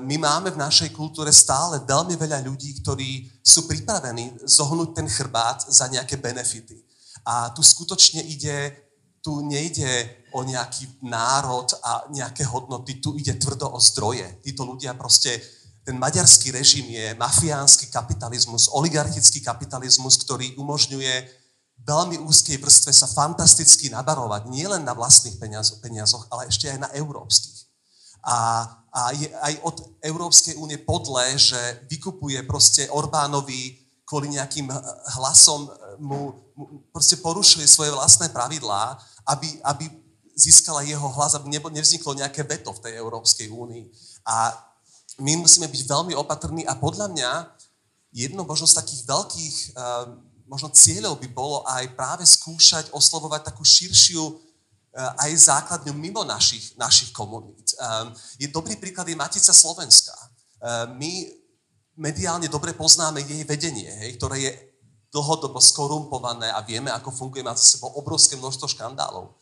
my 0.02 0.16
máme 0.20 0.52
v 0.52 0.60
našej 0.60 0.92
kultúre 0.92 1.32
stále 1.32 1.80
veľmi 1.82 2.14
veľa 2.20 2.44
ľudí, 2.44 2.78
ktorí 2.84 3.26
sú 3.40 3.64
pripravení 3.64 4.36
zohnúť 4.44 4.92
ten 4.92 5.08
chrbát 5.08 5.64
za 5.66 5.88
nejaké 5.88 6.20
benefity. 6.20 6.84
A 7.22 7.54
tu 7.54 7.62
skutočne 7.62 8.22
ide, 8.28 8.76
tu 9.22 9.40
nejde 9.46 10.21
o 10.32 10.42
nejaký 10.42 11.04
národ 11.04 11.68
a 11.84 12.08
nejaké 12.10 12.44
hodnoty, 12.48 13.00
tu 13.00 13.14
ide 13.16 13.36
tvrdo 13.36 13.70
o 13.72 13.78
zdroje. 13.80 14.40
Títo 14.44 14.64
ľudia 14.64 14.96
proste, 14.96 15.40
ten 15.82 15.98
maďarský 15.98 16.54
režim 16.54 16.86
je 16.88 17.14
mafiánsky 17.18 17.90
kapitalizmus, 17.90 18.70
oligarchický 18.70 19.42
kapitalizmus, 19.42 20.16
ktorý 20.22 20.54
umožňuje 20.56 21.42
veľmi 21.82 22.22
úzkej 22.22 22.62
vrstve 22.62 22.94
sa 22.94 23.10
fantasticky 23.10 23.90
nabarovať, 23.90 24.46
nielen 24.46 24.86
na 24.86 24.94
vlastných 24.94 25.38
peniazoch, 25.82 26.30
ale 26.30 26.46
ešte 26.46 26.70
aj 26.70 26.78
na 26.78 26.90
európskych. 26.94 27.66
A, 28.22 28.62
a 28.94 29.00
je 29.18 29.26
aj 29.26 29.54
od 29.66 29.76
Európskej 29.98 30.54
únie 30.54 30.78
podle, 30.78 31.26
že 31.34 31.58
vykupuje 31.90 32.38
proste 32.46 32.86
Orbánovi 32.86 33.82
kvôli 34.06 34.30
nejakým 34.30 34.70
hlasom 35.18 35.66
mu, 35.98 36.36
mu 36.54 36.86
proste 36.94 37.18
porušuje 37.18 37.66
svoje 37.66 37.90
vlastné 37.90 38.30
pravidlá, 38.30 38.94
aby, 39.26 39.58
aby 39.66 39.84
získala 40.32 40.82
jeho 40.82 41.08
hlas, 41.12 41.36
aby 41.36 41.52
nevzniklo 41.52 42.16
nejaké 42.16 42.42
veto 42.42 42.72
v 42.72 42.82
tej 42.82 42.92
Európskej 42.98 43.52
únii. 43.52 43.84
A 44.28 44.52
my 45.20 45.36
musíme 45.36 45.68
byť 45.68 45.82
veľmi 45.84 46.16
opatrní 46.16 46.64
a 46.64 46.76
podľa 46.76 47.12
mňa 47.12 47.30
jedno 48.12 48.44
možno 48.44 48.64
z 48.64 48.76
takých 48.80 49.02
veľkých 49.04 49.56
uh, 49.76 50.08
možno 50.48 50.68
cieľov 50.72 51.20
by 51.20 51.28
bolo 51.32 51.64
aj 51.64 51.96
práve 51.96 52.24
skúšať 52.24 52.92
oslovovať 52.92 53.52
takú 53.52 53.64
širšiu 53.64 54.24
uh, 54.24 54.36
aj 55.20 55.32
základňu 55.36 55.92
mimo 55.96 56.24
našich, 56.24 56.76
našich 56.76 57.12
komunít. 57.12 57.76
Um, 57.76 58.12
je 58.40 58.48
dobrý 58.48 58.76
príklad 58.76 59.08
je 59.08 59.16
Matica 59.16 59.52
Slovenska. 59.52 60.12
Uh, 60.60 60.88
my 60.96 61.28
mediálne 61.96 62.48
dobre 62.48 62.72
poznáme 62.72 63.20
jej 63.20 63.44
vedenie, 63.44 63.88
hej, 64.04 64.16
ktoré 64.16 64.36
je 64.48 64.52
dlhodobo 65.12 65.60
skorumpované 65.60 66.48
a 66.48 66.64
vieme, 66.64 66.88
ako 66.88 67.12
funguje, 67.12 67.44
má 67.44 67.52
za 67.52 67.76
sebou 67.76 67.92
obrovské 68.00 68.32
množstvo 68.40 68.64
škandálov 68.72 69.41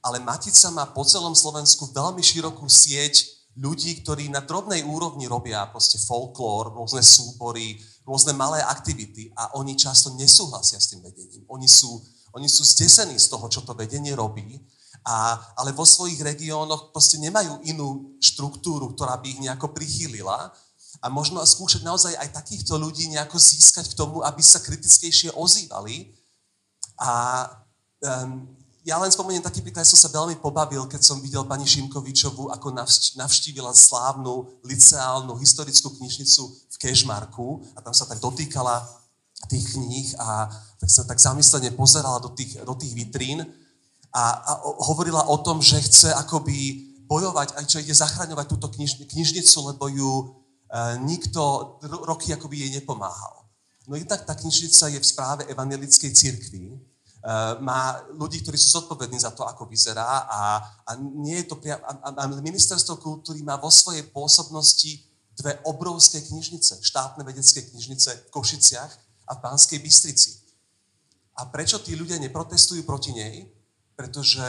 ale 0.00 0.18
Matica 0.20 0.72
má 0.72 0.88
po 0.88 1.04
celom 1.04 1.36
Slovensku 1.36 1.92
veľmi 1.92 2.24
širokú 2.24 2.64
sieť 2.68 3.40
ľudí, 3.60 4.00
ktorí 4.00 4.32
na 4.32 4.40
drobnej 4.40 4.80
úrovni 4.86 5.28
robia 5.28 5.66
proste 5.68 6.00
folklór, 6.00 6.72
rôzne 6.72 7.04
súbory, 7.04 7.76
rôzne 8.08 8.32
malé 8.32 8.62
aktivity 8.64 9.28
a 9.36 9.52
oni 9.60 9.76
často 9.76 10.14
nesúhlasia 10.16 10.80
s 10.80 10.94
tým 10.94 11.04
vedením. 11.04 11.44
Oni 11.50 11.68
sú, 11.68 12.00
oni 12.32 12.48
sú 12.48 12.64
zdesení 12.64 13.18
z 13.18 13.28
toho, 13.28 13.50
čo 13.52 13.60
to 13.66 13.76
vedenie 13.76 14.16
robí 14.16 14.62
A, 15.04 15.40
ale 15.56 15.72
vo 15.72 15.88
svojich 15.88 16.20
regiónoch 16.20 16.92
proste 16.92 17.16
nemajú 17.16 17.64
inú 17.64 18.16
štruktúru, 18.20 18.92
ktorá 18.92 19.16
by 19.16 19.26
ich 19.32 19.40
nejako 19.40 19.72
prichýlila. 19.72 20.52
A 21.00 21.06
možno 21.08 21.40
skúšať 21.40 21.80
naozaj 21.80 22.12
aj 22.20 22.36
takýchto 22.36 22.76
ľudí 22.76 23.08
nejako 23.08 23.40
získať 23.40 23.88
k 23.88 23.96
tomu, 23.96 24.20
aby 24.20 24.44
sa 24.44 24.60
kritickejšie 24.60 25.32
ozývali. 25.32 26.12
A 27.00 27.48
um, 28.04 28.44
ja 28.80 28.96
len 28.96 29.12
spomeniem 29.12 29.44
taký 29.44 29.60
príklad, 29.60 29.84
som 29.84 30.00
sa 30.00 30.08
veľmi 30.08 30.40
pobavil, 30.40 30.88
keď 30.88 31.04
som 31.04 31.20
videl 31.20 31.44
pani 31.44 31.68
Šimkovičovú, 31.68 32.48
ako 32.48 32.72
navštívila 33.20 33.76
slávnu 33.76 34.60
liceálnu 34.64 35.36
historickú 35.36 35.92
knižnicu 36.00 36.42
v 36.48 36.76
Kešmarku 36.80 37.60
a 37.76 37.84
tam 37.84 37.92
sa 37.92 38.08
tak 38.08 38.24
dotýkala 38.24 38.80
tých 39.48 39.76
kníh 39.76 40.08
a 40.20 40.48
tak 40.80 40.90
sa 40.90 41.02
tak 41.04 41.20
zamyslene 41.20 41.72
pozerala 41.76 42.20
do 42.20 42.32
tých, 42.32 42.60
do 42.60 42.74
tých 42.76 42.92
vitrín 42.92 43.44
a, 44.12 44.24
a 44.36 44.52
hovorila 44.88 45.28
o 45.28 45.36
tom, 45.40 45.60
že 45.60 45.80
chce 45.80 46.12
akoby 46.16 46.88
bojovať, 47.04 47.56
aj 47.60 47.64
čo 47.66 47.80
ide 47.82 47.94
zachraňovať 47.94 48.46
túto 48.48 48.68
kniž, 48.68 49.02
knižnicu, 49.08 49.58
lebo 49.74 49.84
ju 49.90 50.10
e, 50.12 50.24
nikto 51.04 51.76
roky 52.06 52.32
akoby 52.32 52.64
jej 52.64 52.70
nepomáhal. 52.80 53.44
No 53.88 53.98
jednak 53.98 54.22
tá 54.22 54.34
knižnica 54.38 54.92
je 54.94 54.98
v 55.02 55.06
správe 55.08 55.42
evangelickej 55.50 56.10
cirkvi, 56.14 56.78
má 57.60 58.00
ľudí, 58.16 58.40
ktorí 58.40 58.56
sú 58.56 58.80
zodpovední 58.80 59.20
za 59.20 59.36
to, 59.36 59.44
ako 59.44 59.68
vyzerá 59.68 60.24
a, 60.24 60.40
a 60.88 60.90
nie 60.96 61.44
je 61.44 61.52
to 61.52 61.60
priam, 61.60 61.76
a, 61.84 62.16
a 62.16 62.24
ministerstvo 62.40 62.96
kultúry 62.96 63.44
má 63.44 63.60
vo 63.60 63.68
svojej 63.68 64.08
pôsobnosti 64.08 65.04
dve 65.36 65.60
obrovské 65.68 66.24
knižnice, 66.24 66.80
štátne 66.80 67.20
vedecké 67.24 67.60
knižnice 67.68 68.28
v 68.28 68.30
Košiciach 68.32 68.92
a 69.28 69.36
v 69.36 69.42
Banskej 69.44 69.78
Bystrici. 69.84 70.40
A 71.36 71.48
prečo 71.48 71.80
tí 71.80 71.92
ľudia 71.96 72.16
neprotestujú 72.20 72.84
proti 72.84 73.12
nej? 73.12 73.48
pretože 74.00 74.44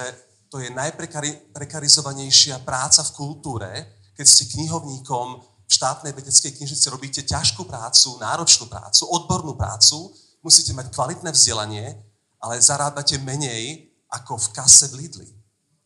to 0.47 0.63
je 0.63 0.71
najprekarizovanejšia 0.71 2.63
práca 2.63 3.03
v 3.03 3.11
kultúre, 3.11 3.71
keď 4.15 4.23
ste 4.23 4.47
knihovníkom 4.55 5.43
v 5.43 5.71
štátnej 5.71 6.15
vedeckej 6.15 6.55
knižnici, 6.55 6.87
robíte 6.87 7.19
ťažkú 7.27 7.67
prácu, 7.67 8.15
náročnú 8.23 8.71
prácu, 8.71 9.03
odbornú 9.11 9.59
prácu, 9.59 10.15
musíte 10.39 10.71
mať 10.71 10.87
kvalitné 10.95 11.35
vzdelanie, 11.35 11.99
ale 12.41 12.57
zarábate 12.57 13.21
menej 13.21 13.93
ako 14.09 14.35
v 14.35 14.47
kase 14.57 14.89
v 14.91 15.05
Lidli 15.05 15.29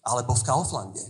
alebo 0.01 0.33
v 0.33 0.45
Kauflande. 0.47 1.05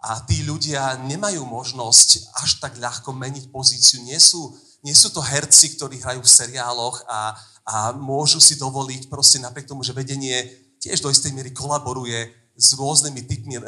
A 0.00 0.20
tí 0.24 0.44
ľudia 0.44 0.96
nemajú 1.04 1.44
možnosť 1.44 2.32
až 2.40 2.50
tak 2.60 2.80
ľahko 2.80 3.12
meniť 3.12 3.52
pozíciu. 3.52 4.00
Nie 4.00 4.16
sú, 4.16 4.56
nie 4.80 4.96
sú 4.96 5.12
to 5.12 5.20
herci, 5.20 5.76
ktorí 5.76 6.00
hrajú 6.00 6.24
v 6.24 6.34
seriáloch 6.40 7.04
a, 7.04 7.36
a 7.68 7.74
môžu 7.92 8.40
si 8.40 8.56
dovoliť 8.56 9.12
proste 9.12 9.36
napriek 9.36 9.68
tomu, 9.68 9.84
že 9.84 9.92
vedenie 9.92 10.48
tiež 10.80 11.04
do 11.04 11.12
istej 11.12 11.36
miery 11.36 11.52
kolaboruje 11.52 12.32
s 12.56 12.72
rôznymi 12.76 13.20
typmi 13.28 13.60
e, 13.60 13.62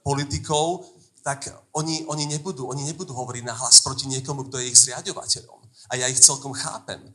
politikov, 0.00 0.88
tak 1.20 1.52
oni, 1.76 2.08
oni, 2.08 2.24
nebudú, 2.24 2.68
oni 2.72 2.88
nebudú 2.88 3.12
hovoriť 3.12 3.44
nahlas 3.44 3.84
proti 3.84 4.08
niekomu, 4.08 4.48
kto 4.48 4.62
je 4.62 4.72
ich 4.72 4.80
zriadovateľom. 4.80 5.60
A 5.92 6.00
ja 6.00 6.08
ich 6.08 6.24
celkom 6.24 6.56
chápem. 6.56 7.04
E, 7.04 7.10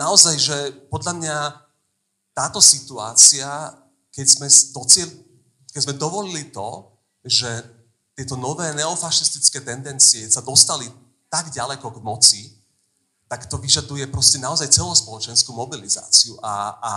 naozaj, 0.00 0.34
že 0.40 0.56
podľa 0.88 1.12
mňa 1.12 1.36
táto 2.36 2.60
situácia, 2.60 3.48
keď 4.12 4.26
sme, 4.28 4.46
dociel, 4.76 5.08
keď 5.72 5.80
sme 5.88 5.94
dovolili 5.96 6.52
to, 6.52 6.92
že 7.24 7.48
tieto 8.12 8.36
nové 8.36 8.68
neofašistické 8.76 9.64
tendencie 9.64 10.28
sa 10.28 10.44
dostali 10.44 10.84
tak 11.32 11.48
ďaleko 11.48 11.96
k 11.96 11.98
moci, 12.04 12.42
tak 13.26 13.48
to 13.48 13.56
vyžaduje 13.58 14.06
proste 14.12 14.36
naozaj 14.38 14.68
celospoločenskú 14.68 15.50
mobilizáciu 15.56 16.38
a, 16.44 16.78
a, 16.78 16.92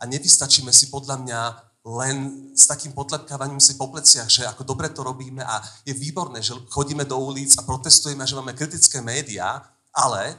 a 0.00 0.02
nevystačíme 0.08 0.72
si 0.72 0.90
podľa 0.90 1.16
mňa 1.20 1.40
len 1.88 2.16
s 2.52 2.66
takým 2.66 2.92
potlepkávaním 2.92 3.62
si 3.62 3.78
po 3.78 3.88
pleciach, 3.88 4.28
že 4.28 4.44
ako 4.44 4.66
dobre 4.66 4.90
to 4.90 5.06
robíme 5.06 5.40
a 5.40 5.62
je 5.86 5.94
výborné, 5.94 6.42
že 6.42 6.52
chodíme 6.68 7.06
do 7.06 7.16
ulic 7.16 7.54
a 7.56 7.64
protestujeme, 7.64 8.26
že 8.26 8.36
máme 8.36 8.52
kritické 8.52 9.00
médiá, 9.00 9.62
ale 9.94 10.36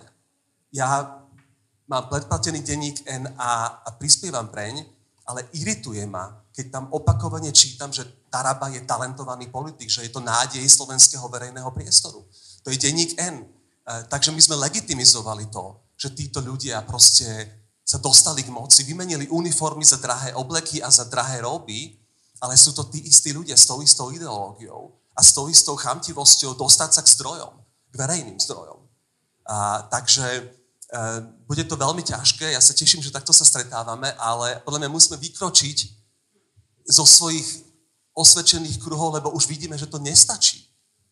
ja 0.69 1.19
mám 1.90 2.06
predplatený 2.06 2.61
denník 2.61 3.02
N 3.10 3.34
a, 3.36 3.82
a 3.82 3.90
prispievam 3.98 4.48
preň, 4.48 4.86
ale 5.26 5.49
irituje 5.57 6.06
ma, 6.06 6.30
keď 6.53 6.66
tam 6.70 6.86
opakovane 6.94 7.49
čítam, 7.49 7.90
že 7.90 8.06
Taraba 8.30 8.70
je 8.70 8.86
talentovaný 8.86 9.49
politik, 9.49 9.90
že 9.90 10.06
je 10.06 10.14
to 10.14 10.22
nádej 10.22 10.61
slovenského 10.70 11.26
verejného 11.26 11.70
priestoru. 11.74 12.22
To 12.61 12.70
je 12.70 12.78
denník 12.78 13.18
N 13.18 13.41
E, 13.90 14.06
takže 14.06 14.30
my 14.30 14.38
sme 14.38 14.61
legitimizovali 14.70 15.49
to, 15.49 15.82
že 15.98 16.14
títo 16.14 16.45
ľudia 16.45 16.86
proste 16.86 17.26
sa 17.82 17.98
dostali 17.98 18.45
k 18.45 18.53
moci, 18.53 18.86
vymenili 18.86 19.26
uniformy 19.34 19.82
za 19.82 19.98
drahé 19.98 20.38
obleky 20.38 20.78
a 20.78 20.94
za 20.94 21.10
drahé 21.10 21.41
roby, 21.41 21.98
ale 22.38 22.53
sú 22.53 22.70
to 22.78 22.86
tí 22.86 23.02
istí 23.10 23.34
ľudia 23.34 23.57
s 23.57 23.66
tou 23.66 23.82
istou 23.82 24.14
ideológiou 24.14 24.94
a 25.18 25.26
s 25.26 25.34
tou 25.34 25.49
istou 25.49 25.74
chamtivosťou 25.74 26.53
dostať 26.53 26.90
sa 26.94 27.02
k 27.02 27.11
zdrojom, 27.18 27.53
k 27.90 27.95
verejným 27.98 28.38
zdrojom. 28.38 28.78
A, 29.49 29.82
takže 29.90 30.53
bude 31.45 31.64
to 31.70 31.78
veľmi 31.78 32.02
ťažké, 32.02 32.53
ja 32.53 32.61
sa 32.61 32.74
teším, 32.74 33.06
že 33.06 33.14
takto 33.14 33.30
sa 33.30 33.45
stretávame, 33.45 34.10
ale 34.18 34.57
podľa 34.66 34.86
mňa 34.86 34.90
musíme 34.90 35.18
vykročiť 35.22 35.78
zo 36.90 37.06
svojich 37.06 37.45
osvedčených 38.18 38.82
kruhov, 38.82 39.14
lebo 39.14 39.30
už 39.32 39.45
vidíme, 39.45 39.78
že 39.78 39.86
to 39.86 40.02
nestačí. 40.02 40.66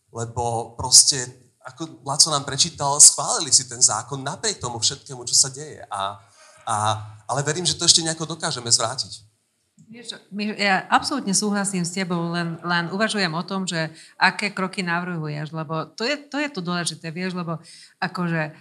Lebo 0.09 0.73
proste 0.73 1.29
ako 1.67 2.01
Laco 2.07 2.31
nám 2.31 2.47
prečítal, 2.47 2.95
schválili 2.97 3.51
si 3.51 3.67
ten 3.67 3.83
zákon 3.83 4.23
napriek 4.23 4.63
tomu 4.63 4.79
všetkému, 4.79 5.27
čo 5.27 5.35
sa 5.35 5.51
deje. 5.51 5.83
A, 5.91 6.15
a, 6.63 6.75
ale 7.27 7.43
verím, 7.43 7.67
že 7.67 7.75
to 7.75 7.83
ešte 7.83 8.01
nejako 8.01 8.23
dokážeme 8.23 8.71
zvrátiť. 8.71 9.27
Ja 10.59 10.83
absolútne 10.91 11.31
súhlasím 11.31 11.87
s 11.87 11.95
tebou, 11.95 12.35
len, 12.35 12.59
len 12.59 12.91
uvažujem 12.91 13.31
o 13.31 13.43
tom, 13.47 13.63
že 13.63 13.87
aké 14.19 14.51
kroky 14.51 14.83
navrhuješ, 14.83 15.55
lebo 15.55 15.87
to 15.95 16.03
je, 16.03 16.19
to 16.27 16.43
je 16.43 16.49
tu 16.51 16.59
dôležité, 16.59 17.07
vieš, 17.07 17.39
lebo 17.39 17.55
akože 18.03 18.51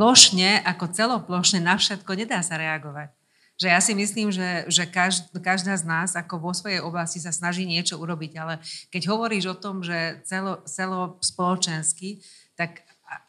plošne, 0.00 0.64
ako 0.64 0.88
celoplošne 0.96 1.60
na 1.60 1.76
všetko 1.76 2.08
nedá 2.16 2.40
sa 2.40 2.56
reagovať 2.56 3.12
že 3.60 3.68
ja 3.68 3.76
si 3.84 3.92
myslím, 3.92 4.32
že, 4.32 4.64
že 4.72 4.88
každá 5.36 5.76
z 5.76 5.84
nás 5.84 6.16
ako 6.16 6.40
vo 6.40 6.52
svojej 6.56 6.80
oblasti 6.80 7.20
sa 7.20 7.28
snaží 7.28 7.68
niečo 7.68 8.00
urobiť, 8.00 8.32
ale 8.40 8.56
keď 8.88 9.12
hovoríš 9.12 9.52
o 9.52 9.60
tom, 9.60 9.84
že 9.84 10.24
celo, 10.24 10.64
celo 10.64 11.20
spoločensky, 11.20 12.24
tak 12.56 12.80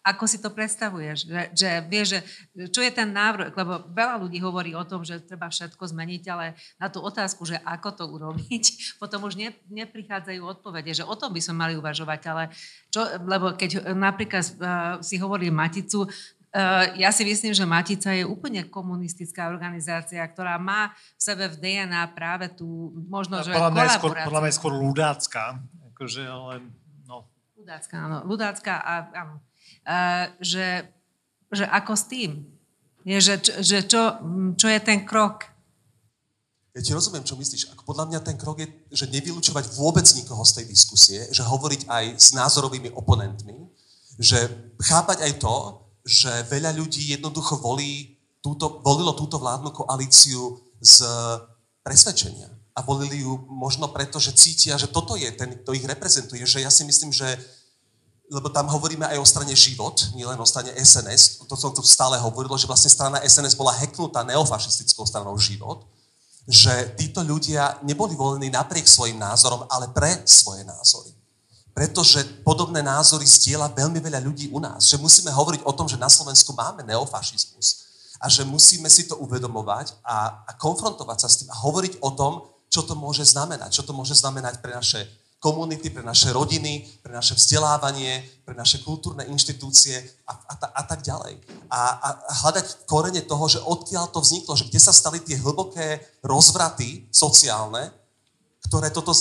ako 0.06 0.24
si 0.30 0.38
to 0.38 0.54
predstavuješ? 0.54 1.26
Že, 1.26 1.42
že 1.52 1.70
vieš, 1.90 2.08
že, 2.16 2.20
čo 2.70 2.80
je 2.80 2.92
ten 2.94 3.10
návrh? 3.10 3.52
Lebo 3.52 3.84
veľa 3.92 4.16
ľudí 4.22 4.40
hovorí 4.40 4.72
o 4.78 4.86
tom, 4.86 5.02
že 5.04 5.20
treba 5.20 5.50
všetko 5.50 5.84
zmeniť, 5.84 6.24
ale 6.32 6.56
na 6.78 6.88
tú 6.88 7.02
otázku, 7.02 7.44
že 7.44 7.60
ako 7.68 7.90
to 7.92 8.04
urobiť, 8.08 8.64
potom 9.02 9.28
už 9.28 9.36
ne, 9.36 9.52
neprichádzajú 9.68 10.42
odpovede, 10.48 10.96
že 10.96 11.04
o 11.04 11.16
tom 11.18 11.36
by 11.36 11.42
sme 11.44 11.60
mali 11.60 11.74
uvažovať, 11.76 12.22
ale 12.32 12.44
čo, 12.88 13.04
lebo 13.26 13.52
keď 13.58 13.92
napríklad 13.92 14.46
uh, 14.48 14.56
si 15.04 15.20
hovorí 15.20 15.52
Maticu, 15.52 16.08
ja 17.00 17.10
si 17.16 17.24
myslím, 17.24 17.56
že 17.56 17.64
Matica 17.64 18.12
je 18.12 18.28
úplne 18.28 18.68
komunistická 18.68 19.48
organizácia, 19.48 20.20
ktorá 20.28 20.60
má 20.60 20.92
v 21.16 21.22
sebe 21.24 21.48
v 21.48 21.56
DNA 21.56 22.12
práve 22.12 22.52
tú 22.52 22.92
možno, 23.08 23.40
že 23.40 23.56
podľa 23.56 23.72
mňa 23.72 23.88
skôr, 23.96 24.12
podľa 24.20 24.42
mňa 24.44 24.50
je 24.52 24.58
skôr 24.60 24.74
ľudácká. 24.76 25.44
Akože, 25.96 26.24
ale, 26.28 26.68
no. 27.08 27.24
Ľudácká, 27.56 27.96
áno. 27.96 28.18
Ľudácká 28.28 28.74
a 28.84 28.94
áno. 29.16 29.36
Uh, 29.88 30.28
že, 30.44 30.92
že 31.56 31.64
ako 31.72 31.94
s 31.96 32.04
tým? 32.12 32.32
Je, 33.08 33.18
že, 33.18 33.36
že 33.64 33.88
čo, 33.88 34.20
čo 34.60 34.68
je 34.68 34.80
ten 34.84 35.08
krok? 35.08 35.48
Ja 36.72 36.80
ti 36.84 36.92
rozumiem, 36.96 37.24
čo 37.24 37.36
myslíš. 37.36 37.76
Ako 37.76 37.84
podľa 37.84 38.12
mňa 38.12 38.20
ten 38.24 38.36
krok 38.40 38.60
je, 38.60 38.68
že 38.92 39.08
nevylučovať 39.08 39.76
vôbec 39.76 40.08
nikoho 40.16 40.44
z 40.48 40.62
tej 40.62 40.66
diskusie, 40.68 41.20
že 41.32 41.44
hovoriť 41.44 41.88
aj 41.88 42.06
s 42.16 42.32
názorovými 42.32 42.96
oponentmi, 42.96 43.68
že 44.20 44.52
chápať 44.80 45.28
aj 45.28 45.34
to, 45.40 45.56
že 46.06 46.50
veľa 46.50 46.74
ľudí 46.78 47.14
jednoducho 47.14 47.62
volí 47.62 48.18
túto, 48.42 48.82
volilo 48.82 49.14
túto 49.14 49.38
vládnu 49.38 49.70
koalíciu 49.70 50.58
z 50.82 51.06
presvedčenia. 51.86 52.50
A 52.74 52.82
volili 52.82 53.22
ju 53.22 53.46
možno 53.52 53.92
preto, 53.92 54.18
že 54.18 54.34
cítia, 54.34 54.80
že 54.80 54.90
toto 54.90 55.14
je 55.20 55.30
ten, 55.36 55.62
kto 55.62 55.76
ich 55.76 55.86
reprezentuje. 55.86 56.42
Že 56.48 56.66
ja 56.66 56.72
si 56.72 56.88
myslím, 56.88 57.14
že 57.14 57.28
lebo 58.32 58.48
tam 58.48 58.72
hovoríme 58.72 59.04
aj 59.12 59.20
o 59.20 59.28
strane 59.28 59.52
život, 59.52 60.16
nielen 60.16 60.40
o 60.40 60.48
strane 60.48 60.72
SNS. 60.72 61.44
To 61.52 61.56
som 61.60 61.76
tu 61.76 61.84
stále 61.84 62.16
hovorilo, 62.16 62.56
že 62.56 62.64
vlastne 62.64 62.88
strana 62.88 63.20
SNS 63.20 63.60
bola 63.60 63.76
heknutá 63.76 64.24
neofašistickou 64.24 65.04
stranou 65.04 65.36
život. 65.36 65.84
Že 66.48 66.96
títo 66.96 67.28
ľudia 67.28 67.84
neboli 67.84 68.16
volení 68.16 68.48
napriek 68.48 68.88
svojim 68.88 69.20
názorom, 69.20 69.68
ale 69.68 69.92
pre 69.92 70.24
svoje 70.24 70.64
názory 70.64 71.21
pretože 71.72 72.24
podobné 72.44 72.84
názory 72.84 73.24
stieľa 73.24 73.72
veľmi 73.72 74.00
veľa 74.04 74.20
ľudí 74.22 74.52
u 74.52 74.60
nás. 74.60 74.92
Že 74.92 75.00
musíme 75.00 75.32
hovoriť 75.32 75.62
o 75.64 75.72
tom, 75.72 75.88
že 75.88 76.00
na 76.00 76.12
Slovensku 76.12 76.52
máme 76.52 76.84
neofašizmus 76.84 77.92
a 78.22 78.30
že 78.30 78.46
musíme 78.46 78.86
si 78.92 79.10
to 79.10 79.18
uvedomovať 79.18 79.98
a, 80.06 80.46
a 80.46 80.52
konfrontovať 80.60 81.18
sa 81.26 81.28
s 81.28 81.38
tým 81.42 81.50
a 81.50 81.60
hovoriť 81.64 82.04
o 82.06 82.12
tom, 82.14 82.46
čo 82.72 82.88
to 82.88 82.96
môže 82.96 83.28
znamenať. 83.28 83.72
Čo 83.72 83.84
to 83.90 83.98
môže 83.98 84.16
znamenať 84.16 84.64
pre 84.64 84.72
naše 84.72 85.10
komunity, 85.42 85.90
pre 85.90 86.06
naše 86.06 86.30
rodiny, 86.30 86.86
pre 87.02 87.12
naše 87.12 87.34
vzdelávanie, 87.34 88.22
pre 88.46 88.54
naše 88.54 88.80
kultúrne 88.86 89.26
inštitúcie 89.26 89.98
a, 90.30 90.38
a, 90.38 90.54
a 90.80 90.84
tak 90.86 91.02
ďalej. 91.02 91.42
A, 91.68 91.82
a, 91.98 92.10
a 92.30 92.34
hľadať 92.46 92.86
korene 92.86 93.26
toho, 93.26 93.50
že 93.50 93.60
odkiaľ 93.60 94.14
to 94.14 94.22
vzniklo, 94.22 94.54
že 94.54 94.70
kde 94.70 94.80
sa 94.80 94.94
stali 94.94 95.18
tie 95.20 95.42
hlboké 95.42 96.00
rozvraty 96.22 97.10
sociálne, 97.10 97.90
ktoré 98.70 98.94
toto 98.94 99.12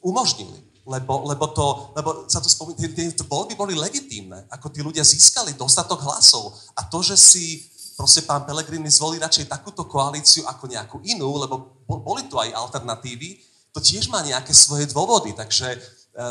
umožnili. 0.00 0.63
Lebo, 0.84 1.24
lebo, 1.24 1.48
to, 1.48 1.96
lebo 1.96 2.28
sa 2.28 2.44
to 2.44 2.48
spomína, 2.52 2.76
tie, 2.76 3.08
tie 3.08 3.24
voľby 3.24 3.56
boli 3.56 3.72
legitímne, 3.72 4.44
ako 4.52 4.68
tí 4.68 4.84
ľudia 4.84 5.00
získali 5.00 5.56
dostatok 5.56 6.04
hlasov. 6.04 6.52
A 6.76 6.84
to, 6.84 7.00
že 7.00 7.16
si 7.16 7.44
proste 7.96 8.26
pán 8.26 8.44
Pelegrini 8.44 8.90
zvolí 8.90 9.16
radšej 9.16 9.48
takúto 9.48 9.86
koalíciu 9.86 10.44
ako 10.44 10.68
nejakú 10.68 10.98
inú, 11.06 11.40
lebo 11.40 11.80
boli 11.86 12.26
tu 12.28 12.36
aj 12.36 12.52
alternatívy, 12.52 13.40
to 13.74 13.80
tiež 13.82 14.10
má 14.10 14.22
nejaké 14.22 14.52
svoje 14.54 14.86
dôvody. 14.90 15.34
Takže 15.34 15.68
e, 15.74 15.78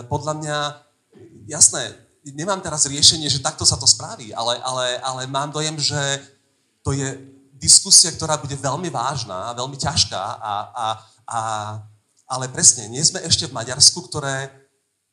podľa 0.07 0.34
mňa, 0.39 0.57
jasné, 1.49 1.95
nemám 2.31 2.63
teraz 2.63 2.88
riešenie, 2.88 3.27
že 3.27 3.43
takto 3.43 3.67
sa 3.67 3.75
to 3.75 3.88
spraví, 3.88 4.31
ale, 4.31 4.59
ale, 4.63 4.99
ale 5.03 5.21
mám 5.27 5.51
dojem, 5.51 5.75
že 5.75 5.99
to 6.84 6.95
je 6.95 7.19
diskusia, 7.59 8.11
ktorá 8.11 8.35
bude 8.39 8.55
veľmi 8.59 8.91
vážna, 8.91 9.55
veľmi 9.55 9.80
ťažká 9.80 10.19
a, 10.19 10.53
a, 10.71 10.85
a 11.27 11.39
ale 12.34 12.49
presne, 12.49 12.89
nie 12.89 13.05
sme 13.05 13.22
ešte 13.22 13.45
v 13.45 13.53
Maďarsku, 13.53 14.10
ktoré, 14.10 14.49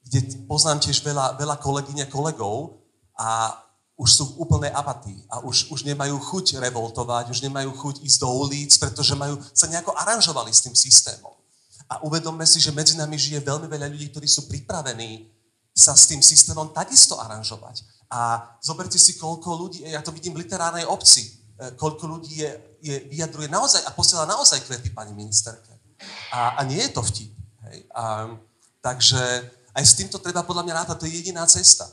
kde 0.09 0.41
poznám 0.49 0.81
tiež 0.81 1.05
veľa, 1.05 1.37
veľa 1.37 1.61
kolegyň 1.61 2.09
a 2.09 2.13
kolegov 2.13 2.81
a 3.21 3.53
už 4.01 4.09
sú 4.09 4.25
v 4.33 4.49
úplnej 4.49 4.73
apatii 4.73 5.29
a 5.29 5.45
už, 5.45 5.69
už 5.69 5.85
nemajú 5.85 6.17
chuť 6.17 6.57
revoltovať, 6.57 7.29
už 7.29 7.45
nemajú 7.45 7.77
chuť 7.77 8.01
ísť 8.01 8.19
do 8.25 8.33
ulic, 8.33 8.73
pretože 8.81 9.13
majú, 9.13 9.37
sa 9.53 9.69
nejako 9.69 9.93
aranžovali 9.93 10.49
s 10.49 10.65
tým 10.65 10.73
systémom. 10.73 11.37
A 11.85 12.01
uvedomme 12.09 12.49
si, 12.49 12.57
že 12.57 12.73
medzi 12.73 12.97
nami 12.97 13.21
žije 13.21 13.45
veľmi 13.45 13.69
veľa 13.69 13.93
ľudí, 13.93 14.09
ktorí 14.09 14.25
sú 14.25 14.49
pripravení 14.49 15.29
sa 15.77 15.93
s 15.93 16.09
tým 16.09 16.25
systémom 16.25 16.73
takisto 16.73 17.21
aranžovať. 17.21 17.85
A 18.09 18.41
zoberte 18.65 18.97
si, 18.97 19.21
koľko 19.21 19.49
ľudí, 19.55 19.79
ja 19.85 20.01
to 20.01 20.17
vidím 20.17 20.33
v 20.33 20.49
literárnej 20.49 20.89
obci, 20.89 21.29
e, 21.29 21.31
koľko 21.77 22.05
ľudí 22.09 22.41
je, 22.41 22.51
je, 22.81 22.97
vyjadruje 23.05 23.53
naozaj 23.53 23.85
a 23.85 23.93
posiela 23.93 24.25
naozaj 24.25 24.65
kvety 24.65 24.91
pani 24.97 25.13
ministerke. 25.13 25.70
A, 26.31 26.59
a 26.59 26.61
nie 26.65 26.81
je 26.81 26.91
to 26.91 27.03
vtip. 27.03 27.31
Hej. 27.67 27.79
A, 27.95 28.35
takže 28.81 29.21
aj 29.75 29.85
s 29.85 29.97
týmto 29.99 30.19
treba 30.19 30.43
podľa 30.43 30.65
mňa 30.67 30.75
rátať, 30.85 30.97
to 30.99 31.07
je 31.07 31.19
jediná 31.23 31.47
cesta. 31.47 31.87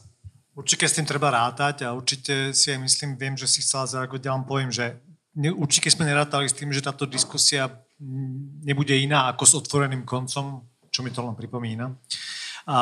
Určite 0.58 0.90
s 0.90 0.98
tým 0.98 1.06
treba 1.06 1.30
rátať 1.30 1.86
a 1.86 1.94
určite 1.94 2.50
si 2.50 2.74
aj 2.74 2.82
myslím, 2.82 3.14
viem, 3.14 3.38
že 3.38 3.46
si 3.46 3.62
chcela 3.62 3.86
zareagovať, 3.86 4.26
ja 4.26 4.34
vám 4.34 4.46
poviem, 4.50 4.74
že 4.74 4.98
určite 5.54 5.94
sme 5.94 6.10
nerátali 6.10 6.50
s 6.50 6.58
tým, 6.58 6.74
že 6.74 6.82
táto 6.82 7.06
diskusia 7.06 7.70
nebude 8.66 8.98
iná 8.98 9.30
ako 9.30 9.44
s 9.46 9.54
otvoreným 9.54 10.02
koncom, 10.02 10.66
čo 10.90 11.06
mi 11.06 11.14
to 11.14 11.22
len 11.22 11.38
pripomína. 11.38 11.94
A 12.66 12.78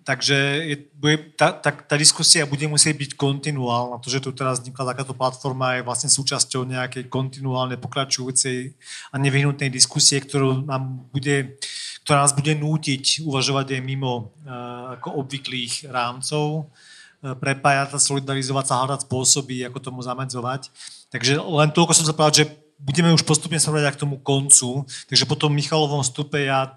takže 0.00 0.36
je, 0.64 0.76
bude, 0.96 1.36
tá, 1.36 1.52
tá, 1.52 1.68
tá 1.68 1.94
diskusia 2.00 2.48
bude 2.48 2.64
musieť 2.64 2.96
byť 2.96 3.12
kontinuálna. 3.14 4.00
To, 4.00 4.08
že 4.08 4.24
tu 4.24 4.32
teraz 4.32 4.58
vznikla 4.58 4.96
takáto 4.96 5.12
platforma, 5.12 5.76
je 5.76 5.86
vlastne 5.86 6.08
súčasťou 6.08 6.64
nejakej 6.64 7.12
kontinuálnej, 7.12 7.76
pokračujúcej 7.76 8.72
a 9.12 9.16
nevyhnutnej 9.20 9.68
diskusie, 9.68 10.18
ktorú 10.18 10.64
nám 10.64 11.04
bude, 11.12 11.60
ktorá 12.02 12.24
nás 12.24 12.32
bude 12.32 12.56
nútiť 12.56 13.22
uvažovať 13.22 13.78
aj 13.78 13.82
mimo 13.84 14.32
uh, 14.48 14.96
ako 14.98 15.22
obvyklých 15.22 15.86
rámcov, 15.92 16.66
uh, 16.66 17.36
prepájať 17.36 17.94
a 17.94 17.98
solidarizovať 18.00 18.64
sa, 18.64 18.80
hľadať 18.82 19.00
spôsoby, 19.06 19.68
ako 19.68 19.78
tomu 19.78 20.00
zamedzovať. 20.00 20.72
Takže 21.12 21.36
len 21.36 21.68
toľko 21.70 21.92
som 21.92 22.08
sa 22.08 22.16
povedal, 22.16 22.42
že 22.42 22.50
budeme 22.82 23.14
už 23.14 23.22
postupne 23.22 23.60
sa 23.62 23.70
k 23.70 24.00
tomu 24.02 24.18
koncu, 24.18 24.82
takže 25.06 25.28
po 25.30 25.38
tom 25.38 25.54
Michalovom 25.54 26.02
stupe 26.02 26.42
ja 26.42 26.74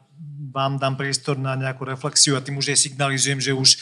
vám 0.56 0.80
dám 0.80 0.96
priestor 0.96 1.36
na 1.36 1.60
nejakú 1.60 1.84
reflexiu 1.84 2.40
a 2.40 2.42
tým 2.42 2.56
už 2.56 2.72
aj 2.72 2.80
signalizujem, 2.88 3.44
že 3.44 3.52
už, 3.52 3.76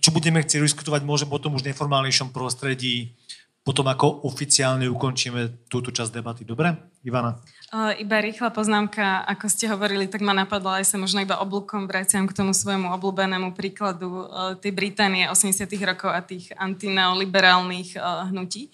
čo 0.00 0.08
budeme 0.08 0.40
chcieť 0.40 0.64
diskutovať, 0.64 1.04
môže 1.04 1.28
potom 1.28 1.52
už 1.52 1.68
v 1.68 1.76
neformálnejšom 1.76 2.32
prostredí, 2.32 3.12
potom 3.60 3.84
ako 3.84 4.24
oficiálne 4.24 4.88
ukončíme 4.88 5.68
túto 5.68 5.92
časť 5.92 6.08
debaty. 6.08 6.48
Dobre? 6.48 6.72
Ivana? 7.04 7.36
Iba 8.00 8.24
rýchla 8.24 8.48
poznámka, 8.48 9.28
ako 9.28 9.44
ste 9.52 9.68
hovorili, 9.68 10.08
tak 10.08 10.24
ma 10.24 10.32
napadla 10.32 10.80
aj 10.80 10.88
sa 10.88 10.96
možno 10.96 11.20
iba 11.20 11.36
oblúkom 11.36 11.84
vraciam 11.84 12.24
k 12.24 12.32
tomu 12.32 12.56
svojmu 12.56 12.88
obľúbenému 12.96 13.52
príkladu 13.52 14.24
tej 14.64 14.72
Británie 14.72 15.28
80 15.28 15.68
rokov 15.84 16.08
a 16.08 16.24
tých 16.24 16.48
antineoliberálnych 16.56 18.00
hnutí 18.32 18.72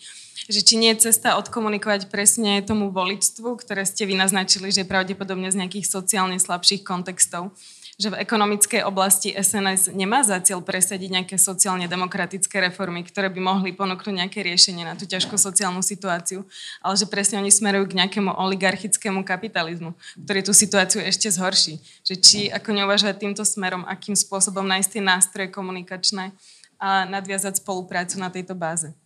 že 0.48 0.60
či 0.60 0.76
nie 0.76 0.92
je 0.92 1.10
cesta 1.10 1.40
odkomunikovať 1.40 2.12
presne 2.12 2.60
tomu 2.60 2.92
voličstvu, 2.92 3.56
ktoré 3.56 3.88
ste 3.88 4.04
vy 4.04 4.18
naznačili, 4.18 4.68
že 4.68 4.88
pravdepodobne 4.88 5.48
z 5.48 5.64
nejakých 5.64 5.88
sociálne 5.88 6.36
slabších 6.36 6.84
kontextov, 6.84 7.52
že 7.94 8.10
v 8.10 8.18
ekonomickej 8.26 8.82
oblasti 8.82 9.30
SNS 9.30 9.94
nemá 9.94 10.26
za 10.26 10.42
cieľ 10.42 10.66
presadiť 10.66 11.10
nejaké 11.14 11.36
sociálne 11.38 11.86
demokratické 11.86 12.58
reformy, 12.58 13.06
ktoré 13.06 13.30
by 13.30 13.38
mohli 13.38 13.70
ponúknuť 13.70 14.14
nejaké 14.18 14.42
riešenie 14.42 14.82
na 14.82 14.98
tú 14.98 15.06
ťažkú 15.06 15.38
sociálnu 15.38 15.78
situáciu, 15.78 16.42
ale 16.82 16.94
že 16.98 17.06
presne 17.06 17.38
oni 17.38 17.54
smerujú 17.54 17.94
k 17.94 17.98
nejakému 18.02 18.34
oligarchickému 18.34 19.22
kapitalizmu, 19.22 19.94
ktorý 20.26 20.40
tú 20.42 20.50
situáciu 20.50 21.06
ešte 21.06 21.30
zhorší. 21.30 21.78
Že 22.02 22.14
či 22.18 22.38
ako 22.50 22.74
neuvažovať 22.74 23.16
týmto 23.22 23.46
smerom, 23.46 23.86
akým 23.86 24.18
spôsobom 24.18 24.66
nájsť 24.66 24.98
tie 24.98 25.02
nástroje 25.02 25.48
komunikačné 25.54 26.34
a 26.82 27.06
nadviazať 27.06 27.62
spoluprácu 27.62 28.18
na 28.18 28.26
tejto 28.26 28.58
báze. 28.58 29.03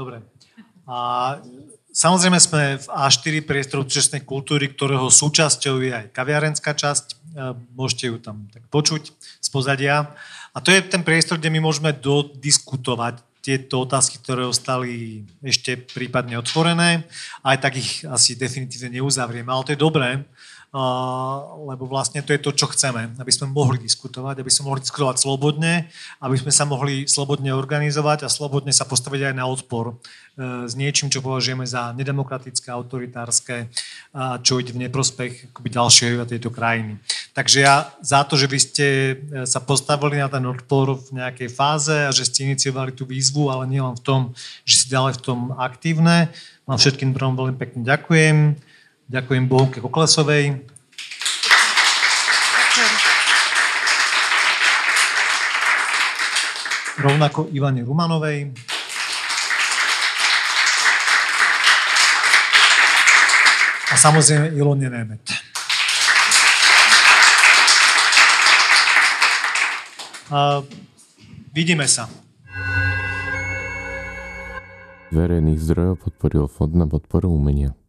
Dobre. 0.00 0.24
A 0.88 1.36
samozrejme 1.92 2.40
sme 2.40 2.80
v 2.80 2.86
A4 2.88 3.44
priestoru 3.44 3.84
súčasnej 3.84 4.24
kultúry, 4.24 4.72
ktorého 4.72 5.12
súčasťou 5.12 5.76
je 5.84 5.92
aj 5.92 6.06
kaviarenská 6.16 6.72
časť. 6.72 7.04
E, 7.12 7.14
môžete 7.76 8.08
ju 8.08 8.16
tam 8.16 8.48
tak 8.48 8.64
počuť 8.72 9.12
z 9.12 9.48
pozadia. 9.52 10.08
A 10.56 10.64
to 10.64 10.72
je 10.72 10.80
ten 10.80 11.04
priestor, 11.04 11.36
kde 11.36 11.52
my 11.52 11.60
môžeme 11.60 11.92
dodiskutovať 11.92 13.20
tieto 13.44 13.84
otázky, 13.84 14.24
ktoré 14.24 14.48
ostali 14.48 15.20
ešte 15.44 15.76
prípadne 15.76 16.40
otvorené. 16.40 17.04
Aj 17.44 17.60
tak 17.60 17.76
ich 17.76 18.00
asi 18.08 18.40
definitívne 18.40 18.96
neuzavrieme. 18.96 19.52
Ale 19.52 19.68
to 19.68 19.72
je 19.76 19.84
dobré, 19.84 20.24
lebo 21.66 21.90
vlastne 21.90 22.22
to 22.22 22.30
je 22.30 22.38
to, 22.38 22.54
čo 22.54 22.70
chceme, 22.70 23.18
aby 23.18 23.32
sme 23.34 23.50
mohli 23.50 23.82
diskutovať, 23.82 24.38
aby 24.38 24.50
sme 24.54 24.70
mohli 24.70 24.86
diskutovať 24.86 25.18
slobodne, 25.18 25.90
aby 26.22 26.36
sme 26.38 26.54
sa 26.54 26.62
mohli 26.62 27.10
slobodne 27.10 27.50
organizovať 27.50 28.22
a 28.22 28.30
slobodne 28.30 28.70
sa 28.70 28.86
postaviť 28.86 29.30
aj 29.30 29.34
na 29.34 29.50
odpor 29.50 29.90
e, 29.90 29.94
s 30.70 30.78
niečím, 30.78 31.10
čo 31.10 31.26
považujeme 31.26 31.66
za 31.66 31.90
nedemokratické, 31.90 32.70
autoritárske, 32.70 33.66
čo 34.46 34.62
ide 34.62 34.70
v 34.70 34.86
neprospech 34.86 35.50
akoby 35.50 35.68
ďalšieho 35.74 36.22
tejto 36.22 36.54
krajiny. 36.54 37.02
Takže 37.34 37.58
ja 37.66 37.90
za 37.98 38.22
to, 38.22 38.38
že 38.38 38.46
vy 38.46 38.58
ste 38.62 38.86
e, 38.86 39.14
sa 39.50 39.58
postavili 39.58 40.22
na 40.22 40.30
ten 40.30 40.46
odpor 40.46 41.02
v 41.02 41.18
nejakej 41.18 41.50
fáze 41.50 41.98
a 42.06 42.14
že 42.14 42.30
ste 42.30 42.46
iniciovali 42.46 42.94
tú 42.94 43.10
výzvu, 43.10 43.50
ale 43.50 43.66
nielen 43.66 43.98
v 43.98 44.04
tom, 44.06 44.20
že 44.62 44.86
ste 44.86 44.94
ďalej 44.94 45.18
v 45.18 45.22
tom 45.34 45.40
aktívne, 45.58 46.30
vám 46.62 46.78
všetkým 46.78 47.10
veľmi 47.10 47.58
pekne 47.58 47.82
ďakujem. 47.82 48.69
Ďakujem 49.10 49.50
Bohuke 49.50 49.82
Koklesovej. 49.82 50.54
Rovnako 57.02 57.50
Ivane 57.50 57.82
Rumanovej. 57.82 58.54
A 63.90 63.94
samozrejme 63.98 64.54
Ilone 64.54 64.86
Nemet. 64.86 65.26
A 70.30 70.62
vidíme 71.50 71.90
sa. 71.90 72.06
Verejných 75.10 75.58
zdrojov 75.58 75.98
podporil 75.98 76.46
Fond 76.46 76.70
na 76.78 76.86
podporu 76.86 77.34
umenia. 77.34 77.79